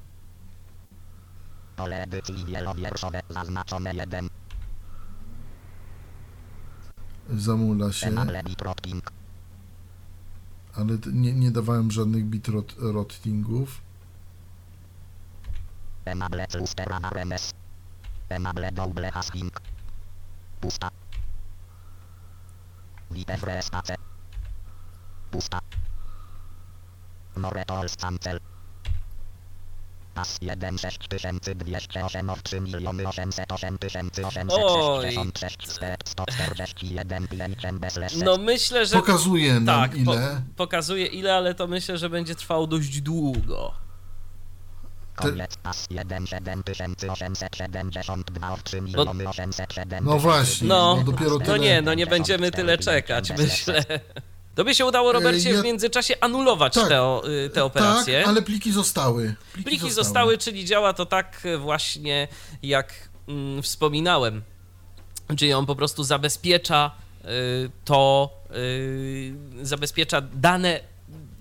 Pole 1.75 2.03
edycji 2.03 2.45
wielowierszowe 2.45 3.21
zaznaczone 3.29 3.93
1. 3.93 4.29
Zamula 7.29 7.91
się, 7.91 8.19
ale 10.73 10.97
nie, 11.13 11.33
nie 11.33 11.51
dawałem 11.51 11.91
żadnych 11.91 12.25
bitrottingów. 12.25 13.81
Enable 16.05 16.47
clustera 16.47 16.99
RMS. 16.99 17.51
Enable 18.29 18.71
double 18.71 19.11
hasking. 19.11 19.61
Pusta. 20.61 20.89
Wipe 23.11 23.37
frestace. 23.37 23.95
Pusta. 25.31 25.59
Pas 30.13 30.37
1 30.41 30.77
6208 30.77 32.29
of 32.29 32.43
3 32.43 32.61
miliony 32.61 33.07
808 33.07 33.77
866 34.23 35.71
step 35.71 36.03
141 36.05 37.27
5 37.27 37.65
MB 37.65 37.91
slash 37.91 38.15
No 38.15 38.37
myślę, 38.37 38.85
że 38.85 38.95
Pokazuje 38.95 39.53
nam 39.53 39.65
tak, 39.65 39.91
po, 40.05 40.13
ile. 40.13 40.41
pokazuje 40.55 41.05
ile, 41.05 41.35
ale 41.35 41.55
to 41.55 41.67
myślę, 41.67 41.97
że 41.97 42.09
będzie 42.09 42.35
trwało 42.35 42.67
dość 42.67 43.01
długo. 43.01 43.73
Koniec 45.15 45.57
pas 45.57 45.87
1 45.89 46.27
7872 46.27 48.51
of 48.53 48.63
3 48.63 48.81
miliony 48.81 49.29
807 49.29 50.05
No 50.05 50.19
właśnie, 50.19 50.67
No, 50.67 50.95
no, 50.95 51.03
dopiero 51.11 51.31
no 51.31 51.39
tyle. 51.45 51.59
nie, 51.59 51.81
no 51.81 51.93
nie 51.93 52.07
będziemy 52.07 52.51
tyle 52.51 52.77
czekać, 52.77 53.31
myślę. 53.37 53.83
To 54.55 54.63
by 54.63 54.75
się 54.75 54.85
udało, 54.85 55.11
Robercie, 55.11 55.51
ja- 55.51 55.61
w 55.61 55.63
międzyczasie 55.63 56.13
anulować 56.21 56.73
Tak. 56.73 56.87
te, 56.87 57.01
o- 57.01 57.23
y, 57.45 57.49
te 57.49 57.63
operacje. 57.63 58.19
Tak, 58.19 58.27
ale 58.29 58.41
pliki 58.41 58.71
zostały. 58.71 59.35
Pliki, 59.53 59.69
Pliki 59.69 59.91
zostały, 59.91 60.37
czyli 60.37 60.65
działa 60.65 60.93
to 60.93 61.05
tak 61.05 61.41
właśnie, 61.59 62.27
jak 62.63 62.93
mm, 63.27 63.63
wspominałem. 63.63 64.41
Czyli 65.37 65.53
on 65.53 65.65
po 65.65 65.75
prostu 65.75 66.03
zabezpiecza 66.03 66.91
y, 67.25 67.27
to, 67.85 68.29
y, 68.55 69.33
zabezpiecza 69.61 70.21
dane, 70.21 70.79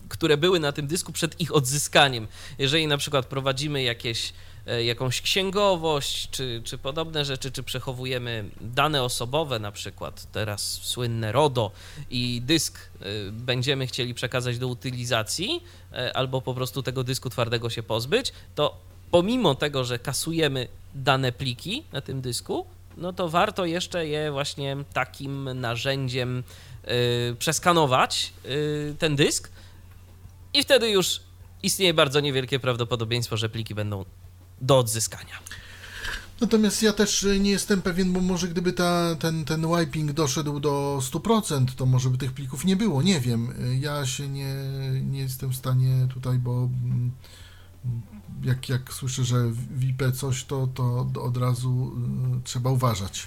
które 0.08 0.36
były 0.36 0.60
na 0.60 0.72
tym 0.72 0.86
dysku 0.86 1.12
przed 1.12 1.40
ich 1.40 1.54
odzyskaniem. 1.54 2.28
Jeżeli 2.58 2.86
na 2.86 2.96
przykład 2.96 3.26
prowadzimy 3.26 3.82
jakieś, 3.82 4.28
e, 4.28 4.32
jakąś 4.66 5.22
księgowość, 5.22 6.30
czy, 6.30 6.62
czy 6.64 6.78
podobne 6.78 7.24
rzeczy, 7.24 7.50
czy 7.50 7.62
przechowujemy 7.62 8.44
dane 8.60 9.02
osobowe, 9.02 9.58
na 9.58 9.72
przykład 9.72 10.32
teraz 10.32 10.62
słynne 10.62 11.32
RODO 11.32 11.70
i 12.10 12.42
dysk 12.44 12.78
e, 12.78 13.04
będziemy 13.32 13.86
chcieli 13.86 14.14
przekazać 14.14 14.58
do 14.58 14.68
utylizacji, 14.68 15.62
e, 15.92 16.16
albo 16.16 16.42
po 16.42 16.54
prostu 16.54 16.82
tego 16.82 17.04
dysku 17.04 17.30
twardego 17.30 17.70
się 17.70 17.82
pozbyć, 17.82 18.32
to 18.54 18.76
pomimo 19.10 19.54
tego, 19.54 19.84
że 19.84 19.98
kasujemy 19.98 20.68
dane 20.94 21.32
pliki 21.32 21.82
na 21.92 22.00
tym 22.00 22.20
dysku, 22.20 22.66
no 22.96 23.12
to 23.12 23.28
warto 23.28 23.64
jeszcze 23.64 24.06
je 24.06 24.32
właśnie 24.32 24.76
takim 24.92 25.60
narzędziem 25.60 26.42
przeskanować, 27.38 28.32
ten 28.98 29.16
dysk, 29.16 29.50
i 30.54 30.62
wtedy 30.62 30.90
już 30.90 31.20
istnieje 31.62 31.94
bardzo 31.94 32.20
niewielkie 32.20 32.60
prawdopodobieństwo, 32.60 33.36
że 33.36 33.48
pliki 33.48 33.74
będą 33.74 34.04
do 34.62 34.78
odzyskania. 34.78 35.38
Natomiast 36.40 36.82
ja 36.82 36.92
też 36.92 37.26
nie 37.40 37.50
jestem 37.50 37.82
pewien, 37.82 38.12
bo 38.12 38.20
może 38.20 38.48
gdyby 38.48 38.72
ta, 38.72 39.16
ten, 39.16 39.44
ten 39.44 39.66
wiping 39.76 40.12
doszedł 40.12 40.60
do 40.60 40.98
100%, 41.02 41.66
to 41.76 41.86
może 41.86 42.10
by 42.10 42.18
tych 42.18 42.32
plików 42.32 42.64
nie 42.64 42.76
było, 42.76 43.02
nie 43.02 43.20
wiem. 43.20 43.54
Ja 43.80 44.06
się 44.06 44.28
nie, 44.28 44.54
nie 45.02 45.20
jestem 45.20 45.50
w 45.50 45.56
stanie 45.56 46.08
tutaj, 46.14 46.38
bo 46.38 46.68
mm, 46.84 47.12
jak, 48.42 48.68
jak 48.68 48.92
słyszę, 48.92 49.24
że 49.24 49.50
WIP 49.70 50.02
coś, 50.14 50.44
to, 50.44 50.66
to 50.66 51.06
od 51.22 51.36
razu 51.36 51.92
y, 52.38 52.42
trzeba 52.44 52.70
uważać. 52.70 53.26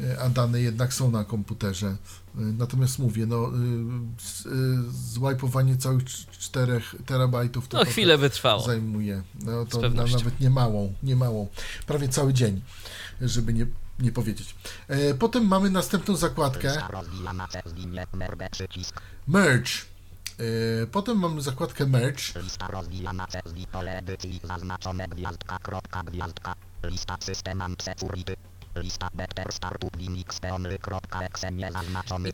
Y, 0.00 0.20
A 0.20 0.28
dane 0.28 0.60
jednak 0.60 0.94
są 0.94 1.10
na 1.10 1.24
komputerze. 1.24 1.86
Y, 1.86 1.96
Natomiast 2.38 2.98
mówię, 2.98 3.26
no, 3.26 3.50
z- 4.18 4.46
y, 4.46 4.92
zwipowanie 4.92 5.76
całych 5.76 6.04
4 6.30 6.80
terabajtów 7.06 7.68
to 7.68 7.78
No 7.78 7.84
chwilę 7.84 8.18
wytrwało. 8.18 8.62
zajmuje. 8.62 9.22
No 9.44 9.64
to 9.66 9.80
na, 9.90 10.04
nawet 10.04 10.40
nie 10.40 10.50
małą, 10.50 10.94
nie 11.02 11.16
małą. 11.16 11.48
Prawie 11.86 12.08
cały 12.08 12.34
dzień, 12.34 12.62
żeby 13.20 13.52
nie, 13.54 13.66
nie 13.98 14.12
powiedzieć. 14.12 14.54
E, 14.88 15.14
potem 15.14 15.46
mamy 15.46 15.70
następną 15.70 16.16
zakładkę 16.16 16.68
Lista 16.68 16.88
rozwijana 16.88 17.48
przez 17.48 17.74
linię 17.74 18.06
merge. 19.26 19.70
E, 20.82 20.86
potem 20.86 21.18
mamy 21.18 21.42
zakładkę 21.42 21.86
Merge. 21.86 22.22
Lista 22.42 22.68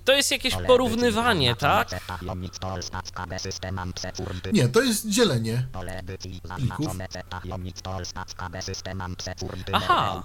To 0.04 0.12
jest 0.12 0.30
jakieś 0.30 0.54
porównywanie, 0.66 1.56
tak? 1.56 1.88
Nie, 4.52 4.68
to 4.68 4.82
jest 4.82 5.08
dzielenie. 5.08 5.66
Security. 9.22 9.72
Aha. 9.74 10.22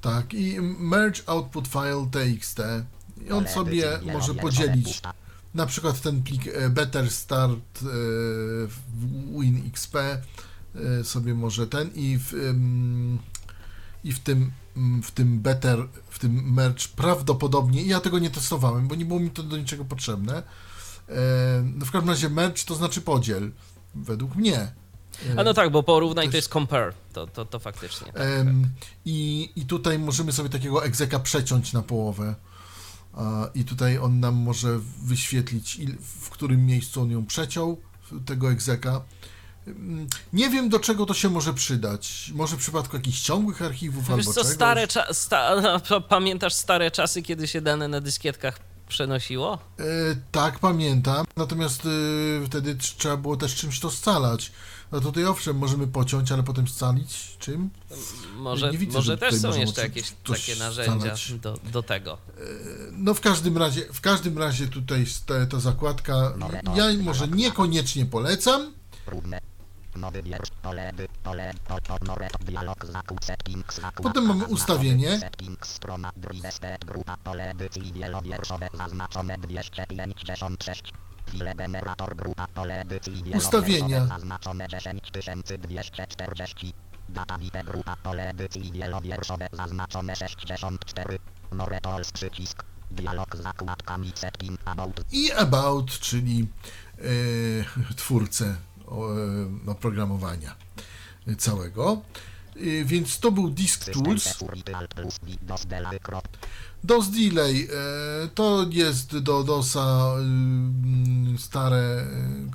Tak, 0.00 0.34
i 0.34 0.60
Merge 0.60 1.22
Output 1.26 1.68
File 1.68 2.06
TXT. 2.10 2.60
I 3.26 3.32
on 3.32 3.48
sobie 3.48 3.98
może 4.12 4.34
podzielić 4.34 5.02
na 5.54 5.66
przykład 5.66 6.00
ten 6.00 6.22
plik 6.22 6.46
e, 6.46 6.70
Better 6.70 7.10
Start 7.10 7.58
e, 7.82 7.86
w 8.66 8.76
WinXP 9.38 9.96
e, 9.96 11.04
sobie 11.04 11.34
może 11.34 11.66
ten 11.66 11.90
i 11.94 12.18
w, 12.18 12.54
i 14.04 14.12
w 14.12 14.18
tym 14.20 14.50
mm, 14.76 15.02
w 15.02 15.10
tym 15.10 15.40
Better, 15.40 15.88
w 16.10 16.18
tym 16.18 16.52
Merge 16.52 16.88
prawdopodobnie, 16.96 17.82
ja 17.82 18.00
tego 18.00 18.18
nie 18.18 18.30
testowałem, 18.30 18.88
bo 18.88 18.94
nie 18.94 19.04
było 19.04 19.20
mi 19.20 19.30
to 19.30 19.42
do 19.42 19.56
niczego 19.56 19.84
potrzebne. 19.84 20.42
E, 21.08 21.14
No 21.64 21.86
w 21.86 21.90
każdym 21.90 22.10
razie 22.10 22.28
Merge 22.28 22.64
to 22.64 22.74
znaczy 22.74 23.00
podziel, 23.00 23.50
według 23.94 24.36
mnie. 24.36 24.58
E, 24.58 25.40
A 25.40 25.44
no 25.44 25.54
tak, 25.54 25.70
bo 25.70 25.82
porównań 25.82 26.26
To 26.26 26.30
to 26.30 26.36
jest- 26.36 26.48
compare, 26.52 26.92
to, 27.12 27.26
to, 27.26 27.44
to 27.44 27.58
faktycznie. 27.58 28.06
Tak. 28.12 28.22
Em, 28.22 28.68
i, 29.04 29.50
I 29.56 29.66
tutaj 29.66 29.98
możemy 29.98 30.32
sobie 30.32 30.48
takiego 30.48 30.84
egzeka 30.84 31.18
przeciąć 31.18 31.72
na 31.72 31.82
połowę. 31.82 32.34
A, 33.14 33.48
I 33.54 33.64
tutaj 33.64 33.98
on 33.98 34.20
nam 34.20 34.34
może 34.34 34.78
wyświetlić, 35.02 35.76
il, 35.76 35.96
w 36.02 36.30
którym 36.30 36.66
miejscu 36.66 37.00
on 37.02 37.10
ją 37.10 37.26
przeciął, 37.26 37.80
tego 38.26 38.50
egzeka. 38.50 39.00
Nie 40.32 40.50
wiem, 40.50 40.68
do 40.68 40.78
czego 40.80 41.06
to 41.06 41.14
się 41.14 41.28
może 41.28 41.54
przydać. 41.54 42.30
Może 42.34 42.56
w 42.56 42.58
przypadku 42.58 42.96
jakichś 42.96 43.20
ciągłych 43.20 43.62
archiwów 43.62 44.02
Wiesz 44.08 44.10
albo 44.18 44.32
co, 44.32 44.40
czegoś. 44.40 44.54
stare 44.54 44.86
cza- 44.86 45.14
sta- 45.14 45.80
pa- 45.88 46.00
pamiętasz 46.00 46.54
stare 46.54 46.90
czasy, 46.90 47.22
kiedy 47.22 47.48
się 47.48 47.60
dane 47.60 47.88
na 47.88 48.00
dyskietkach 48.00 48.58
przenosiło? 48.88 49.58
E, 49.78 49.84
tak, 50.32 50.58
pamiętam. 50.58 51.26
Natomiast 51.36 51.82
e, 52.42 52.46
wtedy 52.46 52.74
tr- 52.74 52.96
trzeba 52.96 53.16
było 53.16 53.36
też 53.36 53.54
czymś 53.54 53.80
to 53.80 53.90
scalać. 53.90 54.52
No 54.92 55.00
tutaj 55.00 55.24
owszem, 55.24 55.56
możemy 55.58 55.86
pociąć, 55.86 56.32
ale 56.32 56.42
potem 56.42 56.68
scalić 56.68 57.36
czym? 57.38 57.70
Może, 58.36 58.70
Nie 58.70 58.78
widzę, 58.78 58.92
może 58.98 59.12
że 59.12 59.18
też 59.18 59.34
są 59.40 59.56
jeszcze 59.56 59.80
jakieś 59.82 60.12
takie 60.28 60.56
narzędzia 60.56 61.14
do, 61.42 61.58
do 61.72 61.82
tego. 61.82 62.18
No 62.92 63.14
w 63.14 63.20
każdym 63.20 63.58
razie, 63.58 63.86
w 63.92 64.00
każdym 64.00 64.38
razie 64.38 64.66
tutaj 64.68 65.06
ta, 65.26 65.46
ta 65.46 65.60
zakładka, 65.60 66.32
ja 66.74 66.84
może 67.02 67.28
niekoniecznie 67.28 68.06
polecam, 68.06 68.72
Potem 74.02 74.26
mamy 74.26 74.44
ustawienie. 74.46 75.18
Settings, 75.18 75.68
strona, 75.68 76.12
drive, 76.16 76.42
grupa, 76.86 77.16
pole, 77.16 77.50
edycji, 77.50 77.92
wielowierszowe, 77.92 78.68
zaznaczone 78.74 79.38
256. 79.38 80.92
Chwile 81.28 81.54
generator, 81.54 82.16
grupa, 82.16 82.46
pole, 82.54 82.80
edycji, 82.80 83.12
wielowierszowe, 83.12 83.38
Ustawienia. 83.38 84.06
zaznaczone 84.06 84.68
10240. 84.68 86.74
Data, 87.08 87.38
WIP, 87.38 87.54
grupa, 87.64 87.96
pole, 87.96 88.30
edycji, 88.30 88.72
wielowierszowe, 88.72 89.48
zaznaczone 89.52 90.16
64. 90.16 91.18
Noretools, 91.52 92.12
przycisk. 92.12 92.64
Dialog 92.90 93.36
z 93.36 93.40
zakładkami, 93.40 94.12
setting, 94.14 94.60
about, 94.64 95.00
i 95.12 95.32
About, 95.32 95.90
czyli 95.90 96.48
e, 96.98 97.94
twórcę 97.94 98.56
oprogramowania 99.66 100.56
całego. 101.38 102.02
E, 102.56 102.84
więc 102.84 103.18
to 103.18 103.32
był 103.32 103.50
Disk 103.50 103.90
Tools. 103.92 104.38
DOS 106.84 107.10
Delay 107.10 107.68
e, 108.24 108.28
to 108.28 108.66
jest 108.70 109.18
do 109.18 109.44
DOSa 109.44 110.14
y, 111.34 111.38
stare 111.38 111.76
e, 111.76 112.06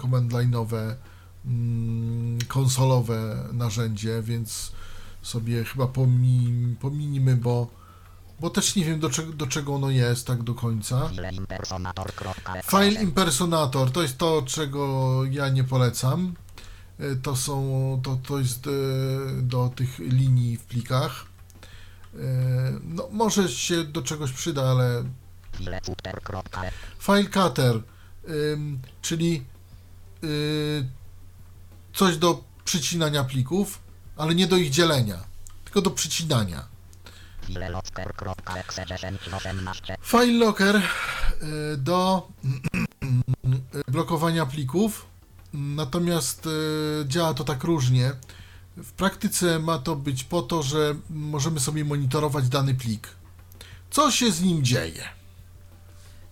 command 0.02 0.32
line'owe 0.32 0.96
mm, 1.46 2.40
konsolowe 2.48 3.48
narzędzie, 3.54 4.22
więc 4.22 4.72
sobie 5.22 5.64
chyba 5.64 5.88
pomi, 5.88 6.76
pominimy, 6.80 7.36
bo, 7.36 7.68
bo 8.44 8.50
też 8.50 8.76
nie 8.76 8.86
wiem 8.86 9.00
do, 9.00 9.10
czego 9.10 9.34
do 9.34 9.48
czego 9.48 9.76
ono 9.76 9.90
jest 9.90 10.28
tak 10.28 10.44
do 10.44 10.54
końca. 10.54 11.10
file 12.64 13.02
impersonator, 13.04 13.92
to 13.92 14.02
jest 14.02 14.18
to, 14.18 14.44
czego 14.46 15.22
ja 15.32 15.50
nie 15.50 15.64
polecam. 15.64 16.34
E, 17.00 17.16
To 17.16 17.36
są, 17.36 18.02
to, 18.04 18.16
to 18.28 18.40
jest 18.40 18.68
e, 18.68 18.72
do 19.42 19.72
tych 19.76 20.00
linii 20.00 20.58
w 20.58 20.64
plikach. 20.64 21.26
E, 22.16 22.20
No, 22.84 23.08
może 23.12 23.50
się 23.50 23.84
do 23.84 24.02
czegoś 24.02 24.32
przyda, 24.32 24.64
ale 24.70 25.04
file 27.00 27.24
cutter, 27.30 27.82
czyli 29.02 29.44
y, 30.24 30.88
coś 31.94 32.18
do 32.18 32.44
przycinania 32.66 33.24
plików, 33.24 33.80
ale 34.18 34.36
nie 34.36 34.48
do 34.48 34.58
ich 34.58 34.70
dzielenia, 34.70 35.24
tylko 35.64 35.82
do 35.82 35.92
przycinania. 35.92 36.73
File 37.48 37.70
locker, 37.70 38.14
kropka, 38.16 38.56
exe 38.58 38.86
10, 38.86 39.20
18, 39.34 39.98
File 40.02 40.38
locker 40.46 40.76
y, 40.76 40.82
do 41.78 42.28
y, 43.76 43.92
blokowania 43.92 44.46
plików, 44.46 45.06
natomiast 45.54 46.46
y, 46.46 46.50
działa 47.08 47.34
to 47.34 47.44
tak 47.44 47.64
różnie. 47.64 48.12
W 48.78 48.92
praktyce 48.92 49.60
ma 49.60 49.78
to 49.80 49.96
być 49.96 50.24
po 50.24 50.42
to, 50.42 50.64
że 50.64 50.96
możemy 51.10 51.60
sobie 51.60 51.86
monitorować 51.86 52.50
dany 52.50 52.76
plik. 52.76 53.08
Co 53.92 54.12
się 54.12 54.32
z 54.32 54.42
nim 54.42 54.64
dzieje? 54.64 55.04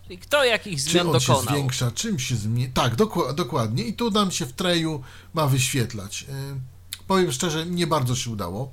Czyli 0.03 0.17
kto 0.17 0.43
jakich 0.43 0.83
Czy 0.83 0.89
zmian 0.91 1.07
on 1.09 1.19
się 1.19 1.27
dokonał? 1.33 1.53
zwiększa, 1.55 1.91
czym 1.91 2.19
się 2.19 2.35
zmienia. 2.35 2.69
Tak, 2.73 2.95
doku- 2.95 3.33
dokładnie. 3.33 3.83
I 3.83 3.93
tu 3.93 4.11
nam 4.11 4.31
się 4.31 4.45
w 4.45 4.53
treju 4.53 5.03
ma 5.33 5.47
wyświetlać. 5.47 6.25
Powiem 7.07 7.31
szczerze, 7.31 7.65
nie 7.65 7.87
bardzo 7.87 8.15
się 8.15 8.29
udało. 8.29 8.71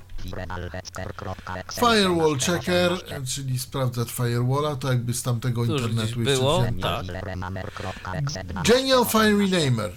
Firewall 1.73 2.33
18, 2.35 2.53
checker, 2.53 2.93
18, 2.93 3.35
czyli 3.35 3.59
sprawdzacz 3.59 4.11
firewalla, 4.13 4.77
to 4.77 4.89
jakby 4.93 5.15
z 5.15 5.23
tamtego 5.23 5.67
Cóż, 5.67 5.83
internetu 5.83 6.21
było. 6.21 6.65
Tak. 6.83 7.05
file 7.07 7.21
rename, 7.21 7.63
kropka, 7.63 8.13
exe 8.13 8.45
12, 8.45 8.73
Genial 8.73 9.05
File 9.07 9.39
Renamer. 9.39 9.93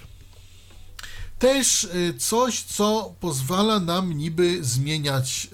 Też 1.39 1.83
y, 1.83 2.13
coś, 2.17 2.63
co 2.63 3.15
pozwala 3.19 3.79
nam 3.79 4.13
niby 4.17 4.63
zmieniać 4.63 5.47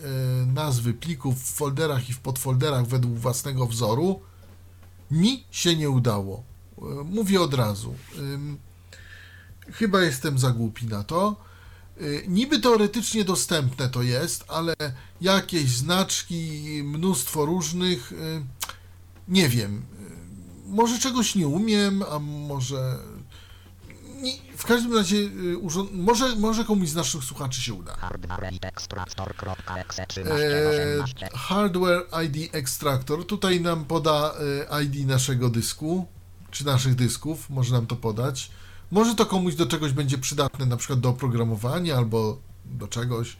y, 0.43 0.45
nazwy 0.45 0.93
plików 0.93 1.43
w 1.43 1.53
folderach 1.53 2.09
i 2.09 2.13
w 2.13 2.19
podfolderach 2.19 2.85
według 2.85 3.15
własnego 3.17 3.67
wzoru. 3.67 4.21
Mi 5.11 5.43
się 5.51 5.75
nie 5.75 5.89
udało. 5.89 6.43
E, 6.77 6.81
Mówię 7.03 7.41
od 7.41 7.53
razu. 7.53 7.95
Chyba 9.71 10.01
jestem 10.01 10.39
za 10.39 10.51
głupi 10.51 10.85
na 10.85 11.03
to. 11.03 11.35
Y, 12.01 12.25
Niby 12.27 12.59
teoretycznie 12.59 13.23
dostępne 13.23 13.89
to 13.89 14.01
jest, 14.01 14.43
ale 14.47 14.73
jakieś 15.21 15.69
znaczki, 15.69 16.61
mnóstwo 16.83 17.45
różnych, 17.45 18.11
y, 18.11 18.41
nie 19.27 19.49
wiem. 19.49 19.77
Y, 19.77 20.69
Może 20.69 20.99
czegoś 20.99 21.35
nie 21.35 21.47
umiem, 21.47 22.03
a 22.11 22.19
może. 22.19 22.97
W 24.57 24.65
każdym 24.65 24.93
razie, 24.95 25.17
urząd... 25.61 25.89
może, 25.93 26.35
może 26.35 26.63
komuś 26.65 26.89
z 26.89 26.95
naszych 26.95 27.23
słuchaczy 27.23 27.61
się 27.61 27.73
uda. 27.73 27.95
Hardware 27.95 28.53
i 28.53 28.59
ekstraktor.exe 28.61 30.01
Eee, 30.01 30.07
1318. 30.07 31.29
hardware 31.33 32.05
ID 32.25 32.55
Extractor. 32.55 33.25
Tutaj 33.25 33.61
nam 33.61 33.85
poda 33.85 34.33
e, 34.69 34.83
ID 34.83 35.07
naszego 35.07 35.49
dysku, 35.49 36.07
czy 36.51 36.65
naszych 36.65 36.95
dysków, 36.95 37.49
może 37.49 37.73
nam 37.73 37.87
to 37.87 37.95
podać. 37.95 38.51
Może 38.91 39.15
to 39.15 39.25
komuś 39.25 39.55
do 39.55 39.65
czegoś 39.65 39.91
będzie 39.91 40.17
przydatne, 40.17 40.65
na 40.65 40.77
przykład 40.77 40.99
do 40.99 41.09
oprogramowania 41.09 41.97
albo 41.97 42.41
do 42.65 42.87
czegoś. 42.87 43.37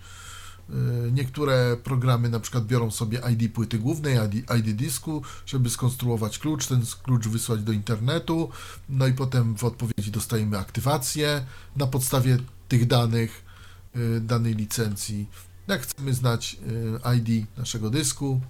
E, 0.70 0.74
Niektóre 1.12 1.78
programy 1.84 2.30
na 2.30 2.40
przykład 2.40 2.66
biorą 2.66 2.92
sobie 2.92 3.22
ID 3.34 3.54
płyty 3.54 3.80
głównej, 3.80 4.18
ID, 4.60 4.76
dysku, 4.76 5.22
żeby 5.46 5.70
skonstruować 5.70 6.40
klucz, 6.40 6.68
ten 6.68 6.82
klucz 7.04 7.28
wysłać 7.28 7.64
do 7.64 7.72
internetu, 7.72 8.50
no 8.90 9.08
i 9.08 9.14
potem 9.14 9.56
w 9.56 9.64
odpowiedzi 9.64 10.12
dostajemy 10.12 10.58
aktywację 10.58 11.46
na 11.76 11.88
podstawie 11.88 12.38
tych 12.68 12.88
danych, 12.88 13.46
e, 13.96 14.20
danej 14.20 14.56
licencji. 14.56 15.30
Jak 15.68 15.82
chcemy 15.82 16.14
znać 16.14 16.58
e, 17.06 17.16
ID 17.16 17.58
naszego 17.58 17.90
dysku, 17.90 18.42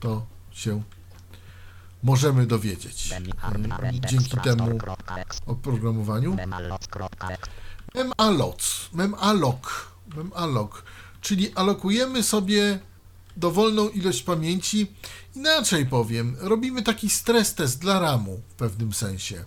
to 0.00 0.26
się 0.50 0.82
możemy 2.02 2.46
dowiedzieć 2.46 3.14
dzięki 4.08 4.36
temu 4.44 4.78
oprogramowaniu. 5.46 6.36
memaloc, 7.94 8.88
memaloc, 8.92 9.62
memaloc, 10.16 10.70
czyli 11.20 11.54
alokujemy 11.54 12.22
sobie 12.22 12.78
dowolną 13.36 13.88
ilość 13.88 14.22
pamięci. 14.22 14.92
Inaczej 15.36 15.86
powiem, 15.86 16.36
robimy 16.40 16.82
taki 16.82 17.10
stres 17.10 17.54
test 17.54 17.80
dla 17.80 18.00
RAMu 18.00 18.42
w 18.48 18.54
pewnym 18.54 18.92
sensie. 18.92 19.44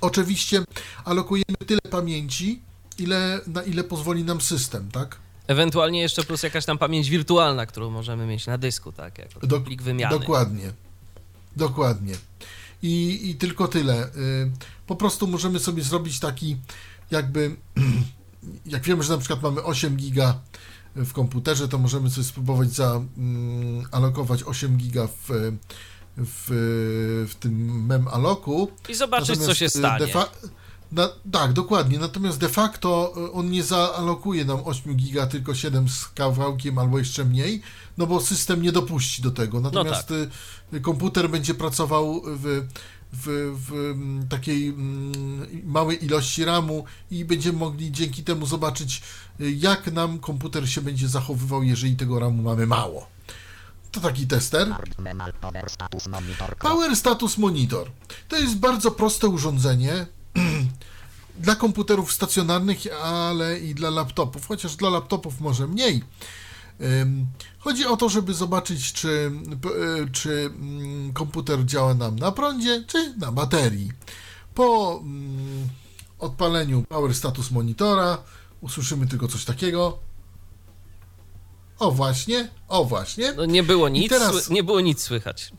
Oczywiście 0.00 0.64
alokujemy 1.04 1.56
tyle 1.66 1.80
pamięci, 1.90 2.62
ile, 2.98 3.40
na 3.46 3.62
ile 3.62 3.84
pozwoli 3.84 4.24
nam 4.24 4.40
system, 4.40 4.90
tak? 4.90 5.18
Ewentualnie 5.46 6.00
jeszcze 6.00 6.24
plus 6.24 6.42
jakaś 6.42 6.64
tam 6.64 6.78
pamięć 6.78 7.10
wirtualna, 7.10 7.66
którą 7.66 7.90
możemy 7.90 8.26
mieć 8.26 8.46
na 8.46 8.58
dysku, 8.58 8.92
tak? 8.92 9.18
Jako 9.18 9.40
Dok- 9.40 9.64
plik 9.64 9.82
wymiany. 9.82 10.18
Dokładnie. 10.18 10.72
Dokładnie. 11.56 12.14
I, 12.82 13.20
I 13.30 13.34
tylko 13.34 13.68
tyle. 13.68 14.06
Y, 14.06 14.50
Po 14.86 14.96
prostu 14.96 15.26
możemy 15.26 15.58
sobie 15.58 15.82
zrobić 15.82 16.20
taki, 16.20 16.56
jakby, 17.10 17.56
jak 18.66 18.82
wiemy, 18.82 19.02
że 19.02 19.12
na 19.12 19.18
przykład 19.18 19.42
mamy 19.42 19.62
8 19.62 19.96
giga 19.96 20.38
w 20.96 21.12
komputerze, 21.12 21.68
to 21.68 21.78
możemy 21.78 22.10
sobie 22.10 22.24
spróbować 22.24 22.68
zaalokować 22.70 24.42
8 24.42 24.76
giga 24.76 25.06
w, 25.06 25.28
w, 26.16 26.46
w 27.30 27.34
tym 27.34 27.86
memaloku. 27.86 28.70
I 28.88 28.94
zobaczyć, 28.94 29.26
co 29.26 29.34
Natomiast, 29.34 29.58
się 29.58 29.66
y, 29.66 29.70
stanie. 29.70 30.06
Na, 30.92 31.08
tak, 31.32 31.52
dokładnie. 31.52 31.98
Natomiast 31.98 32.38
de 32.38 32.48
facto 32.48 33.12
y, 33.16 33.32
on 33.32 33.50
nie 33.50 33.62
zaalokuje 33.62 34.44
nam 34.44 34.60
8 34.64 34.96
giga, 34.96 35.26
tylko 35.26 35.54
7 35.54 35.88
z 35.88 36.08
kawałkiem 36.08 36.78
albo 36.78 36.98
jeszcze 36.98 37.24
mniej, 37.24 37.62
no 37.98 38.06
bo 38.06 38.20
system 38.20 38.62
nie 38.62 38.72
dopuści 38.72 39.22
do 39.22 39.30
tego. 39.30 39.60
Natomiast 39.60 40.08
tak. 40.08 40.74
y, 40.74 40.80
komputer 40.80 41.30
będzie 41.30 41.54
pracował 41.54 42.22
w, 42.24 42.66
w, 43.12 43.54
w 43.68 44.28
takiej 44.28 44.74
małej 45.64 46.04
ilości 46.04 46.44
RAMu 46.44 46.84
i 47.10 47.24
będziemy 47.24 47.58
mogli 47.58 47.92
dzięki 47.92 48.24
temu 48.24 48.46
zobaczyć, 48.46 49.02
y, 49.40 49.52
jak 49.52 49.92
nam 49.92 50.18
komputer 50.18 50.70
się 50.70 50.80
będzie 50.80 51.08
zachowywał, 51.08 51.62
jeżeli 51.62 51.96
tego 51.96 52.18
RAMu 52.18 52.42
mamy 52.42 52.66
mało. 52.66 53.06
To 53.92 54.00
taki 54.00 54.26
tester. 54.26 54.68
Power 56.58 56.96
Status 56.96 57.38
Monitor. 57.38 57.90
To 58.28 58.36
jest 58.36 58.56
bardzo 58.56 58.90
proste 58.90 59.28
urządzenie 59.28 60.06
dla 61.38 61.54
komputerów 61.56 62.12
stacjonarnych, 62.12 62.78
ale 63.02 63.58
i 63.58 63.74
dla 63.74 63.90
laptopów, 63.90 64.46
chociaż 64.48 64.76
dla 64.76 64.90
laptopów 64.90 65.40
może 65.40 65.66
mniej. 65.66 66.04
Chodzi 67.58 67.86
o 67.86 67.96
to, 67.96 68.08
żeby 68.08 68.34
zobaczyć, 68.34 68.92
czy, 68.92 69.08
y, 70.06 70.10
czy 70.12 70.30
mm, 70.60 71.12
komputer 71.12 71.64
działa 71.64 71.94
nam 71.94 72.18
na 72.18 72.32
prądzie, 72.32 72.84
czy 72.86 73.14
na 73.16 73.32
baterii. 73.32 73.92
Po 74.54 74.98
mm, 75.02 75.68
odpaleniu 76.18 76.82
Power 76.88 77.14
Status 77.14 77.50
Monitora 77.50 78.18
usłyszymy 78.60 79.06
tylko 79.06 79.28
coś 79.28 79.44
takiego. 79.44 79.98
O 81.78 81.90
właśnie, 81.90 82.48
o 82.68 82.84
właśnie. 82.84 83.32
No 83.32 83.44
nie 83.46 83.62
było 83.62 83.88
nic, 83.88 84.08
teraz- 84.10 84.34
sły- 84.34 84.50
nie 84.50 84.64
było 84.64 84.80
nic 84.80 85.02
słychać. 85.02 85.52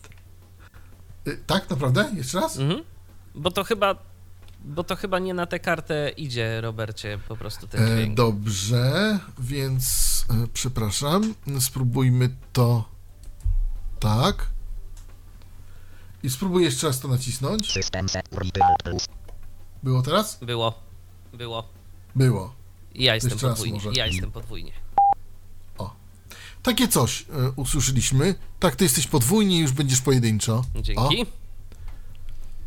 Y, 1.27 1.43
Tak, 1.47 1.69
naprawdę? 1.69 2.09
Jeszcze 2.15 2.39
raz? 2.39 2.57
Mhm. 2.57 2.83
Bo 3.35 3.51
to 3.51 3.63
chyba, 3.63 3.95
bo 4.65 4.84
to 4.84 4.95
chyba 4.95 5.19
nie 5.19 5.34
na 5.34 5.45
tę 5.45 5.59
kartę 5.59 6.09
idzie, 6.09 6.61
Robercie, 6.61 7.19
po 7.27 7.38
prostu 7.38 7.67
ten 7.67 7.84
E, 7.84 7.88
dźwięk. 7.95 8.15
dobrze, 8.15 9.19
więc 9.39 10.25
e, 10.29 10.47
przepraszam, 10.53 11.34
spróbujmy 11.59 12.29
to 12.53 12.89
tak. 13.99 14.49
I 16.23 16.29
spróbuję 16.29 16.65
jeszcze 16.65 16.88
raz 16.88 16.99
to 16.99 17.07
nacisnąć. 17.07 17.79
Było 19.84 20.01
teraz? 20.01 20.39
Było, 20.43 20.73
było. 21.34 21.69
Było. 22.15 22.53
I 22.93 23.03
ja 23.03 23.15
jestem 23.15 23.31
Jeszcze 23.31 23.47
podwójnie, 23.47 23.79
ja 23.93 24.05
jestem 24.07 24.31
podwójnie. 24.31 24.71
Takie 26.63 26.88
coś 26.88 27.21
e, 27.21 27.51
usłyszeliśmy. 27.55 28.35
Tak, 28.59 28.75
ty 28.75 28.84
jesteś 28.85 29.07
podwójnie, 29.07 29.59
już 29.59 29.71
będziesz 29.71 30.01
pojedynczo. 30.01 30.63
Dzięki. 30.75 31.25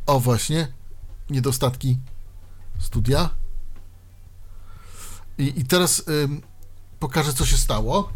O, 0.07 0.15
o 0.17 0.21
właśnie. 0.21 0.73
Niedostatki 1.31 1.99
studia. 2.79 3.31
I, 5.39 5.61
i 5.61 5.65
teraz 5.65 6.09
ym, 6.09 6.43
pokażę, 6.99 7.33
co 7.33 7.47
się 7.47 7.57
stało. 7.57 8.13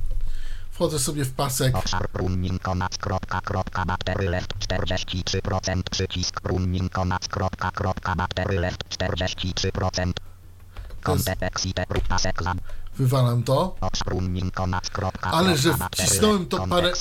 Wchodzę 0.71 0.99
sobie 0.99 1.25
w 1.25 1.33
pasek. 1.33 1.77
obszar 1.77 2.09
running 2.15 2.63
commands 2.63 2.99
kropka 2.99 3.41
kropka 3.41 3.85
battery 3.85 4.31
left 4.31 4.55
43% 4.55 5.83
przycisk 5.91 6.41
running 6.45 6.95
commands 6.95 7.29
kropka 7.29 7.71
kropka 7.71 8.15
battery 8.15 8.61
left 8.61 8.85
43% 8.99 10.13
Content 11.03 11.43
exit 11.43 11.77
pasek 12.09 12.43
Wywalam 12.99 13.43
to. 13.43 13.77
Ale 15.23 15.57
że 15.57 15.75
wcisnąłem 15.93 16.47
to 16.47 16.57
parę- 16.59 16.93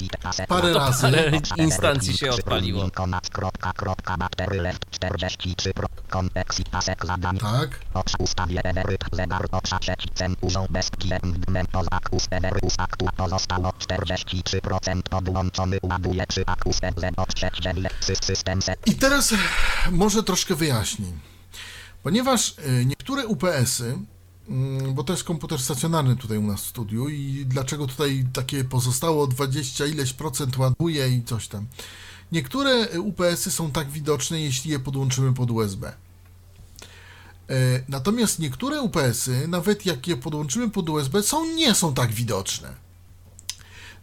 parę 0.48 0.74
za- 0.74 0.80
razy. 0.80 1.08
Obszar 1.38 1.60
instancji 1.60 2.18
się 2.18 2.32
odpaliło. 2.32 2.80
running 2.80 2.96
commands 2.98 3.30
kropka 3.30 3.74
kropka 3.74 4.18
battery 4.18 4.62
left 4.62 4.86
43 4.92 5.74
pro 5.74 5.88
content 6.10 6.38
exit 6.38 6.70
pasek 6.70 7.06
zadań 7.06 7.38
Tak. 7.38 7.80
Obszar 7.94 8.22
ustawie 8.22 8.64
emeryt 8.64 9.04
zegar 9.12 9.46
obszar 9.52 9.80
trzeci 9.80 10.10
cen 10.16 10.36
urząd 10.42 10.72
bez 10.72 10.90
GM 10.90 11.34
dmen 11.34 11.66
pozak 11.68 12.10
ustewer 12.12 12.54
usaktu 12.62 13.06
pozostało 13.18 13.70
43% 13.80 15.02
podłączony 15.10 15.78
ładuje 15.84 16.26
czy 16.28 16.44
akus 16.46 16.78
EZ 16.82 17.04
obszar 17.18 17.52
system 18.22 18.62
set 18.62 18.80
I 18.88 18.96
teraz 18.96 19.34
może 19.92 20.24
troszkę 20.24 20.56
wyjaśnię. 20.56 21.08
Ponieważ 22.04 22.50
y, 22.60 22.86
niektóre 22.86 23.28
UPS-y, 23.28 23.98
bo 24.94 25.04
to 25.04 25.14
jest 25.14 25.24
komputer 25.24 25.60
stacjonarny 25.60 26.16
tutaj 26.16 26.38
u 26.38 26.42
nas 26.42 26.62
w 26.62 26.68
studiu 26.68 27.10
i 27.10 27.46
dlaczego 27.46 27.88
tutaj 27.88 28.26
takie 28.34 28.64
pozostało 28.64 29.28
20 29.28 29.86
ileś 29.86 30.14
procent 30.14 30.58
ładuje 30.58 31.10
i 31.10 31.24
coś 31.24 31.48
tam. 31.48 31.66
Niektóre 32.32 33.02
UPS-y 33.02 33.52
są 33.52 33.72
tak 33.72 33.90
widoczne, 33.90 34.42
jeśli 34.42 34.72
je 34.72 34.80
podłączymy 34.80 35.34
pod 35.34 35.52
USB. 35.52 35.94
E, 37.50 37.56
Natomiast 37.90 38.40
niektóre 38.40 38.82
UPS-y, 38.82 39.48
nawet 39.48 39.86
jak 39.86 40.08
je 40.08 40.18
podłączymy 40.18 40.70
pod 40.70 40.90
USB, 40.90 41.24
są, 41.24 41.46
nie 41.46 41.76
są 41.76 41.94
tak 41.94 42.12
widoczne. 42.12 42.74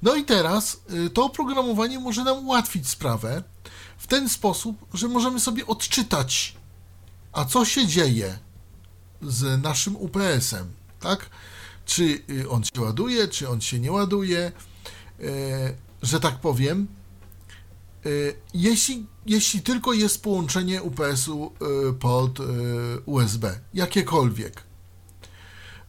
No 0.02 0.14
i 0.14 0.24
teraz 0.24 0.80
y, 1.06 1.10
to 1.10 1.24
oprogramowanie 1.24 1.98
może 1.98 2.24
nam 2.24 2.46
ułatwić 2.46 2.88
sprawę 2.88 3.42
w 3.98 4.06
ten 4.06 4.28
sposób, 4.28 4.86
że 4.94 5.08
możemy 5.08 5.40
sobie 5.40 5.66
odczytać, 5.66 6.56
a 7.32 7.44
co 7.44 7.64
się 7.64 7.86
dzieje 7.86 8.38
z 9.22 9.62
naszym 9.62 9.96
UPS-em, 9.96 10.66
tak? 11.00 11.30
Czy 11.84 12.02
y, 12.30 12.50
on 12.50 12.64
się 12.64 12.80
ładuje, 12.80 13.28
czy 13.28 13.48
on 13.48 13.60
się 13.60 13.80
nie 13.80 13.92
ładuje, 13.92 14.52
e, 15.20 15.22
że 16.02 16.20
tak 16.20 16.40
powiem. 16.40 16.86
E, 18.06 18.08
Jeśli, 18.54 19.06
jeśli 19.26 19.62
tylko 19.62 19.92
jest 19.92 20.22
połączenie 20.22 20.82
UPS-u 20.82 21.52
e, 21.88 21.92
pod 21.92 22.40
e, 22.40 22.44
USB, 23.06 23.60
jakiekolwiek. 23.74 24.62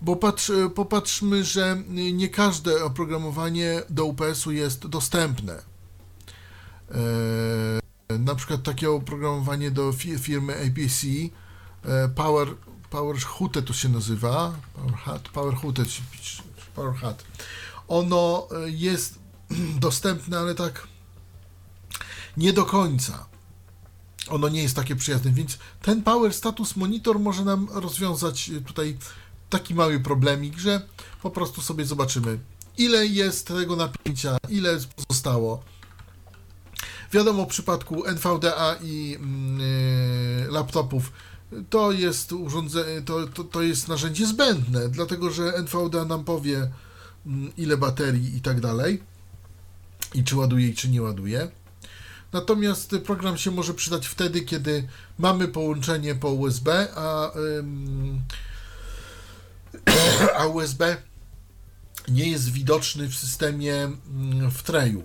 Bo 0.01 0.15
patrz, 0.15 0.51
popatrzmy, 0.75 1.43
że 1.43 1.83
nie 2.13 2.29
każde 2.29 2.83
oprogramowanie 2.83 3.81
do 3.89 4.05
UPS-u 4.05 4.51
jest 4.51 4.87
dostępne. 4.87 5.53
E, 6.91 8.17
na 8.19 8.35
przykład 8.35 8.63
takie 8.63 8.91
oprogramowanie 8.91 9.71
do 9.71 9.91
fi- 9.91 10.19
firmy 10.19 10.53
APC, 10.55 11.07
Power, 12.15 12.47
Power 12.91 13.17
to 13.61 13.73
się 13.73 13.89
nazywa, 13.89 14.53
Power 14.73 14.93
Hat, 14.93 15.29
Power 15.29 15.55
Power. 16.99 17.23
Ono 17.87 18.47
e, 18.51 18.69
jest 18.69 19.19
dostępne, 19.85 20.39
ale 20.39 20.55
tak 20.55 20.87
nie 22.37 22.53
do 22.53 22.65
końca. 22.65 23.25
Ono 24.27 24.49
nie 24.49 24.63
jest 24.63 24.75
takie 24.75 24.95
przyjazne, 24.95 25.31
więc 25.31 25.57
ten 25.81 26.03
Power 26.03 26.33
Status 26.33 26.75
Monitor 26.75 27.19
może 27.19 27.45
nam 27.45 27.67
rozwiązać 27.71 28.49
e, 28.49 28.61
tutaj 28.61 28.97
taki 29.49 29.75
mały 29.75 29.99
problemik, 29.99 30.57
że 30.57 30.81
po 31.21 31.31
prostu 31.31 31.61
sobie 31.61 31.85
zobaczymy, 31.85 32.39
ile 32.77 33.07
jest 33.07 33.47
tego 33.47 33.75
napięcia, 33.75 34.37
ile 34.49 34.79
pozostało. 34.95 35.63
Wiadomo, 37.11 37.45
w 37.45 37.47
przypadku 37.47 38.05
NVDA 38.05 38.75
i 38.81 39.15
mm, 39.19 39.61
y, 39.61 40.47
laptopów 40.49 41.11
to 41.69 41.91
jest 41.91 42.31
urządzenie, 42.31 43.01
to, 43.01 43.27
to, 43.27 43.43
to 43.43 43.61
jest 43.61 43.87
narzędzie 43.87 44.27
zbędne, 44.27 44.89
dlatego 44.89 45.31
że 45.31 45.53
NVDA 45.53 46.05
nam 46.05 46.23
powie, 46.23 46.71
mm, 47.25 47.51
ile 47.57 47.77
baterii 47.77 48.37
i 48.37 48.41
tak 48.41 48.61
dalej, 48.61 49.03
i 50.13 50.23
czy 50.23 50.35
ładuje, 50.35 50.67
i 50.67 50.75
czy 50.75 50.89
nie 50.89 51.01
ładuje. 51.01 51.51
Natomiast 52.33 52.95
program 53.05 53.37
się 53.37 53.51
może 53.51 53.73
przydać 53.73 54.07
wtedy, 54.07 54.41
kiedy 54.41 54.87
mamy 55.19 55.47
połączenie 55.47 56.15
po 56.15 56.29
USB, 56.29 56.87
a, 56.95 57.31
a 60.39 60.47
USB 60.47 60.97
nie 62.07 62.29
jest 62.29 62.51
widoczny 62.51 63.07
w 63.07 63.15
systemie 63.15 63.73
mm, 63.73 64.51
w 64.51 64.63
treju. 64.63 65.03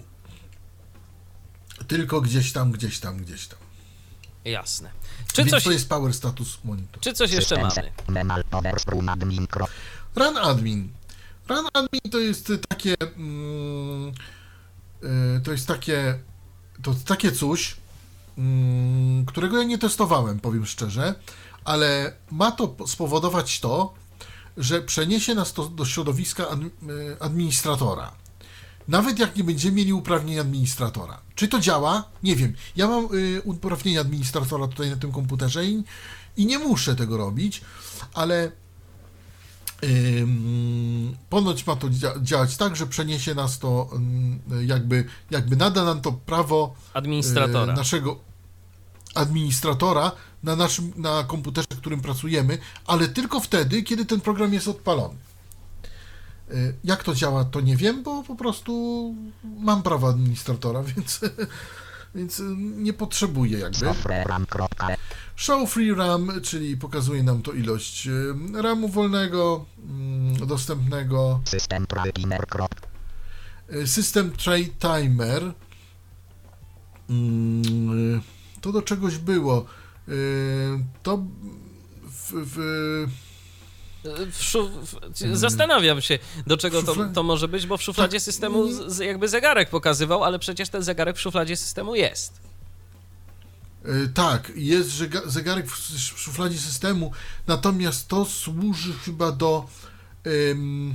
Tylko 1.89 2.20
gdzieś 2.20 2.52
tam, 2.52 2.73
gdzieś 2.73 3.01
tam, 3.01 3.16
gdzieś 3.16 3.47
tam. 3.47 3.59
Jasne. 4.44 4.90
Czy 5.37 5.43
Więc 5.43 5.51
coś, 5.51 5.65
to 5.65 5.71
jest 5.73 5.89
Power 5.89 6.15
Status 6.15 6.59
Monitor. 6.65 7.01
czy 7.01 7.13
coś 7.13 7.33
jeszcze 7.33 7.57
mamy? 7.63 7.93
Run 10.15 10.37
Admin. 10.39 10.89
Run 11.49 11.67
Admin 11.75 12.01
to 12.13 12.19
jest 12.19 12.53
takie. 12.69 12.95
Mm, 13.17 14.13
y, 15.37 15.41
to 15.45 15.53
jest 15.53 15.67
takie. 15.67 16.19
To 16.83 16.91
jest 16.91 17.05
takie 17.05 17.33
coś, 17.33 17.77
mm, 18.39 19.27
którego 19.27 19.59
ja 19.59 19.65
nie 19.65 19.79
testowałem, 19.79 20.41
powiem 20.41 20.67
szczerze, 20.67 21.15
ale 21.65 22.13
ma 22.31 22.53
to 22.53 22.69
po- 22.69 22.87
spowodować 22.87 23.61
to, 23.61 23.95
że 24.57 24.83
przeniesie 24.83 25.35
nas 25.35 25.53
to 25.53 25.65
do 25.69 25.85
środowiska 25.85 26.43
y, 26.43 27.17
administratora. 27.21 28.13
Nawet 28.89 29.19
jak 29.19 29.37
nie 29.37 29.45
będziemy 29.45 29.77
mieli 29.77 29.93
uprawnień 29.93 30.39
administratora. 30.39 31.21
Czy 31.35 31.49
to 31.49 31.61
działa? 31.61 32.05
Nie 32.23 32.37
wiem. 32.37 32.53
Ja 32.77 32.89
mam 32.89 33.09
y, 33.15 33.43
uprawnienia 33.45 34.01
administratora 34.01 34.69
tutaj 34.69 34.91
na 34.91 34.97
tym 34.97 35.13
komputerze 35.13 35.65
i, 35.67 35.85
i 36.37 36.47
nie 36.47 36.59
muszę 36.59 36.97
tego 36.97 37.17
robić, 37.17 37.61
ale 38.15 38.53
Ym, 39.85 41.17
Ponoć 41.31 41.67
ma 41.67 41.77
to 41.77 41.89
dzia- 41.89 42.23
działać 42.23 42.57
tak, 42.57 42.77
że 42.77 42.87
przeniesie 42.87 43.35
nas 43.35 43.59
to, 43.59 43.89
ym, 43.93 44.41
jakby, 44.67 45.05
jakby 45.31 45.57
nada 45.57 45.85
nam 45.85 46.01
to 46.01 46.13
prawo 46.13 46.75
Administratora. 46.95 47.73
y, 47.73 47.77
naszego 47.77 48.19
administratora 49.15 50.13
na 50.43 50.57
naszym 50.57 50.93
na 50.97 51.25
komputerze, 51.25 51.67
w 51.71 51.77
którym 51.81 52.01
pracujemy, 52.01 52.59
ale 52.87 53.09
tylko 53.09 53.41
wtedy, 53.41 53.83
kiedy 53.83 54.05
ten 54.07 54.21
program 54.21 54.55
jest 54.55 54.69
odpalony. 54.69 55.15
Y, 56.51 56.74
Jak 56.85 57.05
to 57.05 57.14
działa, 57.14 57.44
to 57.44 57.60
nie 57.60 57.77
wiem, 57.77 58.02
bo 58.02 58.23
po 58.23 58.36
prostu 58.36 59.14
mam 59.44 59.82
prawo 59.82 60.09
administratora, 60.09 60.82
więc, 60.97 61.20
więc 62.14 62.43
nie 62.77 62.93
potrzebuję 62.93 63.59
jakby. 63.59 63.78
Show 65.36 65.70
Free 65.70 65.94
RAM, 65.94 66.32
czyli 66.43 66.77
pokazuje 66.77 67.23
nam 67.23 67.43
to 67.43 67.52
ilość 67.52 68.06
y, 68.06 68.35
RAMu 68.62 68.89
wolnego, 68.89 69.64
mm, 69.89 70.47
dostępnego. 70.47 71.40
System 71.44 71.86
timer 71.86 72.47
System 73.86 74.31
Tray 74.32 74.73
Timer. 74.78 75.52
Mm, 77.10 78.16
y, 78.16 78.20
To 78.60 78.73
do 78.73 78.82
czegoś 78.82 79.18
było. 79.18 79.66
To 81.02 81.24
w, 82.05 82.32
W 82.32 83.26
szuf... 84.41 84.70
Zastanawiam 85.33 86.01
się, 86.01 86.19
do 86.47 86.57
czego 86.57 86.83
to, 86.83 86.95
to 87.15 87.23
może 87.23 87.49
być, 87.49 87.66
bo 87.66 87.77
w 87.77 87.83
szufladzie 87.83 88.16
Tak, 88.19 88.24
systemu 88.24 88.73
z- 88.91 88.99
jakby 88.99 89.28
zegarek 89.28 89.70
pokazywał, 89.70 90.24
ale 90.24 90.39
przecież 90.39 90.69
ten 90.69 90.83
zegarek 90.83 91.16
w 91.16 91.20
szufladzie 91.20 91.57
systemu 91.57 91.95
jest. 91.95 92.41
y, 93.87 94.09
tak, 94.15 94.53
jest 94.57 94.91
zegarek 95.27 95.66
w 95.70 96.19
szufladzie 96.20 96.59
systemu, 96.59 97.12
natomiast 97.47 98.09
to 98.09 98.24
służy 98.24 98.93
chyba 99.05 99.33
do 99.33 99.66
ym, 100.51 100.95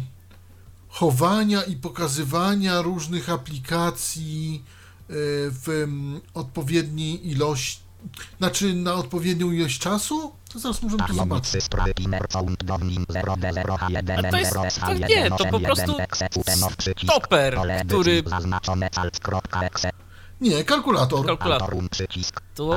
chowania 0.89 1.63
i 1.63 1.75
pokazywania 1.75 2.81
różnych 2.81 3.29
aplikacji 3.29 4.63
y, 5.09 5.13
w 5.49 5.87
odpowiedniej 6.33 7.29
ilości, 7.29 7.79
znaczy 8.37 8.73
na 8.73 8.93
odpowiednią 8.93 9.51
ilość 9.51 9.79
czasu? 9.79 10.31
To 10.53 10.59
zaraz 10.59 10.81
możemy 10.81 11.03
to 11.07 11.13
zobaczyć. 11.13 11.51
Tajemnicy 11.51 11.61
sprawy 11.61 11.93
timer 11.93 12.27
count 12.27 12.63
downing 12.63 13.05
0 13.09 13.35
d 13.37 13.53
0 13.53 13.77
h 13.77 13.87
1 13.89 14.25
A 14.25 14.31
to 14.31 14.37
jest- 14.37 14.51
m 14.55 14.61
0 14.61 14.63
to 14.87 14.93
nie, 14.93 15.29
to 15.29 15.45
po 15.45 15.59
prostu 15.59 15.95
stoper, 17.03 17.57
który-. 17.87 18.23
Nie, 20.41 20.63
kalkulator. 20.63 21.25
Kalkulator. 21.25 21.69
Tu, 22.55 22.73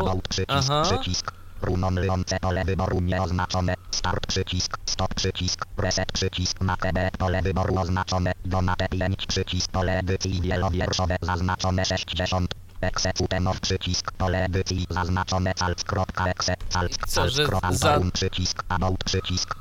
aha. 0.48 0.82
Przycisk. 0.82 1.32
Runomilujące 1.62 2.40
pole 2.40 2.64
wyboru 2.64 3.01
nieoznaczone. 3.01 3.74
Start 3.90 4.26
przycisk. 4.26 4.78
Stop 4.86 5.14
przycisk. 5.14 5.66
Reset 5.76 6.12
przycisk. 6.12 6.60
Na 6.60 6.76
TB 6.76 7.10
pole 7.18 7.42
wyboru 7.42 7.78
oznaczone. 7.78 8.32
Donate 8.44 8.88
5 8.88 9.26
przycisk. 9.26 9.70
Pole 9.70 9.98
edycji 9.98 10.40
wielowierszowe 10.40 11.16
zaznaczone 11.22 11.84
60. 11.84 12.55
Executenow 12.86 13.61
przycisk. 13.61 14.12
Pole 14.12 14.44
edycji 14.44 14.86
zaznaczone 14.90 15.55
calc.exe. 15.55 16.55
Calc. 16.69 16.97
Co, 17.09 17.28
że 17.28 17.47
za- 17.70 18.01
przycisk. 18.12 18.65
About 18.69 19.05
przycisk. 19.05 19.55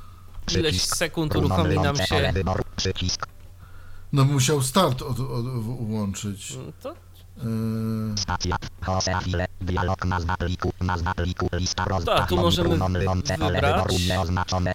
Ileś 0.52 0.72
Przycisk. 0.72 0.96
sekund 0.96 1.36
uruchomi 1.36 1.76
się... 2.08 2.32
wyboru. 2.34 2.64
Przycisk. 2.76 3.28
No 4.14 4.26
musiał 4.26 4.62
start 4.62 5.02
od, 5.02 5.20
od, 5.20 5.46
włączyć. 5.64 6.58
To 6.82 6.96
Yy, 7.38 8.18
Stacja, 8.18 8.56
Jose 8.88 9.16
Avile, 9.16 9.46
dialog 9.62 10.06
nazwa 10.06 10.38
pliku, 10.38 10.74
nazwa 10.82 11.14
pliku, 11.14 11.50
lista 11.54 11.86
rozdziałów, 11.86 12.20
Tak, 12.20 12.30
tu 12.30 12.36
możemy 12.38 12.70
wybrać. 12.70 13.86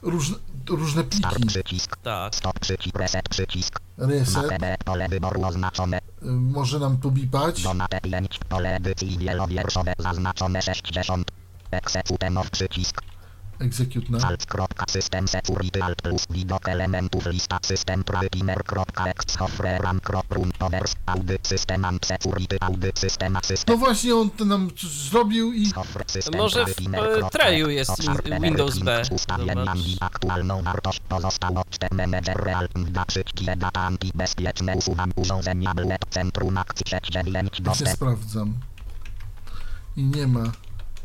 różne, 0.03 0.37
różne 0.77 1.05
start 1.13 1.35
pliki. 1.35 1.49
przycisk, 1.49 1.97
tak. 1.97 2.35
stop 2.35 2.59
przycisk, 2.61 2.97
reset 2.99 3.29
przycisk, 3.29 3.81
Reset. 3.99 4.49
TB 4.49 4.85
pole 4.85 5.09
wyboru 5.09 5.45
oznaczone, 5.45 5.99
y, 5.99 6.01
Może 6.27 6.79
nam 6.79 6.97
tu 6.99 7.11
bipać. 7.11 7.63
donate 7.63 8.01
5, 8.01 8.41
pole 8.49 8.77
edycji 8.77 9.19
wielowierszowe 9.19 9.95
zaznaczone 9.99 10.63
60, 10.63 11.31
executenow 11.71 12.51
przycisk, 12.51 13.03
Execute 13.61 14.13
na. 14.13 14.19
alt.system 14.19 15.29
security 15.29 15.83
alt 15.83 16.03
plus 16.03 16.27
widok 16.31 16.69
elementów 16.69 17.27
lista 17.27 17.59
system 17.63 18.05
timer.ex 18.05 19.33
software 19.39 19.81
ram 19.83 20.01
run 20.31 20.53
powers 20.59 20.95
audyt 21.07 21.47
system 21.49 21.85
and 21.85 22.07
security 22.07 22.57
audyt 22.61 22.99
system 22.99 23.33
No 23.33 23.39
assistant 23.39 23.79
właśnie 23.79 24.15
on 24.15 24.31
to 24.31 24.45
nam 24.45 24.71
zrobił 25.11 25.53
i 25.53 25.67
system 26.07 26.39
Może 26.39 26.67
w, 26.67 26.95
e, 26.95 27.31
treju 27.31 27.71
jest 27.71 28.03
Windows 28.43 28.79
B. 28.79 29.03
aktualną 30.01 30.63
wartość 30.63 31.01
pozostało 31.01 31.65
4 31.71 31.97
manager 31.97 32.37
real 32.37 32.69
da 32.91 33.05
przyciski 33.05 33.45
data 33.57 33.81
antibezpieczne 33.81 34.77
usuwam 34.77 35.13
urządzenia 35.17 35.75
web 35.75 36.05
centrum 36.11 36.59
akcji 36.59 36.85
69 36.89 37.35
ja 37.51 37.57
się 37.57 37.63
dostęp 37.63 37.97
sprawdzam. 37.97 38.55
I 39.97 40.03
nie 40.03 40.27
ma. 40.27 40.53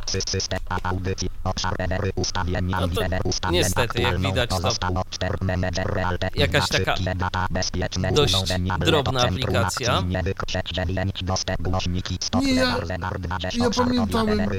Sys- 0.06 0.30
system 0.30 0.60
audycji 0.84 1.30
obszar 1.44 1.74
ebery 1.78 2.12
ustawienia 2.16 2.80
No 2.80 2.88
to 2.88 3.02
ustawień 3.24 3.60
niestety, 3.60 4.02
jak 4.02 4.20
widać, 4.20 4.50
to 4.50 4.56
pozostało 4.56 5.02
4 5.10 5.38
manager 5.42 5.88
real 5.88 6.20
te 6.20 6.30
jakaś 6.36 6.70
taka 6.70 6.94
przyciski 6.94 7.18
data 7.18 7.48
bezpieczne 7.52 8.12
dość 8.12 8.36
drobna 8.80 9.22
centrum 9.22 9.44
aplikacja. 9.44 9.94
akcji 9.94 10.10
nie 10.10 10.24
wykrzeć 10.24 10.70
9 10.70 11.24
dostęp 11.24 11.62
głośniki 11.62 12.18
stop 12.22 12.42
Nie, 12.44 12.54
ja- 12.54 12.66
zegar 12.66 12.88
zegar 12.88 13.20
20 13.20 13.60
ja 13.60 13.68
obszar 13.68 13.86
pamiętałem, 13.86 14.50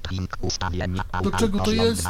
ustawienia 0.40 1.04
do 1.22 1.30
czego 1.30 1.60
to 1.60 1.70
jest. 1.70 2.06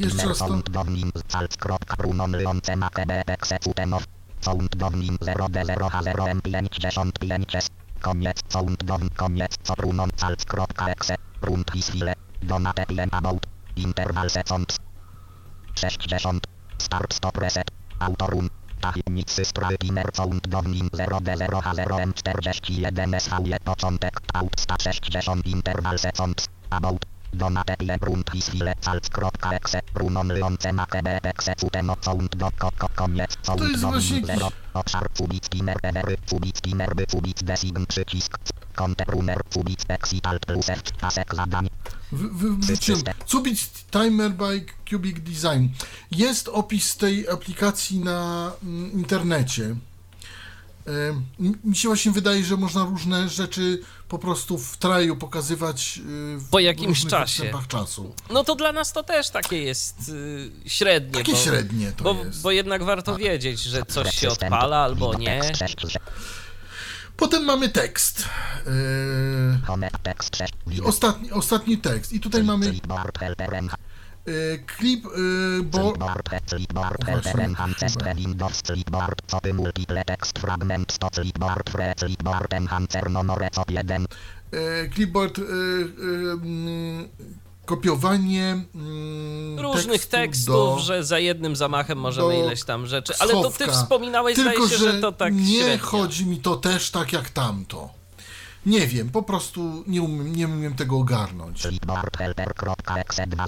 Jeszcze 0.00 0.28
raz 0.28 0.38
to. 0.38 0.46
sound 0.46 0.70
downing 0.70 1.14
calc 1.28 1.56
kropka 1.56 1.96
runomlujące 1.98 2.76
na 2.76 2.90
TB 2.90 3.10
executenow 3.26 4.04
sound 4.40 4.76
downing 4.76 5.18
0 5.24 5.48
d 5.48 5.64
0 5.64 5.88
h 5.88 6.02
0 6.02 6.26
m 6.28 6.40
55 6.42 7.54
s 7.54 7.70
koniec 8.04 8.38
sound 8.52 8.76
down 8.86 9.08
koniec 9.16 9.56
co 9.66 9.74
runom 9.78 10.10
calc 10.20 10.44
kropka 10.44 10.88
exe. 10.88 11.14
Rund 11.42 11.64
hisfile 11.74 12.14
donate 12.48 12.84
plan 12.86 13.08
about. 13.12 13.46
Interval 13.76 14.30
seconds. 14.30 14.76
60 15.74 16.40
start 16.78 17.12
stop 17.12 17.36
reset. 17.36 17.70
Autorum. 18.00 18.50
Tajemnicy 18.80 19.44
sprawy 19.44 19.76
Pimer 19.78 20.10
Sound 20.14 20.40
Downing 20.50 20.90
0D0H0M41 20.92 23.14
SV 23.18 23.56
początek 23.64 24.20
out 24.34 24.60
160 24.60 25.42
interval 25.44 25.98
seconds. 25.98 26.48
About 26.70 27.06
Donatelle 27.34 27.98
Brunt 27.98 28.30
Hiswile 28.34 28.74
Salz.exe 28.80 29.80
Brunon 29.94 30.28
Lyonce 30.32 30.72
Makebe 30.72 31.20
Exe 31.22 31.54
Cuteno 31.60 31.96
Sound 32.00 32.36
do 32.36 32.50
ko, 32.58 32.70
ko, 32.78 32.88
koniec 32.94 33.36
Sound 33.42 33.60
jakiś- 33.60 34.26
0 34.26 34.50
Obszar 34.74 35.08
Cubic 35.12 35.48
Pimer 35.48 35.76
Emery 35.82 36.16
Cubic 36.26 36.60
Pimer 36.60 36.94
by 36.94 37.06
Cubic 37.06 37.42
Design 37.42 37.86
przycisk 37.88 38.38
Konte 38.74 39.04
Bruner 39.04 39.38
Cubic 39.52 39.80
Exit 39.88 40.26
Alt 40.26 40.46
plus 40.46 40.68
F 40.68 40.82
pasek 41.00 41.34
zadań. 41.34 41.68
Cubic 43.26 43.60
Timer 43.90 44.30
by 44.30 44.66
Cubic 44.90 45.20
Design. 45.20 45.68
Jest 46.10 46.48
opis 46.48 46.96
tej 46.96 47.28
aplikacji 47.28 47.98
na 47.98 48.50
mm, 48.62 48.92
internecie. 48.92 49.76
Mi- 51.64 51.76
się 51.76 51.88
właśnie 51.88 52.12
wydaje, 52.12 52.44
że 52.44 52.56
można 52.56 52.84
różne 52.84 53.28
rzeczy 53.28 53.80
po 54.08 54.18
prostu 54.18 54.58
w 54.58 54.76
traju 54.76 55.16
pokazywać 55.16 55.98
y, 55.98 56.38
w 56.38 56.48
Po 56.50 56.60
jakimś 56.60 57.06
czasie. 57.06 57.52
czasu. 57.68 58.14
No 58.30 58.44
to 58.44 58.54
dla 58.54 58.72
nas 58.72 58.92
to 58.92 59.02
też 59.02 59.30
takie 59.30 59.62
jest 59.62 60.08
y, 60.08 60.50
średnie. 60.66 61.12
Takie 61.18 61.32
bo, 61.32 61.38
średnie 61.38 61.92
to 61.92 62.04
bo, 62.04 62.24
jest. 62.24 62.42
bo 62.42 62.50
jednak 62.50 62.84
warto 62.84 63.16
wiedzieć, 63.16 63.60
że 63.62 63.82
coś 63.86 64.14
się 64.14 64.28
odpala 64.28 64.76
albo 64.76 65.14
nie. 65.14 65.40
Potem 67.16 67.44
mamy 67.44 67.68
tekst. 67.68 68.26
6 70.36 70.52
Ostatni, 70.84 71.32
ostatni 71.32 71.78
tekst. 71.78 72.12
I 72.12 72.20
tutaj 72.20 72.42
mamy 72.44 72.72
klip, 74.66 75.06
e, 75.06 75.62
bo 75.62 75.78
Clipboard 75.78 76.28
Clipboard 76.46 77.04
helperem 77.04 77.54
Ancestor 77.58 78.14
Windows 78.16 78.62
Clipboard 78.62 79.22
Copy 79.30 79.54
Multiple 79.54 80.04
Text 80.04 80.38
Fragment 80.38 80.92
100 80.92 81.10
Clipboard 81.10 81.70
Free 81.70 81.94
Clipboard 81.96 82.52
Enhancer 82.52 83.10
Monore 83.10 83.50
Cop 83.50 83.70
1 83.70 84.06
e, 84.52 84.88
clipboard, 84.88 85.38
e, 85.38 85.42
e, 85.42 85.44
mm, 86.32 87.08
kopiowanie 87.64 88.64
mm, 88.74 89.58
Różnych 89.58 90.06
tekstu 90.06 90.16
tekstów, 90.16 90.76
do, 90.76 90.78
że 90.78 91.04
za 91.04 91.18
jednym 91.18 91.56
zamachem 91.56 91.98
możemy 91.98 92.38
ileś 92.38 92.64
tam 92.64 92.86
rzeczy. 92.86 93.12
Ale 93.18 93.32
to 93.32 93.50
ty 93.50 93.66
wspominałeś, 93.66 94.36
Tylko, 94.36 94.50
zdaje 94.50 94.68
się, 94.68 94.92
że 94.92 95.00
to 95.00 95.12
tak 95.12 95.34
nie 95.34 95.58
średnio. 95.58 95.86
chodzi 95.86 96.26
mi 96.26 96.40
to 96.40 96.56
też 96.56 96.90
tak 96.90 97.12
jak 97.12 97.30
tamto. 97.30 98.03
Nie 98.66 98.86
wiem, 98.86 99.10
po 99.10 99.22
prostu 99.22 99.84
nie 99.86 100.02
umiem, 100.02 100.36
nie 100.36 100.46
umiem 100.48 100.74
tego 100.74 100.96
ogarnąć. 100.98 101.60
Clipboard 101.60 102.16
helper.exe 102.16 103.26
2 103.26 103.46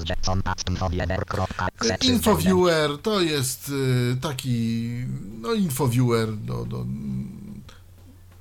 Infoviewer 2.02 2.98
to 3.02 3.20
jest 3.20 3.68
y, 3.68 4.16
taki, 4.20 4.88
no 5.40 5.52
infoviewer, 5.52 6.28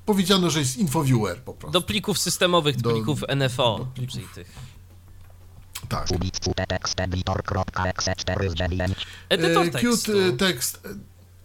powiedziano, 0.05 0.49
że 0.49 0.59
jest 0.59 0.77
infoviewer 0.77 1.41
po 1.41 1.53
prostu. 1.53 1.71
Do 1.79 1.81
plików 1.81 2.17
systemowych, 2.19 2.77
Do- 2.81 2.91
plików 2.91 3.21
NFO, 3.35 3.77
do 3.79 3.85
plików. 3.85 4.13
czyli 4.13 4.27
tych. 4.35 4.47
tak. 5.89 6.07
Text 6.67 6.99
editor.exe 6.99 8.15
4 8.15 8.49
z 8.49 8.53
9 8.53 9.07
Edytor 9.29 9.65
E, 9.65 9.69
tekstu. 9.69 10.11
Cute 10.11 10.27
y, 10.27 10.33
text 10.33 10.87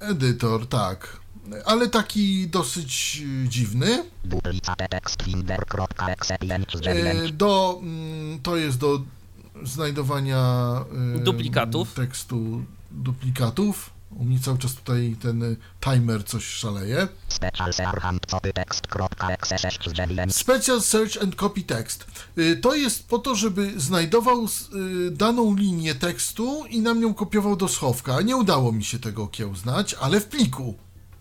editor, 0.00 0.66
tak. 0.66 1.19
Ale 1.64 1.88
taki 1.88 2.48
dosyć 2.48 3.22
y, 3.44 3.48
dziwny. 3.48 4.04
Duplicate 4.24 4.88
text 4.88 5.22
finder.exe 5.22 6.38
5 6.38 6.72
z 6.74 6.80
9 6.80 7.30
E, 7.30 7.32
Do, 7.32 7.78
mm, 7.82 8.38
to 8.42 8.56
jest 8.56 8.78
do 8.78 9.00
znajdowania 9.62 10.74
y, 11.16 11.20
Duplikatów. 11.20 11.94
tekstu 11.94 12.64
duplikatów. 12.90 13.90
U 14.16 14.24
mnie 14.24 14.40
cały 14.40 14.58
czas 14.58 14.74
tutaj 14.74 15.16
ten 15.22 15.42
y, 15.42 15.56
timer 15.80 16.24
coś 16.24 16.44
szaleje. 16.44 17.08
Special 17.28 17.72
Serhant 17.72 18.26
Copy 18.26 18.52
Text.exe 18.52 19.58
6 19.58 19.90
z 19.90 19.92
9 19.92 20.36
Special 20.36 20.80
Search 20.82 21.22
and 21.22 21.34
Copy 21.34 21.62
Text. 21.62 22.04
Y, 22.38 22.56
To 22.56 22.74
jest 22.74 23.08
po 23.08 23.18
to, 23.18 23.34
żeby 23.34 23.80
znajdował 23.80 24.44
y, 24.46 25.10
daną 25.10 25.56
linię 25.56 25.94
tekstu 25.94 26.64
i 26.66 26.80
nam 26.80 27.02
ją 27.02 27.14
kopiował 27.14 27.56
do 27.56 27.68
schowka. 27.68 28.20
Nie 28.20 28.36
udało 28.36 28.72
mi 28.72 28.84
się 28.84 28.98
tego 28.98 29.22
okiełznać, 29.22 29.94
ale 30.00 30.20
w 30.20 30.26
pliku. 30.26 30.74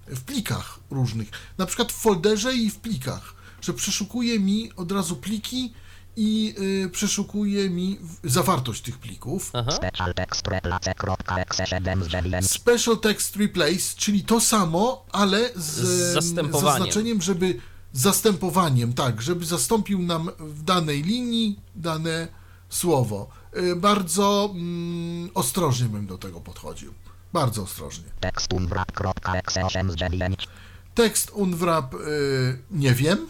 W 0.10 0.22
plikach 0.22 0.80
różnych. 0.92 1.30
Na 1.58 1.66
przykład 1.66 1.92
w 1.92 1.96
folderze 1.96 2.54
i 2.56 2.70
w 2.70 2.80
plikach. 2.80 3.34
Że 3.62 3.74
przeszukuje 3.74 4.40
mi 4.40 4.72
od 4.76 4.92
razu 4.92 5.16
pliki 5.16 5.74
i 6.16 6.56
y, 6.86 6.90
przeszukuje 6.90 7.70
mi 7.70 8.00
zawartość 8.24 8.82
tych 8.82 8.98
plików. 8.98 9.50
Aha. 9.54 9.72
Special 9.72 10.14
Text 10.14 10.48
Replace.exe 10.48 11.66
7 11.68 12.04
z 12.04 12.08
9 12.08 12.52
Special 12.52 13.00
Text 13.00 13.36
Replace, 13.36 13.96
czyli 13.98 14.24
to 14.24 14.40
samo, 14.40 15.06
ale 15.12 15.50
z, 15.56 15.62
Z 15.76 16.14
zastępowaniem. 16.14 16.78
zaznaczeniem, 16.80 17.22
żeby 17.22 17.60
zastępowaniem, 17.94 18.94
tak, 18.94 19.22
żeby 19.22 19.46
zastąpił 19.46 20.02
nam 20.02 20.30
w 20.40 20.64
danej 20.64 21.04
linii 21.04 21.60
dane 21.76 22.28
słowo. 22.70 23.30
Y, 23.58 23.76
Bardzo 23.76 24.50
mm, 24.56 25.30
ostrożnie 25.34 25.88
bym 25.90 26.06
do 26.08 26.18
tego 26.18 26.40
podchodził. 26.42 26.94
Bardzo 27.34 27.64
ostrożnie. 27.64 28.06
Text 28.20 28.54
unwrap.exe 28.54 29.66
8 29.66 29.92
z 29.92 29.96
9 29.96 30.48
Tekst 30.96 31.30
unwrap 31.30 31.94
y, 31.94 32.60
nie 32.72 32.94
wiem, 32.94 33.28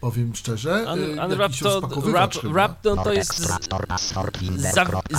powiem 0.00 0.34
szczerze. 0.34 0.86
Un, 0.92 1.18
unwrap 1.18 1.52
to, 1.62 1.88
chyba. 1.88 2.28
wrap 2.52 2.82
to, 2.82 2.96
to 2.96 3.12
jest 3.12 3.38
za, 3.38 3.58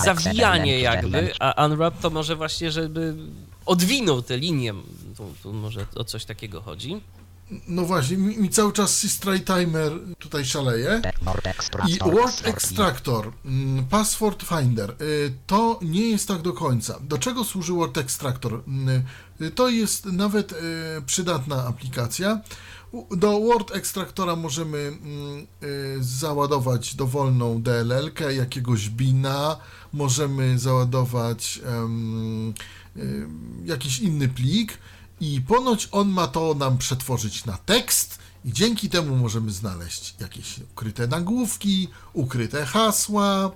zawijanie 0.04 0.80
jakby, 0.80 1.12
9 1.12 1.38
a 1.40 1.66
unwrap 1.66 2.00
to 2.00 2.10
może 2.10 2.36
właśnie, 2.36 2.72
żeby 2.72 3.16
odwinął 3.66 4.22
tę 4.22 4.38
linię. 4.38 4.74
Tu, 5.18 5.34
tu 5.44 5.54
może 5.54 5.86
o 5.96 6.04
coś 6.04 6.26
takiego 6.26 6.62
chodzi. 6.62 7.02
No 7.68 7.86
właśnie, 7.86 8.18
mi, 8.18 8.38
mi 8.38 8.50
cały 8.50 8.74
czas 8.74 8.98
Systry 8.98 9.40
Timer 9.40 9.92
tutaj 10.20 10.46
szaleje. 10.46 11.02
I 11.88 11.98
Word 12.12 12.48
Extractor, 12.48 13.32
mm, 13.46 13.86
Password 13.86 14.44
Finder, 14.44 14.96
y, 15.02 15.34
to 15.48 15.80
nie 15.82 16.10
jest 16.10 16.28
tak 16.28 16.42
do 16.42 16.54
końca. 16.54 17.00
Do 17.02 17.18
czego 17.18 17.44
służy 17.44 17.74
Word 17.74 17.98
Extractor? 17.98 18.64
Y, 19.42 19.52
To 19.52 19.70
jest 19.70 20.06
nawet 20.06 20.52
y, 20.52 20.56
przydatna 21.06 21.66
aplikacja. 21.68 22.42
Do 23.12 23.40
Word 23.40 23.76
Extractora 23.76 24.36
możemy 24.36 24.78
mm, 24.78 25.48
załadować 26.04 26.96
dowolną 26.96 27.62
DLL-kę, 27.62 28.34
jakiegoś 28.34 28.90
bina, 28.90 29.58
możemy 29.94 30.60
załadować 30.60 31.62
jakiś 33.66 34.00
inny 34.00 34.30
plik 34.30 34.78
i 35.24 35.42
ponoć 35.42 35.88
on 35.92 36.10
ma 36.10 36.28
to 36.28 36.54
nam 36.54 36.78
przetworzyć 36.78 37.46
na 37.46 37.58
tekst 37.58 38.20
i 38.46 38.54
dzięki 38.54 38.90
temu 38.90 39.16
możemy 39.16 39.52
znaleźć 39.52 40.16
jakieś 40.20 40.60
ukryte 40.60 41.08
nagłówki, 41.08 41.88
ukryte 42.14 42.66
hasła 42.66 43.52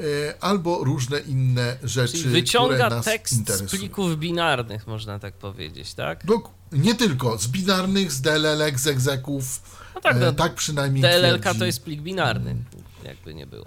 e, 0.00 0.02
albo 0.40 0.84
różne 0.84 1.18
inne 1.20 1.76
rzeczy, 1.82 2.12
Czyli 2.18 2.30
wyciąga 2.30 3.02
tekst 3.02 3.34
z 3.34 3.38
interesują. 3.38 3.68
plików 3.80 4.18
binarnych, 4.18 4.86
można 4.86 5.18
tak 5.18 5.34
powiedzieć, 5.34 5.94
tak? 5.94 6.24
Dok- 6.26 6.48
nie 6.72 6.94
tylko, 6.94 7.38
z 7.38 7.46
binarnych, 7.48 8.12
z 8.12 8.20
DLL-ek, 8.20 8.78
z 8.80 8.86
egzeków, 8.86 9.62
No 9.94 10.00
tak, 10.00 10.16
e, 10.16 10.20
no, 10.20 10.32
tak 10.32 10.54
przynajmniej 10.54 11.02
DLL-ka 11.02 11.38
twierdzi. 11.42 11.58
to 11.58 11.64
jest 11.66 11.82
plik 11.82 12.00
binarny, 12.00 12.56
jakby 13.04 13.34
nie 13.34 13.46
było. 13.46 13.66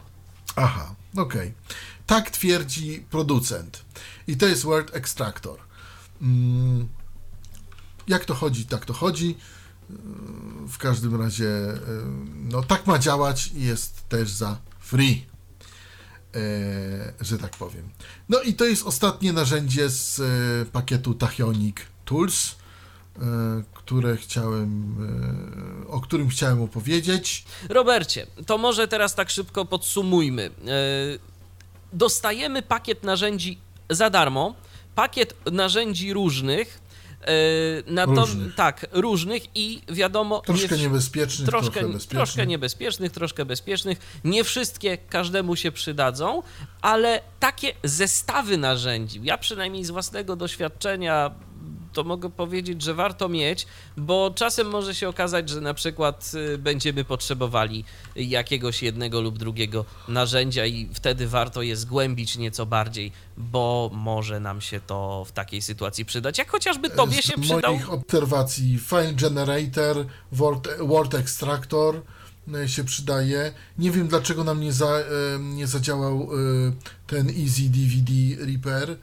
Aha, 0.55 0.95
okej. 1.17 1.53
Tak 2.05 2.29
twierdzi 2.31 3.05
producent. 3.09 3.81
I 4.27 4.37
to 4.37 4.45
jest 4.47 4.63
Word 4.63 4.95
Extractor. 4.95 5.59
Mm, 6.21 6.87
jak 8.07 8.25
to 8.25 8.33
chodzi, 8.35 8.65
tak 8.65 8.85
to 8.85 8.93
chodzi. 8.93 9.37
W 10.67 10.77
każdym 10.77 11.21
razie, 11.21 11.49
no 12.35 12.63
tak 12.63 12.87
ma 12.87 12.99
działać 12.99 13.47
i 13.55 13.61
jest 13.61 14.09
też 14.09 14.29
za 14.29 14.57
free, 14.79 15.25
yy, 16.33 16.41
że 17.21 17.37
tak 17.37 17.51
powiem. 17.51 17.89
No 18.29 18.41
i 18.41 18.53
to 18.53 18.65
jest 18.65 18.83
ostatnie 18.83 19.33
narzędzie 19.33 19.89
z 19.89 20.17
yy, 20.17 20.25
pakietu 20.71 21.13
Tachyonic 21.13 21.77
Tools, 22.05 22.55
yy, 23.17 23.23
które 23.73 24.17
chciałem, 24.17 24.95
o 25.89 26.01
którym 26.01 26.29
chciałem 26.29 26.61
opowiedzieć. 26.61 27.45
Robercie, 27.69 28.27
to 28.45 28.57
może 28.57 28.87
teraz 28.87 29.15
tak 29.15 29.29
szybko 29.29 29.65
podsumujmy. 29.65 30.51
E, 30.67 31.37
Dostajemy 31.93 32.61
pakiet 32.61 33.03
narzędzi 33.03 33.57
za 33.89 34.09
darmo, 34.09 34.55
pakiet 34.95 35.33
narzędzi 35.51 36.13
różnych, 36.13 36.67
e, 36.77 36.86
na 37.87 38.05
to, 38.05 38.11
Różnych. 38.11 38.55
tak, 38.55 38.85
różnych 38.91 39.43
i 39.55 39.81
wiadomo... 39.87 40.41
Troszkę 40.41 40.77
nie, 40.77 40.83
niebezpiecznych, 40.83 41.49
troszkę, 41.49 41.71
trochę 41.71 41.87
bezpiecznych. 41.87 42.17
troszkę 42.17 42.47
niebezpiecznych, 42.47 43.11
troszkę 43.11 43.45
bezpiecznych. 43.45 43.97
Nie 44.23 44.43
wszystkie 44.43 44.97
każdemu 44.97 45.55
się 45.55 45.71
przydadzą, 45.71 46.43
ale 46.81 47.21
takie 47.39 47.73
zestawy 47.83 48.57
narzędzi, 48.57 49.19
ja 49.23 49.37
przynajmniej 49.37 49.85
z 49.85 49.91
własnego 49.91 50.35
doświadczenia 50.35 51.31
to 51.97 52.03
mogę 52.03 52.29
powiedzieć, 52.29 52.81
że 52.81 52.93
warto 52.93 53.29
mieć, 53.29 53.67
bo 53.97 54.31
czasem 54.35 54.67
może 54.67 54.95
się 54.95 55.09
okazać, 55.09 55.49
że 55.49 55.61
na 55.61 55.73
przykład 55.73 56.31
y, 56.53 56.57
będziemy 56.57 57.03
potrzebowali 57.03 57.83
jakiegoś 58.15 58.83
jednego 58.83 59.21
lub 59.21 59.37
drugiego 59.37 59.85
narzędzia 60.07 60.65
i 60.65 60.89
wtedy 60.93 61.27
warto 61.27 61.61
je 61.61 61.75
zgłębić 61.75 62.37
nieco 62.37 62.65
bardziej, 62.65 63.11
bo 63.37 63.89
może 63.93 64.39
nam 64.39 64.61
się 64.61 64.79
to 64.79 65.25
w 65.25 65.31
takiej 65.31 65.61
sytuacji 65.61 66.05
przydać, 66.05 66.37
jak 66.37 66.51
chociażby 66.51 66.89
tobie 66.89 67.21
Z 67.21 67.25
się 67.25 67.33
przydał. 67.41 67.73
moich 67.73 67.93
obserwacji 67.93 68.79
File 68.79 69.13
Generator, 69.13 70.05
Word, 70.31 70.67
Word 70.79 71.13
Extractor 71.15 72.01
e, 72.53 72.69
się 72.69 72.83
przydaje. 72.83 73.53
Nie 73.77 73.91
wiem 73.91 74.07
dlaczego 74.07 74.43
nam 74.43 74.61
nie, 74.61 74.73
za, 74.73 74.87
e, 74.97 75.03
nie 75.39 75.67
zadziałał 75.67 76.29
ten 77.07 77.29
Easy 77.29 77.61
DVD 77.69 78.11
Repair. 78.53 78.97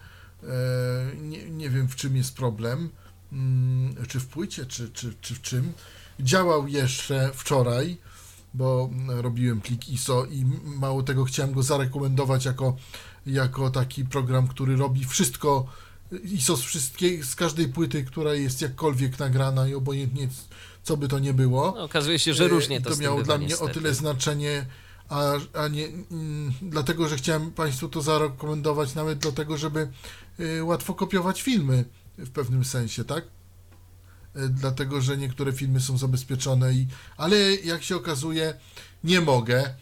E, 0.49 1.17
Nie, 1.17 1.51
nie 1.51 1.71
wiem 1.71 1.89
w 1.89 1.97
czym 1.97 2.17
jest 2.17 2.37
problem. 2.37 2.91
Mm, 3.33 3.95
Czy 4.09 4.21
w 4.21 4.27
płycie, 4.27 4.67
czy, 4.67 4.89
czy, 4.91 5.15
czy 5.21 5.35
w 5.35 5.41
czym. 5.43 5.73
Działał 6.21 6.69
jeszcze 6.69 7.31
wczoraj, 7.35 7.97
bo 8.55 8.91
robiłem 9.09 9.61
plik 9.61 9.89
ISO 9.89 10.25
i 10.25 10.45
mało 10.65 11.03
tego 11.03 11.25
chciałem 11.25 11.53
go 11.53 11.63
zarekomendować 11.63 12.45
jako, 12.45 12.77
jako 13.27 13.71
taki 13.71 14.05
program, 14.05 14.49
który 14.49 14.77
robi 14.77 15.05
wszystko 15.05 15.67
ISO 16.25 16.57
z 16.57 16.63
wszystkiej, 16.63 17.23
z 17.23 17.35
każdej 17.35 17.69
płyty, 17.69 18.05
która 18.05 18.35
jest 18.35 18.63
jakkolwiek 18.63 19.19
nagrana 19.19 19.69
i 19.69 19.75
obojętnie 19.75 20.29
co 20.83 20.97
by 20.97 21.09
to 21.09 21.19
nie 21.19 21.35
było. 21.35 21.73
No, 21.77 21.83
okazuje 21.85 22.19
się, 22.19 22.35
że 22.35 22.45
E, 22.45 22.49
różnie 22.49 22.81
to, 22.81 22.91
to 22.91 22.97
miało 22.97 23.23
dla 23.23 23.39
mnie 23.39 23.47
niestety. 23.47 23.71
o 23.71 23.75
tyle 23.75 23.95
znaczenie, 23.95 24.67
a, 25.09 25.33
a 25.55 25.69
nie 25.69 25.87
mm, 25.87 26.53
dlatego, 26.63 27.09
że 27.09 27.17
chciałem 27.17 27.51
Państwu 27.53 27.89
to 27.89 28.03
zarekomendować 28.03 28.95
nawet 28.95 29.19
dlatego, 29.19 29.57
żeby 29.57 29.81
y, 29.81 29.89
łatwo 30.63 30.95
kopiować 30.95 31.43
filmy 31.43 31.85
w 32.19 32.31
pewnym 32.31 32.65
sensie, 32.65 33.05
tak? 33.05 33.25
Y, 34.37 34.49
Dlatego, 34.49 35.01
że 35.01 35.17
niektóre 35.17 35.53
filmy 35.53 35.81
są 35.81 35.99
zabezpieczone 35.99 36.73
i 36.73 36.87
ale 37.17 37.37
jak 37.55 37.83
się 37.83 37.97
okazuje, 37.97 38.55
nie 39.05 39.21
mogę. 39.21 39.75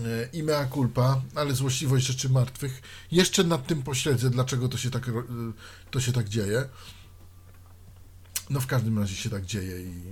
Y, 0.00 0.28
I 0.32 0.42
mea 0.42 0.66
culpa, 0.74 1.22
ale 1.34 1.54
złośliwość 1.54 2.06
rzeczy 2.06 2.28
martwych. 2.28 2.82
Jeszcze 3.10 3.44
nad 3.44 3.66
tym 3.66 3.82
pośledzę, 3.82 4.30
dlaczego 4.30 4.68
to 4.68 4.78
się 4.78 4.90
tak, 4.90 5.08
y, 5.08 5.12
to 5.90 6.00
się 6.00 6.12
tak 6.12 6.28
dzieje. 6.28 6.68
No 8.50 8.60
w 8.60 8.66
każdym 8.66 8.98
razie 8.98 9.16
się 9.16 9.30
tak 9.30 9.46
dzieje 9.46 9.80
i 9.80 10.02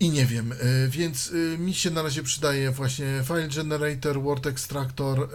i 0.00 0.10
nie 0.10 0.26
wiem, 0.26 0.52
y, 0.52 0.88
więc 0.88 1.26
y, 1.28 1.56
mi 1.58 1.74
się 1.74 1.90
na 1.90 2.02
razie 2.02 2.22
przydaje 2.22 2.70
właśnie 2.70 3.22
File 3.26 3.48
Generator, 3.48 4.22
Word 4.22 4.46
Extractor. 4.46 5.28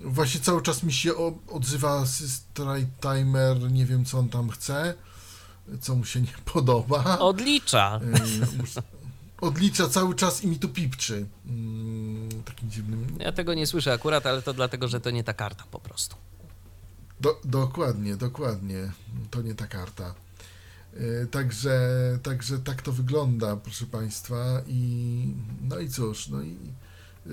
Właśnie 0.00 0.40
cały 0.40 0.62
czas 0.62 0.82
mi 0.82 0.92
się 0.92 1.10
odzywa 1.48 2.06
Strike 2.06 2.86
Timer, 3.00 3.72
nie 3.72 3.86
wiem 3.86 4.04
co 4.04 4.18
on 4.18 4.28
tam 4.28 4.50
chce, 4.50 4.94
co 5.80 5.94
mu 5.94 6.04
się 6.04 6.20
nie 6.20 6.32
podoba. 6.52 7.18
Odlicza. 7.18 8.00
Mus- 8.58 8.82
Odlicza 9.40 9.88
cały 9.88 10.14
czas 10.14 10.44
i 10.44 10.46
mi 10.48 10.58
tu 10.58 10.68
pipczy. 10.68 11.26
Ym, 11.46 12.28
Takim 12.44 12.70
dziwnym. 12.70 13.06
Ja 13.20 13.32
tego 13.32 13.54
nie 13.54 13.66
słyszę 13.66 13.92
akurat, 13.92 14.26
ale 14.26 14.42
to 14.42 14.54
dlatego, 14.54 14.88
że 14.88 15.00
to 15.00 15.10
nie 15.10 15.24
ta 15.24 15.32
karta 15.34 15.64
po 15.70 15.80
prostu. 15.80 16.16
Do, 17.20 17.40
dokładnie, 17.44 18.16
dokładnie. 18.16 18.92
To 19.30 19.42
nie 19.42 19.54
ta 19.54 19.66
karta. 19.66 20.14
E, 20.94 21.26
Także, 21.26 22.18
także 22.22 22.58
tak 22.58 22.82
to 22.82 22.92
wygląda, 22.92 23.56
proszę 23.56 23.86
Państwa. 23.86 24.62
I 24.66 25.34
no 25.62 25.78
i 25.78 25.90
cóż, 25.90 26.28
no 26.28 26.42
i 26.42 26.56
e, 27.26 27.30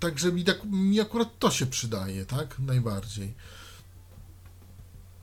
także 0.00 0.32
mi, 0.32 0.44
tak, 0.44 0.64
mi 0.64 1.00
akurat 1.00 1.38
to 1.38 1.50
się 1.50 1.66
przydaje, 1.66 2.26
tak? 2.26 2.58
Najbardziej. 2.58 3.34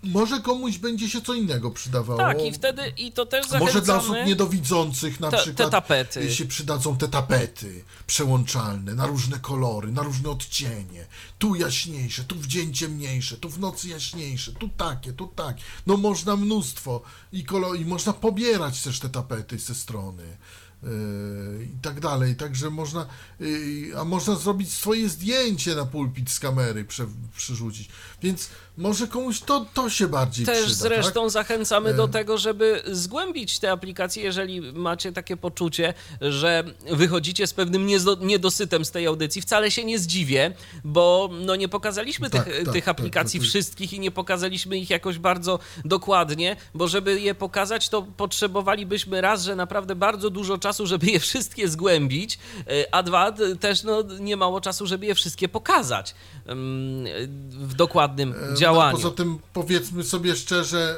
Może 0.03 0.39
komuś 0.39 0.77
będzie 0.77 1.09
się 1.09 1.21
co 1.21 1.33
innego 1.33 1.71
przydawało. 1.71 2.19
Tak, 2.19 2.45
i 2.45 2.51
wtedy, 2.51 2.81
i 2.97 3.11
to 3.11 3.25
też 3.25 3.45
zachęcamy... 3.45 3.65
Może 3.65 3.81
dla 3.81 3.97
osób 3.97 4.15
niedowidzących 4.25 5.19
na 5.19 5.31
te, 5.31 5.37
te 5.37 5.43
przykład 5.43 5.71
tapety. 5.71 6.31
się 6.31 6.45
przydadzą 6.45 6.97
te 6.97 7.07
tapety 7.07 7.83
przełączalne 8.07 8.95
na 8.95 9.07
różne 9.07 9.39
kolory, 9.39 9.91
na 9.91 10.03
różne 10.03 10.29
odcienie. 10.29 11.05
Tu 11.39 11.55
jaśniejsze, 11.55 12.23
tu 12.23 12.35
w 12.35 12.47
dzień 12.47 12.73
ciemniejsze, 12.73 13.37
tu 13.37 13.49
w 13.49 13.59
nocy 13.59 13.87
jaśniejsze, 13.87 14.51
tu 14.51 14.69
takie, 14.69 15.13
tu 15.13 15.27
takie. 15.27 15.63
No 15.87 15.97
można 15.97 16.35
mnóstwo 16.35 17.01
i, 17.31 17.43
kolor, 17.43 17.79
i 17.79 17.85
można 17.85 18.13
pobierać 18.13 18.81
też 18.81 18.99
te 18.99 19.09
tapety 19.09 19.59
ze 19.59 19.75
strony. 19.75 20.37
yy, 20.83 21.67
I 21.75 21.81
tak 21.81 21.99
dalej, 21.99 22.35
także 22.35 22.69
można, 22.69 23.05
yy, 23.39 23.99
a 23.99 24.03
można 24.03 24.35
zrobić 24.35 24.73
swoje 24.73 25.09
zdjęcie 25.09 25.75
na 25.75 25.85
pulpit 25.85 26.29
z 26.29 26.39
kamery, 26.39 26.85
prze, 26.85 27.05
przerzucić. 27.35 27.89
Więc 28.21 28.49
może 28.81 29.07
komuś 29.07 29.39
to, 29.39 29.65
to 29.73 29.89
się 29.89 30.07
bardziej 30.07 30.45
Też 30.45 30.65
przyda. 30.65 30.75
zresztą 30.75 31.21
tak? 31.21 31.31
zachęcamy 31.31 31.93
do 31.93 32.03
E. 32.03 32.07
tego, 32.07 32.37
żeby 32.37 32.81
zgłębić 32.91 33.59
te 33.59 33.71
aplikacje, 33.71 34.23
jeżeli 34.23 34.61
macie 34.61 35.11
takie 35.11 35.37
poczucie, 35.37 35.93
że 36.21 36.63
wychodzicie 36.91 37.47
z 37.47 37.53
pewnym 37.53 37.87
niedosytem 38.21 38.85
z 38.85 38.91
tej 38.91 39.07
audycji. 39.07 39.41
Wcale 39.41 39.71
się 39.71 39.85
nie 39.85 39.99
zdziwię, 39.99 40.53
bo 40.83 41.29
no 41.45 41.55
nie 41.55 41.69
pokazaliśmy 41.69 42.29
Tak, 42.29 42.43
tych, 42.45 42.63
tak, 42.63 42.73
tych 42.73 42.85
tak, 42.85 42.99
aplikacji 42.99 43.39
tak, 43.39 43.45
tak. 43.45 43.49
wszystkich 43.49 43.93
i 43.93 43.99
nie 43.99 44.11
pokazaliśmy 44.11 44.77
ich 44.77 44.89
jakoś 44.89 45.17
bardzo 45.17 45.59
dokładnie, 45.85 46.55
bo 46.73 46.87
żeby 46.87 47.21
je 47.21 47.35
pokazać, 47.35 47.89
to 47.89 48.01
potrzebowalibyśmy 48.01 49.21
raz, 49.21 49.43
że 49.43 49.55
naprawdę 49.55 49.95
bardzo 49.95 50.29
dużo 50.29 50.57
czasu, 50.57 50.87
żeby 50.87 51.05
je 51.05 51.19
wszystkie 51.19 51.67
zgłębić, 51.69 52.39
e, 52.67 52.95
a 52.95 53.03
dwa, 53.03 53.31
też 53.59 53.83
no, 53.83 54.03
nie 54.19 54.37
mało 54.37 54.61
czasu, 54.61 54.87
żeby 54.87 55.05
je 55.05 55.15
wszystkie 55.15 55.49
pokazać 55.49 56.15
mm, 56.45 57.05
w 57.49 57.73
dokładnym 57.73 58.33
E, 58.53 58.53
działaniu. 58.73 58.97
Poza 58.97 59.11
tym 59.11 59.39
powiedzmy 59.53 60.03
sobie 60.03 60.35
szczerze, 60.35 60.95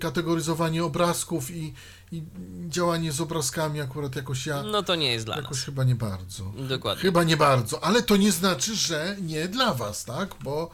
kategoryzowanie 0.00 0.84
obrazków 0.84 1.50
i, 1.50 1.74
i 2.12 2.22
działanie 2.68 3.12
z 3.12 3.20
obrazkami 3.20 3.80
akurat 3.80 4.16
jakoś 4.16 4.46
ja 4.46 4.62
No 4.62 4.82
to 4.82 4.94
nie 4.94 5.12
jest 5.12 5.24
dla 5.24 5.36
jakoś 5.36 5.50
nas. 5.56 5.64
chyba 5.64 5.84
nie 5.84 5.94
bardzo. 5.94 6.44
Dokładnie. 6.68 7.02
Chyba 7.02 7.24
nie 7.24 7.36
bardzo, 7.36 7.84
ale 7.84 8.02
to 8.02 8.16
nie 8.16 8.32
znaczy, 8.32 8.76
że 8.76 9.16
nie 9.22 9.48
dla 9.48 9.74
was, 9.74 10.04
tak? 10.04 10.34
Bo 10.44 10.70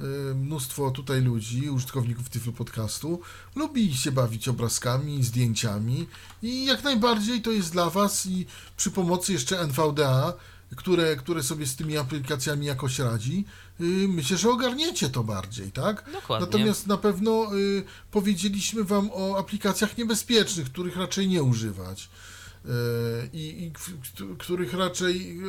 y, 0.00 0.34
mnóstwo 0.34 0.90
tutaj 0.90 1.20
ludzi, 1.22 1.70
użytkowników 1.70 2.28
Tyflo 2.28 2.52
Podcastu 2.52 3.20
lubi 3.56 3.94
się 3.96 4.12
bawić 4.12 4.48
obrazkami, 4.48 5.24
zdjęciami 5.24 6.06
i 6.42 6.64
jak 6.64 6.84
najbardziej 6.84 7.42
to 7.42 7.50
jest 7.50 7.72
dla 7.72 7.90
was 7.90 8.26
i 8.26 8.46
przy 8.76 8.90
pomocy 8.90 9.32
jeszcze 9.32 9.60
NVDA, 9.60 10.32
które, 10.76 11.16
które 11.16 11.42
sobie 11.42 11.66
z 11.66 11.76
tymi 11.76 11.96
aplikacjami 11.98 12.66
jakoś 12.66 12.98
radzi, 12.98 13.44
myślę, 14.08 14.36
że 14.38 14.50
ogarniecie 14.50 15.08
to 15.08 15.24
bardziej, 15.24 15.72
tak? 15.72 16.10
Dokładnie. 16.12 16.46
Natomiast 16.46 16.86
na 16.86 16.96
pewno 16.96 17.56
y, 17.56 17.82
powiedzieliśmy 18.10 18.84
wam 18.84 19.10
o 19.12 19.38
aplikacjach 19.38 19.98
niebezpiecznych, 19.98 20.66
których 20.66 20.96
raczej 20.96 21.28
nie 21.28 21.42
używać 21.42 22.08
y, 22.64 22.68
i, 23.32 23.64
i 23.64 23.72
których 24.38 24.72
raczej, 24.74 25.40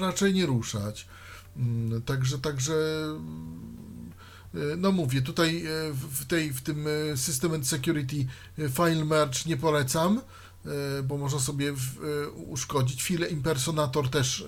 raczej 0.00 0.34
nie 0.34 0.46
ruszać. 0.46 1.06
Mm, 1.56 2.02
Także, 2.02 2.38
także 2.38 2.72
y, 4.54 4.76
no 4.76 4.92
mówię, 4.92 5.22
tutaj 5.22 5.66
y, 5.66 5.92
w 5.92 6.24
tej, 6.26 6.52
w 6.52 6.60
tym 6.60 6.86
y, 6.86 7.16
System 7.16 7.54
and 7.54 7.68
Security 7.68 8.26
y, 8.58 8.68
File 8.70 9.04
Merge 9.04 9.38
nie 9.46 9.56
polecam, 9.56 10.20
y, 10.98 11.02
bo 11.02 11.18
można 11.18 11.38
sobie 11.40 11.68
y, 11.70 12.30
uszkodzić. 12.30 13.02
File 13.02 13.28
Impersonator 13.28 14.08
też 14.10 14.40
y, 14.40 14.46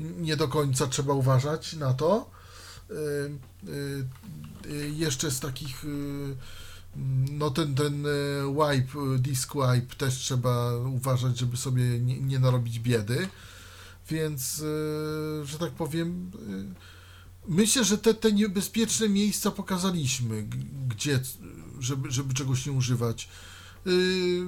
nie 0.00 0.36
do 0.36 0.48
końca 0.48 0.86
trzeba 0.86 1.12
uważać 1.12 1.72
na 1.72 1.94
to. 1.94 2.37
Y, 2.90 2.94
y, 3.68 4.06
y, 4.66 4.90
Jeszcze 4.90 5.30
z 5.30 5.40
takich 5.40 5.84
no 7.30 7.50
ten, 7.50 7.74
ten 7.74 8.06
wipe, 8.48 9.18
disk 9.18 9.52
wipe 9.54 9.94
też 9.96 10.14
trzeba 10.14 10.76
uważać, 10.76 11.38
żeby 11.38 11.56
sobie 11.56 11.98
nie, 11.98 12.20
nie 12.20 12.38
narobić 12.38 12.78
biedy. 12.78 13.28
Więc, 14.10 14.64
że 15.44 15.58
tak 15.58 15.72
powiem, 15.72 16.30
myślę, 17.48 17.84
że 17.84 17.98
te, 17.98 18.14
te 18.14 18.32
niebezpieczne 18.32 19.08
miejsca 19.08 19.50
pokazaliśmy, 19.50 20.46
gdzie, 20.88 21.20
żeby, 21.80 22.10
żeby 22.10 22.34
czegoś 22.34 22.66
nie 22.66 22.72
używać. 22.72 23.28
Y, 23.86 24.42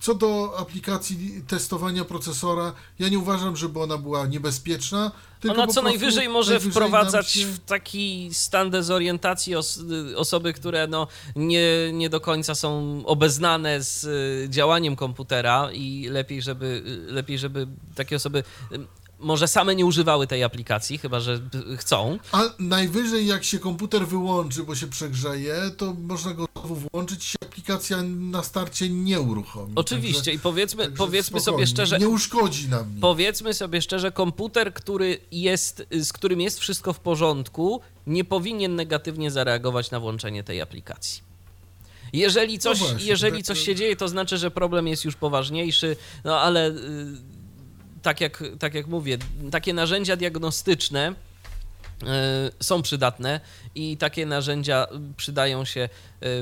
Co 0.00 0.14
do 0.14 0.54
aplikacji 0.58 1.42
testowania 1.46 2.04
procesora, 2.04 2.72
ja 2.98 3.08
nie 3.08 3.18
uważam, 3.18 3.56
żeby 3.56 3.80
ona 3.80 3.98
była 3.98 4.26
niebezpieczna. 4.26 5.10
Ona 5.50 5.66
co 5.66 5.82
najwyżej 5.82 6.28
może 6.28 6.50
najwyżej 6.50 6.72
wprowadzać 6.72 7.30
się- 7.30 7.46
w 7.46 7.58
taki 7.60 8.28
stan 8.32 8.70
dezorientacji 8.70 9.54
os 9.56 9.80
osoby, 10.16 10.52
które 10.52 10.86
no 10.86 11.06
nie, 11.36 11.92
nie 11.92 12.10
do 12.10 12.20
końca 12.20 12.54
są 12.54 13.02
obeznane 13.06 13.82
z 13.82 14.04
y, 14.04 14.48
działaniem 14.50 14.96
komputera 14.96 15.72
i 15.72 16.08
lepiej, 16.10 16.42
żeby, 16.42 16.82
y, 17.08 17.12
lepiej, 17.12 17.38
żeby 17.38 17.66
takie 17.94 18.16
osoby 18.16 18.44
y, 18.72 18.78
może 19.22 19.48
same 19.48 19.74
nie 19.74 19.86
używały 19.86 20.26
tej 20.26 20.44
aplikacji, 20.44 20.98
chyba 20.98 21.20
że 21.20 21.40
chcą. 21.78 22.18
A 22.32 22.42
najwyżej 22.58 23.26
jak 23.26 23.44
się 23.44 23.58
komputer 23.58 24.06
wyłączy, 24.06 24.62
bo 24.62 24.74
się 24.74 24.86
przegrzeje, 24.86 25.54
to 25.76 25.94
można 25.94 26.34
go 26.34 26.46
znowu 26.52 26.74
włączyć 26.74 27.34
i 27.34 27.44
aplikacja 27.46 28.02
na 28.02 28.42
starcie 28.42 28.88
nie 28.88 29.20
uruchomi. 29.20 29.72
Oczywiście 29.76 30.18
Także- 30.20 30.32
i 30.32 30.38
powiedzmy, 30.38 30.90
powiedzmy 30.90 31.40
sobie 31.40 31.66
szczerze, 31.66 31.98
Nie 31.98 32.08
uszkodzi 32.08 32.68
nam. 32.68 32.84
Powiedzmy 33.00 33.54
sobie 33.54 33.82
szczerze, 33.82 34.12
komputer, 34.12 34.74
który 34.74 35.18
jest, 35.32 35.86
z 35.90 36.12
którym 36.12 36.40
jest 36.40 36.60
wszystko 36.60 36.92
w 36.92 37.00
porządku, 37.00 37.80
nie 38.06 38.24
powinien 38.24 38.74
negatywnie 38.76 39.30
zareagować 39.30 39.90
na 39.90 40.00
włączenie 40.00 40.44
tej 40.44 40.60
aplikacji. 40.60 41.22
Jeżeli 42.12 42.58
coś, 42.58 42.80
No 42.80 42.86
właśnie, 42.86 43.06
jeżeli 43.08 43.36
tak- 43.36 43.46
coś 43.46 43.58
się 43.58 43.74
dzieje, 43.74 43.96
to 43.96 44.08
znaczy, 44.08 44.38
że 44.38 44.50
problem 44.50 44.88
jest 44.88 45.04
już 45.04 45.14
poważniejszy, 45.16 45.96
no 46.24 46.40
ale 46.40 46.68
y, 46.70 46.74
tak 48.02 48.20
jak, 48.20 48.42
tak 48.58 48.74
jak 48.74 48.86
mówię, 48.86 49.18
takie 49.50 49.74
narzędzia 49.74 50.16
diagnostyczne 50.16 51.14
y, 52.02 52.04
są 52.60 52.82
przydatne 52.82 53.40
i 53.74 53.96
takie 53.96 54.26
narzędzia 54.26 54.86
przydają 55.16 55.64
się 55.64 55.80
y, 55.80 55.88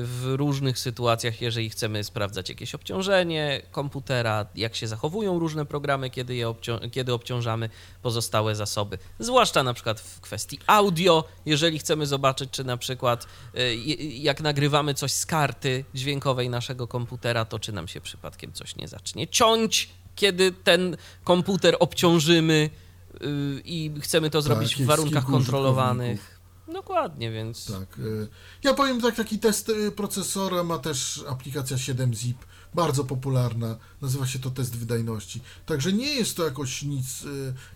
w 0.03 0.33
różnych 0.35 0.79
sytuacjach, 0.79 1.41
jeżeli 1.41 1.69
chcemy 1.69 2.03
sprawdzać 2.03 2.49
jakieś 2.49 2.75
obciążenie 2.75 3.61
komputera, 3.71 4.45
jak 4.55 4.75
się 4.75 4.87
zachowują 4.87 5.39
różne 5.39 5.65
programy, 5.65 6.09
kiedy 6.09 6.35
je 6.35 6.47
obcią- 6.47 6.89
kiedy 6.89 7.13
obciążamy 7.13 7.69
pozostałe 8.01 8.55
zasoby. 8.55 8.97
Zwłaszcza 9.19 9.63
na 9.63 9.73
przykład 9.73 9.99
w 9.99 10.21
kwestii 10.21 10.59
audio, 10.67 11.23
jeżeli 11.45 11.79
chcemy 11.79 12.05
zobaczyć, 12.05 12.49
czy 12.51 12.63
na 12.63 12.77
przykład 12.77 13.27
y, 13.57 13.75
jak 14.09 14.41
nagrywamy 14.41 14.93
coś 14.93 15.11
z 15.11 15.25
karty 15.25 15.85
dźwiękowej 15.93 16.49
naszego 16.49 16.87
komputera, 16.87 17.45
to 17.45 17.59
czy 17.59 17.71
nam 17.71 17.87
się 17.87 18.01
przypadkiem 18.01 18.53
coś 18.53 18.75
nie 18.75 18.87
zacznie 18.87 19.27
ciąć, 19.27 19.89
kiedy 20.15 20.51
ten 20.51 20.97
komputer 21.23 21.75
obciążymy 21.79 22.69
y, 23.21 23.61
i 23.65 23.91
chcemy 24.01 24.29
to 24.29 24.41
zrobić 24.41 24.75
w 24.75 24.79
jest 24.79 24.87
warunkach 24.87 25.25
kontrolowanych. 25.25 26.41
Dokładnie, 26.73 27.31
więc. 27.31 27.65
Tak. 27.65 27.99
y, 27.99 28.27
Ja 28.63 28.73
powiem 28.73 29.01
tak, 29.01 29.15
taki 29.15 29.39
test 29.39 29.69
y, 29.69 29.91
procesora 29.91 30.63
ma 30.63 30.77
też 30.77 31.23
aplikacja 31.29 31.77
7-zip, 31.77 32.35
bardzo 32.73 33.03
popularna, 33.03 33.77
nazywa 34.01 34.27
się 34.27 34.39
to 34.39 34.49
test 34.49 34.75
wydajności. 34.77 35.41
Także 35.65 35.93
nie 35.93 36.15
jest 36.15 36.37
to 36.37 36.43
jakoś 36.45 36.83
nic, 36.83 37.23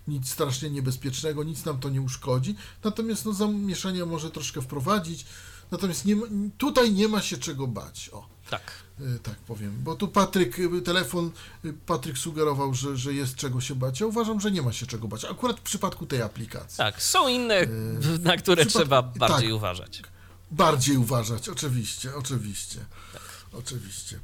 nic 0.08 0.28
strasznie 0.30 0.70
niebezpiecznego, 0.70 1.44
nic 1.44 1.64
nam 1.64 1.80
to 1.80 1.88
nie 1.88 2.00
uszkodzi, 2.02 2.54
natomiast 2.84 3.24
no, 3.26 3.32
zamieszania 3.32 4.06
może 4.06 4.30
troszkę 4.30 4.62
wprowadzić, 4.62 5.26
natomiast 5.70 6.04
nie, 6.04 6.16
ma- 6.16 6.26
tutaj 6.58 6.92
nie 6.92 7.08
ma 7.08 7.20
się 7.22 7.36
czego 7.38 7.66
bać. 7.66 8.10
O. 8.12 8.35
Tak. 8.50 8.62
y, 9.00 9.18
Tak 9.22 9.34
powiem, 9.36 9.72
bo 9.82 9.94
tu 9.94 10.08
Patryk, 10.08 10.58
y, 10.58 10.82
telefon, 10.82 11.30
y, 11.64 11.72
Patryk 11.86 12.18
sugerował, 12.18 12.74
że, 12.74 12.96
że 12.96 13.12
jest 13.14 13.34
czego 13.36 13.60
się 13.60 13.74
bać. 13.74 14.00
Ja 14.00 14.06
uważam, 14.06 14.40
że 14.40 14.50
nie 14.50 14.62
ma 14.62 14.72
się 14.72 14.86
czego 14.86 15.08
bać. 15.08 15.24
Akurat 15.24 15.56
w 15.60 15.62
przypadku 15.62 16.06
tej 16.06 16.22
aplikacji. 16.22 16.76
Tak, 16.76 17.02
są 17.02 17.28
inne, 17.28 17.66
na 18.20 18.36
które 18.36 18.64
przypad- 18.64 18.68
trzeba 18.70 19.02
bardziej 19.02 19.48
tak. 19.48 19.56
uważać. 19.56 20.02
Bardziej 20.50 20.96
uważać, 20.96 21.48
oczywiście, 21.48 22.14
oczywiście. 22.16 22.78
Tak. 23.12 23.22
Oczywiście. 23.52 24.18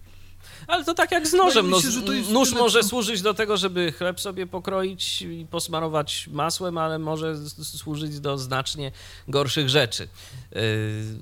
Ale 0.66 0.84
to 0.84 0.94
tak 0.94 1.10
jak 1.12 1.26
z 1.28 1.32
nożem. 1.32 1.70
No, 1.70 1.76
myślę, 1.76 1.90
nóż 2.32 2.48
tyle, 2.50 2.60
może 2.62 2.80
co- 2.82 2.88
służyć 2.88 3.22
do 3.22 3.34
tego, 3.34 3.56
żeby 3.56 3.92
chleb 3.92 4.20
sobie 4.20 4.46
pokroić 4.46 5.22
i 5.22 5.46
posmarować 5.50 6.28
masłem, 6.32 6.78
ale 6.78 6.98
może 6.98 7.36
służyć 7.62 8.20
do 8.20 8.38
znacznie 8.38 8.92
gorszych 9.28 9.68
rzeczy, 9.68 10.08
yy, 10.52 10.60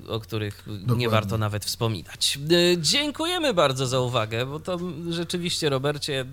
o 0.09 0.21
których 0.21 0.67
nie 0.67 0.79
Dokładnie. 0.79 1.09
warto 1.09 1.39
nawet 1.39 1.65
wspominać. 1.65 2.39
Yy, 2.49 2.77
Dziękujemy 2.81 3.55
bardzo 3.55 3.87
za 3.87 4.01
uwagę, 4.01 4.47
bo 4.47 4.61
to 4.61 4.79
rzeczywiście, 5.11 5.69
Robercie, 5.71 6.25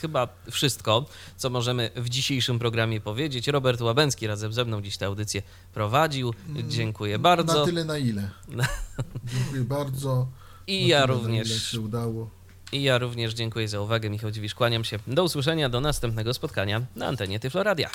chyba 0.00 0.28
wszystko, 0.50 1.04
co 1.36 1.50
możemy 1.50 1.90
w 1.96 2.08
dzisiejszym 2.08 2.58
programie 2.58 3.00
powiedzieć. 3.00 3.48
Robert 3.48 3.80
Łabęcki 3.80 4.26
razem 4.26 4.52
ze 4.52 4.64
mną 4.64 4.82
dziś 4.82 4.96
tę 4.96 5.06
audycję 5.06 5.42
prowadził. 5.74 6.34
Dziękuję 6.68 7.18
bardzo. 7.18 7.52
Mm, 7.52 7.60
Na 7.60 7.66
tyle, 7.66 7.84
na 7.84 7.98
ile. 7.98 8.30
Dziękuję 9.34 9.64
bardzo. 9.64 10.26
I 10.66 10.82
na 10.82 10.88
ja 10.88 11.02
tyle, 11.06 11.14
Na 11.16 11.22
ile 11.22 11.24
również. 11.38 11.70
się 11.70 11.80
udało. 11.80 12.30
I 12.72 12.82
ja 12.82 12.98
również 12.98 13.34
dziękuję 13.34 13.68
za 13.68 13.80
uwagę. 13.80 14.10
Michał 14.10 14.30
Dziwisz, 14.30 14.54
kłaniam 14.54 14.84
się. 14.84 14.98
Do 15.06 15.24
usłyszenia, 15.24 15.68
do 15.68 15.80
następnego 15.80 16.34
spotkania 16.34 16.82
na 16.96 17.06
antenie 17.06 17.40
Tyfloradia. 17.40 17.90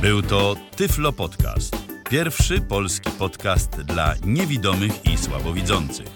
Był 0.00 0.22
to 0.22 0.56
Tyflo 0.76 1.12
Podcast. 1.12 1.76
Pierwszy 2.10 2.60
polski 2.60 3.10
podcast 3.10 3.70
dla 3.70 4.14
niewidomych 4.24 5.06
i 5.06 5.18
słabowidzących. 5.18 6.06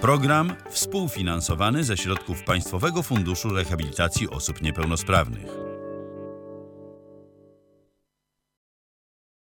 Program 0.00 0.54
współfinansowany 0.70 1.84
ze 1.84 1.96
środków 1.96 2.44
Państwowego 2.44 3.02
Funduszu 3.02 3.48
Rehabilitacji 3.48 4.30
Osób 4.30 4.62
Niepełnosprawnych. 4.62 5.67